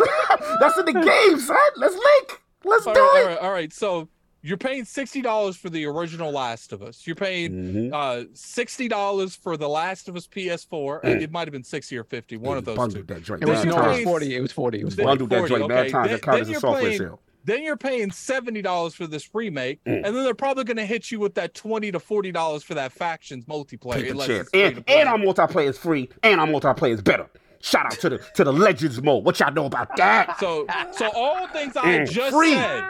[0.59, 1.58] That's in the game, son.
[1.75, 2.42] Let's link.
[2.66, 3.22] Let's all do right, it.
[3.24, 3.74] all right, all right.
[3.74, 4.09] So
[4.43, 7.07] you're paying sixty dollars for the original Last of Us.
[7.07, 7.93] You're paying Mhm.
[7.93, 11.01] uh sixty dollars for the Last of Us PS4.
[11.03, 11.22] Mm.
[11.22, 12.38] It might have been sixty or fifty.
[12.38, 13.13] One of those Bundled two.
[13.13, 13.41] that joint.
[13.41, 14.35] It was Mad no, it was forty.
[14.35, 14.80] It was forty.
[14.81, 15.05] It was 40.
[15.07, 15.67] Bundled that joint.
[15.69, 15.89] Mad okay.
[15.89, 16.07] times.
[16.07, 17.19] Then- That counts then as you're paying- sale.
[17.45, 19.95] Then you're paying seventy dollars for this remake, Mm.
[20.05, 22.73] and then they're probably going to hit you with that twenty to forty dollars for
[22.75, 23.95] that factions multiplayer.
[23.95, 24.39] Take a unless chance.
[24.41, 24.99] it's free And, to play.
[25.01, 26.09] and our multiplayer is free.
[26.23, 27.27] And our multiplayer is better.
[27.59, 29.23] Shout out to the to the Legends mode.
[29.25, 30.38] What y'all know about that?
[30.39, 32.53] So, so all the things I Mm, just free.
[32.53, 32.83] said,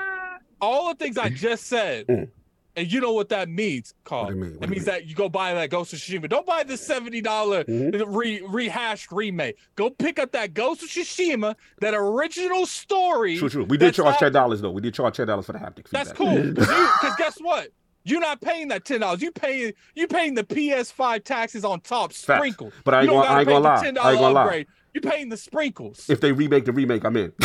[0.63, 2.29] all the things I just said, Mm.
[2.75, 4.25] and you know what that means, Carl.
[4.25, 4.53] What mean?
[4.55, 6.27] What It means that you go buy that Ghost of Tsushima.
[6.29, 8.03] Don't buy the seventy dollar Mhm.
[8.07, 9.57] re- rehashed remake.
[9.75, 13.37] Go pick up that Ghost of Tsushima, that original story.
[13.37, 13.63] True, true.
[13.65, 14.71] We did charge not- ten dollars though.
[14.71, 16.35] We did charge ten dollars for the haptic That's cool.
[16.53, 17.67] Because guess what?
[18.05, 19.21] You're not paying that ten dollars.
[19.21, 22.73] You paying you paying the PS5 taxes on top, sprinkled.
[22.83, 23.81] But I ain't gonna- I ain't gonna lie.
[23.83, 24.43] pay the I ain't gonna lie.
[24.43, 24.67] upgrade.
[24.93, 26.09] You're paying the sprinkles.
[26.09, 27.31] If they remake the remake, I'm in.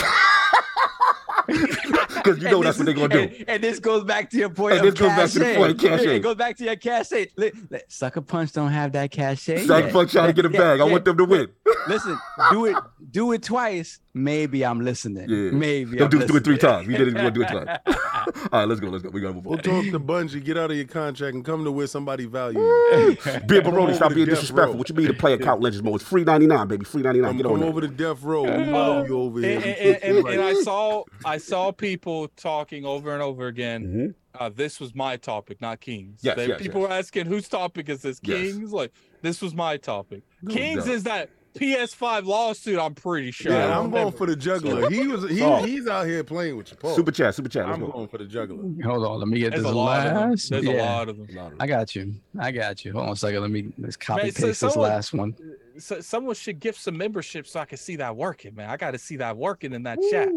[2.25, 3.21] Because you know that's what they're gonna do.
[3.21, 4.75] And, and this goes back to your point.
[4.75, 6.17] And of this goes back to the point, cachet.
[6.17, 7.29] It goes back to your cachet.
[7.37, 9.67] Li- li- Sucker Punch don't have that cachet.
[9.67, 9.91] Sucker.
[9.91, 10.81] Punch trying to get a bag.
[10.81, 11.49] I want them to win.
[11.89, 12.19] Listen,
[12.51, 12.77] do it,
[13.11, 14.01] do it twice.
[14.19, 15.29] Maybe I'm listening.
[15.29, 15.51] Yeah.
[15.53, 16.87] Maybe Don't I'm do, do it three times.
[16.89, 17.15] We did it.
[17.15, 17.79] We're gonna do it twice.
[18.53, 18.89] All right, let's go.
[18.89, 19.11] Let's go.
[19.11, 21.73] We gotta move We'll talk to Bungie, get out of your contract, and come to
[21.73, 23.17] where somebody values you.
[23.47, 24.73] Beer Come Baroni, stop being disrespectful.
[24.73, 24.79] Row.
[24.79, 25.97] What you mean to play a account Legends mode?
[26.01, 26.85] It's free ninety nine, baby.
[26.85, 27.31] Free ninety nine.
[27.31, 27.69] Come, Get on come there.
[27.71, 28.43] over to Death Row.
[28.43, 29.55] We love you over here.
[29.57, 30.35] and, We and, and, right.
[30.35, 33.85] and I saw I saw people talking over and over again.
[33.87, 34.15] Mhm.
[34.41, 36.21] Uh, this was my topic, not Kings.
[36.23, 36.89] Yes, They- yes, people yes.
[36.91, 38.21] were asking whose topic is this?
[38.23, 38.53] Yes.
[38.53, 38.73] Kings?
[38.73, 40.23] Like this was my topic.
[40.43, 40.95] No Kings doubt.
[40.95, 42.79] is that PS5 lawsuit.
[42.79, 43.53] I'm pretty sure.
[43.53, 44.89] Yeah, I I'm don't going for the juggler.
[44.91, 45.63] He was he, Oh.
[45.63, 46.95] he's out here playing with you, Paul.
[46.95, 47.35] Super chat.
[47.35, 47.67] Super chat.
[47.67, 47.93] Let's I'm go.
[47.93, 48.63] going for the juggler.
[48.85, 50.31] Hold on, let me get There's this a lot of them.
[50.31, 50.51] last.
[50.51, 51.57] There's a lot of them.
[51.59, 52.15] I got you.
[52.39, 52.93] I got you.
[52.93, 53.41] Hold on a second.
[53.43, 55.35] Let me let's copy Man, so paste this someone- last one.
[55.79, 58.69] So, someone should gift some memberships so I can see that working, man.
[58.69, 60.29] I got to see that working in that chat.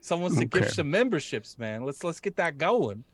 [0.00, 0.60] Someone should Okay.
[0.60, 1.84] gift some memberships, man.
[1.84, 3.04] Let's let's get that going.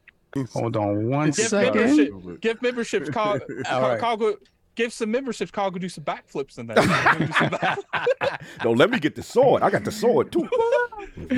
[0.52, 1.74] Hold on one Gift second.
[1.81, 2.40] membership.
[2.40, 3.10] Gift memberships.
[3.10, 3.98] Call, All call, right.
[4.00, 4.36] call go,
[4.75, 5.51] give some memberships.
[5.51, 6.76] Call go do some backflips in that.
[7.18, 9.62] Do some back- No, let me get the sword.
[9.62, 10.49] I got the sword too.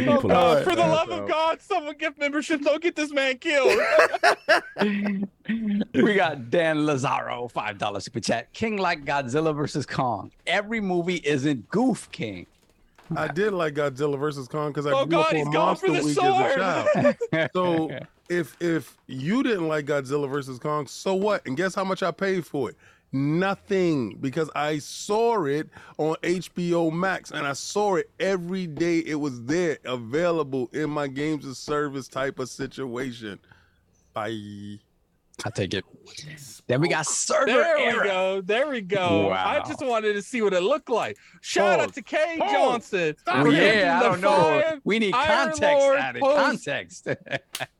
[0.07, 2.65] Oh, God, for the love of God, someone gift memberships.
[2.65, 3.79] Don't get this man killed.
[5.95, 8.53] we got Dan Lazaro, five dollar super chat.
[8.53, 10.31] King like Godzilla versus Kong.
[10.47, 12.47] Every movie isn't Goof King.
[13.17, 15.87] I did like Godzilla versus Kong because I Oh, grew God, up on for Monster
[15.89, 17.51] the Week as a child.
[17.53, 17.99] So
[18.29, 21.47] if if you didn't like Godzilla versus Kong, so what?
[21.47, 22.77] And guess how much I paid for it?
[23.15, 25.69] Nothing, because I saw it
[25.99, 29.05] on HBO Max, and I saw it every day.
[29.07, 33.39] It was there, available in my games of service type of situation.
[34.15, 34.81] Bye.
[35.45, 35.85] I take it.
[36.67, 38.41] Then we got server There we go.
[38.41, 39.31] There we go.
[39.31, 41.17] I just wanted to see what it looked like.
[41.41, 42.53] Shout out to Kay Pause.
[42.53, 43.17] Johnson.
[43.19, 43.51] Stop for it.
[43.53, 44.81] giving Yeah, I don't know.
[44.83, 46.21] We need Iron context Lord added.
[46.23, 47.09] Context.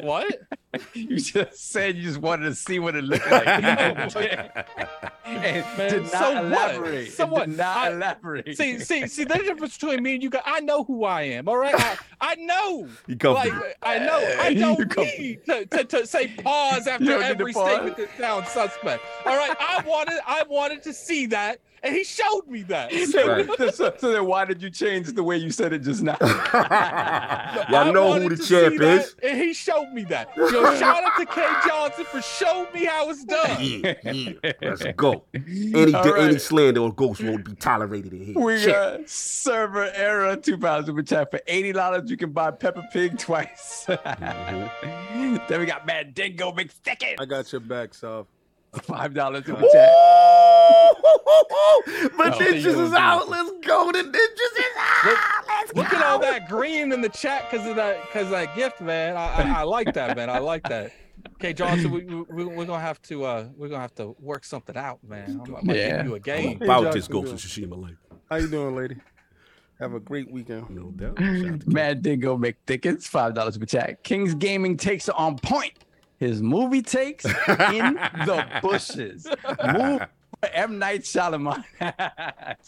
[0.00, 0.40] What?
[0.94, 3.46] you just said you just wanted to see what it looked like.
[5.24, 6.44] and Man, did not so what?
[6.44, 7.12] elaborate.
[7.12, 7.48] So what?
[7.48, 8.56] Not I- elaborate.
[8.56, 9.24] See, see, see.
[9.24, 10.42] The difference between me and you guys.
[10.46, 11.48] I know who I am.
[11.48, 12.88] All right, I, I know.
[13.06, 13.58] You comfortable.
[13.58, 14.36] Like I know.
[14.40, 17.52] I don't come- need to, to, to say pause after You don't need to every
[17.52, 19.02] statement that sounds suspect.
[19.26, 22.92] All right, I wanted I wanted to see that, and he showed me that.
[22.92, 23.46] so, Right.
[23.74, 26.16] so, so then why did you change the way you said it just now?
[26.20, 28.80] Y'all I know who the champ is.
[28.80, 29.16] that, is.
[29.22, 30.36] and he showed me that.
[30.36, 33.56] Yo, shout out to Kay Johnson for showing me how it's done.
[33.60, 34.52] Yeah, yeah.
[34.62, 35.24] Let's go.
[35.34, 36.24] Any All right.
[36.24, 38.38] any slander or ghost won't be tolerated in here.
[38.38, 38.72] We Check.
[38.74, 42.08] got server error 2000 super chat for $80.
[42.10, 43.84] You you can buy Peppa Pig twice.
[43.88, 45.36] Mm-hmm.
[45.48, 47.16] then we got Mad Dingo McThicken.
[47.20, 48.26] I got your back, Soph.
[48.82, 49.70] Five dollars super chat.
[52.16, 53.28] but Oh, Ninjas is out.
[53.28, 53.90] Let's go.
[53.92, 55.18] The Ninjas is out.
[55.48, 55.96] Let's Look go.
[55.96, 59.16] at all that green in the chat because of that because that gift, man.
[59.16, 60.30] I, I, I like that, man.
[60.30, 60.92] I like that.
[61.36, 64.76] Okay, Johnson, we, we we're gonna have to uh we're gonna have to work something
[64.76, 65.40] out, man.
[65.44, 65.96] I'm, I'm gonna Yeah.
[65.98, 66.62] give you a game.
[66.62, 67.94] About this Ghost of Tsushima, like
[68.30, 68.96] How you doing, lady?
[69.80, 70.70] Have a great weekend.
[70.70, 71.18] no doubt.
[71.18, 74.02] Shout out to Mad Dingo McThickens, five dollars super chat.
[74.04, 75.74] Kings Gaming takes it on point.
[76.18, 79.26] His movie takes in the bushes.
[79.72, 80.02] Move
[80.52, 81.64] M Night Shyamalan.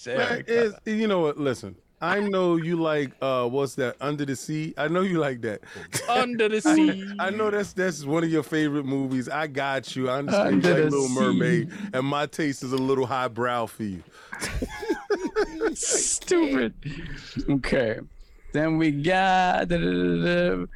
[0.06, 1.38] Man, is you know what?
[1.38, 3.96] Listen, I know you like uh what's that?
[4.00, 4.74] Under the Sea.
[4.76, 5.60] I know you like that.
[6.08, 7.10] Under the sea.
[7.18, 9.28] I know that's that's one of your favorite movies.
[9.28, 10.08] I got you.
[10.08, 11.20] I understand Under you like the Little Sea.
[11.20, 14.02] Mermaid, and my taste is a little highbrow for you.
[15.74, 16.74] Stupid.
[17.48, 17.98] Okay.
[18.52, 20.66] Then we got da, da, da, da.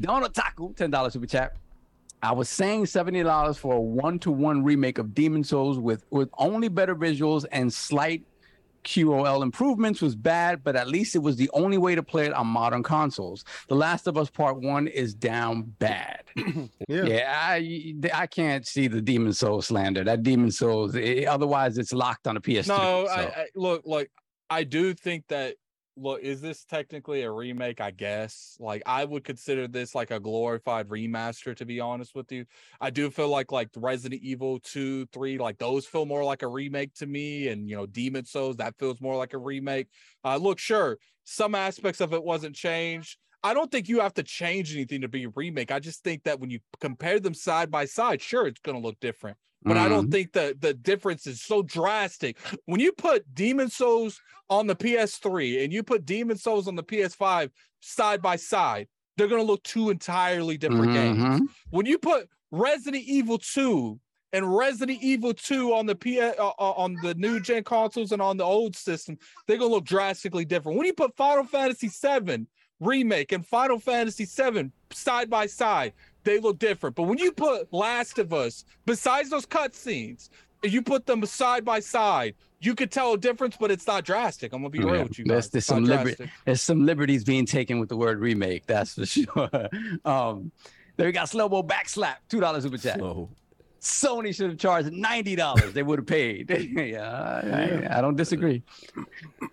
[0.00, 1.56] Donald Taku, ten dollars super chat.
[2.22, 6.68] I was saying seventy dollars for a one-to-one remake of Demon Souls with with only
[6.68, 8.22] better visuals and slight
[8.84, 12.32] QOL improvements was bad, but at least it was the only way to play it
[12.32, 13.44] on modern consoles.
[13.68, 16.24] The Last of Us Part One is down bad.
[16.88, 17.04] Yeah.
[17.04, 20.04] Yeah, I I can't see the Demon Souls slander.
[20.04, 22.68] That Demon Souls, eh, otherwise it's locked on a PS3.
[22.68, 23.32] No, I, so.
[23.36, 24.10] I look like
[24.50, 25.56] I do think that
[25.96, 28.56] look is this technically a remake i guess?
[28.58, 32.46] Like i would consider this like a glorified remaster to be honest with you.
[32.80, 36.48] I do feel like like resident evil 2 3 like those feel more like a
[36.48, 39.88] remake to me and you know demon souls that feels more like a remake.
[40.24, 44.22] Uh look sure some aspects of it wasn't changed i don't think you have to
[44.22, 47.70] change anything to be a remake i just think that when you compare them side
[47.70, 51.24] by side sure it's going to look different but I don't think that the difference
[51.28, 52.36] is so drastic.
[52.64, 56.82] When you put Demon Souls on the PS3 and you put Demon Souls on the
[56.82, 57.48] PS5
[57.78, 61.18] side by side, they're gonna look two entirely different games.
[61.18, 61.40] Mhm.
[61.70, 64.00] When you put Resident Evil 2
[64.32, 68.20] and Resident Evil 2 on the P uh, uh, on the new gen consoles and
[68.20, 70.76] on the old system, they're gonna look drastically different.
[70.76, 72.48] When you put Final Fantasy 7
[72.86, 75.92] remake and Final Fantasy 7 side by side,
[76.24, 76.96] they look different.
[76.96, 80.28] But when you put Last of Us, besides those cutscenes,
[80.62, 84.52] you put them side by side, you could tell a difference, but it's not drastic.
[84.52, 85.50] I'm gonna be Yeah, real with you there's- guys.
[85.50, 89.06] there's It's some liber- There's some liberties being taken with the word remake, that's for
[89.06, 89.50] sure.
[90.04, 90.52] um,
[90.96, 92.98] then we got Slowbo Backslap, two dollars super chat.
[92.98, 93.30] Slow.
[93.82, 95.72] Sony should have charged ninety dollars.
[95.72, 96.48] they would have paid.
[96.76, 98.62] yeah, I, I don't disagree.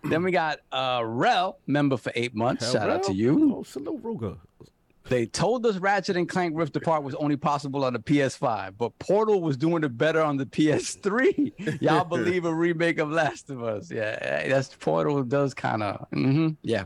[0.03, 2.71] then we got uh Rel, member for eight months.
[2.71, 3.55] Shout out to you.
[3.57, 4.37] Oh, salute Roga.
[5.09, 8.97] They told us Ratchet and Clank Rift Apart was only possible on the PS5, but
[8.99, 11.81] Portal was doing it better on the PS3.
[11.81, 13.89] Y'all believe a remake of Last of Us?
[13.89, 16.05] Yeah, that's Portal does kind of,
[16.61, 16.83] yeah.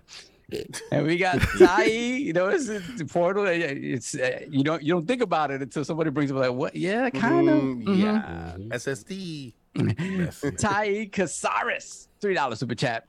[0.91, 1.83] And we got Tai.
[1.85, 3.45] You know, it's, it's Portal.
[3.47, 6.75] It's uh, you don't you don't think about it until somebody brings up like what?
[6.75, 7.61] Yeah, kind of.
[7.61, 8.75] Mm, Yeah.
[8.75, 9.53] SSD.
[10.59, 13.07] Tai Casares, three dollars super chat.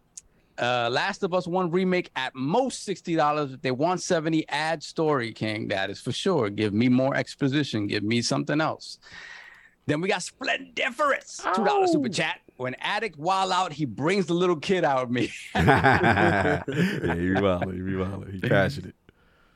[0.57, 3.53] Uh, Last of Us One remake at most sixty dollars.
[3.53, 5.69] If they want seventy, add story king.
[5.69, 6.49] That is for sure.
[6.51, 7.87] Give me more exposition.
[7.87, 8.99] Give me something else.
[9.87, 12.41] Then we got Splendiferous, two dollars super chat.
[12.57, 15.33] When addict wild out, he brings the little kid out of me.
[15.55, 17.73] yeah, he wild.
[17.73, 18.29] He wild.
[18.31, 18.95] He passionate.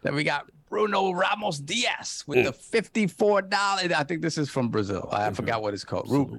[0.02, 2.56] Then we got Bruno Ramos Diaz with the mm.
[2.56, 3.92] fifty-four dollars.
[3.92, 5.08] I think this is from Brazil.
[5.12, 6.10] I forgot what it's called.
[6.10, 6.38] Ru-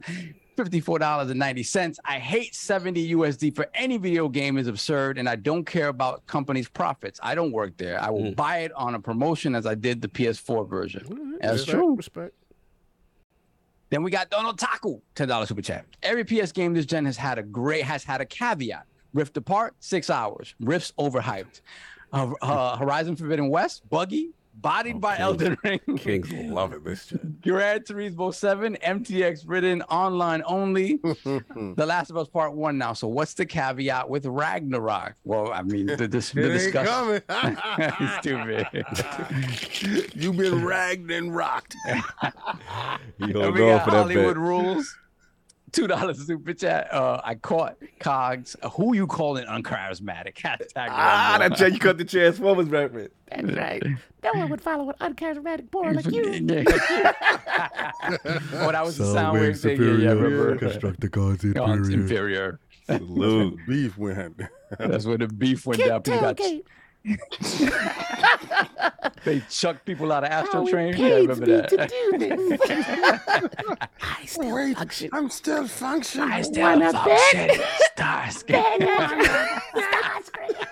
[0.57, 1.99] Fifty-four dollars and ninety cents.
[2.03, 6.27] I hate seventy USD for any video game is absurd, and I don't care about
[6.27, 7.17] companies' profits.
[7.23, 8.01] I don't work there.
[8.01, 8.35] I will mm.
[8.35, 11.37] buy it on a promotion as I did the PS4 version.
[11.41, 11.95] That's Respect, true.
[11.95, 12.33] Respect.
[13.89, 15.85] Then we got Donald Taku, ten dollars super chat.
[16.03, 18.85] Every PS game this gen has had a great has had a caveat.
[19.13, 20.53] Rift Apart, six hours.
[20.59, 21.61] Rifts overhyped.
[22.13, 24.31] Uh, uh, Horizon Forbidden West, buggy,
[24.61, 25.23] bodied by Okay.
[25.23, 25.79] Elden Ring.
[25.97, 26.83] Kings love it.
[26.83, 27.41] This shit.
[27.41, 30.97] Gran Turismo 7, MTX written online only.
[31.03, 32.93] the Last of Us Part 1 now.
[32.93, 35.15] So what's the caveat with Ragnarok?
[35.23, 37.21] Well, I mean, the, this, the discussion.
[38.19, 38.67] Stupid.
[40.15, 41.75] You've been ragged and rocked.
[41.85, 42.01] You
[43.19, 44.37] And don't we go got for that Hollywood bet.
[44.37, 44.97] rules.
[45.71, 46.93] Two dollars super chat.
[46.93, 48.55] Uh, I caught Cogs.
[48.61, 50.35] Uh, who you calling uncharismatic?
[50.37, 51.49] Hashtag Ah, Rumble.
[51.49, 53.13] that check you cut the Transformers reference.
[53.29, 53.83] That's right.
[54.23, 56.23] No one would follow an uncharismatic boy like you.
[58.53, 59.81] oh, that was the sound wave thing.
[59.81, 60.57] Yeah, yeah, remember?
[60.57, 62.59] Constructicons God's inferior.
[62.85, 63.59] Salute.
[63.67, 64.41] Beef went.
[64.77, 66.01] That's where the beef went down.
[66.01, 66.63] Kick tailgate.
[69.23, 70.97] they chucked people out of Astro How Train.
[70.97, 71.69] Yeah, I remember that.
[71.69, 72.59] to do this.
[74.01, 75.09] I still Wait, function.
[75.13, 76.29] I'm still functioning.
[76.29, 77.49] I still Wanna function.
[77.97, 78.79] Starscape.
[79.73, 80.65] Starscream.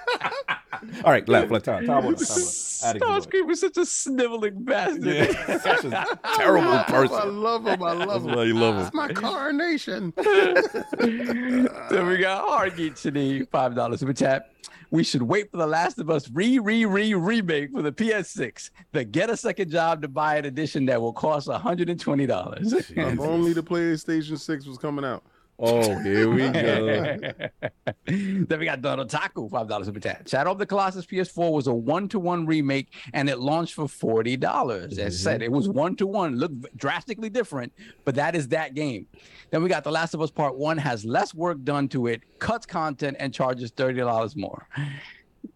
[1.04, 2.26] All right, left, left, time, time, time, time, time.
[2.26, 5.06] Starscream was such a sniveling bastard.
[5.06, 7.16] Yeah, such a terrible I person.
[7.16, 7.82] I love him.
[7.82, 8.36] I love him.
[8.36, 8.82] why you love him.
[8.86, 10.14] It's my coronation.
[10.18, 14.52] then we got Hargeet Chini, five dollars super chat.
[14.90, 18.70] We should wait for the Last of Us re re re remake for the PS6.
[18.94, 22.74] The get a second job to buy an edition that will cost $120.
[22.74, 25.24] if only the PlayStation 6 was coming out.
[25.60, 27.20] Oh, here we go.
[28.06, 30.30] then we got Donald Taku, five dollars super chat.
[30.30, 35.00] Shadow of the Colossus PS4 was a one-to-one remake, and it launched for forty dollars.
[35.00, 37.74] As said, it was one-to-one, looked drastically different,
[38.06, 39.08] but that is that game.
[39.50, 42.22] Then we got The Last of Us Part One has less work done to it,
[42.38, 44.68] cuts content, and charges thirty dollars more.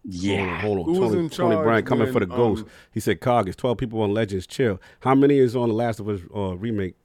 [0.04, 1.18] Yeah, Hold on, Who hold was on.
[1.20, 2.62] in Tony, Tony Bryant charge coming for the when, ghost.
[2.64, 4.48] um, he said, "Cog is twelve people on Legends.
[4.48, 4.80] Chill.
[5.00, 6.96] How many is on the Last of Us uh, remake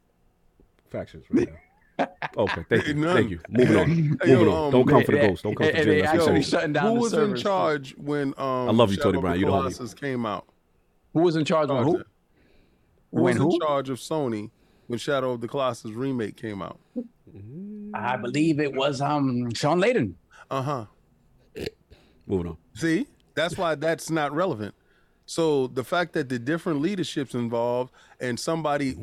[0.89, 1.55] factions right now?"
[1.99, 3.15] Okay, thank you, None.
[3.15, 3.39] thank you.
[3.49, 3.87] Moving on,
[4.21, 4.65] Hey, yo, moving on.
[4.65, 5.43] um, Don't come for the and- ghost.
[5.43, 6.05] Don't come for and they Jim.
[6.05, 7.41] That's actually shutting down Who the was in servers.
[7.43, 9.39] charge when um I love you, Tony of Brown.
[9.39, 9.89] You don't owe me.
[9.99, 10.45] Came out?
[11.13, 11.97] Who was in charge of who?
[11.97, 12.03] Who
[13.09, 14.51] When was in charge of Sony
[14.87, 16.79] when Shadow of the Colossus remake came out?
[17.93, 20.13] I believe it was um Shawn Layden.
[20.51, 20.85] Uh-huh.
[22.27, 22.57] Moving on.
[22.75, 24.75] See, that's why that's not relevant.
[25.29, 27.91] So the fact that the different leaderships involved
[28.21, 28.93] and somebody,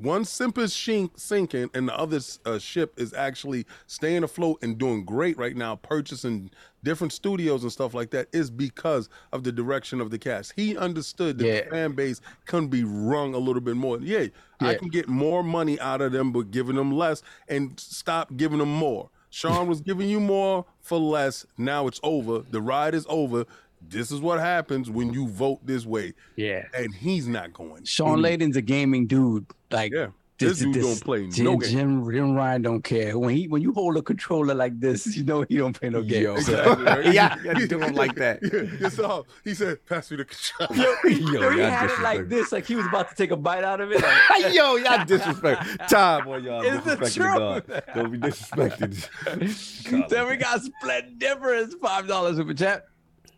[0.00, 4.78] one ship is shink, sinking and the other uh, ship is actually staying afloat and
[4.78, 6.50] doing great right now, purchasing
[6.82, 10.54] different studios and stuff like that, is because of the direction of the cast.
[10.56, 11.60] He understood that Yeah.
[11.64, 13.98] the fan base can be rung a little bit more.
[14.00, 14.28] Yeah,
[14.60, 18.58] I can get more money out of them, but giving them less and stop giving
[18.58, 19.10] them more.
[19.30, 21.44] Shawn was giving you more for less.
[21.58, 22.38] Now it's over.
[22.50, 23.44] The ride is over.
[23.80, 26.14] This is what happens when you vote this way.
[26.36, 26.64] Yeah.
[26.74, 27.84] And he's not going.
[27.84, 29.46] Shawn Layden's a gaming dude.
[29.70, 30.08] Like Yeah.
[30.38, 31.70] This dude don't play Jim, no game.
[31.70, 33.18] Jim, Jim Ryan don't care.
[33.18, 36.00] When he when you hold a controller like this, you know he don't play no
[36.00, 36.22] games.
[36.22, 36.34] Yo.
[36.36, 37.12] Exactly, right?
[37.12, 38.38] yeah, you gotta do him like that.
[38.44, 39.26] Yeah, it's all.
[39.42, 40.76] He said, "Pass me the controller.
[40.80, 40.94] Yo,
[41.40, 43.64] yo, he had it like disrespect- this, like he was about to take a bite
[43.64, 44.00] out of it.
[44.00, 45.88] like- Yo, y'all disrespect.
[45.90, 47.82] Time boy, y'all It's the disrespecting the God.
[47.96, 50.08] Don't be disrespected.
[50.08, 52.84] then we got Splendiferous, five dollars super chat.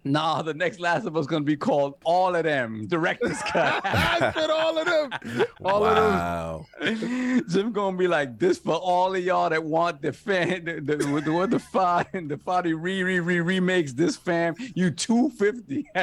[0.05, 3.81] Nah, the next Last of Us gonna be called All of Them Director's Cut.
[3.85, 5.45] I said all of them.
[5.63, 6.13] All of them.
[6.15, 6.67] wow.
[7.49, 10.97] Jim gonna be like this for all of y'all that want the fan, the the,
[10.97, 13.93] the, what the five and the five re re re remakes.
[13.93, 15.87] This fam, you two fifty.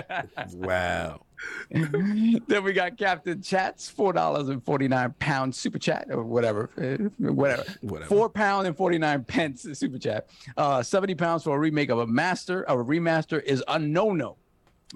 [0.53, 1.22] Wow.
[1.72, 6.69] then we got Captain Chats, four dollars and forty nine pounds super chat or whatever,
[6.77, 8.07] uh, whatever, Whatever.
[8.09, 10.30] four pound and forty nine pence super chat.
[10.56, 14.11] Uh, seventy pounds for a remake of a master of a remaster is a no
[14.11, 14.38] no.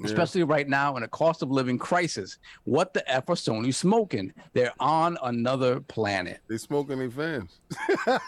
[0.06, 2.38] Especially right now in a cost of living crisis.
[2.64, 4.32] What the F are Sony smoking?
[4.54, 6.40] They're on another planet.
[6.48, 7.60] They smoking their fans.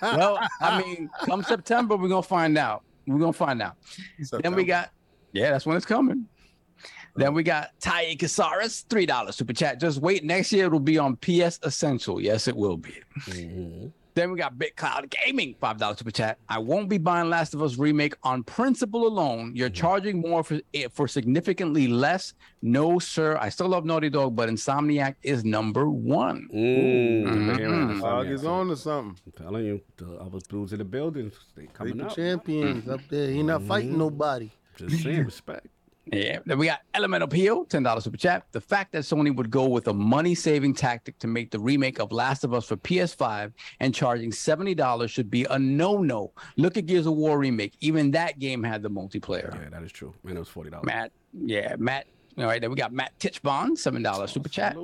[0.01, 2.83] Well, I mean, come September, we're gonna find out.
[3.07, 3.77] We're gonna find out.
[4.43, 4.89] Then we got,
[5.31, 6.27] yeah, that's when it's coming.
[7.15, 9.79] Then we got Ty Casares, three dollars super chat.
[9.79, 12.19] Just wait, next year it'll be on PS Essential.
[12.19, 12.93] Yes, it will be.
[14.15, 16.37] Then we got Big Cloud Gaming, five dollars super chat.
[16.47, 19.53] I won't be buying Last of Us remake on principle alone.
[19.55, 22.33] You're charging more for it for significantly less.
[22.61, 23.37] No, sir.
[23.41, 26.47] I still love Naughty Dog, but Insomniac is number one.
[26.53, 27.57] Mm, Mhm.
[27.89, 29.17] man, Dog is on to something.
[29.25, 32.15] I'm telling you, the other dudes in the building, they They coming the up.
[32.15, 33.31] champions up there.
[33.31, 34.51] He not fighting nobody.
[34.77, 35.67] Just saying, respect.
[36.11, 36.39] Yeah.
[36.45, 38.45] Then we got Element Appeal, $10 super chat.
[38.51, 41.99] The fact that Sony would go with a money saving tactic to make the remake
[41.99, 46.31] of Last of Us for PS5 and charging $70 should be a no no.
[46.57, 47.73] Look at Gears of War remake.
[47.79, 49.53] Even that game had the multiplayer.
[49.53, 50.13] Yeah, that is true.
[50.23, 50.85] Man, it was forty dollars.
[50.85, 52.07] Matt, yeah, Matt.
[52.37, 54.75] All right, then we got Matt Titchbond, $7 super chat.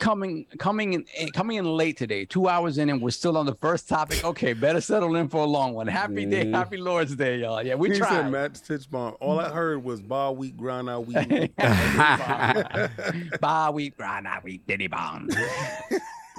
[0.00, 3.44] Coming, coming in, eh, coming in late today, two hours in, and we're still on
[3.44, 4.24] the first topic.
[4.24, 5.86] Okay, better settle in for a long one.
[5.86, 7.62] Happy day, happy Lord's Day, y'all.
[7.62, 8.30] Yeah, we he said tried.
[8.30, 11.54] Matt stitchbomb All I heard was bar wheat, ground out wheat.
[13.40, 15.36] Bye, we grind out, we diddy bond.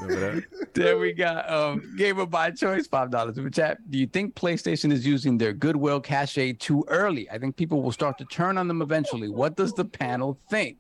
[0.01, 0.73] Remember that?
[0.73, 3.77] Then we got um gamer by choice, five dollars super chat.
[3.91, 7.29] Do you think PlayStation is using their goodwill cachet too early?
[7.29, 9.29] I think people will start to turn on them eventually.
[9.29, 10.77] What does the panel think?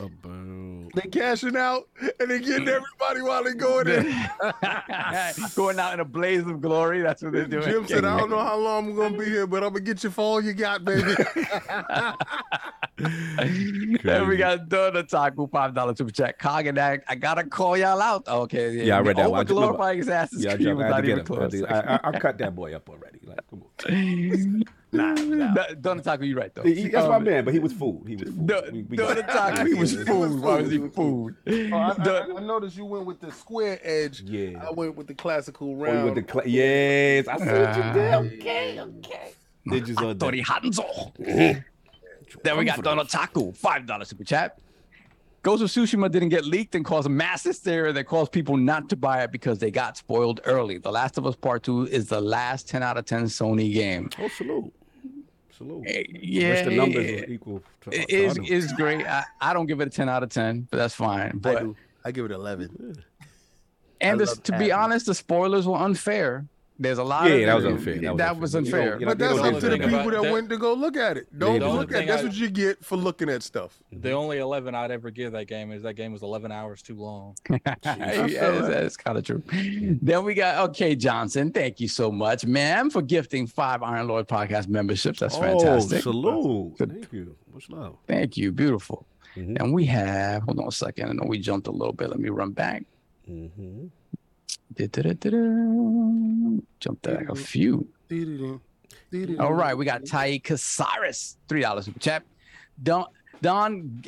[0.00, 1.88] About they cashing out
[2.20, 4.12] and they getting everybody while they going in.
[5.54, 7.00] Going out in a blaze of glory.
[7.00, 7.64] That's what they're doing.
[7.64, 10.02] Jim said, I don't know how long I'm gonna be here, but I'm gonna get
[10.04, 11.14] you for all you got, baby.
[12.98, 16.38] Then we got Donna Taku, five dollars super chat.
[16.38, 18.26] Cog and I, I gotta call y'all out.
[18.26, 19.40] Okay, Yeah, I read that Over one.
[19.40, 21.54] I just remember- glorifying his ass is yeah, I, Creed I had without to get
[21.54, 21.66] even.
[21.66, 23.20] I, cut that boy up already.
[23.24, 24.62] Like, come on.
[24.96, 25.54] Nah, nah.
[25.80, 26.62] Donna Taku, you're right though.
[26.62, 28.02] He- he- that's my Um, man, but he was food.
[28.06, 28.46] He was food.
[28.46, 30.40] Don- We- we Donna got- Taku, he was food.
[30.40, 31.36] Why was he food?
[31.46, 34.22] Oh, I, Don- I, I noticed you went with the square edge.
[34.22, 34.64] Yeah.
[34.66, 36.04] I went with the classical Oh, round.
[36.06, 38.14] with the cla- yes, I see what you did.
[38.14, 38.16] Ah.
[38.18, 39.32] Okay, okay.
[39.68, 41.12] Did you Tori Hanzo.
[42.42, 44.58] Then we got Donald Taku, five dollar super chat.
[45.42, 48.88] Ghost of Tsushima didn't get leaked and caused a mass hysteria that caused people not
[48.88, 50.78] to buy it because they got spoiled early.
[50.78, 54.10] The Last of Us Part Two is the last ten out of ten Sony game.
[54.18, 54.72] Oh, salute.
[55.56, 55.84] Salute.
[55.86, 59.06] Eh, Wish Yeah, the numbers it was equal to, it to is is great.
[59.06, 61.28] I, I don't give it a ten out of ten, but that's fine.
[61.28, 61.76] I But do.
[62.04, 63.02] I give it eleven.
[64.00, 66.44] and this, to be honest, the spoilers were unfair.
[66.78, 67.28] There's a lot.
[67.30, 67.94] Yeah, of that was unfair.
[68.00, 68.98] That That was was, unfair.
[69.00, 69.08] You unfair.
[69.08, 71.26] But that's up to the people about that that- went to go look at it.
[71.38, 71.98] Don't The look at.
[71.98, 73.78] thing That's I- what you get for looking at stuff.
[73.92, 76.96] The only 11 I'd ever give that game is that game was 11 hours too
[76.96, 77.34] long.
[77.50, 79.42] yeah, that's, that's kind of true.
[80.02, 81.50] Then we got okay, Johnson.
[81.50, 85.20] Thank you so much, ma'am, for gifting five Iron Lord podcast memberships.
[85.20, 85.98] That's fantastic.
[85.98, 86.74] Oh, salute.
[86.78, 87.36] Thank you.
[87.54, 87.96] Much love.
[88.06, 89.06] Thank you, beautiful.
[89.34, 89.60] Mhm.
[89.60, 91.08] And we have hold on a second.
[91.08, 92.10] I know we jumped a little bit.
[92.10, 92.84] Let me run back.
[93.30, 93.86] Mm-hmm.
[96.80, 97.88] Jumped back a few.
[99.38, 102.22] All right, we got Tai Casares, three dollars super chat.
[102.82, 103.06] Don
[103.40, 104.02] Don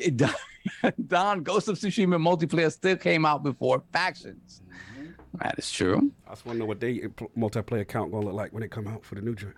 [1.07, 4.61] Don, Ghost of Tsushima multiplayer still came out before factions.
[5.35, 6.11] That is true.
[6.27, 6.99] I just want to know what they
[7.37, 9.55] multiplayer account gonna look like when it come out for the new joint.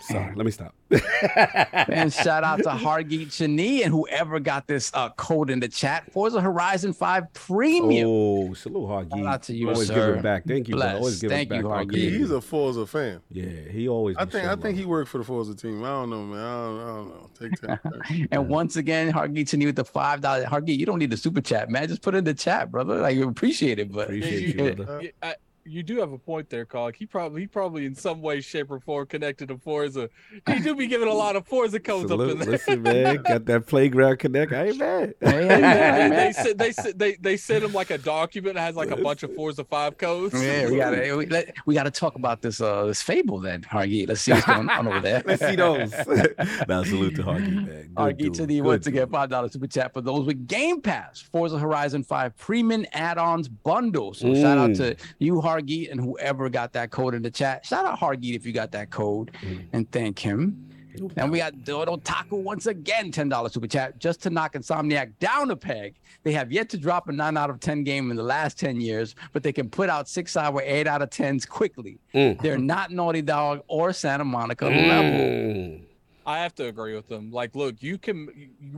[0.00, 0.74] Sorry, let me stop.
[0.90, 6.12] And shout out to Hargeet Chani and whoever got this uh, code in the chat.
[6.12, 8.06] Forza Horizon 5 Premium.
[8.08, 9.16] Oh, salute, Hargy.
[9.16, 9.94] Shout out to you, always sir.
[9.94, 10.44] give it back.
[10.44, 10.96] Thank you, brother.
[10.98, 11.20] Always Bless.
[11.22, 11.64] give Thank it back.
[11.64, 11.86] Hargy.
[11.90, 11.94] Hargy.
[11.96, 13.20] He, he's a Forza fan.
[13.30, 14.16] Yeah, he always.
[14.18, 14.74] I think I think love.
[14.76, 15.82] he worked for the Forza team.
[15.82, 16.44] I don't know, man.
[16.44, 17.30] I don't, I don't know.
[17.40, 18.28] Take that.
[18.30, 20.44] And once again, Hargeet Chani with the $5.
[20.46, 21.88] Hargeet, you don't need the super chat, man.
[21.88, 22.96] Just put it in the chat, brother.
[23.00, 23.90] Like, we appreciate it.
[23.90, 25.00] But Appreciate you, you, brother.
[25.02, 26.94] you- I- you do have a point there, Cog.
[26.96, 30.10] He probably he probably in some way, shape, or form connected to Forza.
[30.46, 32.48] He do be giving a lot of Forza codes up in there.
[32.50, 34.52] Listen, man, got that playground connect.
[34.52, 35.14] I ain't mad.
[35.24, 38.54] Hey, hey, they, hey, they, send, they, send, they they send him like a document
[38.56, 40.34] that has like a bunch of Forza Five codes.
[40.34, 44.08] Yeah, we gotta we, let- we gotta talk about this uh this Fable then, Hargeet.
[44.08, 45.22] Let's see what's going on over there.
[45.26, 45.92] Let's see those.
[46.68, 47.66] now salute to Hargy, man.
[47.66, 48.34] Good Hargeet dude.
[48.34, 51.58] to the Good once again five dollars super chat for those with Game Pass, Forza
[51.58, 54.12] Horizon Five Premium add-ons bundle.
[54.14, 54.76] So shout out Mm.
[54.78, 57.64] to you, Hargeet, and whoever got that code in the chat.
[57.64, 59.66] Shout out Hargeet if you got that code, Mm.
[59.72, 60.70] and thank him.
[61.16, 65.18] And we got Dodo Taku once again, ten dollars super chat, just to knock Insomniac
[65.18, 65.96] down a peg.
[66.22, 68.80] They have yet to drop a nine out of ten game in the last ten
[68.80, 71.98] years, but they can put out six hour, eight out of tens quickly.
[72.14, 72.40] Mm.
[72.40, 75.20] They're not Naughty Dog or Santa Monica level.
[75.20, 75.80] Mm.
[76.26, 77.30] I have to agree with them.
[77.32, 78.28] Like, look, you can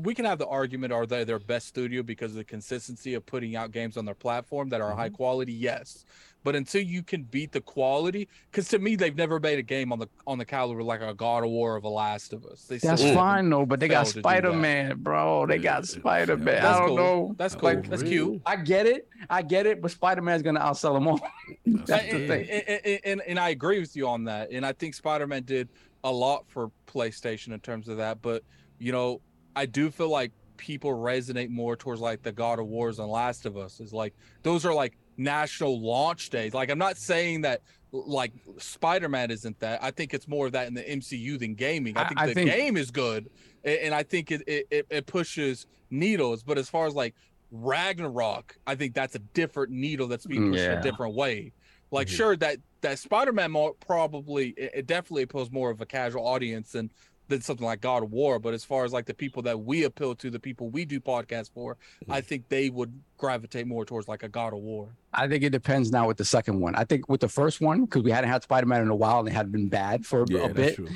[0.03, 3.27] we can have the argument are they their best studio because of the consistency of
[3.27, 6.07] putting out games on their platform that are high quality, yes.
[6.47, 9.91] But until you can beat the quality, because to me they've never made a game
[9.91, 12.63] on the on the caliber like a God of War or a Last of Us.
[12.67, 14.29] They That's fine though, but they got failed to do that.
[14.29, 15.47] Spider Man, bro.
[15.47, 16.63] They got Spider Man.
[16.63, 16.97] That's I don't cool.
[16.99, 17.35] know.
[17.37, 17.65] That's cool.
[17.65, 18.43] Like, That's cute.
[18.47, 19.09] I get it.
[19.29, 19.83] I get it.
[19.83, 21.21] But Spider Man's gonna outsell them all.
[21.67, 22.49] That's and, the thing.
[22.49, 24.53] and, and, and, and I agree with you on that.
[24.53, 25.69] And I think Spider Man did
[26.05, 28.23] a lot for PlayStation in terms of that.
[28.23, 28.45] But
[28.79, 29.21] you know,
[29.57, 33.47] I do feel like people resonate more towards like the God of Wars and Last
[33.47, 33.81] of Us.
[33.81, 36.55] Is like those are like national launch days.
[36.55, 37.63] Like I'm not saying that
[37.93, 39.83] like Spider Man isn't that.
[39.83, 41.97] I think it's more of that in the MCU than gaming.
[41.97, 43.31] I think I the think- game is good,
[43.65, 46.43] and I think it, it it- pushes needles.
[46.43, 47.15] But as far as like
[47.53, 50.79] Ragnarok, I think that's a different needle that's being pushed Yeah.
[50.81, 51.53] a different way.
[51.91, 52.17] Like, Mhm.
[52.17, 56.91] sure that that Spider-Man probably it, it definitely appeals more of a casual audience than
[57.29, 58.39] than something like God of War.
[58.39, 61.01] But as far as like the people that we appeal to, the people we do
[61.01, 61.77] podcasts for,
[62.09, 62.25] I mm.
[62.25, 64.89] think they would gravitate more towards like a God of War.
[65.13, 66.75] I think it depends now with the second one.
[66.75, 69.21] I think with the first one, because we hadn't had Spider Man in a while
[69.21, 70.77] and they had been bad for Yeah, a bit.
[70.77, 70.89] true.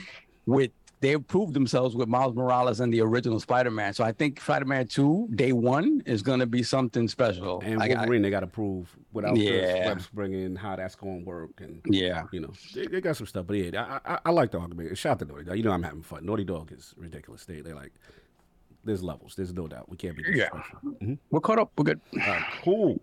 [0.47, 0.71] With
[1.01, 3.95] they proved themselves with Miles Morales and the original Spider Man.
[3.95, 7.61] So I think Spider Man Two, Day One, is gonna be something special.
[7.65, 9.83] And Like, I- Wolverine, they got to prove without Yeah.
[9.85, 11.51] the web springing how that's going to work.
[11.61, 12.25] And yeah.
[12.33, 13.47] you know, they, they got some stuff.
[13.47, 14.97] But yeah, I, I, I like the argument.
[14.99, 15.57] Shout out to Naughty Dog.
[15.57, 16.27] You know, I'm having fun.
[16.27, 17.45] Naughty Dog is ridiculous.
[17.47, 17.93] They they like.
[18.85, 19.35] There's levels.
[19.37, 19.91] There's no doubt.
[19.91, 20.49] We can't be Yeah.
[20.51, 20.81] disrespectful.
[21.03, 21.19] Mhm.
[21.31, 21.71] We're caught up.
[21.77, 22.01] We're good.
[22.17, 22.99] Right, cool.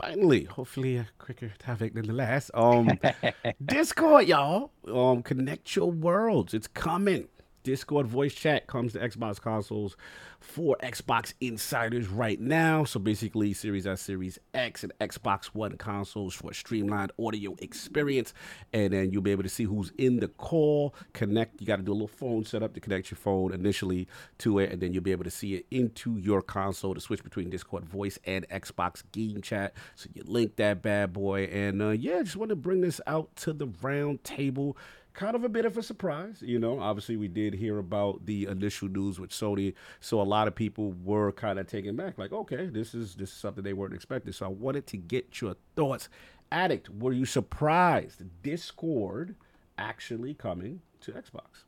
[0.00, 2.50] Finally, hopefully a quicker topic than the last.
[2.54, 2.88] Um,
[3.64, 4.70] Discord, y'all.
[4.90, 6.54] Um, connect your worlds.
[6.54, 7.28] It's coming.
[7.68, 9.94] Discord voice chat comes to Xbox consoles
[10.40, 12.84] for Xbox insiders right now.
[12.84, 18.32] So basically, Series S, Series X, and Xbox One consoles for a streamlined audio experience.
[18.72, 20.94] And then you'll be able to see who's in the call.
[21.12, 21.60] Connect.
[21.60, 24.72] You got to do a little phone setup to connect your phone initially to it,
[24.72, 27.84] and then you'll be able to see it into your console to switch between Discord
[27.84, 29.74] voice and Xbox game chat.
[29.94, 33.36] So you link that bad boy, and uh, yeah, just want to bring this out
[33.36, 34.78] to the round table
[35.18, 36.40] kind of a bit of a surprise.
[36.40, 40.46] You know, obviously we did hear about the initial news with Sony, so a lot
[40.46, 43.72] of people were kind of taken back, like, okay, this is this is something they
[43.72, 44.32] weren't expecting.
[44.32, 46.08] So I wanted to get your thoughts.
[46.52, 48.22] Addict, were you surprised?
[48.42, 49.34] Discord
[49.76, 51.64] actually coming to Xbox?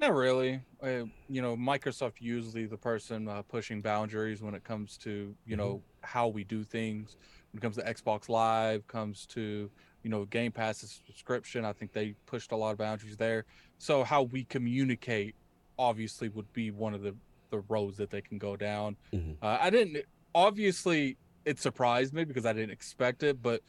[0.00, 0.62] Not really.
[0.82, 5.56] Uh, you know, Microsoft usually the person uh, pushing boundaries when it comes to you
[5.56, 7.16] know how we do things.
[7.52, 9.70] When it comes to Xbox Live, comes to
[10.02, 11.64] you know Game Pass is subscription.
[11.64, 13.44] I think they pushed a lot of boundaries there.
[13.78, 15.34] So how we communicate,
[15.78, 17.14] obviously, would be one of the
[17.50, 18.96] the roads that they can go down.
[19.12, 19.36] Mhm.
[19.42, 20.04] Uh, I didn't.
[20.34, 23.62] Obviously, it surprised me because I didn't expect it, but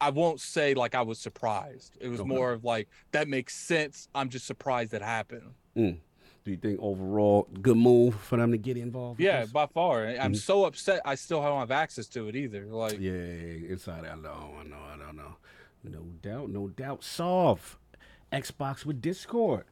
[0.00, 1.96] I won't say like I was surprised.
[2.00, 2.28] It was Okay.
[2.28, 4.08] more of like that makes sense.
[4.14, 5.54] I'm just surprised it happened.
[5.74, 9.18] Do you think overall good move for them to get involved?
[9.18, 10.06] Yeah, by far.
[10.06, 10.36] I'm Mhm.
[10.36, 11.00] so upset.
[11.04, 12.66] I still don't have access to it either.
[12.66, 15.36] Like, Yeah, inside I know, I know, I don't know.
[15.90, 17.04] No doubt, no doubt.
[17.04, 17.78] Solve
[18.32, 19.64] Xbox with Discord.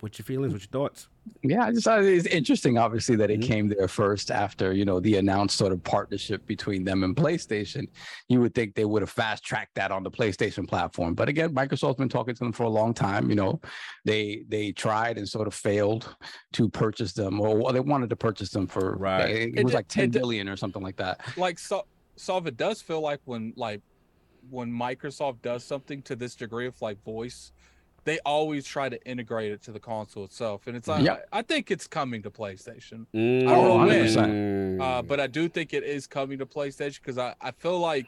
[0.00, 0.52] What's your feelings?
[0.52, 1.08] What's your thoughts?
[1.42, 3.44] Yeah, I just thought it's interesting, obviously, that it Mhm.
[3.46, 7.86] came there first after, you know, the announced sort of partnership between them and PlayStation.
[8.28, 11.14] You would think they would have fast tracked that on the PlayStation platform.
[11.14, 13.28] But again, Microsoft's been talking to them for a long time.
[13.30, 13.60] You know,
[14.04, 16.14] they they tried and sort of failed
[16.54, 19.30] to purchase them, or they wanted to purchase them for Right.
[19.30, 21.20] It, It was d- like 10 it billion or something like that.
[21.36, 21.86] like so,
[22.16, 23.80] so it does feel like when like
[24.52, 27.52] when Microsoft does something to this degree of like voice,
[28.04, 31.18] they always try to integrate it to the console itself, and it's like Yeah.
[31.32, 33.06] I, I think it's coming to PlayStation.
[33.14, 34.80] Mm, don't know 100%.
[34.80, 38.06] Uh, but I do think it is coming to PlayStation because I, I feel like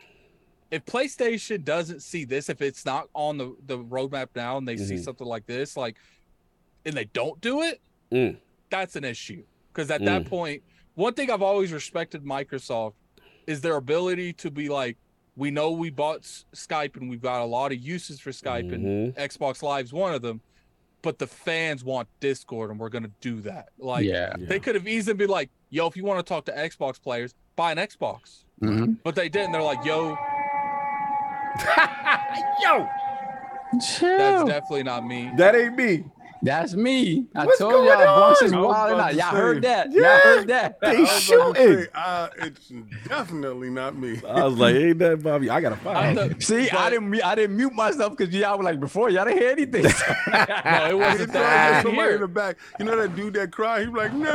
[0.70, 4.76] if PlayStation doesn't see this, if it's not on the, the roadmap now and they
[4.76, 5.04] see Mhm.
[5.04, 5.96] something like this, like,
[6.84, 7.80] and they don't do it,
[8.12, 8.36] Mm.
[8.70, 9.44] that's an issue.
[9.72, 10.26] Because at that Mm.
[10.26, 10.62] point,
[10.94, 12.94] one thing I've always respected Microsoft
[13.46, 14.96] is their ability to be like,
[15.36, 16.22] we know we bought
[16.54, 19.16] Skype and we've got a lot of uses for Skype and Mhm.
[19.16, 20.40] Xbox Live's one of them,
[21.02, 23.70] but the fans want Discord and we're gonna do that.
[23.78, 24.34] Like, yeah.
[24.38, 24.46] Yeah.
[24.46, 27.34] they could have easily been like, yo, if you want to talk to Xbox players,
[27.56, 28.44] buy an Xbox.
[28.62, 28.98] Mhm.
[29.02, 29.52] But they didn't.
[29.52, 30.16] They're like, yo,
[32.62, 32.88] Yo,
[33.80, 34.18] Chill.
[34.18, 35.30] that's definitely not me.
[35.36, 36.04] that ain't me.
[36.44, 37.26] That's me.
[37.34, 38.58] I What's told going y'all, Bronx is on?
[38.58, 38.92] I wild.
[38.92, 39.92] about Y'all say, heard that.
[39.92, 40.00] yeah.
[40.00, 40.80] Y'all heard that.
[40.80, 41.54] They I was shooting.
[41.54, 42.72] say, uh, it's
[43.08, 44.20] definitely not me.
[44.28, 45.50] I was like, ain't that Bobby?
[45.50, 45.96] I gotta find.
[45.98, 46.30] I out.
[46.30, 49.40] thought- See, I didn't I didn't mute myself because y'all were like before y'all didn't
[49.40, 49.84] hear anything.
[50.34, 51.70] No, it It wasn't sounds that.
[51.70, 52.56] like I somebody in the back.
[52.78, 53.82] You know that dude that cried?
[53.82, 54.30] He was like, no.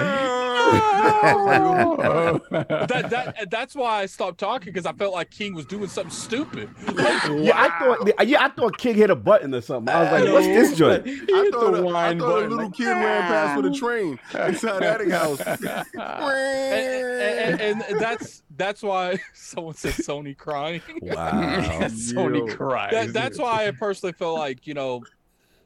[2.52, 6.12] that, that that's why I stopped talking because I felt like King was doing something
[6.12, 6.70] stupid.
[6.88, 8.28] Like, Yeah, I thought.
[8.28, 9.94] Yeah, I thought King hit a button or something.
[9.94, 11.04] I was like, what's this joint?
[11.08, 13.74] I hit thought, the a, I wine thought a little like, kid ran past with
[13.74, 15.42] a train inside Attic House.
[15.94, 20.82] and, and, and that's that's why someone said Sony crying.
[21.02, 21.32] Wow.
[21.90, 22.56] Sony Yo.
[22.56, 22.92] cries.
[22.92, 25.04] that, that's why I personally feel like you know,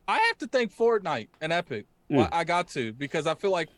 [0.07, 1.85] I have to thank Fortnite and Epic.
[2.11, 2.29] Mm.
[2.31, 3.69] I, I got to because I feel like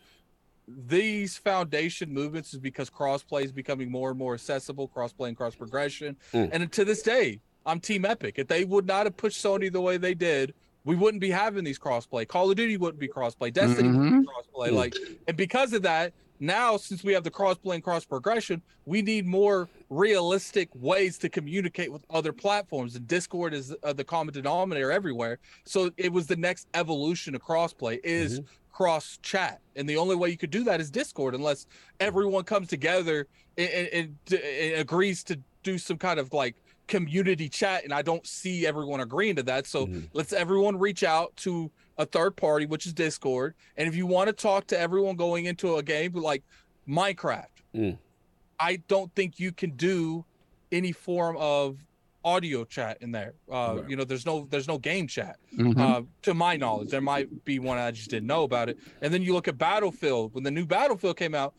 [0.68, 5.54] these foundation movements is because crossplay is becoming more and more accessible, crossplay and cross
[5.54, 6.16] progression.
[6.32, 6.48] Mm.
[6.52, 8.34] And to this day, I'm Team Epic.
[8.38, 10.54] If they would not have pushed Sony the way they did,
[10.86, 12.26] we wouldn't be having these crossplay.
[12.26, 13.52] Call of Duty wouldn't be crossplay.
[13.52, 14.70] Destiny wouldn't be crossplay.
[14.70, 14.74] Mm.
[14.74, 14.94] Like,
[15.26, 19.26] and because of that, now since we have the crossplay and cross progression, we need
[19.26, 22.94] more realistic ways to communicate with other platforms.
[22.94, 25.40] And Discord is uh, the common denominator everywhere.
[25.64, 28.40] So it was the next evolution of crossplay is
[28.72, 31.66] cross chat, and the only way you could do that is Discord, unless
[31.98, 33.88] everyone comes together and, and,
[34.30, 36.54] and, and agrees to do some kind of like
[36.86, 37.84] community chat.
[37.84, 39.66] And I don't see everyone agreeing to that.
[39.66, 40.08] So Mhm.
[40.12, 43.54] let's everyone reach out to a third party, which is Discord.
[43.76, 46.42] And if you want to talk to everyone going into a game like
[46.88, 47.98] Minecraft, Mm.
[48.58, 50.24] I don't think you can do
[50.72, 51.78] any form of
[52.24, 53.34] audio chat in there.
[53.50, 53.90] Uh, Right.
[53.90, 55.36] You know, there's no there's no game chat.
[55.54, 55.78] Mhm.
[55.78, 58.78] Uh, to my knowledge, there might be one I just didn't know about it.
[59.02, 60.34] And then you look at Battlefield.
[60.34, 61.54] When the new Battlefield came out,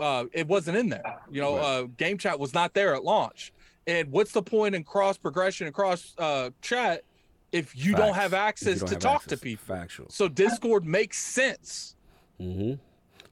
[0.00, 1.20] uh, it wasn't in there.
[1.30, 1.64] You know, Right.
[1.64, 3.52] uh, game chat was not there at launch.
[3.86, 7.02] And what's the point in cross progression and cross uh, chat
[7.50, 9.64] if you don't have access don't to have talk to people?
[9.64, 10.06] Factual.
[10.08, 11.96] So Discord makes sense.
[12.40, 12.74] Mm-hmm.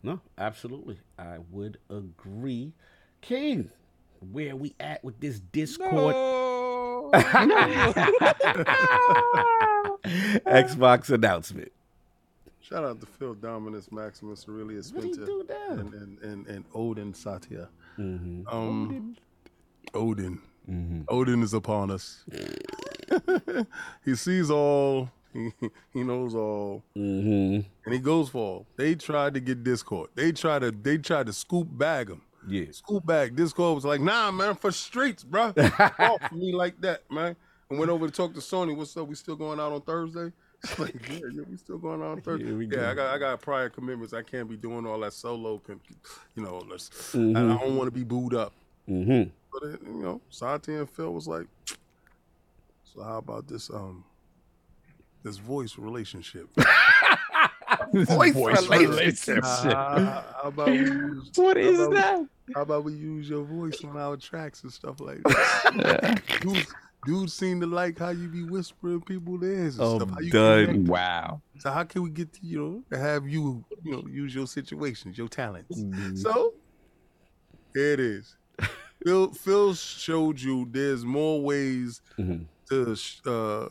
[0.02, 0.98] No, absolutely.
[1.18, 2.72] I would agree.
[3.20, 3.70] King,
[4.32, 7.10] where we at with this Discord No.
[10.46, 11.72] Xbox announcement?
[12.60, 16.64] Shout out to Phil Dominus, Maximus Aurelius What he Spinter, do and, and, and, and
[16.72, 17.68] Odin Satya.
[17.98, 18.46] Mm-hmm.
[18.48, 19.18] Um, Odin.
[19.92, 21.02] Mm-hmm.
[21.08, 22.24] Odin is upon us.
[24.04, 25.10] he sees all.
[25.32, 25.52] He,
[25.92, 27.60] he knows all, Mm-hmm.
[27.84, 28.66] and he goes for all.
[28.76, 30.10] They tried to get Discord.
[30.16, 30.70] They tried to.
[30.72, 32.22] They tried to scoop bag him.
[32.48, 32.64] Yeah.
[32.72, 33.36] Scoop bag.
[33.36, 35.52] Discord was like, nah, man, for streets, bro.
[35.98, 37.36] Off me like that, man.
[37.68, 38.74] And went over to talk to Sony.
[38.76, 39.06] What's up?
[39.06, 40.32] We still going out on Thursday?
[40.78, 42.52] Like, yeah, yeah, we still going out on Thursday.
[42.52, 42.90] We Yeah.
[42.90, 44.12] I got I got prior commitments.
[44.12, 45.62] I can't be doing all that solo.
[46.34, 47.34] You know, Mhm.
[47.36, 48.52] I, I don't want to be booed up.
[48.90, 49.30] Mm-hmm.
[49.52, 51.46] But it, you know, Satya and Phil was like,
[52.84, 54.04] so how about this um
[55.22, 56.48] this voice relationship?
[57.92, 59.44] voice, Voice relationship.
[59.44, 62.28] Uh, how about we use, What how is about- that?
[62.54, 66.20] How about we use your voice on our tracks and stuff like that?
[66.40, 66.66] dudes,
[67.06, 70.10] dudes seem to like how you be whispering people ears and Oh, stuff.
[70.10, 70.84] How you done.
[70.86, 71.42] Wow.
[71.60, 74.48] So how can we get to, you know to have you you know use your
[74.48, 75.78] situations, your talents?
[75.80, 76.18] Mhm.
[76.18, 76.54] So
[77.72, 78.36] here it is.
[79.04, 82.44] Phil Phil showed you there's more ways Mhm.
[82.68, 82.96] to
[83.30, 83.68] uh,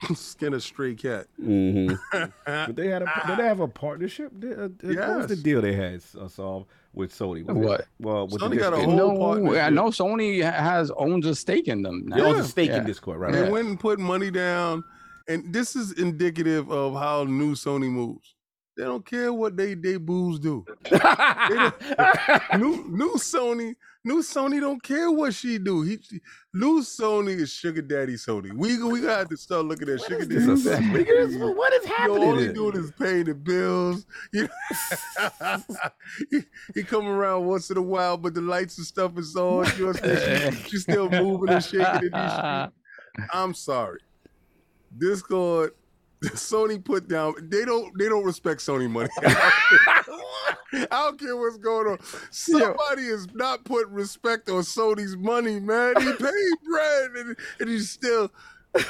[0.14, 1.26] skin a stray cat.
[1.42, 1.98] Mhm.
[2.46, 4.32] But they had a did they have a partnership?
[4.38, 7.44] Did- uh, What was the deal they had uh, solved with Sony?
[7.44, 7.86] Was it- What?
[8.00, 9.62] Well, with Sony got a whole No, partnership.
[9.64, 12.04] I know Sony has owns a stake in them.
[12.06, 12.16] Now.
[12.16, 12.40] They own Yeah.
[12.42, 13.32] a stake in Discord, right?
[13.32, 13.50] They right.
[13.52, 14.84] went and put money down,
[15.26, 18.33] and this is indicative of how new Sony moves.
[18.76, 20.64] They don't care what they they booze do.
[22.58, 25.82] new new Sony, new Sony don't care what she do.
[25.82, 25.98] He
[26.52, 28.52] new Sony is sugar daddy Sony.
[28.52, 30.34] We we gotta have to start looking at sugar daddy.
[30.34, 30.92] This is Sony.
[32.06, 34.06] Yo, all he doing is paying the bills.
[34.32, 34.48] You
[36.30, 36.40] he,
[36.74, 39.66] he come around once in a while, but the lights and stuff is on.
[39.78, 40.52] You know what?
[40.52, 42.72] She- she's still moving and shaking in these streets.
[43.32, 44.00] I'm sorry.
[44.96, 45.72] Discord,
[46.30, 47.34] Sony put down.
[47.42, 47.96] They don't.
[47.98, 49.08] They don't respect Sony money.
[50.72, 51.98] I don't care what's going on.
[52.30, 55.94] Somebody is not putting respect on Sony's money, man.
[56.00, 56.18] He paid
[56.68, 58.30] bread, and, and he's still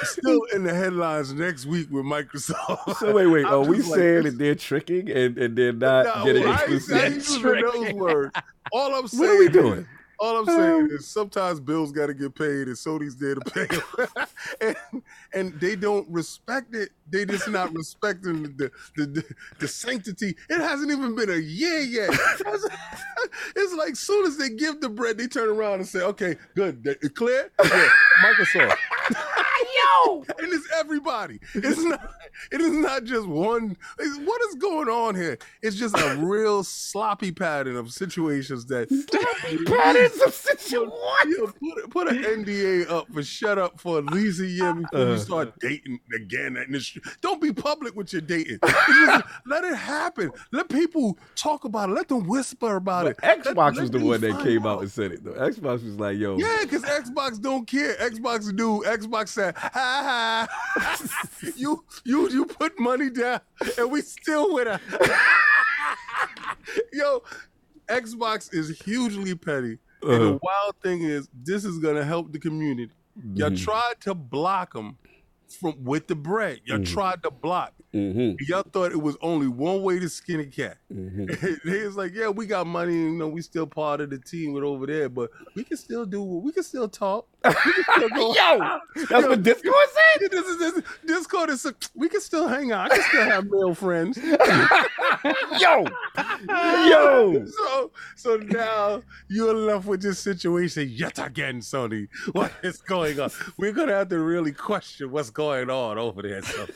[0.01, 2.95] still in the headlines next week with Microsoft.
[2.97, 3.45] So wait, wait.
[3.45, 6.51] I'm Are we like, saying that they're tricking and, and they're not No, getting I
[6.53, 7.13] ain't- I exclusive?
[7.13, 8.35] using those words.
[8.71, 9.87] All I'm saying What are we doing?
[10.19, 13.41] All I'm saying um, is sometimes bills got to get paid, and Sony's there to
[13.41, 14.25] pay them.
[14.61, 15.03] and,
[15.33, 16.89] and they don't respect it.
[17.09, 19.23] They just not respecting the the, the
[19.59, 20.35] the sanctity.
[20.49, 22.09] It hasn't even been a year yet.
[23.55, 26.83] it's like soon as they give the bread, they turn around and say, "Okay, good,
[26.83, 27.89] They- it clear." Yeah,
[28.23, 28.75] Microsoft.
[30.05, 31.39] Yo, and it's everybody.
[31.53, 32.11] It's not.
[32.51, 33.77] It is not just one.
[33.97, 35.37] What is going on here?
[35.61, 38.89] It's just a real sloppy pattern of situations that
[39.67, 40.91] Patterns of situation.
[41.27, 44.99] Yo, put, put an NDA up for shut up for at least a year before
[44.99, 45.11] Uh.
[45.13, 46.57] you start dating again.
[46.57, 46.75] And
[47.21, 48.59] Don't be public with your dating.
[48.63, 50.31] Just let it happen.
[50.51, 51.93] Let people talk about it.
[51.93, 53.43] Let them whisper about But it.
[53.43, 55.33] Xbox let was the one that came out and said it though.
[55.33, 57.95] Xbox was like, "Yo, Yeah, because Xbox don't care.
[57.95, 58.83] Xbox do.
[58.85, 59.84] Xbox said, ha ha.
[61.55, 63.41] you you you put money down
[63.77, 64.79] and we still her.
[66.93, 67.23] Yo,
[67.87, 69.77] Xbox is hugely petty.
[70.01, 70.19] And Uh-huh.
[70.19, 72.91] the wild thing is, this is gonna help the community.
[73.33, 73.63] Y'all Mhm.
[73.63, 74.97] tried to block them
[75.59, 76.61] from with the bread.
[76.65, 76.91] Y'all Mhm.
[76.93, 77.73] tried to block.
[77.95, 80.77] Mhm, Y'all thought it was only one way to skin a cat.
[80.93, 81.61] mhm.
[81.63, 84.51] they was like, yeah, we got money, you know, we still part of the team
[84.53, 87.25] with over there, but we can still do we can still talk.
[87.43, 87.53] Can
[87.95, 89.75] still go Yo, that's what Discord
[90.19, 90.29] said.
[90.31, 91.65] this is this, Discord is
[91.95, 92.91] we can still hang out.
[92.91, 94.17] I can still have male friends.
[95.59, 95.85] Yo,
[96.47, 97.45] yo.
[97.45, 102.07] So so now you're left with this situation yet again, Sony.
[102.33, 103.31] What is going on?
[103.57, 106.41] We're gonna have to really question what's going on over there.
[106.41, 106.67] So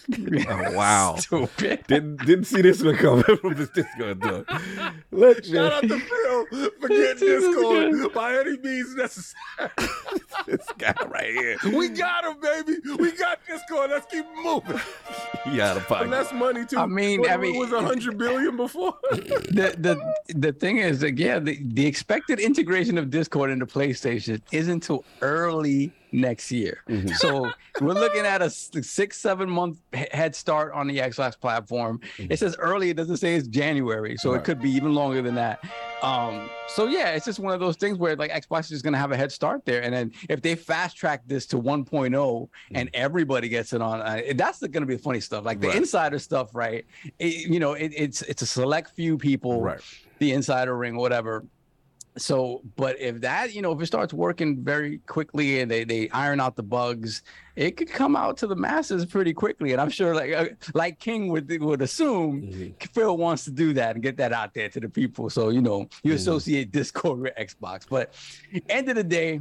[0.49, 1.08] Oh, wow.
[1.19, 1.83] Stupid.
[1.87, 4.45] Didn't didn't see this one coming from this Discord though.
[5.11, 9.69] Let's shout out man, to Phil for getting Discord by any means necessary.
[10.47, 11.57] this guy right here.
[11.73, 12.77] We got him, baby.
[12.97, 13.91] We got Discord.
[13.91, 14.79] Let's keep moving.
[15.45, 16.77] He out of And that's money too.
[16.77, 18.93] I mean- What- I what mean- was a hundred billion before.
[19.11, 24.41] the the the thing is that yeah, the, the expected integration of Discord into PlayStation
[24.51, 26.79] isn't until early next year.
[26.89, 27.13] Mhm.
[27.15, 31.99] So we're looking at a six seven month head start on the Xbox platform.
[32.17, 32.31] Mhm.
[32.31, 32.89] It says early.
[32.89, 34.39] It doesn't say it's January, so Right.
[34.39, 35.59] it could be even longer than that.
[36.01, 39.11] Um, so yeah, it's just one of those things where like Xbox is gonna have
[39.11, 43.49] a head start there, and then if they fast track this to 1.0 and everybody
[43.49, 45.45] gets it on, uh, that's gonna be the funny stuff.
[45.45, 45.77] Like the Right.
[45.77, 46.85] insider stuff, right?
[47.19, 49.79] It- you know, it, it's it's a select few people Right.
[50.19, 51.45] the insider ring, whatever.
[52.17, 56.09] So, but if that, you know, if it starts working very quickly and they they
[56.09, 57.21] iron out the bugs,
[57.55, 59.71] it could come out to the masses pretty quickly.
[59.71, 62.93] And I'm sure, like uh, like King would would assume, Mhm.
[62.93, 65.29] Phil wants to do that and get that out there to the people.
[65.29, 66.17] So you know, you Mhm.
[66.17, 68.13] associate Discord with Xbox, but
[68.69, 69.39] end of the day.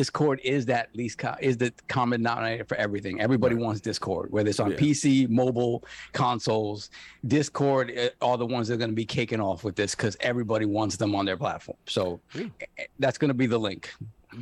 [0.00, 3.18] Discord is that least co- is the common denominator for everything.
[3.18, 3.64] Everybody Right.
[3.64, 4.76] wants Discord, whether it's on Yeah.
[4.76, 6.90] PC, mobile, consoles.
[7.26, 10.14] Discord uh, are the ones that are going to be kicking off with this because
[10.20, 11.78] everybody wants them on their platform.
[11.86, 12.48] So Yeah.
[12.76, 13.90] eh, that's going to be the link.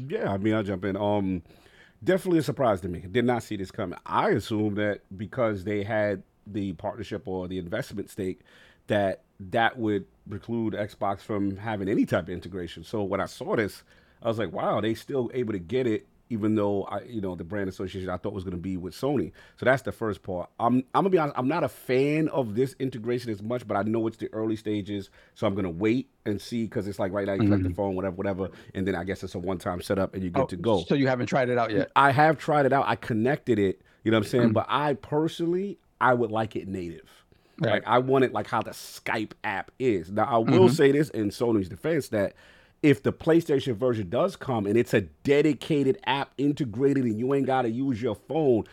[0.09, 0.97] Yeah, I mean, I'll jump in.
[0.97, 1.41] Um,
[2.03, 3.05] definitely a surprise to me.
[3.09, 3.97] Did not see this coming.
[4.05, 8.41] I assumed that because they had the partnership or the investment stake,
[8.89, 12.83] that that would preclude Xbox from having any type of integration.
[12.83, 13.85] So when I saw this,
[14.25, 17.35] I was like, wow, they still able to get it even though I, you know,
[17.35, 19.31] the brand association I thought was going to be with Sony.
[19.59, 20.49] So that's the first part.
[20.59, 21.39] I'm, I'm gonna be honest.
[21.39, 24.57] I'm not a fan of this integration as much, but I know it's the early
[24.57, 27.71] stages, so I'm gonna wait and see because it's like right now you collect the
[27.71, 30.47] phone, whatever, whatever, and then I guess it's a one-time setup and you're good Oh,
[30.49, 30.83] to go.
[30.85, 31.93] So you haven't tried it out yet?
[31.95, 32.87] I have tried it out.
[32.89, 33.83] I connected it.
[34.03, 34.49] You know what I'm saying?
[34.51, 34.53] Mm.
[34.55, 37.09] But I personally, I would like it native.
[37.61, 37.73] Right.
[37.73, 40.11] Like I want it like how the Skype app is.
[40.11, 40.75] Now I will Mm-hmm.
[40.75, 42.33] say this in Sony's defense that
[42.85, 47.47] if the PlayStation version does come and it's a dedicated app integrated and you ain't
[47.47, 48.65] got to use your phone,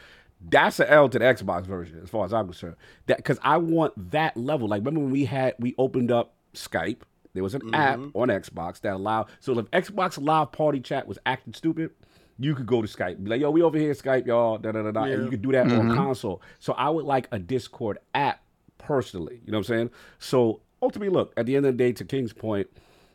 [0.50, 2.76] that's an L to the Xbox version as far as I'm concerned.
[3.06, 4.68] That because I want that level.
[4.68, 7.04] Like remember when we had we opened up Skype.
[7.34, 8.18] There was an app mm-hmm.
[8.18, 9.28] on Xbox that allowed.
[9.40, 11.92] So if Xbox Live Party Chat was acting stupid,
[12.38, 14.82] you could go to Skype, be like, "Yo, we over here, Skype, y'all," da da
[14.82, 15.96] da da, and you could do that on mm-hmm.
[15.96, 16.42] console.
[16.60, 18.42] So I would like a Discord app
[18.78, 19.42] personally.
[19.46, 19.90] You know what I'm saying?
[20.20, 22.68] So ultimately, look at the end of the day, to King's point,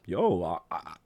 [0.06, 0.96] yo, I, I,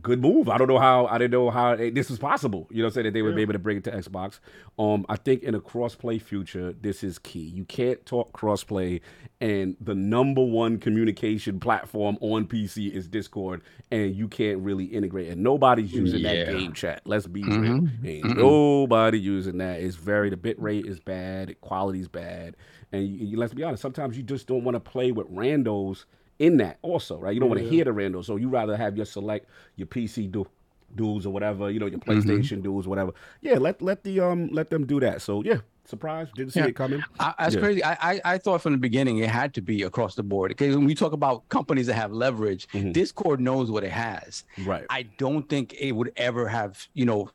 [0.00, 0.48] good move.
[0.48, 2.66] I don't know how I didn't know how it- this was possible.
[2.70, 4.38] You know, what I'm saying that they would be able to bring it to Xbox.
[4.78, 7.40] Um, I think in a crossplay future, this is key.
[7.40, 9.02] You can't talk crossplay,
[9.40, 15.28] and the number one communication platform on PC is Discord, and you can't really integrate.
[15.28, 17.02] And nobody's using that game chat.
[17.04, 17.86] Let's be real.
[18.04, 19.80] Ain't nobody using that.
[19.80, 22.56] It's very the bit rate is bad, quality's bad,
[22.92, 23.82] and you, you- let's be honest.
[23.82, 26.04] Sometimes you just don't want to play with randos
[26.38, 27.32] in that also, right?
[27.34, 30.30] You don't want to hear the random, so you rather have your select your PC
[30.30, 30.46] do
[30.94, 33.12] dudes or whatever, you know, your PlayStation dudes, whatever.
[33.40, 35.20] Yeah, let let the um let them do that.
[35.22, 36.66] So yeah, surprised, didn't see Yeah.
[36.66, 37.02] it coming.
[37.18, 37.60] I, that's Yeah.
[37.60, 37.84] crazy.
[37.84, 40.50] I, I I thought from the beginning it had to be across the board.
[40.50, 44.44] Because when we talk about companies that have leverage, Discord knows what it has.
[44.64, 44.84] Right.
[44.90, 47.30] I don't think it would ever have, you know,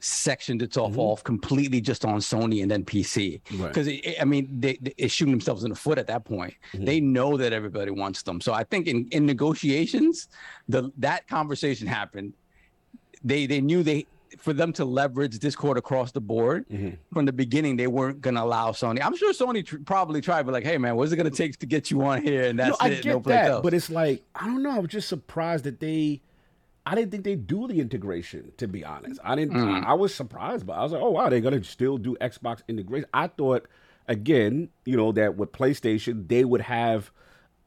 [0.00, 1.00] sectioned itself mm-hmm.
[1.00, 3.40] off completely just on Sony and then PC.
[3.58, 3.68] Right.
[3.68, 3.88] Because
[4.20, 6.54] I mean, they, they it's shooting themselves in the foot at that point.
[6.72, 6.84] Mm-hmm.
[6.84, 8.40] They know that everybody wants them.
[8.40, 10.28] So I think in, in negotiations,
[10.68, 12.32] the that conversation happened.
[13.24, 14.06] They they knew they
[14.38, 16.90] for them to leverage Discord across the board mm-hmm.
[17.12, 19.00] from the beginning, they weren't gonna allow Sony.
[19.02, 21.66] I'm sure Sony tr- probably tried, but like, hey man, what's it gonna take to
[21.66, 22.44] get you on here?
[22.44, 23.02] And No, that's I it.
[23.02, 23.62] get no that, else.
[23.62, 24.70] but it's like I don't know.
[24.70, 26.22] I was just surprised that they.
[26.90, 28.52] I didn't think they do the integration.
[28.56, 29.54] To be honest, I didn't.
[29.54, 29.84] Mm.
[29.84, 32.62] I, I was surprised, but I was like, oh wow, they're gonna still do Xbox
[32.66, 33.06] integration.
[33.12, 33.66] I thought,
[34.06, 37.10] again, you know, that with PlayStation they would have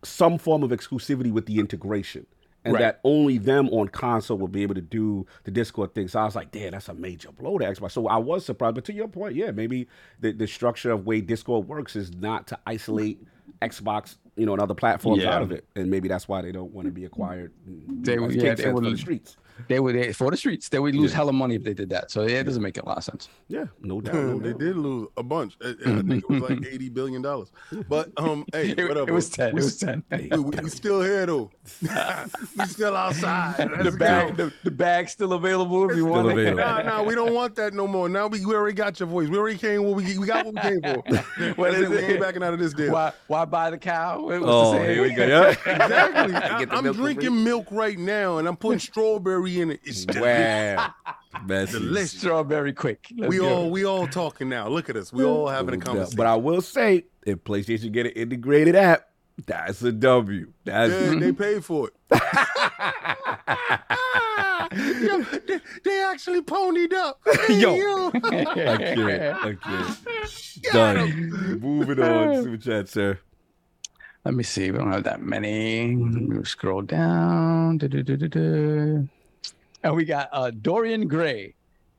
[0.04, 2.26] some form of exclusivity with the integration.
[2.66, 2.82] And Right.
[2.82, 6.08] that only them on console will be able to do the Discord thing.
[6.08, 7.92] So I was like, damn, that's a major blow to Xbox.
[7.92, 8.76] So I was surprised.
[8.76, 9.88] But to your point, yeah, maybe
[10.20, 13.20] the, the structure of way Discord works is not to isolate
[13.62, 15.36] Xbox, you know, and other platforms Yeah.
[15.36, 15.66] out of it.
[15.76, 17.52] And maybe that's why they don't want to be acquired.
[17.68, 19.38] They- yeah, King they said, the streets.
[19.68, 20.70] They would they, for the streets.
[20.70, 22.12] They would lose hella money if they did that.
[22.12, 23.30] So yeah, it doesn't make a lot of sense.
[23.48, 24.14] Yeah, no doubt.
[24.16, 24.60] No they doubt.
[24.60, 25.58] did lose a bunch.
[25.64, 27.52] I, I think it was like eighty billion dollars.
[27.90, 29.10] But um, hey, It, whatever.
[29.10, 29.50] it was ten.
[29.50, 30.04] It We, was ten.
[30.12, 31.52] we, we still here though.
[31.82, 33.56] we still outside.
[33.58, 36.34] the Let's bag, the, the bag's still available if you want it.
[36.34, 36.58] available.
[36.64, 38.10] Nah, nah, we don't want that no more.
[38.10, 39.30] Now we, we already got your voice.
[39.30, 39.84] We already came.
[39.84, 41.02] What we we got what we came for.
[41.56, 41.90] What That's is it.
[41.90, 42.10] We it?
[42.12, 42.94] ain't backing out of this deal.
[42.94, 44.22] Why why buy the cow?
[44.22, 45.26] What was the Oh, here we go.
[45.26, 45.50] Yeah.
[45.50, 46.36] Exactly.
[46.36, 48.80] I, I'm milk drinking milk right now, and I'm putting
[49.52, 49.80] strawberry in it.
[49.84, 50.94] It's Wow.
[51.48, 52.12] Delicious.
[52.20, 53.08] Strawberry quick.
[53.18, 53.48] Let's We go.
[53.50, 54.68] all we all talking now.
[54.68, 55.12] Look at us.
[55.14, 56.18] We all having a conversation.
[56.18, 59.08] But I will say, if PlayStation get an integrated app,
[59.48, 60.52] that's a W.
[60.66, 61.94] That's Yeah, they paid for it.
[64.74, 67.20] Yo, they, they actually ponied up.
[67.48, 68.10] Hey, Yo.
[68.16, 68.20] I
[68.54, 69.46] can't.
[69.46, 69.98] I can't.
[70.72, 71.60] Done.
[71.60, 72.44] Moving on.
[72.44, 73.20] Super chat, sir.
[74.24, 74.70] Let me see.
[74.72, 75.96] We don't have that many.
[75.96, 77.80] We'll scroll down.
[77.80, 79.10] Du-du-du-du-du.
[79.84, 81.56] And we got uh, Dorian Gray.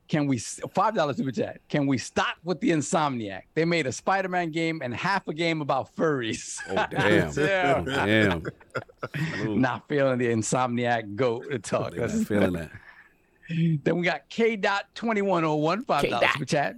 [0.09, 1.61] Can we five dollars super chat?
[1.69, 3.43] Can we stop with the Insomniac?
[3.55, 6.59] They made a Spider-Man game and half a game about furries.
[6.69, 7.31] Oh, damn.
[7.37, 7.83] Yeah.
[7.85, 8.43] Oh, damn.
[9.61, 11.93] Not feeling the Insomniac goat to talk.
[11.93, 12.71] they not feeling that.
[13.49, 16.75] Then we got K dot twenty one oh one five dollars super chat.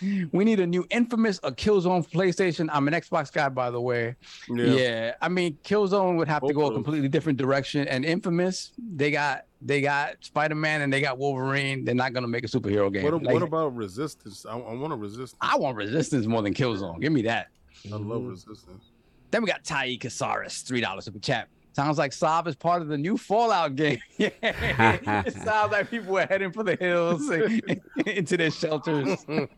[0.00, 2.68] We need a new Infamous or Killzone PlayStation.
[2.72, 4.16] I'm an Xbox guy, by the way.
[4.48, 7.86] Yeah, I mean Killzone would have to go a completely different direction.
[7.88, 11.84] And Infamous, they got they got Spider Man and they got Wolverine.
[11.84, 13.04] They're not gonna make a superhero game.
[13.04, 14.44] What, Like, what about resistance?
[14.46, 15.36] I, I want a resistance.
[15.40, 17.00] I want Resistance more than Killzone.
[17.00, 17.48] Give me that.
[17.92, 18.90] I love resistance.
[19.30, 21.48] Then we got Tai Casares, three dollars super chat.
[21.74, 23.98] Sounds like Saab is part of the new Fallout game.
[24.18, 27.60] it sounds like people are heading for the hills and
[28.06, 29.24] into their shelters.
[29.26, 29.48] Then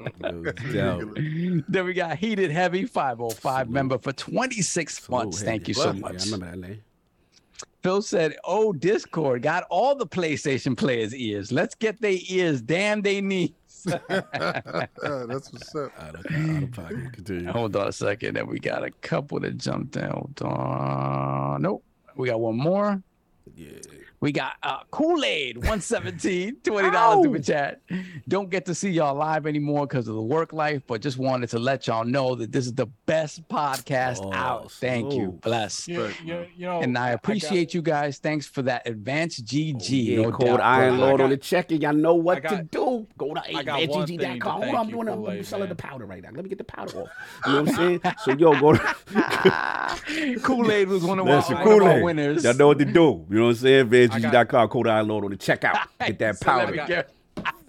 [1.85, 5.39] we got Heated Heavy 505 member for 26 months.
[5.39, 5.85] Salute, Thank you Heavy.
[5.85, 6.23] so Yeah, much.
[6.23, 6.83] I remember that name.
[7.83, 11.53] Phil said, Oh, Discord got all the PlayStation players' ears.
[11.53, 12.63] Let's get their ears.
[12.63, 13.51] Damn, they knees.
[13.85, 15.93] That's what's up.
[16.01, 17.13] Out of, out of pocket.
[17.13, 17.53] Continue.
[17.53, 18.35] Hold on a second.
[18.37, 20.09] Then we got a couple that jumped in.
[20.11, 21.63] Hold on.
[21.63, 21.85] Nope.
[22.17, 23.03] We got one more.
[24.17, 24.27] Yeah.
[24.27, 27.81] We got uh, Kool Aid 117, $20 super chat.
[28.29, 31.49] Don't get to see y'all live anymore because of the work life, but just wanted
[31.51, 34.73] to let y'all know that this is the best podcast Oh, out.
[34.73, 35.39] Thank you.
[35.43, 35.87] Bless.
[35.87, 36.15] You, Right.
[36.25, 38.19] you, you know, and I got- appreciate you guys.
[38.19, 40.17] Thanks for that advanced GG.
[40.19, 40.99] Oh, yeah, no code doubt, Iron.
[40.99, 43.07] Lord I on the check, and y'all know what got- to do.
[43.19, 44.63] Go to I got one to advancedgg.com.
[44.63, 45.09] Hold on, I'm doing.
[45.09, 46.31] I'm Kool-Aid, selling the powder right now.
[46.35, 47.09] Let me get the powder off.
[47.47, 48.01] You know what I'm saying?
[48.25, 52.05] So yo, go to Kool Aid was one of, our, Listen, one of our Kool-Aid.
[52.05, 52.45] winners.
[52.45, 53.25] Y'all know what to do.
[53.31, 53.89] You know what I'm saying?
[54.13, 55.87] I got- code Iron Lord on the checkout.
[56.07, 56.71] Get that So powder.
[56.73, 57.11] me got- get-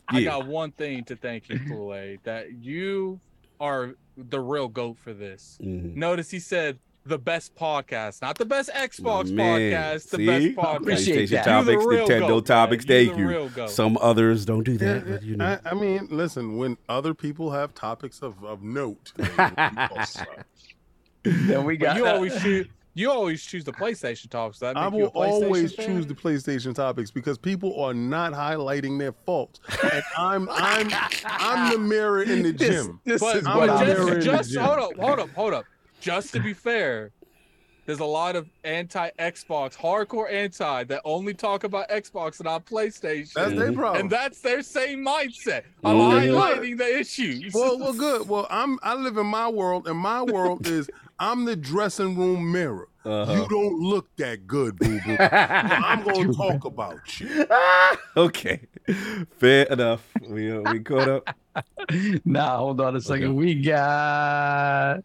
[0.09, 0.29] I Yeah.
[0.31, 3.19] got one thing to thank you, Kool Aid, that you
[3.59, 5.57] are the real goat for this.
[5.61, 5.95] Mhm.
[5.95, 9.59] Notice he said the best podcast, not the best Xbox man.
[9.73, 10.25] podcast, the See?
[10.25, 10.75] best podcast.
[10.77, 11.45] Appreciate PlayStation that.
[11.47, 12.43] You're the topics, real Nintendo goat, man.
[12.43, 12.85] topics.
[12.85, 13.27] You're Thank the you.
[13.27, 13.69] real goat.
[13.69, 15.45] Some others don't do Yeah, that, but you know.
[15.45, 19.11] I, I mean, listen, when other people have topics of, of note,
[21.23, 22.67] Then we But got you always choose.
[22.97, 24.57] You always choose the PlayStation topics.
[24.57, 25.85] That I will always fan?
[25.85, 29.59] choose the PlayStation topics because people are not highlighting their faults.
[29.83, 30.89] And I'm I'm
[31.25, 32.99] I'm the mirror in the gym.
[33.05, 34.63] This, But, is I'm what but a I'm just, just gym.
[34.63, 35.65] hold up, hold up, hold up.
[36.01, 37.11] Just to be fair,
[37.85, 42.65] there's a lot of anti Xbox, hardcore anti that only talk about Xbox and not
[42.65, 43.33] PlayStation.
[43.33, 43.79] That's their mm-hmm.
[43.79, 44.01] problem.
[44.01, 45.63] and that's their same mindset.
[45.83, 47.53] I'm highlighting the issues.
[47.53, 48.27] well, well, good.
[48.27, 50.89] Well, I'm I live in my world, and my world is
[51.19, 52.89] I'm the dressing room mirror.
[53.03, 53.33] Uh-huh.
[53.33, 55.17] You don't look that good, boo boo.
[55.19, 57.47] I'm gonna talk about you.
[58.17, 58.67] okay,
[59.37, 60.05] fair enough.
[60.27, 61.35] We uh, we caught up.
[62.23, 63.29] Nah, hold on a second.
[63.29, 63.33] Okay.
[63.33, 65.03] We got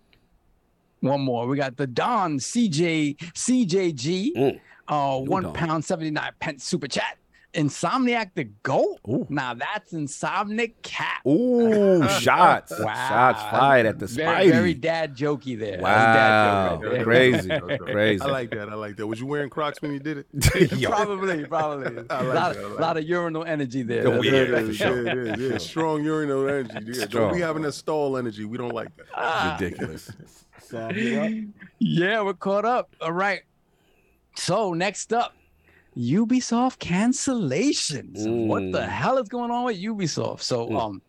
[1.00, 1.46] one more.
[1.46, 4.34] We got the Don CJ CJG.
[4.36, 4.60] Mm.
[4.86, 5.54] Uh, one Don.
[5.54, 7.16] pound seventy nine pence super chat.
[7.54, 8.98] Insomniac the goat.
[9.06, 9.26] Ooh.
[9.28, 11.20] Now that's Insomniac Cat.
[11.26, 13.08] Ooh, shots, Wow.
[13.08, 14.50] shots fired at the Very, Spidey.
[14.52, 15.78] very dad jokey there.
[15.82, 17.04] Wow, dad joke right there.
[17.04, 17.48] crazy,
[17.78, 18.22] crazy.
[18.22, 18.70] I like that.
[18.70, 19.06] I like that.
[19.06, 20.80] Was you wearing Crocs when you did it?
[20.82, 22.04] Probably, probably.
[22.08, 24.04] I a like lot, that, like lot of urinal energy there.
[24.04, 25.58] That's yeah, it is, yeah, it is, yeah.
[25.58, 26.98] Strong urinal energy.
[26.98, 28.46] Yeah, don't be having that stall energy.
[28.46, 29.06] We don't like that.
[29.14, 29.58] Ah.
[29.60, 30.10] Ridiculous.
[31.78, 32.96] Yeah, we're caught up.
[33.00, 33.42] All right.
[34.36, 35.34] So next up,
[35.96, 38.26] Ubisoft cancellations.
[38.46, 38.88] What the Mm.
[38.88, 40.40] hell is going on with Ubisoft?
[40.40, 40.80] So Mm.
[40.80, 41.02] um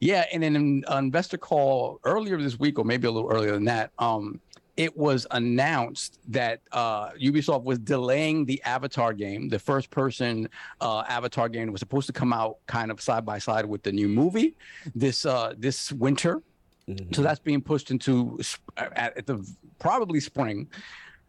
[0.00, 3.90] yeah, in an investor call earlier this week, or maybe a little earlier than that,
[3.98, 4.40] um,
[4.76, 10.48] it was announced that uh, Ubisoft was delaying the Avatar game, the first person
[10.80, 13.82] uh, Avatar game that was supposed to come out kind of side by side with
[13.82, 14.54] the new movie
[14.94, 16.42] this uh, this winter.
[16.88, 17.12] Mhm.
[17.16, 19.44] So that's being pushed into sp- at, at the
[19.80, 20.68] probably spring.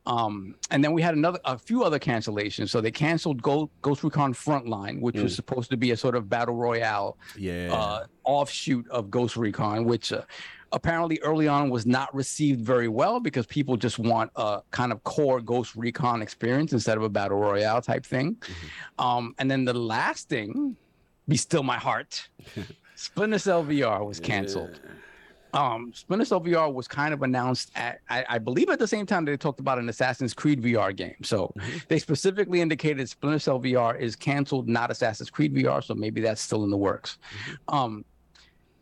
[0.05, 2.69] Um, and then we had another a few other cancellations.
[2.69, 5.35] So they canceled Go, Ghost Recon Frontline, which was Mm.
[5.35, 7.69] supposed to be a sort of battle royale Yeah.
[7.73, 10.21] uh, offshoot of Ghost Recon, which uh,
[10.71, 15.03] apparently early on was not received very well because people just want a kind of
[15.03, 18.37] core Ghost Recon experience instead of a battle royale type thing.
[18.97, 20.75] Um, and then the last thing,
[21.27, 22.29] be still my heart,
[22.95, 24.79] Splinter Cell VR was canceled.
[25.53, 29.05] Um, Splinter Cell VR was kind of announced at, I, I believe, at the same
[29.05, 31.15] time they talked about an Assassin's Creed VR game.
[31.23, 31.53] So
[31.87, 35.83] they specifically indicated Splinter Cell VR is canceled, not Assassin's Creed VR.
[35.83, 37.17] So maybe that's still in the works.
[37.67, 38.05] Um,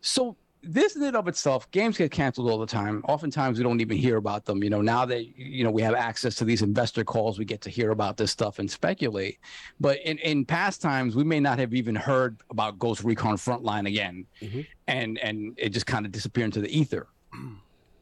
[0.01, 0.35] so
[0.67, 3.01] this in and of itself, games get canceled all the time.
[3.07, 4.63] Oftentimes we don't even hear about them.
[4.63, 7.61] You know, now that you know we have access to these investor calls, we get
[7.61, 9.39] to hear about this stuff and speculate.
[9.79, 13.87] But in, in past times, we may not have even heard about Ghost Recon Frontline
[13.87, 14.67] again, Mhm.
[14.87, 17.07] and and it just kind of disappeared into the ether.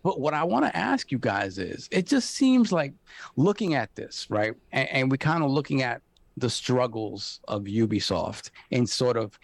[0.03, 2.93] But what I want to ask you guys is, it just seems like
[3.37, 6.03] looking at this, right, and, and we kind of looking at
[6.37, 9.39] the struggles of Ubisoft and sort of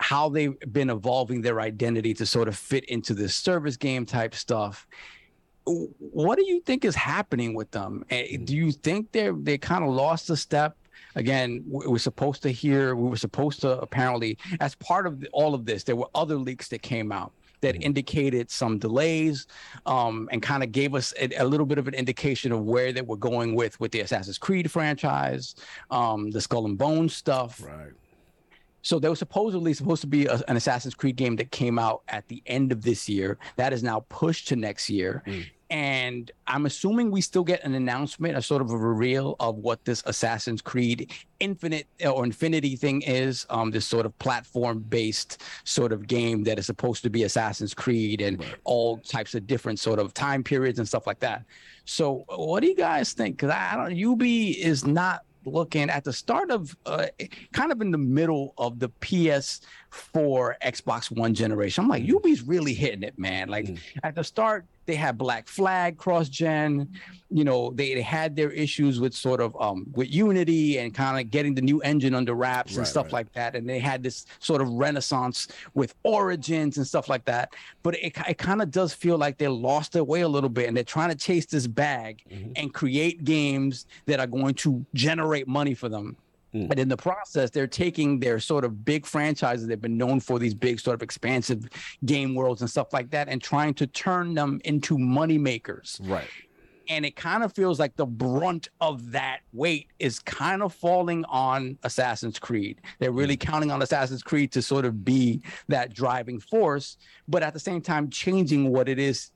[0.00, 4.34] how they've been evolving their identity to sort of fit into this service game type
[4.34, 4.86] stuff.
[5.64, 8.04] What do you think is happening with them?
[8.44, 10.74] Do you think they're they kind of lost a step?
[11.16, 12.96] Again, we we're supposed to hear.
[12.96, 16.36] We were supposed to apparently, as part of the- all of this, there were other
[16.36, 17.82] leaks that came out that Mhm.
[17.82, 19.46] indicated some delays,
[19.84, 22.90] um, and kind of gave us a, a little bit of an indication of where
[22.90, 25.54] they were going with with the Assassin's Creed franchise,
[25.90, 27.60] um, the Skull and Bones stuff.
[27.62, 27.92] Right.
[28.82, 32.02] So there was supposedly supposed to be a, an Assassin's Creed game that came out
[32.08, 33.38] at the end of this year.
[33.56, 35.22] That is now pushed to next year.
[35.26, 35.46] Mm.
[35.70, 39.84] And I'm assuming we still get an announcement, a sort of a reveal of what
[39.84, 43.46] this Assassin's Creed Infinite or Infinity thing is.
[43.50, 48.20] Um, this sort of platform-based sort of game that is supposed to be Assassin's Creed
[48.20, 48.54] and Right.
[48.64, 51.44] all types of different sort of time periods and stuff like that.
[51.84, 53.36] So, what do you guys think?
[53.36, 57.06] Because I don't, UB is not looking at the start of uh,
[57.52, 61.84] kind of in the middle of the PS4 Xbox One generation.
[61.84, 62.08] I'm like, Mhm.
[62.16, 63.48] UB's really hitting it, man.
[63.48, 63.78] Like Mhm.
[64.02, 66.88] at the start, they had Black Flag cross gen.
[67.30, 71.20] You know, they, they had their issues with sort of um with Unity and kind
[71.20, 73.12] of getting the new engine under wraps and Right, stuff right.
[73.12, 73.54] like that.
[73.54, 77.54] And they had this sort of renaissance with Origins and stuff like that.
[77.84, 80.66] But it, it kind of does feel like they lost their way a little bit
[80.66, 82.52] and they're trying to chase this bag Mhm.
[82.56, 86.16] and create games that are going to generate money for them.
[86.54, 86.68] Mm.
[86.68, 90.38] But in the process, they're taking their sort of big franchises they've been known for,
[90.38, 91.68] these big sort of expansive
[92.04, 96.00] game worlds and stuff like that, and trying to turn them into money makers.
[96.04, 96.26] Right.
[96.88, 101.24] And it kind of feels like the brunt of that weight is kind of falling
[101.26, 102.80] on Assassin's Creed.
[102.98, 106.96] They're really counting on Assassin's Creed to sort of be that driving force,
[107.28, 109.30] but at the same time changing what it is,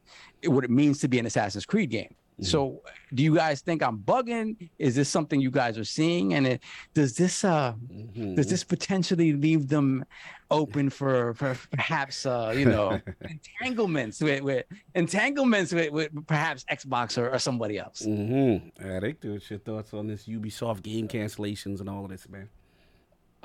[0.45, 2.17] what it means to be an Assassin's Creed game.
[2.41, 2.83] So,
[3.15, 4.69] do you guys think I'm bugging?
[4.79, 6.35] Is this something you guys are seeing?
[6.35, 8.35] And it, does this uh Mhm.
[8.37, 10.05] does this potentially leave them
[10.51, 13.01] open for, for perhaps uh you know
[13.61, 14.65] entanglements with, with
[14.95, 18.03] entanglements with, with perhaps Xbox or, or somebody else?
[18.03, 18.85] Mm-hmm.
[18.85, 19.15] Yeah, they.
[19.29, 22.49] What's your thoughts on this Ubisoft game cancellations and all of this, man?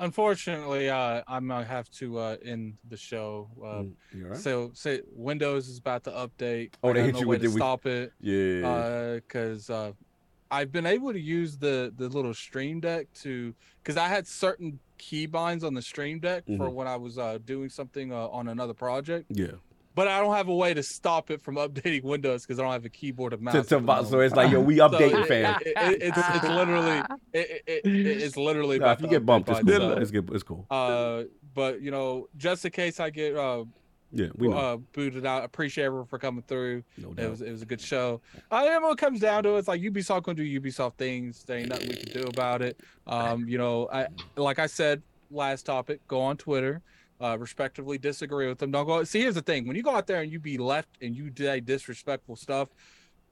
[0.00, 3.48] Unfortunately, uh, I'm gonna have to uh, end the show.
[3.62, 4.36] Uh, Mm, right?
[4.38, 6.72] So, say Windows is about to update.
[6.82, 8.12] Oh, they hit no you with to the- with- stop it.
[8.20, 9.14] yeah.
[9.16, 9.92] because uh,
[10.50, 14.80] I've been able to use the the little Stream Deck to because I had certain
[14.98, 16.72] keybinds on the Stream Deck for Mhm.
[16.74, 19.52] when I was uh, doing something uh, on another project, yeah.
[19.94, 22.72] But I don't have a way to stop it from updating Windows because I don't
[22.72, 23.54] have a keyboard and mouse.
[23.54, 25.58] To, to, so it's like, yo, we So updating, it- fam.
[25.64, 27.02] it- it- it's it's literally
[27.32, 28.76] it, it, it, it's literally.
[28.80, 29.92] If you get bumped, it's cool.
[29.98, 30.30] It's, good.
[30.32, 30.66] it's cool.
[30.70, 33.64] Uh, but you know, just in case I get uh,
[34.12, 34.56] Yeah, we know.
[34.56, 36.84] uh booted out, appreciate everyone for coming through.
[36.96, 37.24] no doubt.
[37.24, 38.20] It was it was a good show.
[38.50, 39.56] I am what it comes down to.
[39.56, 41.42] It's like Ubisoft gonna do Ubisoft things.
[41.44, 42.78] There ain't nothing we can do about it.
[43.06, 45.02] Um, you know, I like I said
[45.32, 46.00] last topic.
[46.08, 46.80] Go on Twitter,
[47.20, 48.70] uh, respectively disagree with them.
[48.70, 49.04] Don't go.
[49.04, 51.30] See, here's the thing: when you go out there and you be left and you
[51.36, 52.68] say disrespectful stuff,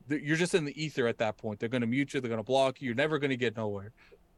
[0.08, 1.60] you're just in the ether at that point.
[1.60, 2.20] They're gonna mute you.
[2.20, 2.86] They're gonna block you.
[2.86, 3.92] You're never gonna get nowhere.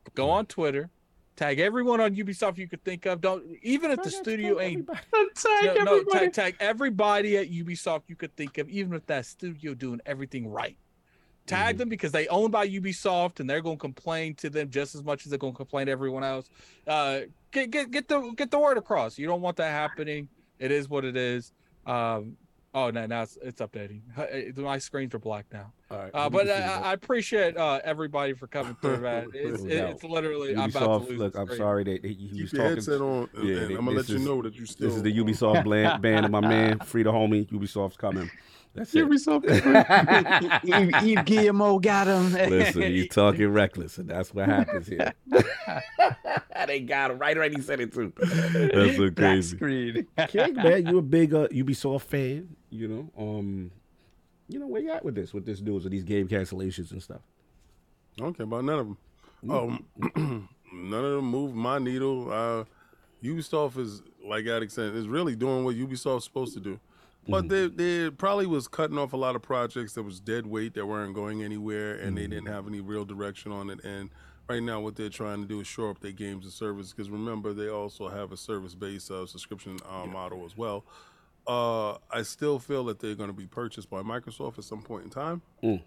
[0.05, 0.91] But go on Twitter.
[1.37, 3.21] Tag everyone on Ubisoft you could think of.
[3.21, 8.35] Don't even if the studio ain't no, no, tag, tag everybody at Ubisoft you could
[8.37, 10.77] think of, even if that studio doing everything right.
[11.47, 11.79] Tag Mhm.
[11.79, 15.03] them because they owned by Ubisoft and they're going to complain to them just as
[15.03, 16.49] much as they're going to complain to everyone else.
[16.87, 17.21] Uh,
[17.51, 19.19] get get get the get the word across.
[19.19, 20.29] You don't want that happening.
[20.59, 21.53] It is what it is.
[21.87, 22.37] Um,
[22.73, 24.03] oh no, now it's, it's updating.
[24.17, 25.73] Uh, My screens are black now.
[25.91, 26.11] All right.
[26.15, 29.29] Uh, but I, I appreciate uh, everybody for coming through, man.
[29.35, 31.19] It's, No it's literally I'm about to Ubisoft, lose.
[31.19, 32.77] look, I'm sorry that he, he was Keep your talking.
[32.77, 34.87] headset on, Yeah, and they- I'm gonna let this you know that you still.
[34.87, 37.49] This is the Ubisoft band, band of my man, free the homie.
[37.51, 38.31] Ubisoft's coming.
[38.75, 39.05] That's it.
[40.65, 42.33] Eve, Eve Guillermo got him.
[42.33, 45.13] Listen, he's talking reckless, and that's what happens here.
[46.67, 47.37] they got him right.
[47.37, 48.13] Right, he said it too.
[48.17, 49.57] That's so crazy.
[49.57, 50.07] screen.
[50.29, 53.11] King, man, you a big uh, Ubisoft fan, you know.
[53.19, 53.73] Um,
[54.49, 57.03] you know where you at with this, with this news, with these game cancellations and
[57.03, 57.21] stuff.
[58.19, 58.99] I don't care about none of them.
[59.51, 62.31] Um, none of them move my needle.
[62.31, 62.65] Uh,
[63.23, 66.79] Ubisoft is, like Addict said, is really doing what Ubisoft's supposed to do.
[67.31, 70.75] But they they probably was cutting off a lot of projects that was dead weight
[70.75, 73.85] that weren't going anywhere, and they didn't have any real direction on it.
[73.85, 74.11] And
[74.49, 76.91] right now, what they're trying to do is shore up their games and service.
[76.93, 80.85] Because remember, they also have a service based uh, subscription uh, model as well.
[81.47, 85.05] Uh, I still feel that they're going to be purchased by Microsoft at some point
[85.05, 85.43] in time.
[85.63, 85.83] Mm.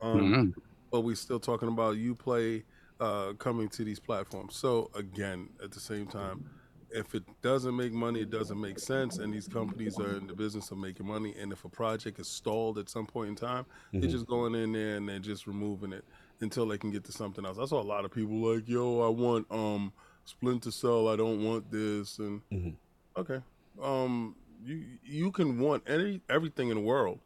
[0.00, 0.54] Um, Mhm.
[0.90, 2.64] but we're still talking about UPlay
[3.00, 4.56] uh, coming to these platforms.
[4.56, 6.50] So again, at the same time,
[6.90, 10.34] if it doesn't make money, it doesn't make sense, and these companies are in the
[10.34, 11.34] business of making money.
[11.36, 13.66] And if a project is stalled at some point in time,
[14.00, 16.04] they're just going in there and they're just removing it
[16.40, 17.58] until they can get to something else.
[17.58, 19.92] I saw a lot of people like, "Yo, I want um
[20.24, 21.08] Splinter Cell.
[21.08, 22.76] I don't want this." And Mhm.
[23.16, 23.42] okay,
[23.82, 27.20] um, you you can want any everything in the world.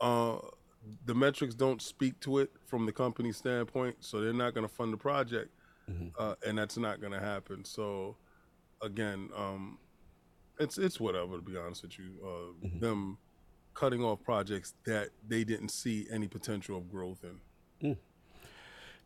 [0.00, 0.38] Uh,
[1.04, 4.72] the metrics don't speak to it from the company standpoint, so they're not going to
[4.72, 5.50] fund the project,
[5.88, 6.12] Mhm.
[6.18, 7.64] uh, and that's not going to happen.
[7.64, 8.18] So,
[8.84, 9.78] again, um,
[10.58, 12.10] it's it's whatever to be honest with you.
[12.22, 12.80] Uh, Mhm.
[12.80, 13.18] Them
[13.74, 17.96] cutting off projects that they didn't see any potential of growth in.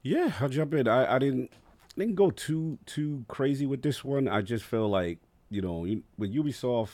[0.02, 0.86] Yeah, I'll jump in.
[0.88, 1.50] I, I didn't
[1.96, 4.28] didn't go too too crazy with this one.
[4.28, 5.18] I just feel like
[5.50, 6.90] you know you- with Ubisoft,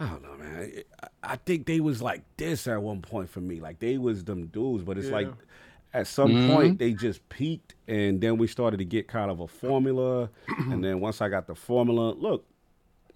[0.00, 0.82] I don't know, man.
[1.02, 3.60] I, I think they was like this at one point for me.
[3.60, 5.34] Like they was them dudes, but it's like Yeah.
[5.96, 6.46] At some Mhm.
[6.46, 10.30] point they just peaked, and then we started to get kind of a formula.
[10.70, 12.46] and then once I got the formula, look,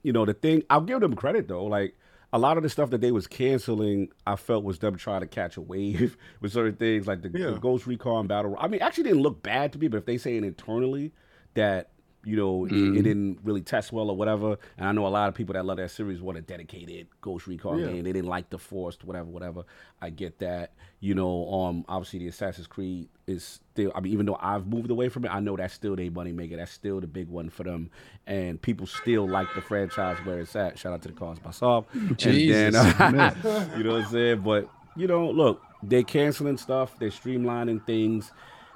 [0.03, 0.63] you know the thing.
[0.71, 1.67] I'll give them credit though.
[1.67, 1.95] Like
[2.33, 5.27] a lot of the stuff that they was canceling, I felt was them trying to
[5.27, 7.59] catch a wave with certain things, like the, the Yeah.
[7.61, 8.57] Ghost Recon Battle.
[8.59, 11.13] I mean, actually didn't look bad to me, but if they saying internally
[11.55, 11.91] that
[12.25, 12.99] you know, it, Mhm.
[12.99, 14.59] it didn't really test well or whatever.
[14.77, 17.47] And I know a lot of people that love that series want a dedicated Ghost
[17.47, 17.87] Recon Yeah.
[17.87, 18.05] game.
[18.05, 19.65] They didn't like the Forced, whatever, whatever.
[20.03, 20.73] I get that.
[21.01, 23.91] You know, um, obviously the Assassin's Creed is still.
[23.95, 26.33] I mean, even though I've moved away from it, I know that's still their money
[26.33, 26.57] maker.
[26.57, 27.89] That's still the big one for them,
[28.27, 30.79] and people still like the franchise where it's at.
[30.79, 31.89] Shout out to the cause by Soft.
[32.19, 33.35] Jesus, And man.
[33.43, 34.41] then, you know what I'm saying?
[34.41, 36.99] But you know, look, they're canceling stuff.
[36.99, 38.31] They're streamlining things.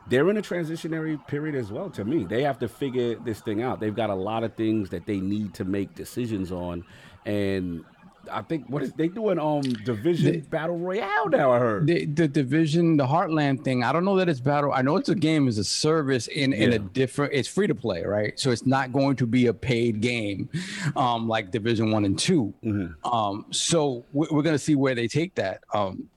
[0.09, 1.89] They're in a transitionary period as well.
[1.91, 3.81] To me, they have to figure this thing out.
[3.81, 6.85] They've got a lot of things that they need to make decisions on,
[7.25, 7.85] and
[8.33, 9.39] I think what is they doing?
[9.39, 11.53] Um, division battle royale now.
[11.53, 11.87] I heard.
[11.87, 13.85] the, the division, the Heartland thing.
[13.85, 14.73] I don't know that it's battle.
[14.73, 17.35] I know it's a game as a service in in a different.
[17.35, 18.39] It's free to play, right?
[18.41, 20.49] So it's not going to be a paid game,
[20.97, 22.95] um, like Division One and 2 Mhm.
[23.05, 25.61] Um, so we- we're gonna see where they take that.
[25.75, 26.09] Um,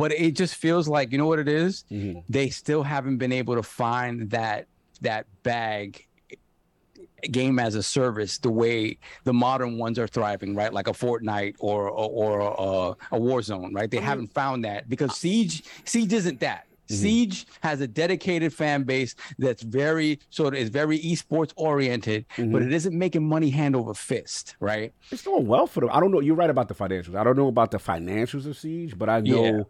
[0.00, 1.84] but it just feels like you know what it is?
[1.90, 2.24] Mhm.
[2.28, 4.66] They still haven't been able to find that
[5.02, 6.06] that bag
[7.30, 11.54] game as a service the way the modern ones are thriving right like a fortnite
[11.58, 14.06] or or, or a, a war zone right they mm-hmm.
[14.06, 16.94] haven't found that because siege siege isn't that mm-hmm.
[16.94, 22.50] siege has a dedicated fan base that's very sort of is very esports oriented mm-hmm.
[22.50, 25.90] but it isn't making money hand over fist right It's doing well for them.
[25.92, 26.20] I don't know.
[26.20, 27.16] You're right about the financials.
[27.16, 29.62] I don't know about the financials of Siege, but I know, Yeah.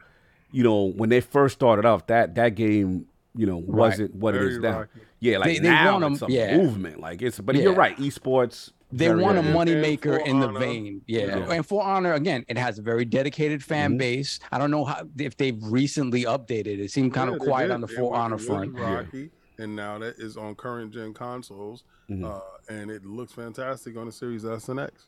[0.52, 4.38] You know, when they first started off, that that game, you know, wasn't what it
[4.38, 4.78] Very is now.
[4.80, 5.00] rocky.
[5.20, 6.56] Yeah, like They- they now want 'em- it's a yeah.
[6.56, 7.00] movement.
[7.00, 7.96] Like it's, but you're right.
[7.98, 8.72] Esports.
[8.92, 9.54] they very want a heavy.
[9.54, 11.26] money maker in the Honor, vein yeah.
[11.38, 11.52] Yeah.
[11.52, 13.98] and for honor again it has a very dedicated fan Mhm.
[13.98, 17.70] base i don't know how if they've recently updated it seemed kind Yeah, of quiet
[17.70, 19.30] on the They for went honor front Rocky,
[19.60, 22.24] and now that is on current gen consoles, Mhm.
[22.28, 25.06] uh, and it looks fantastic on the Series S and X.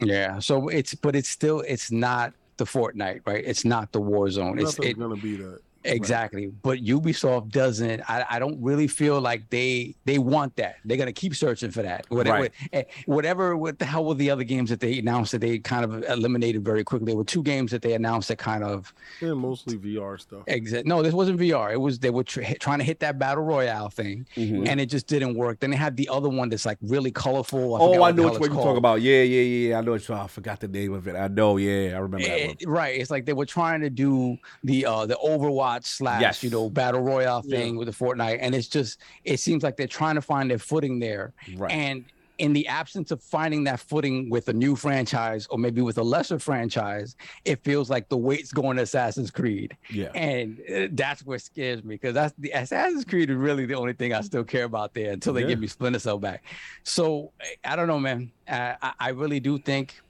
[0.00, 0.40] Yeah.
[0.40, 3.42] So it's but it's still it's not the Fortnite, right?
[3.44, 4.60] It's not the Warzone.
[4.60, 5.60] It's Nothing's it gonna be that.
[5.84, 6.46] Exactly.
[6.62, 8.02] But Ubisoft doesn't.
[8.08, 10.76] I, I don't really feel like they they want that.
[10.84, 12.06] They're gonna keep searching for that.
[12.08, 12.52] Whatever Right.
[12.72, 15.84] eh, whatever what the hell were the other games that they announced that they kind
[15.84, 17.06] of eliminated very quickly?
[17.06, 20.42] There were two games that they announced that kind of Yeah, mostly VR stuff.
[20.46, 20.86] exit.
[20.86, 21.72] No, this wasn't VR.
[21.72, 24.68] It was they were tr- trying to hit that battle royale thing, Mhm.
[24.68, 25.60] and it just didn't work.
[25.60, 27.76] Then they had the other one that's like really colorful.
[27.80, 29.00] Oh, I know what you're talking about.
[29.02, 29.78] Yeah, yeah, yeah.
[29.78, 30.08] I know it's.
[30.10, 31.16] I forgot the name of it.
[31.16, 31.56] I know.
[31.56, 32.56] Yeah, I remember that one.
[32.60, 33.00] Eh, right.
[33.00, 36.42] It's like they were trying to do the uh the Overwatch slash Yes.
[36.42, 37.58] you know battle royale Yeah.
[37.58, 40.58] thing with the Fortnite, and it's just it seems like they're trying to find their
[40.58, 41.72] footing there, Right.
[41.72, 42.04] and
[42.38, 46.02] in the absence of finding that footing with a new franchise or maybe with a
[46.02, 50.06] lesser franchise, it feels like the weight's going to Assassin's Creed, yeah.
[50.14, 53.92] and uh, that's what scares me because that's the Assassin's Creed is really the only
[53.92, 55.48] thing I still care about there until they Yeah.
[55.48, 56.42] give me Splinter Cell back.
[56.82, 57.30] So
[57.62, 58.32] I don't know, man.
[58.48, 60.00] I, I really do think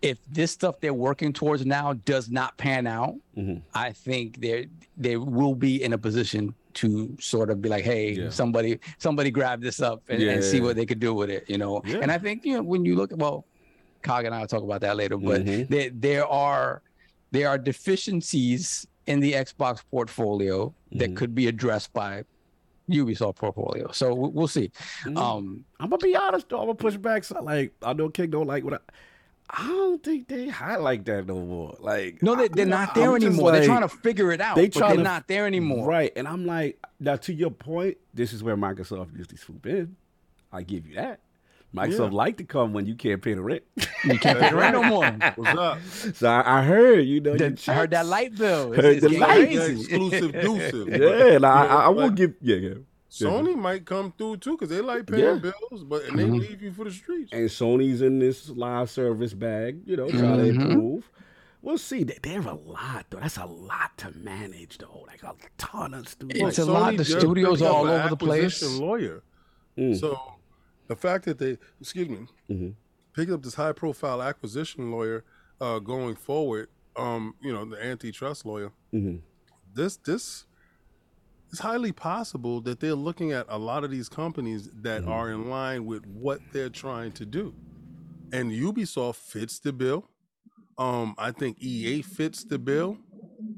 [0.00, 3.62] if this stuff they're working towards now does not pan out, Mhm.
[3.74, 8.12] I think they they will be in a position to sort of be like, hey,
[8.12, 8.30] Yeah.
[8.30, 10.64] somebody somebody grab this up and, and see Yeah.
[10.64, 11.82] what they could do with it, you know.
[11.84, 11.98] Yeah.
[12.02, 13.44] And I think you know when you look at well,
[14.02, 15.68] Cog and I will talk about that later, but Mhm.
[15.68, 16.82] there there are
[17.32, 21.16] there are deficiencies in the Xbox portfolio that Mhm.
[21.16, 22.24] could be addressed by
[22.88, 23.90] Ubisoft portfolio.
[23.92, 24.70] So we- we'll see.
[25.04, 25.18] Mhm.
[25.18, 26.60] Um, I'm gonna be honest though.
[26.60, 27.24] I'm gonna push back.
[27.24, 28.78] So, like, I know King don't like what I.
[29.50, 31.74] I don't think they highlight that no more.
[31.80, 33.52] Like, no, they, they're not there I'm just anymore.
[33.52, 35.86] they're trying to figure it out, they but trying they're to- not there anymore.
[35.88, 36.12] Right.
[36.16, 39.96] And I'm like, now to your point, this is where Microsoft usually swoop in.
[40.52, 41.20] I give you that.
[41.74, 42.16] Microsoft Yeah.
[42.16, 43.62] like to come when you can't pay the rent.
[44.04, 45.04] You can't pay the rent no more.
[45.36, 45.78] What's up?
[46.14, 48.72] so I, I heard, you know, your The- I heard that light bill.
[48.72, 49.50] It's, Heard it's the light.
[49.50, 49.80] Yeah, crazy.
[49.80, 50.88] exclusive deuces.
[50.88, 52.74] Yeah, and I, I, I will but give, yeah, yeah.
[53.10, 55.34] Sony might come through too because they like paying Yeah.
[55.70, 56.40] bills, but and they Mhm.
[56.40, 57.32] leave you for the streets.
[57.32, 60.70] And Sony's in this live service bag, you know, trying to Mhm.
[60.70, 61.10] improve.
[61.62, 62.04] We'll see.
[62.04, 63.18] They, they have a lot, though.
[63.18, 65.04] That's a lot to manage, though.
[65.06, 66.50] Like a ton of studios.
[66.50, 66.96] It's a lot.
[66.96, 68.62] The studios are all over the place.
[68.62, 69.22] acquisition Lawyer.
[69.76, 69.98] Mm.
[69.98, 70.18] So
[70.86, 72.74] the fact that they, excuse me, Mhm.
[73.14, 75.24] picked up this high-profile acquisition lawyer
[75.60, 78.70] uh, going forward, um, you know, the antitrust lawyer.
[78.94, 79.20] Mhm.
[79.74, 80.46] This this
[81.50, 85.10] it's highly possible that they're looking at a lot of these companies that Mm-hmm.
[85.10, 87.54] are in line with what they're trying to do,
[88.32, 90.08] and Ubisoft fits the bill.
[90.76, 92.98] Um, I think EA fits the bill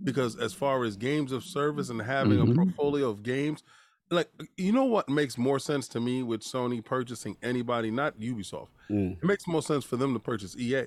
[0.05, 2.53] because as far as games of service and having Mhm.
[2.53, 3.63] a portfolio of games,
[4.11, 8.69] like you know what makes more sense to me with Sony purchasing anybody, not Ubisoft.
[8.89, 9.19] Mm.
[9.19, 10.87] It makes more sense for them to purchase EA.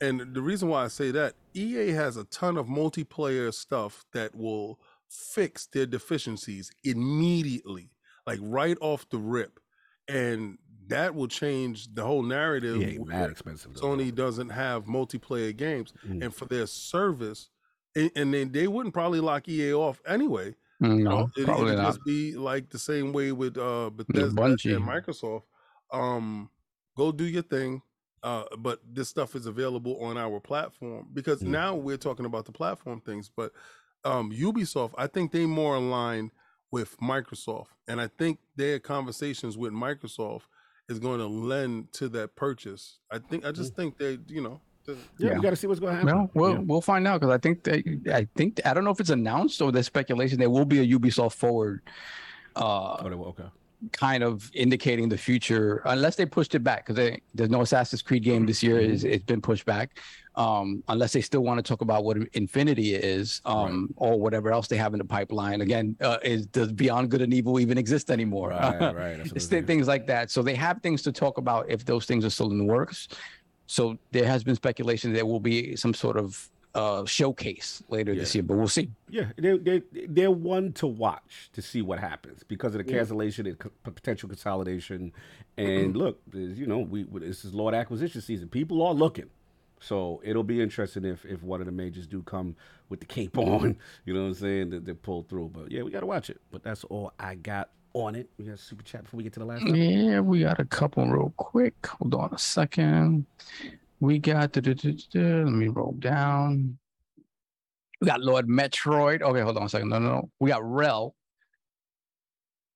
[0.00, 4.34] And the reason why I say that, EA has a ton of multiplayer stuff that
[4.34, 4.78] will
[5.34, 7.90] fix their deficiencies immediately,
[8.26, 9.58] like right off the rip.
[10.08, 12.80] And that will change the whole narrative.
[12.80, 13.74] Yeah, mad expensive.
[13.74, 13.80] though.
[13.80, 15.92] Sony doesn't have multiplayer games.
[16.06, 16.24] Mm.
[16.24, 17.48] And for their service,
[17.96, 20.54] and, and they, they wouldn't probably lock EA off anyway.
[20.82, 21.88] Mm, You know, it, probably it'll not.
[21.94, 24.76] just be like the same way with uh Bethesda Bungie.
[24.76, 25.42] and Microsoft.
[25.92, 26.50] Um,
[26.96, 27.82] go do your thing.
[28.22, 31.48] Uh, but this stuff is available on our platform because Mm.
[31.48, 33.30] now we're talking about the platform things.
[33.34, 33.52] But
[34.04, 36.30] um, Ubisoft, I think they more aligned
[36.70, 40.42] with Microsoft, and I think their conversations with Microsoft
[40.88, 42.98] is going to lend to that purchase.
[43.10, 45.34] I think I just think they, you know, the, Yeah, Yeah.
[45.36, 46.14] we got to see what's going to happen.
[46.16, 46.58] Well, we'll Yeah.
[46.66, 49.60] we'll find out because I think they, I think I don't know if it's announced
[49.62, 51.82] or there's speculation there will be a Ubisoft forward,
[52.54, 53.48] uh, Oh, okay.
[53.92, 58.22] kind of indicating the future unless they pushed it back because there's no Assassin's Creed
[58.22, 58.78] game this year.
[58.78, 59.98] Is it's been pushed back.
[60.36, 64.68] Um, unless they still want to talk about what Infinity is, um, or whatever else
[64.68, 65.62] they have in the pipeline.
[65.62, 68.50] Again, uh, is does Beyond Good and Evil even exist anymore?
[68.50, 69.18] Right, right.
[69.34, 69.64] It's it thi- is.
[69.66, 70.30] things like that.
[70.30, 73.08] So they have things to talk about if those things are still in the works.
[73.66, 78.34] So there has been speculation there will be some sort of uh, showcase later this
[78.34, 78.90] year, but we'll see.
[79.08, 82.98] Yeah, they they they're one to watch to see what happens because of the Yeah.
[82.98, 85.12] cancellation and co- potential consolidation.
[85.56, 88.48] And look, you know, we this is Lord acquisition season.
[88.50, 89.30] People are looking,
[89.86, 92.56] so it'll be interesting if if one of the majors do come
[92.88, 93.76] with the cape on.
[94.04, 94.70] You know what I'm saying?
[94.70, 95.50] That they pull through.
[95.54, 96.40] But yeah, we got to watch it.
[96.50, 98.28] But that's all I got on it.
[98.36, 99.64] We got a super chat before we get to the last.
[99.64, 99.76] one.
[99.76, 101.74] Yeah, we got a couple real quick.
[101.86, 103.26] Hold on a second.
[104.00, 104.60] We got the
[105.14, 106.78] let me roll down.
[108.00, 109.22] We got Lord Metroid.
[109.22, 109.90] Okay, hold on a second.
[109.90, 110.30] No, no, no.
[110.40, 111.14] We got Rel.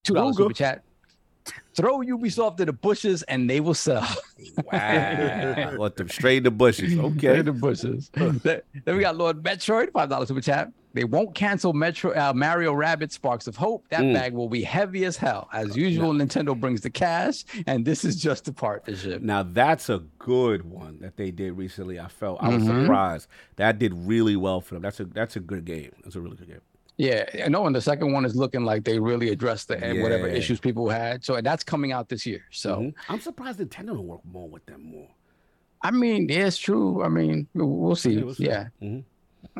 [0.04, 0.50] Two dollars Google.
[0.50, 0.84] super chat.
[1.76, 4.06] Throw Ubisoft to the bushes and they will sell.
[4.72, 6.94] Wow, let them straight in the bushes.
[6.94, 7.42] Throw Okay.
[7.42, 8.10] the bushes.
[8.14, 10.68] then then we got Lord Metroid, five dollars super chat.
[10.92, 13.86] They won't cancel Metro uh, Mario Rabbids Sparks of Hope.
[13.90, 14.14] That Mm.
[14.14, 15.48] bag will be heavy as hell.
[15.52, 19.22] As usual, Nintendo brings the cash, and this is just a partnership.
[19.22, 22.00] Now that's a good one that they did recently.
[22.00, 22.80] I felt I was Mhm.
[22.82, 23.28] surprised.
[23.56, 24.82] That did really well for them.
[24.82, 25.92] That's a that's a good game.
[26.02, 26.60] That's a really good game.
[27.00, 27.64] Yeah, I know.
[27.66, 30.90] And the second one is looking like they really addressed the and whatever issues people
[30.90, 31.24] had.
[31.24, 32.42] So that's coming out this year.
[32.50, 32.94] So Mhm.
[33.08, 35.08] I'm surprised Nintendo don't work more with them more.
[35.80, 37.02] I mean, yeah, it's true.
[37.02, 38.12] I mean, we'll- see.
[38.16, 38.44] Yeah, we'll see.
[38.44, 38.68] Yeah.
[38.82, 39.04] Mhm.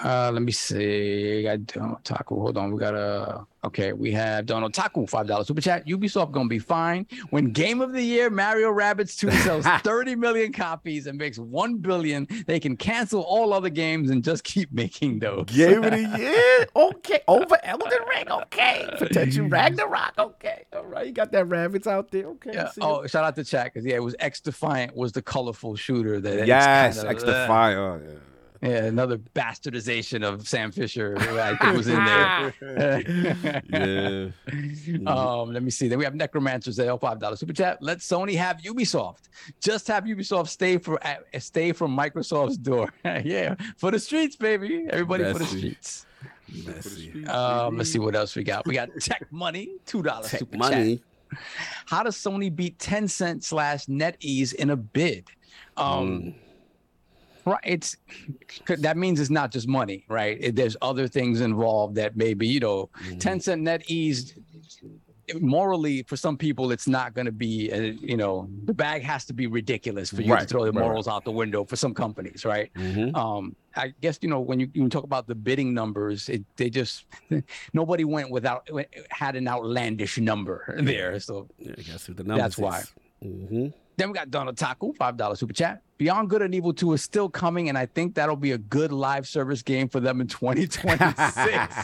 [0.02, 1.46] Uh, let me see.
[1.46, 2.36] I got Taku.
[2.36, 2.72] Hold on.
[2.72, 3.44] We got a.
[3.62, 5.86] Okay, we have Donald Taku, five dollars super chat.
[5.86, 10.50] Ubisoft gonna be fine when Game of the Year Mario Rabbids 2 sells 30 million
[10.50, 12.26] copies and makes one billion.
[12.46, 15.44] They can cancel all other games and just keep making those.
[15.48, 16.66] Game of the year.
[16.74, 17.20] Okay.
[17.28, 18.30] Over Elden Ring.
[18.30, 18.88] Okay.
[18.96, 20.14] Potential Ragnarok.
[20.18, 20.64] Okay.
[20.72, 21.06] All right.
[21.06, 22.28] You got that rabbits out there.
[22.28, 22.52] Okay.
[22.54, 22.70] Yeah.
[22.80, 26.18] Oh, shout out to chat because yeah, it was X Defiant was the colorful shooter
[26.18, 27.04] that yes.
[27.04, 27.78] X Defiant.
[27.78, 28.18] Oh, yeah.
[28.62, 32.54] Yeah, another bastardization of Sam Fisher I was in there.
[33.70, 34.28] Yeah.
[35.06, 35.88] Um, let me see.
[35.88, 37.78] Then we have Necromancers at five dollars super chat.
[37.82, 39.28] Let Sony have Ubisoft.
[39.60, 42.92] Just have Ubisoft stay for uh, stay from Microsoft's door.
[43.04, 44.86] yeah, for the streets, baby.
[44.90, 45.58] Everybody for the Messy.
[45.58, 46.06] streets.
[46.66, 47.26] Messy.
[47.26, 48.66] Um, let's see what else we got.
[48.66, 50.96] We got Tech Money, two dollars super money.
[51.30, 51.38] chat.
[51.86, 55.28] How does Sony beat Tencent slash NetEase in a bid?
[55.76, 56.34] Um, Mm.
[57.50, 57.60] Right.
[57.64, 57.96] It's
[58.66, 60.36] that means it's not just money, right?
[60.40, 63.18] It- there's other things involved that maybe, you know, Mhm.
[63.20, 64.34] Tencent NetEase
[65.40, 67.76] morally for some people it's not going to be uh,
[68.10, 70.84] you know the bag has to be ridiculous for you to throw the right, right.
[70.84, 73.14] morals out the window for some companies right Mhm.
[73.16, 76.68] um i guess you know when you, you talk about the bidding numbers it they
[76.68, 77.04] just
[77.72, 78.68] nobody went without
[79.10, 82.82] had an outlandish number there so Yeah, I guess who the numbers That's why.
[83.24, 83.66] Mm-hmm.
[83.96, 85.82] Then we got Donald Taku, five dollars super chat.
[85.98, 88.90] Beyond Good and Evil 2 is still coming, and I think that'll be a good
[88.90, 91.76] live service game for them in 2026.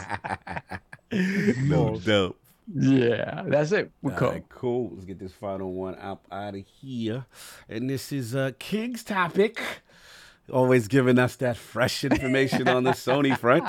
[1.67, 2.39] no dope.
[2.73, 3.91] yeah, that's it.
[4.01, 4.29] We All cool.
[4.31, 4.89] right, cool.
[4.93, 7.25] Let's get this final one up out of here.
[7.69, 9.61] And this is uh, King's topic.
[10.51, 13.65] Always giving us that fresh information on the Sony front.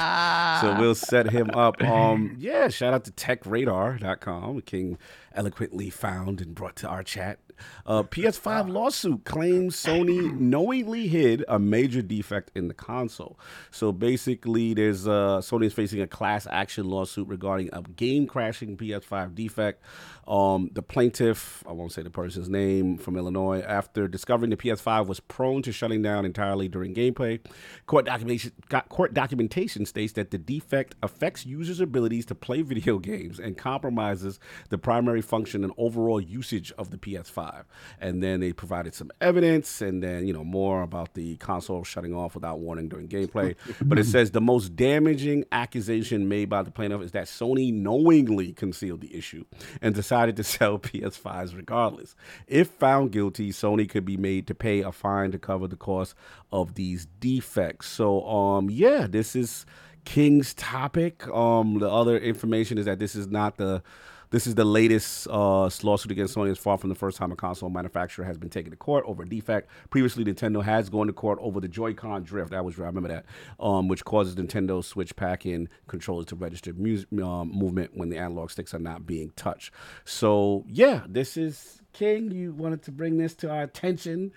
[0.62, 1.83] So we'll set him up.
[1.83, 4.60] Um, yeah, shout out to techradar.com.
[4.62, 4.97] King
[5.34, 7.39] eloquently found and brought to our chat.
[7.87, 13.39] Uh, PS5 lawsuit claims Sony knowingly hid a major defect in the console.
[13.70, 18.77] So basically, there's uh, Sony is facing a class action lawsuit regarding a game crashing
[18.77, 19.83] PS5 defect.
[20.28, 25.07] Um, the plaintiff, I won't say the person's name, from Illinois, after discovering the PS5
[25.07, 27.40] was prone to shutting down entirely during gameplay,
[27.86, 28.52] court documentation,
[28.90, 34.39] court documentation states that the defect affects users' abilities to play video games and compromises
[34.68, 37.65] the primary function and overall usage of the PS5.
[37.98, 42.15] And then they provided some evidence and then, you know, more about the console shutting
[42.15, 43.57] off without warning during gameplay.
[43.81, 48.52] but it says the most damaging accusation made by the plaintiff is that Sony knowingly
[48.52, 49.47] concealed the issue
[49.81, 52.14] and decided to sell PS5s regardless.
[52.47, 56.14] If found guilty, Sony could be made to pay a fine to cover the cost
[56.52, 57.88] of these defects.
[57.88, 59.66] So, um, yeah, this is
[60.05, 61.26] King's topic.
[61.28, 63.82] Um, the other information is that this is not the
[64.31, 66.50] this is the latest uh, lawsuit against Sony.
[66.50, 69.23] It's far from the first time a console manufacturer has been taken to court over
[69.23, 69.70] a defect.
[69.90, 72.50] Previously, Nintendo has gone to court over the Joy-Con drift.
[72.50, 73.24] That was I remember that,
[73.58, 78.50] um, which causes Nintendo Switch pack-in controllers to register mu- um, movement when the analog
[78.50, 79.73] sticks are not being touched.
[80.05, 82.31] So yeah, this is King.
[82.31, 84.32] You wanted to bring this to our attention.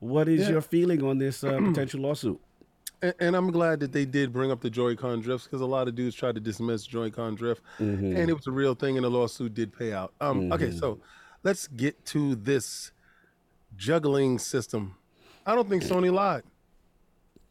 [0.00, 0.50] What is Yeah.
[0.50, 2.40] your feeling on this uh, potential lawsuit?
[3.02, 5.86] And, and I'm glad that they did bring up the Joy-Con drifts because a lot
[5.88, 8.16] of dudes tried to dismiss Joy-Con drift, Mm-hmm.
[8.16, 10.12] and it was a real thing, and the lawsuit did pay out.
[10.20, 10.98] Um, Okay, so
[11.42, 12.90] let's get to this
[13.76, 14.96] juggling system.
[15.44, 16.42] I don't think Sony lied.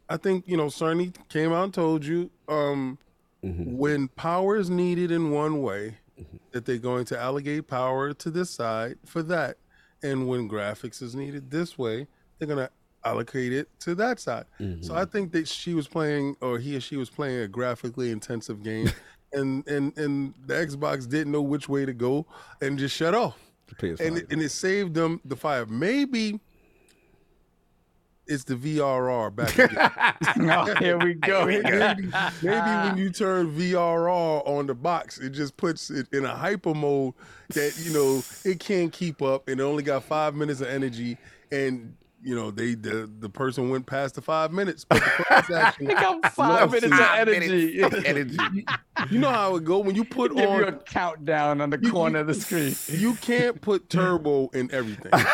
[0.08, 2.98] I think you know Sony came out and told you um,
[3.42, 5.98] when power is needed in one way,
[6.52, 9.56] that they're going to allocate power to this side for that,
[10.02, 12.06] and when graphics is needed this way,
[12.38, 12.70] they're gonna allocate
[13.06, 14.46] it to that side.
[14.80, 18.10] So I think that she was playing, or he or she was playing a graphically
[18.10, 18.90] intensive game,
[19.32, 22.26] and and and the Xbox didn't know which way to go,
[22.60, 23.38] and just shut off
[23.74, 24.00] PS5.
[24.00, 25.66] and it, and it saved them the fire.
[25.66, 26.40] Maybe
[28.26, 29.56] it's the VRR back.
[29.58, 29.92] again.
[30.50, 31.46] Oh, here we go.
[31.46, 32.08] maybe, maybe
[32.42, 37.14] when you turn VRR on the box, it just puts it in a hyper mode
[37.50, 41.16] that you know it can't keep up, and it only got five minutes of energy,
[41.52, 41.94] and
[42.26, 44.84] you know they the the person went past the five minutes.
[44.84, 47.82] But the class action, We got five minutes of energy.
[47.82, 48.36] energy.
[49.10, 51.92] you know how it go when you put Give you a countdown on the You-
[51.92, 52.74] corner of the screen.
[53.00, 55.12] You can't put turbo in everything.
[55.12, 55.26] Like,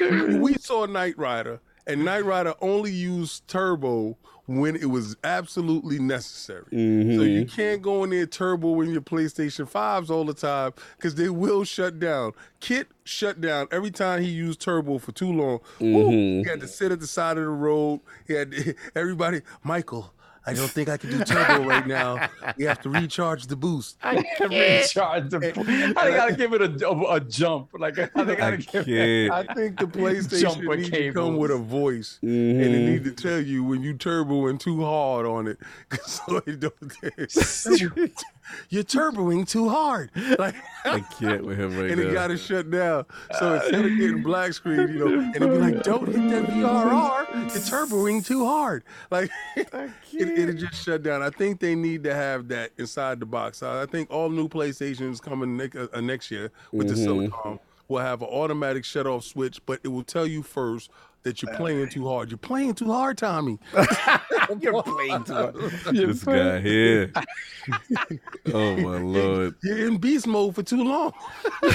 [0.00, 4.16] you know, we saw Knight Rider, and Knight Rider only used turbo
[4.48, 6.64] when it was absolutely necessary.
[6.70, 7.54] So you mm-hmm.
[7.54, 11.64] can't go in there turbo in your PlayStation 5s all the time because they will
[11.64, 12.32] shut down.
[12.60, 15.60] KITT shut down every time he used turbo for too long.
[15.80, 16.66] Woo, he had to mm-hmm.
[16.66, 18.00] sit at the side of the road.
[18.26, 20.14] He had everybody, Michael.
[20.48, 22.28] I don't think I can do turbo right now.
[22.56, 23.98] We have to recharge the boost.
[24.02, 25.94] I recharge the.
[25.94, 27.68] How they gotta give it a, a, a jump?
[27.78, 29.30] Like how they I gotta give can't.
[29.32, 32.60] I think the PlayStation Jumper needs to come with a voice, and Mm-hmm.
[32.74, 35.58] it need to tell you when you turboing too hard on it,
[36.06, 36.74] so it don't.
[38.70, 40.54] You're turboing too hard, like,
[40.84, 41.92] I can't with him right now.
[41.92, 42.08] and now.
[42.08, 43.04] it got to shut down.
[43.38, 46.44] So instead of getting black screen, you know, and it'd be like, "Don't hit that
[46.50, 47.32] VRR.
[47.34, 49.68] You're turboing too hard." Like it,
[50.12, 51.22] it'll just shut down.
[51.22, 53.62] I think they need to have that inside the box.
[53.62, 57.98] I I think all new PlayStations coming next, uh, next year with the Silicon will
[58.00, 60.90] have an automatic shut off switch, but it will tell you first
[61.28, 62.30] that you're playing too hard.
[62.30, 63.58] You're playing too hard, Tommy.
[64.60, 65.54] You're playing too hard.
[65.92, 67.12] This guy here.
[68.54, 69.54] oh my lord!
[69.62, 71.12] You're in beast mode for too long.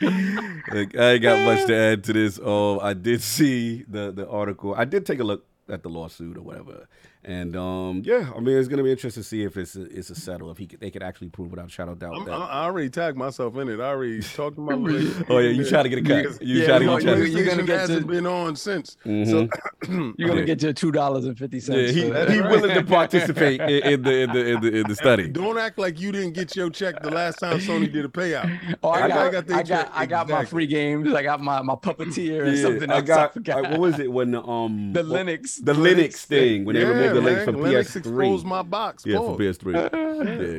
[0.00, 2.38] Like, I ain't got much to add to this.
[2.40, 4.74] Um, I did see the the article.
[4.74, 6.88] I did take a look at the lawsuit or whatever,
[7.24, 10.10] and um, yeah, I mean, it's gonna be interesting to see if it's a, it's
[10.10, 10.50] a settle.
[10.50, 12.32] If he could, they could actually prove without shadow doubt I'm, that.
[12.32, 13.80] I, I already tagged myself in it.
[13.80, 15.10] I already talked to my lawyer.
[15.28, 16.42] oh yeah, you try to get a cut.
[16.42, 17.30] You Yeah, try to get know, a you- cut.
[17.38, 18.96] you're gonna get hasn't to- been on since.
[19.04, 19.30] Mhm.
[19.30, 19.48] So
[20.16, 20.46] You're gonna Yeah.
[20.46, 21.90] get your two dollars and fifty Yeah, cents.
[21.92, 22.50] he, for he that.
[22.50, 25.28] willing to participate in, in the in the in the in the study.
[25.28, 28.76] don't act like you didn't get your check the last time Sony did a payout.
[28.82, 29.90] Oh, I Everybody got, I got, check.
[29.94, 31.12] I got my free games.
[31.12, 33.06] I got my my puppeteer and Yeah, something I else.
[33.06, 33.48] got.
[33.50, 35.62] I- what was it when the um the Linux.
[35.64, 37.32] the Linux thing when they yeah, removed the man.
[37.32, 37.96] links from Linux PS3.
[37.96, 39.04] exposed my box.
[39.06, 39.36] Yeah, Pause.
[39.36, 39.74] for PS3.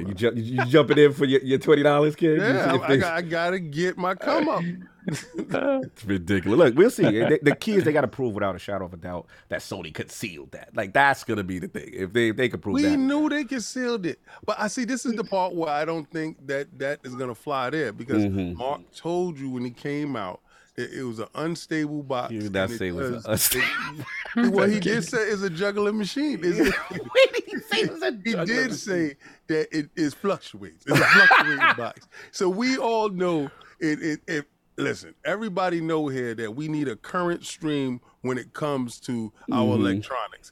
[0.04, 2.40] yeah, you jump, you, you jumping in for your, your twenty dollars, kid.
[2.40, 4.64] Yeah, I, I, got, I gotta get my come up.
[5.08, 6.58] It's ridiculous.
[6.58, 7.04] Look, we'll see.
[7.04, 9.60] the, the key is they got to prove without a shadow of a doubt that
[9.60, 10.70] Sony concealed that.
[10.76, 11.92] Like that's gonna be the thing.
[11.94, 12.98] If they if they could prove We that.
[12.98, 16.46] knew they concealed it, but I see this is the part where I don't think
[16.48, 18.56] that that is gonna fly there because Mhm.
[18.56, 20.42] Mark told you when he came out
[20.76, 22.32] that it was an unstable box.
[22.34, 25.50] You did not say it was does- an unstable- well, he did say it's a
[25.50, 26.44] juggling machine.
[26.44, 26.76] Is it-
[28.24, 29.16] he did say
[29.48, 30.86] that it is fluctuates.
[30.88, 32.08] It's a fluctuating box.
[32.32, 34.02] So we all know it.
[34.02, 34.20] It.
[34.28, 34.46] it
[34.78, 39.78] listen, everybody know here that we need a current stream when it comes to our
[39.78, 39.80] Mhm.
[39.80, 40.52] electronics.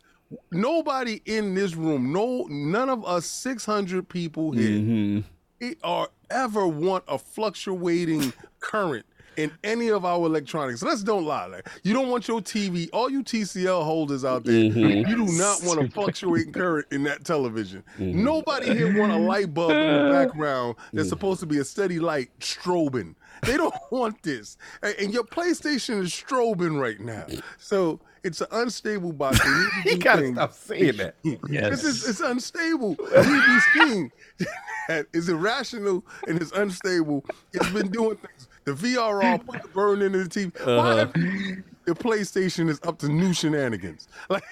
[0.51, 5.23] Nobody in this room, no, none of us 600 people here Mhm.
[5.59, 9.05] it- or ever want a fluctuating current
[9.37, 10.81] in any of our electronics.
[10.83, 11.45] Let's don't lie.
[11.47, 15.07] Like, you don't want your TV, all you TCL holders out there, Mhm.
[15.09, 17.83] you do not want a fluctuating current in that television.
[17.97, 18.15] Mhm.
[18.15, 21.99] Nobody here want a light bulb in the background that's supposed to be a steady
[21.99, 23.15] light strobing.
[23.43, 24.57] They don't want this.
[24.81, 27.25] And your PlayStation is strobing right now.
[27.57, 29.39] So it's an unstable box.
[29.39, 30.35] To You gotta things.
[30.37, 31.15] stop saying that.
[31.23, 32.95] This is it's unstable.
[33.75, 34.11] Thing
[35.13, 37.25] is irrational and it's unstable.
[37.53, 38.47] It's been doing things.
[38.65, 40.61] The VRR put the burn into the TV.
[40.67, 41.07] Uh-huh.
[41.15, 44.07] you- the PlayStation is up to new shenanigans.
[44.29, 44.43] Like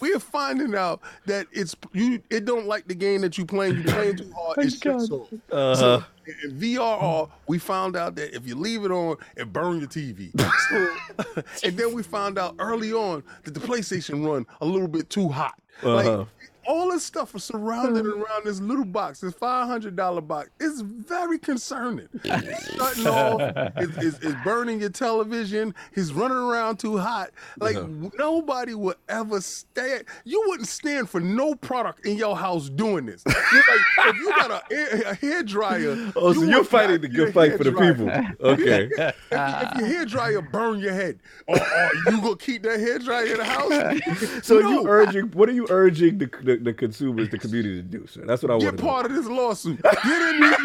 [0.00, 2.20] we are finding out that it's you.
[2.30, 3.78] It don't like the game that you playing.
[3.78, 4.58] You playing too hard.
[4.58, 5.32] It shuts off.
[5.50, 5.74] Uh-huh.
[5.74, 6.04] So
[6.44, 10.30] in VRR, we found out that if you leave it on, it burn your TV.
[10.68, 15.08] So, and then we found out early on that the PlayStation run a little bit
[15.08, 15.54] too hot.
[15.82, 15.94] Uh-huh.
[15.94, 16.26] Like
[16.68, 20.50] all this stuff is surrounded around this little box, this five hundred dollar box.
[20.60, 22.08] It's very concerning.
[22.24, 23.40] It's shutting off.
[23.78, 25.74] It's, it's, it's burning your television.
[25.94, 27.30] He's running around too hot.
[27.58, 28.10] Like Uh-huh.
[28.18, 30.04] nobody would ever stand.
[30.24, 33.22] You wouldn't stand for no product in your house doing this.
[33.26, 33.64] You're
[34.06, 37.08] like, if you got a, air- a hair dryer, Oh, so you you're fighting the
[37.08, 38.28] good fight for the hairdryer.
[38.30, 38.46] people.
[38.50, 38.90] Okay.
[38.98, 42.98] If, if your hair dryer burn your head, or, or you gonna keep that hair
[42.98, 44.42] dryer in the house?
[44.44, 44.70] So No.
[44.70, 48.24] you urging what are you urging the, the, the consumers, the community to do, sir?
[48.26, 48.88] That's what I want Get to know.
[48.90, 49.80] part of this lawsuit.
[49.82, 49.94] Get
[50.34, 50.56] in there.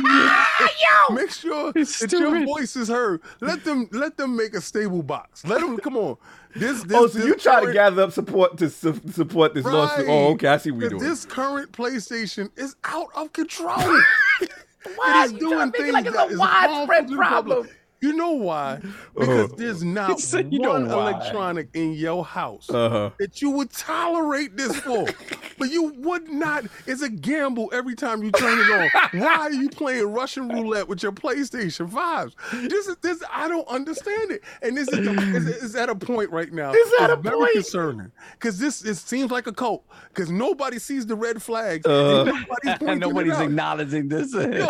[1.11, 3.21] Make sure that your voice is heard.
[3.41, 5.45] Let them let them make a stable box.
[5.45, 6.17] Let them come on.
[6.55, 9.65] This, this Oh, so this you try to gather up support to su- support this
[9.65, 10.05] lawsuit?
[10.07, 11.09] Oh, okay, I see what you're 'Cause doing.
[11.11, 13.75] This current PlayStation is out of control.
[14.95, 17.15] Why it is you trying doing to make it things like it's a widespread to
[17.15, 17.57] the public.
[17.57, 17.69] problem?
[18.03, 18.81] You know why?
[19.15, 19.55] Because Uh-huh.
[19.57, 23.11] there's not said you know one electronic in your house Uh-huh.
[23.19, 25.05] that you would tolerate this for.
[25.59, 26.65] but you would not.
[26.87, 29.19] It's a gamble every time you turn it on.
[29.21, 32.33] Why are you playing Russian roulette with your PlayStation 5s?
[32.69, 33.23] This is this.
[33.31, 34.41] I don't understand it.
[34.61, 36.71] And this is, the, is, is at a point right now.
[36.73, 37.53] It's at a very point.
[37.53, 41.85] concerning because this it seems like a cult because nobody sees the red flags.
[41.85, 42.25] Uh.
[42.25, 42.47] and nobody's
[42.79, 43.43] pointing and it nobody's out.
[43.43, 44.33] acknowledging this.
[44.33, 44.67] Yo,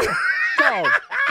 [0.59, 0.87] dog,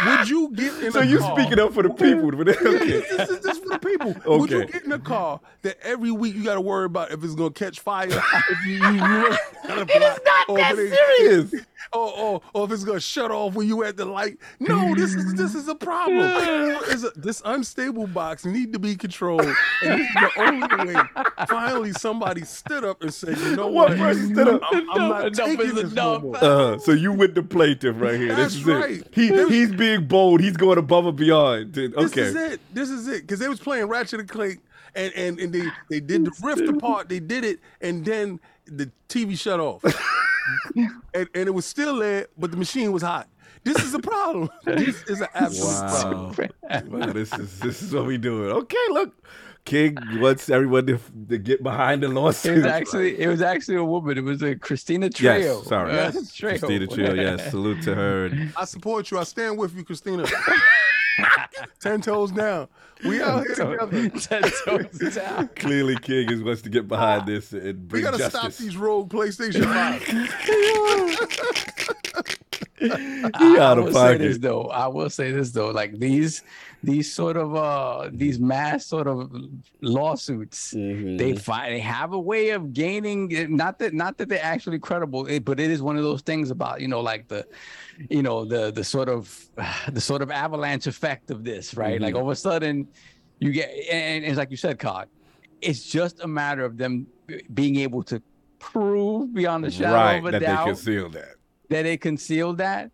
[0.06, 0.90] would you get in the car?
[0.92, 1.38] So you car?
[1.40, 2.30] speaking up for the people?
[2.32, 4.38] but- Yeah, this, is, this is for the people.
[4.38, 7.22] Would you get in a car that every week you got to worry about if
[7.24, 10.92] it's gonna catch fire, if you, you, you run It is not or that if
[10.92, 11.66] it- serious.
[11.92, 14.38] Or, or, or if it's gonna shut off when you at the light.
[14.60, 16.22] No, this is this is a problem.
[16.92, 21.00] It's a, this unstable box need to be controlled, and this is the only way.
[21.48, 23.98] Finally, somebody stood up and said, "You know What what?
[23.98, 24.60] person stood up?
[24.70, 28.00] I'm, I'm not Enough taking is this no more." Uh, so you with the plaintiff
[28.00, 28.28] right here.
[28.28, 28.90] That's this is right.
[29.00, 29.08] it.
[29.12, 30.40] He he's being bold.
[30.40, 31.76] He's going above and beyond.
[31.78, 31.88] Okay.
[31.88, 32.60] This is it.
[32.74, 33.22] This is it.
[33.22, 34.60] Because they was playing Ratchet and Clank,
[34.94, 37.08] and, and and they they did the rift apart.
[37.08, 39.82] They did it, and then the TV shut off,
[40.76, 43.28] and and it was still there, but the machine was hot.
[43.64, 44.50] This is a problem.
[44.64, 45.90] This is an absolute
[46.34, 46.50] problem.
[46.62, 46.82] Wow.
[47.06, 47.12] wow.
[47.12, 48.50] This is this is what we doing.
[48.50, 49.14] Okay, look.
[49.64, 50.98] King wants everyone to,
[51.28, 52.56] to get behind the It lawsuit.
[52.56, 54.18] was actually it was actually a woman.
[54.18, 55.38] It was a Christina Trio.
[55.38, 55.92] Yes, sorry.
[55.92, 56.58] Trejo.
[56.58, 57.50] Christina Trill, yes.
[57.50, 58.30] Salute to her.
[58.56, 59.18] I support you.
[59.18, 60.24] I stand with you, Christina.
[61.80, 62.68] Ten toes down.
[63.04, 64.08] We out here together.
[64.10, 65.48] Ten toes down.
[65.56, 68.40] clearly King is wants to get behind this and bring We gotta justice.
[68.40, 70.02] stop these rogue PlayStation Five.
[72.78, 74.42] He I out will of say this pocket.
[74.42, 74.62] though.
[74.64, 75.70] I will say this though.
[75.70, 76.42] Like these,
[76.84, 79.30] these sort of uh, these mass sort of
[79.80, 81.16] lawsuits, Mm-hmm.
[81.16, 83.28] they find they have a way of gaining.
[83.56, 86.50] Not that not that they're actually credible, it, but it is one of those things
[86.50, 87.46] about you know like the,
[88.10, 89.48] you know the the sort of
[89.92, 92.00] the sort of avalanche effect of this, right?
[92.00, 92.22] Like Mm-hmm.
[92.22, 92.88] all of a sudden,
[93.38, 95.06] you get and, and it's like you said, Cog.
[95.60, 97.06] It's just a matter of them
[97.54, 98.20] being able to
[98.58, 101.34] prove beyond the shadow right, of a that doubt they conceal that.
[101.68, 102.90] that they concealed that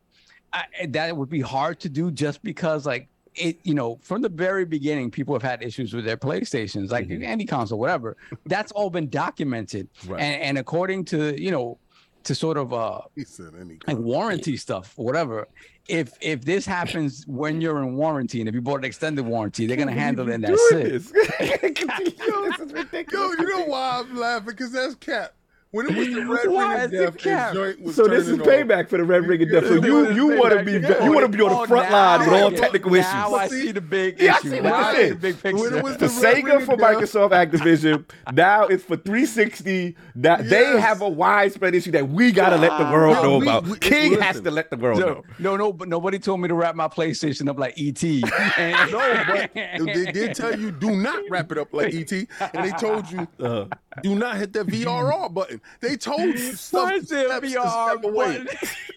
[0.52, 3.08] I, that would be hard to do just because like
[3.40, 7.08] it you know from the very beginning people have had issues with their playstations like
[7.10, 10.20] any console whatever that's all been documented Right.
[10.20, 11.78] and, and according to you know
[12.24, 13.78] to sort of uh He said any.
[13.86, 15.48] like warranty stuff or whatever
[15.88, 19.66] if if this happens when you're in warranty and if you bought an extended warranty
[19.66, 21.78] they're gonna handle it and that's Doing it.
[22.28, 23.36] Yo, this is ridiculous.
[23.38, 24.46] Yo, you know why I'm laughing?
[24.46, 25.32] Because that's cap.
[25.70, 27.52] When it was the red Why ring of death, cap?
[27.52, 28.46] joint was So this is turning off.
[28.68, 29.66] payback for the Red Ring of Death.
[29.66, 31.04] So you you want to be Yeah.
[31.04, 33.44] you want to be on the Oh, front now line with all technical now I
[33.44, 33.60] issues.
[33.62, 35.10] see the big Yeah, I see what Now this I see is.
[35.10, 35.82] the big When it picture.
[35.82, 39.94] was For the Red Sega, of for Microsoft Activision, now it's for 360.
[40.16, 43.46] That they have a widespread issue that we gotta let the world No, know we-
[43.46, 43.64] about.
[43.66, 45.22] we- King has to let the world No, know.
[45.38, 48.02] no, no, but nobody told me to wrap my PlayStation up like ET.
[48.58, 49.50] And- No, but
[49.94, 53.28] they did tell you do not wrap it up like ET, and they told you
[53.38, 53.66] Uh,
[54.02, 55.57] do not hit that VRR button.
[55.80, 58.46] They told you stuff Why is there a steps to step away.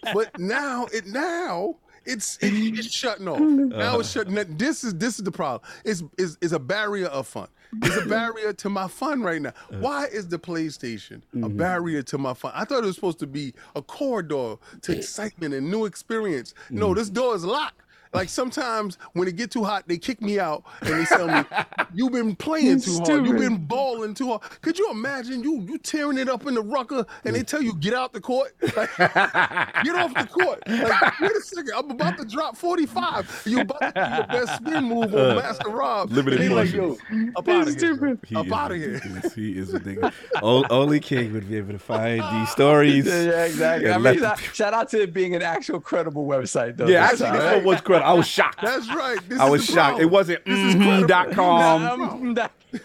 [0.14, 1.76] But now it now
[2.06, 3.40] it's it, it's shutting off.
[3.40, 4.34] Now it's shutting.
[4.58, 5.62] This is this is the problem.
[5.86, 7.48] It's is is a barrier of fun.
[7.84, 9.54] It's a barrier to my fun right now.
[9.70, 12.52] Why is the PlayStation a barrier to my fun?
[12.56, 16.54] I thought it was supposed to be a corridor to excitement and new experience.
[16.70, 17.82] No, this door is locked.
[18.14, 21.44] Like sometimes when it get too hot, they kick me out and they tell me,
[21.94, 23.26] "You've been playing too hard.
[23.26, 26.62] You've been balling too hard." Could you imagine you you tearing it up in the
[26.62, 28.54] rucker and they tell you get out the court?
[28.62, 30.62] Like, get off the court.
[30.68, 33.44] Like, wait a second, I'm about to drop 45.
[33.46, 36.12] You about to do your best spin move on uh, Master Rob.
[36.12, 36.98] Limited And like, yo,
[37.36, 38.18] up out of here.
[38.26, 39.00] He Up is out of here.
[39.36, 40.14] He is ridiculous.
[40.42, 43.06] O- Only King would be able to find these stories.
[43.06, 43.90] Yeah, yeah, exactly.
[43.92, 46.88] I mean, shout, shout out to it being an actual credible website, though.
[46.88, 48.01] yeah, actually, this one was credible.
[48.02, 48.62] I was shocked.
[48.62, 49.18] That's right.
[49.30, 50.00] This I was the shocked.
[50.00, 51.84] It wasn't This is mhm dot com.
[52.02, 52.38] Um,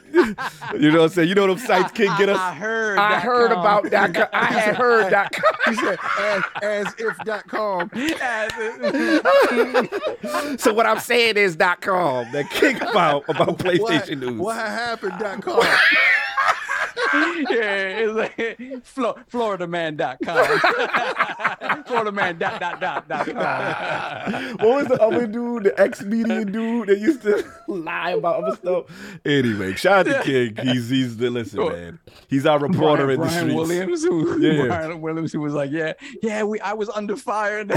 [0.76, 1.28] You know what I'm saying?
[1.28, 2.36] You know them sites King get us.
[2.38, 2.98] I, I heard.
[2.98, 3.60] I heard com.
[3.60, 4.12] about that.
[4.14, 5.30] co- I had heard that.
[5.32, 5.96] co- He said,
[6.60, 7.90] as, if.com.
[8.20, 10.58] as if.com.
[10.58, 12.30] So what I'm saying is dot com.
[12.32, 14.40] That King about about PlayStation what, news.
[14.40, 15.62] What happened.com.
[17.50, 20.46] yeah, it's like Flo- FloridaMan.com.
[21.86, 24.56] FloridaMan dot dot dot dot com.
[24.58, 28.84] what was the other dude, the ex-median dude that used to lie about other stuff?
[29.24, 30.56] Anyway, shout out to King.
[30.66, 31.70] He's he's the listen, oh.
[31.70, 31.98] man.
[32.28, 33.68] He's our reporter Brian, in the Brian streets.
[33.68, 34.66] Williams, who Yeah, yeah.
[34.66, 35.92] Brian Williams, who was like, yeah,
[36.22, 37.60] yeah, we I was under fire.
[37.60, 37.68] in.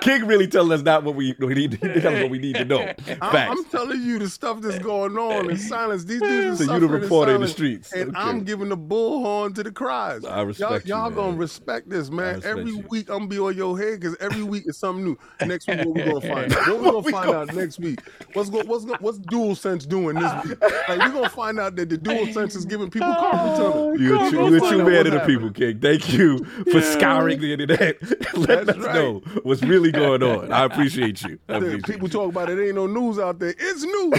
[0.00, 1.72] King really telling us not what we we need.
[1.74, 2.92] He telling us what we need to know.
[3.20, 6.04] I'm, I'm telling you the stuff that's going on in silence.
[6.04, 7.92] These dudes So you the suffering reporter in the streets.
[7.92, 8.18] and Okay.
[8.18, 10.24] I'm giving the bullhorn to the cries.
[10.24, 11.16] I respect y'all, you, y'all man.
[11.16, 12.36] gonna respect this, man.
[12.36, 12.84] respect Every you.
[12.90, 15.18] week I'm gonna be on your head because every week is something new.
[15.46, 16.68] Next week, what we gonna find out?
[16.68, 18.00] What we gonna we find gonna out next week?
[18.34, 20.60] What's go, what's go, what's Dual Sense doing this week?
[20.88, 24.00] Like we're gonna find out that the Dual Sense is giving people carpal tunnel.
[24.00, 25.78] You're too, We're true, gonna a find true out man what's of the people, King.
[25.80, 27.96] Thank you for scouring the internet,
[28.36, 28.94] Let That's us right.
[28.94, 30.52] know what's really going on.
[30.52, 31.38] I appreciate you.
[31.48, 32.12] I appreciate People you.
[32.12, 32.58] talk about it.
[32.64, 33.54] Ain't no news out there.
[33.58, 34.12] It's news.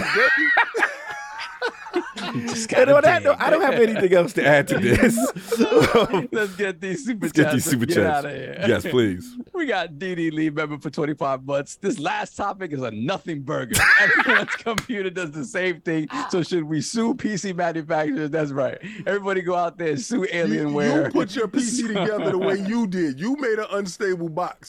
[2.16, 2.46] Baby.
[2.48, 3.24] Just And gotta on that dig.
[3.26, 5.16] note, I don't have anything else to add to this.
[6.32, 7.54] Let's get these super Let's get chats.
[7.54, 8.06] these super Get chats.
[8.18, 8.64] out of here.
[8.66, 9.36] Yes, please.
[9.56, 11.76] We got DD Lee member for 25 months.
[11.76, 13.80] This last topic is a nothing burger.
[14.02, 16.08] Everyone's computer does the same thing.
[16.28, 18.28] So should we sue PC manufacturers?
[18.28, 18.76] That's right.
[19.06, 21.06] Everybody go out there and sue You, Alienware.
[21.06, 23.18] you put your PC together the way you did.
[23.18, 24.68] You made an unstable box.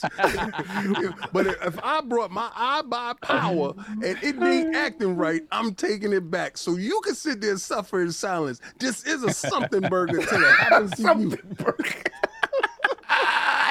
[1.32, 6.30] but if I brought my iBuy Power and it ain't acting right, I'm taking it
[6.30, 6.56] back.
[6.56, 8.60] So you can sit there and suffer in silence.
[8.78, 11.38] This is a something burger till it happens to you.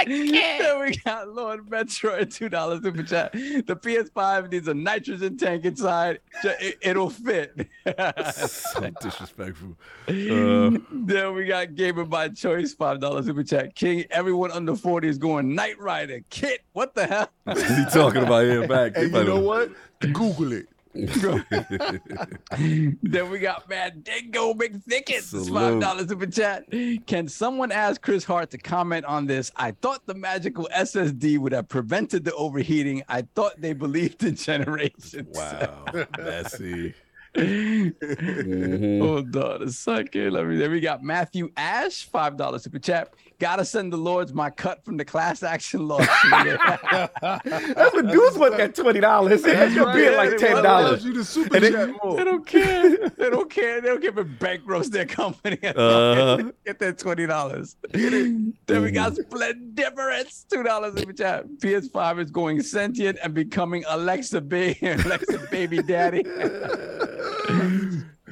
[0.05, 3.33] Then we got Lord Metroid, two dollars super chat.
[3.33, 6.19] The PS5 needs a nitrogen tank inside.
[6.43, 7.67] It, it'll fit.
[7.85, 9.75] so disrespectful.
[10.07, 13.75] Uh, then we got Gamer by Choice, five dollars super chat.
[13.75, 16.21] King, everyone under 40 is going Knight Rider.
[16.29, 17.29] KITT, what the hell?
[17.45, 18.93] he talking about here back?
[18.95, 19.71] And you know what?
[19.99, 20.67] Google it.
[23.03, 26.65] then we got Mad Dingo McThickets, five dollars super chat.
[27.05, 29.51] Can someone ask Chris Hart to comment on this?
[29.55, 33.03] I thought the magical SSD would have prevented the overheating.
[33.07, 35.37] I thought they believed in generations.
[35.37, 35.85] Wow,
[36.17, 36.95] messy.
[37.37, 40.33] Hold on a second.
[40.33, 40.57] Let me.
[40.57, 43.13] Then we got Matthew Ash, five dollars super chat.
[43.39, 46.09] Gotta send the Lords my cut from the class action lawsuit.
[46.31, 49.45] That's what dudes want that twenty dollars.
[49.45, 51.05] It could be Right, like it ten allows dollars.
[51.05, 52.23] You to super And it- chat They more.
[52.25, 53.09] don't care.
[53.09, 53.79] They don't care.
[53.81, 55.59] They don't care if it bankrupts their company.
[55.67, 56.51] Uh-huh.
[56.65, 57.75] Get that twenty dollars.
[57.91, 61.45] then we got Splendiferous, two dollars in the chat.
[61.59, 66.23] PS5 is going sentient and becoming Alexa baby, Alexa baby daddy.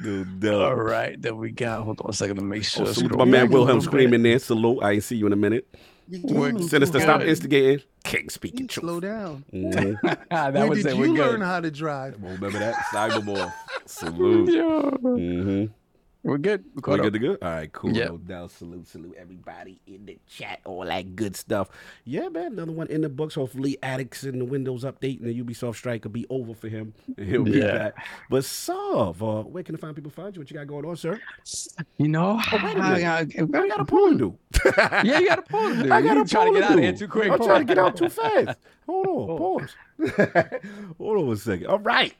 [0.06, 0.78] Dude, All dumb.
[0.78, 1.82] right, then we got.
[1.82, 2.86] Hold on a second to make sure.
[2.86, 3.84] Oh, salute my man back Wilhelm little bit.
[3.84, 4.38] screaming there.
[4.38, 4.82] Salute.
[4.82, 5.66] I ain't see you in a minute.
[6.22, 7.28] We're- Sinister, stop good.
[7.30, 7.84] instigating.
[8.04, 8.84] King speaking truth.
[8.84, 9.12] Slow truth.
[9.12, 9.44] down.
[9.52, 9.96] Mhm.
[10.30, 10.94] Ah, that When was did it.
[10.94, 11.46] you We're learn good.
[11.46, 12.14] how to drive?
[12.22, 12.76] Remember that?
[12.94, 13.52] Cybermorph.
[13.86, 14.52] Salute.
[14.54, 14.90] Yeah.
[14.90, 15.64] hmm
[16.26, 16.64] We're good.
[16.64, 17.30] We're We caught good to go?
[17.40, 17.92] All right, cool.
[17.92, 18.08] Yep.
[18.10, 18.50] No doubt.
[18.50, 21.68] Salute, salute everybody in the chat, all that good stuff.
[22.04, 23.36] Yeah, man, another one in the books.
[23.36, 26.94] Hopefully, Addicts and the Windows update and the Ubisoft strike will be over for him,
[27.16, 27.78] he'll be Yeah.
[27.78, 28.06] back.
[28.28, 30.40] But Sov, uh, where can the fine people find you?
[30.40, 31.20] What you got going on, sir?
[31.96, 33.04] You know, Oh, wait a minute.
[33.04, 34.38] I, I, I got a poll to do.
[34.76, 35.92] yeah, you got a poll to do.
[35.92, 37.30] I got you a trying to get out of here too quick.
[37.30, 38.58] I'm trying to get out too fast.
[38.86, 39.76] Hold on, pause.
[40.98, 41.66] Hold on a second.
[41.68, 42.14] All right.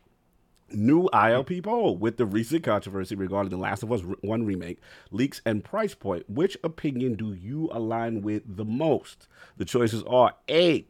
[0.73, 4.81] New ILP poll with the recent controversy regarding The Last of Us 1 remake,
[5.11, 6.29] leaks, and price point.
[6.29, 9.29] Which opinion do you align with the most?
[9.57, 10.87] The choices are A.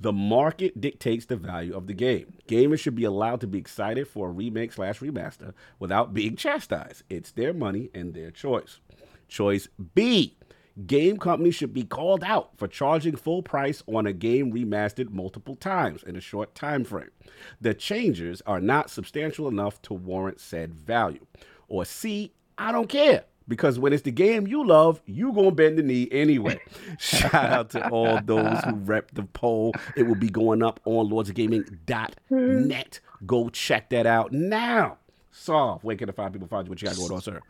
[0.00, 2.38] The market dictates the value of the game.
[2.48, 7.02] Gamers should be allowed to be excited for a remake slash remaster without being chastised.
[7.10, 8.80] It's their money and their choice.
[9.28, 10.36] Choice B.
[10.86, 15.56] Game companies should be called out for charging full price on a game remastered multiple
[15.56, 17.10] times in a short time frame.
[17.60, 21.26] The changes are not substantial enough to warrant said value.
[21.68, 23.24] Or C, I don't care.
[23.48, 26.60] because when it's the game you love, you gonna bend the knee anyway.
[26.98, 29.74] Shout out to all those who rep the poll.
[29.96, 33.00] It will be going up on lordsofgaming.net.
[33.26, 34.98] Go check that out now.
[35.32, 36.70] Soft, where can the five people find you?
[36.70, 37.40] What you got going on, sir?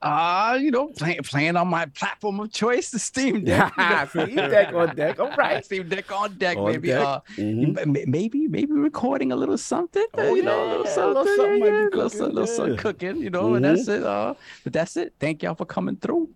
[0.00, 3.72] Uh, you know, playing playing on my platform of choice, the Steam Deck.
[4.10, 5.18] Steam Deck on deck.
[5.18, 5.64] All right.
[5.64, 6.88] Steam Deck on deck, On maybe.
[6.88, 7.00] deck.
[7.04, 7.76] Uh, Mhm.
[7.78, 10.06] m- m- maybe maybe recording a little something.
[10.16, 12.18] uh, Oh, you know, a yeah, little a something, little something yeah, be little, cooking,
[12.18, 13.16] some- little something cooking.
[13.16, 14.04] You know, and that's it.
[14.04, 15.14] Uh, but that's it.
[15.18, 16.28] Thank y'all for coming through.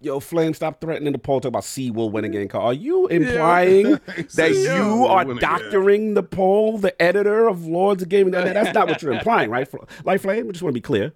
[0.00, 1.40] Yo, Flame, stop threatening the poll.
[1.40, 2.48] Talk about C will win again.
[2.52, 5.50] Are you implying that said you are win again.
[5.50, 8.32] doctoring the poll, the editor of Lords of Gaming?
[8.32, 9.66] That- That's not what you're implying, right?
[10.04, 11.12] Like Flame, we just want to be clear.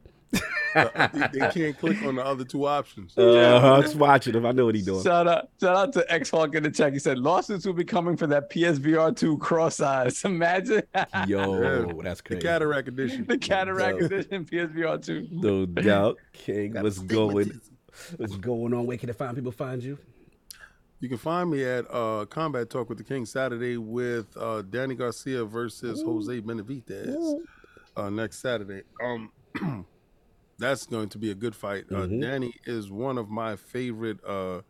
[0.75, 3.15] Uh, they, they can't click on the other two options.
[3.19, 4.45] Uh, just watching him.
[4.47, 5.03] I know what he's doing.
[5.03, 6.93] Shout out, shout out to X Hawk in the chat.
[6.93, 10.23] He said lawsuits will be coming for that PSVR 2 cross eyes.
[10.25, 10.83] Imagine
[11.27, 13.27] Yo, that's The cataract edition.
[13.27, 14.07] the cataract Yo.
[14.07, 15.29] edition PSVR 2.
[15.31, 16.19] No doubt.
[16.33, 17.27] King, Got what's astigmatism.
[17.37, 17.61] going?
[18.17, 18.87] What's going on?
[18.87, 19.99] Where can the fine people find you?
[21.01, 24.95] You can find me at uh, Combat Talk with the King Saturday with uh, Danny
[24.97, 27.41] Garcia versus Jose Benavidez
[27.97, 28.83] uh, next Saturday.
[29.03, 29.31] Um,
[30.59, 31.85] that's going to be a good fight.
[31.91, 32.21] Uh, Mhm.
[32.21, 34.63] Danny is one of my favorite uh,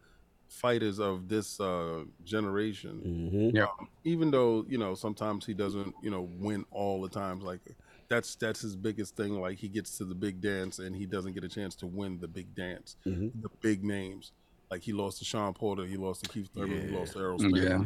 [0.48, 3.30] fighters of this uh, generation.
[3.52, 3.84] Mm-hmm.
[4.04, 7.42] Even though you know sometimes he doesn't you know win all the times.
[7.44, 7.60] Like
[8.08, 9.40] that's that's his biggest thing.
[9.40, 12.18] Like he gets to the big dance and he doesn't get a chance to win
[12.20, 13.32] the big dance, Mhm.
[13.42, 14.32] the big names.
[14.70, 17.38] Like he lost to Shawn Porter, he lost to Keith Thurman, he lost to Errol
[17.38, 17.56] Spence.
[17.58, 17.84] Yeah.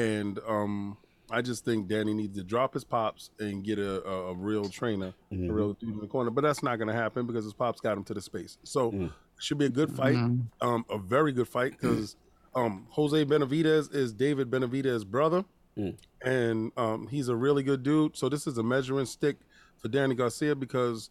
[0.00, 0.96] And um,
[1.32, 4.68] I just think Danny needs to drop his pops and get a, a, a real
[4.68, 5.48] trainer, Mhm.
[5.48, 6.30] a real dude in the corner.
[6.30, 8.58] But that's not going to happen because his pops got him to the space.
[8.64, 9.12] So Mm.
[9.38, 10.42] should be a good fight, Mhm.
[10.60, 12.16] um, a very good fight because
[12.54, 15.44] um, Jose Benavidez is David Benavidez's brother,
[15.78, 15.96] Mm.
[16.20, 18.14] and um, he's a really good dude.
[18.14, 19.38] So this is a measuring stick
[19.78, 21.08] for Danny Garcia because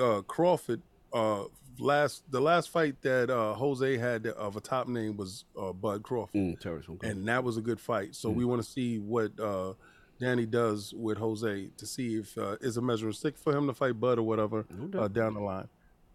[0.00, 0.82] uh, Crawford.
[1.12, 1.44] Uh,
[1.78, 6.02] last the last fight that uh, Jose had of a top name was uh, Bud
[6.02, 7.08] Crawford Mm, okay.
[7.08, 8.14] and that was a good fight.
[8.14, 9.74] So we want to see what uh,
[10.20, 13.74] Danny does with Jose to see if uh, is a measuring stick for him to
[13.74, 15.68] fight Bud or whatever No uh, down the line.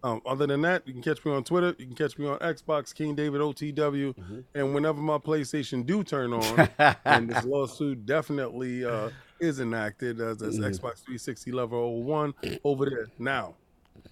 [0.05, 1.73] Um, other than that, you can catch me on Twitter.
[1.79, 4.43] You can catch me on Xbox, King David OTW, Mhm.
[4.53, 6.67] and whenever my PlayStation do turn on,
[7.05, 10.65] and this lawsuit definitely uh, is enacted as as Mhm.
[10.71, 12.33] Xbox 360 level 01
[12.65, 13.07] over there.
[13.17, 13.55] Now,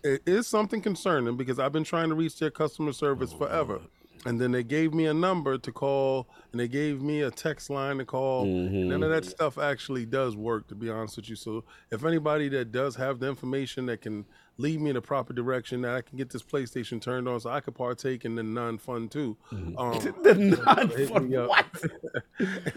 [0.03, 3.81] it is something concerning because I've been trying to reach their customer service forever.
[4.25, 7.71] And then they gave me a number to call and they gave me a text
[7.71, 8.45] line to call.
[8.45, 8.85] Mhm.
[8.85, 11.35] None of that stuff actually does work, to be honest with you.
[11.35, 14.25] So if anybody that does have the information that can
[14.57, 17.49] lead me in the proper direction, that I can get this PlayStation turned on so
[17.49, 19.37] I could partake in the non-fun too.
[19.51, 19.75] Um,
[20.23, 21.65] the non-fun what?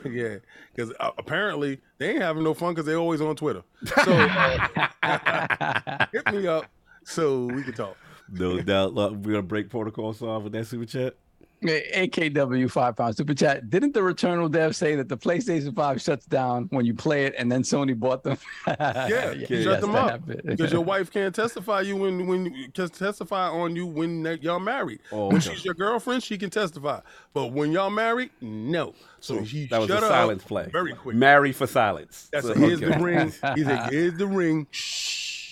[0.11, 0.37] yeah,
[0.75, 3.65] because uh, apparently they ain't having no fun because they're always on Twitter.
[4.03, 6.65] So uh, hit me up
[7.05, 7.97] so we can talk.
[8.31, 8.95] No doubt.
[8.95, 11.15] Look, we're gonna break protocols off with that super chat.
[11.63, 13.71] AKW five pound super chat.
[13.71, 17.35] Didn't the Returnal dev say that the PlayStation 5 shuts down when you play it
[17.39, 18.37] and then Sony bought them?
[18.67, 22.71] Yeah, shut yes, them that up because your wife can't testify you when when you
[22.71, 25.01] can testify on you when y'all married.
[25.11, 25.55] Oh, when okay.
[25.55, 27.01] she's your girlfriend, she can testify,
[27.33, 28.95] but when y'all married, no.
[29.21, 30.69] So oh, he That was shut a up silence play.
[30.71, 31.17] very quick.
[31.17, 32.29] Marry for silence.
[32.33, 32.99] That's So, a, here's okay.
[32.99, 33.33] the ring.
[33.55, 34.67] He's like, here's the ring.
[34.71, 35.45] Shh.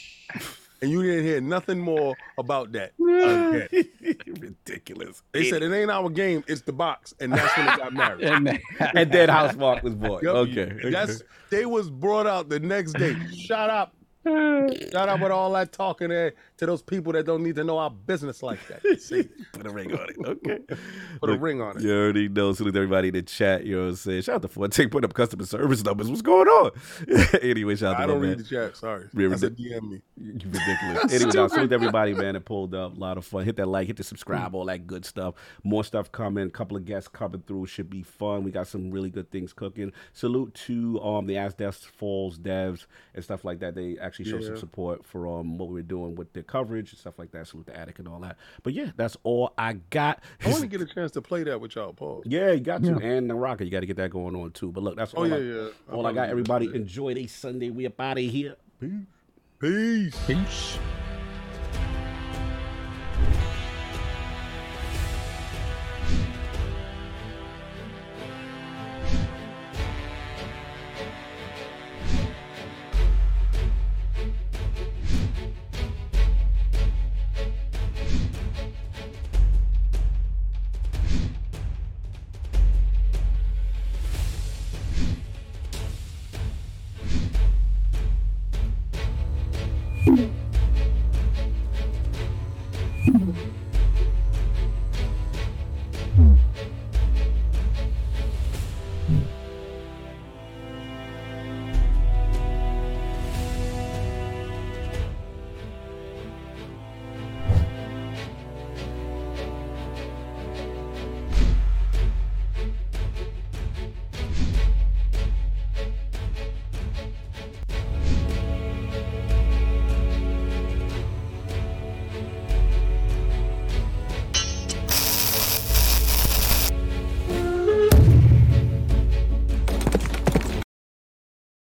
[0.83, 2.93] And you didn't hear nothing more about that.
[2.99, 3.89] again.
[4.41, 5.23] Ridiculous.
[5.33, 8.25] They said it ain't our game, it's the box, and that's when they got married.
[8.29, 8.61] And then-
[8.95, 10.25] and then Housemarque was born.
[10.25, 10.35] Yep.
[10.35, 10.91] Okay.
[10.91, 13.15] That's they was brought out the next day.
[13.35, 13.95] Shut up.
[14.27, 17.79] Shut up with all that talking there to those people that don't need to know
[17.79, 19.01] our business like that.
[19.01, 20.17] See, Put a ring on it.
[20.25, 20.59] Okay.
[21.21, 21.83] put a ring on it.
[21.83, 22.53] You already know.
[22.53, 23.65] Salute everybody in the chat.
[23.67, 24.23] You know what I'm saying?
[24.23, 24.87] Shout out to Forte.
[24.87, 26.09] Put up customer service numbers.
[26.09, 26.71] What's going on?
[27.43, 28.31] anyway, shout out to I don't man.
[28.31, 28.77] read the chat.
[28.77, 29.09] Sorry.
[29.13, 30.03] Yeah, That's but a DM me.
[30.17, 31.13] You ridiculous.
[31.13, 32.97] anyway, now, salute everybody, man, that pulled up.
[32.97, 33.45] A lot of fun.
[33.45, 35.35] Hit that like, hit the subscribe, all that good stuff.
[35.65, 36.47] More stuff coming.
[36.47, 37.67] A couple of guests coming through.
[37.67, 38.45] Should be fun.
[38.45, 39.93] We got some really good things cooking.
[40.13, 43.75] Salute to um the As Dusk Falls devs and stuff like that.
[43.75, 46.99] They actually showed some support for um what we were doing with the coverage and
[46.99, 47.47] stuff like that.
[47.47, 48.37] Salute the attic and all that.
[48.63, 50.23] But yeah, that's all I got.
[50.45, 52.23] I want to get a chance to play that with y'all, Paul.
[52.27, 52.99] yeah, you got to.
[52.99, 54.71] And the rocket, you got to get that going on too.
[54.71, 55.63] But look, that's oh, all Oh, yeah, I, yeah.
[55.91, 56.29] All I probably got.
[56.29, 56.77] Everybody that.
[56.77, 57.71] enjoy a Sunday.
[57.71, 58.57] We up out of here.
[58.79, 58.91] Peace.
[59.59, 60.19] Peace.
[60.27, 60.79] Peace.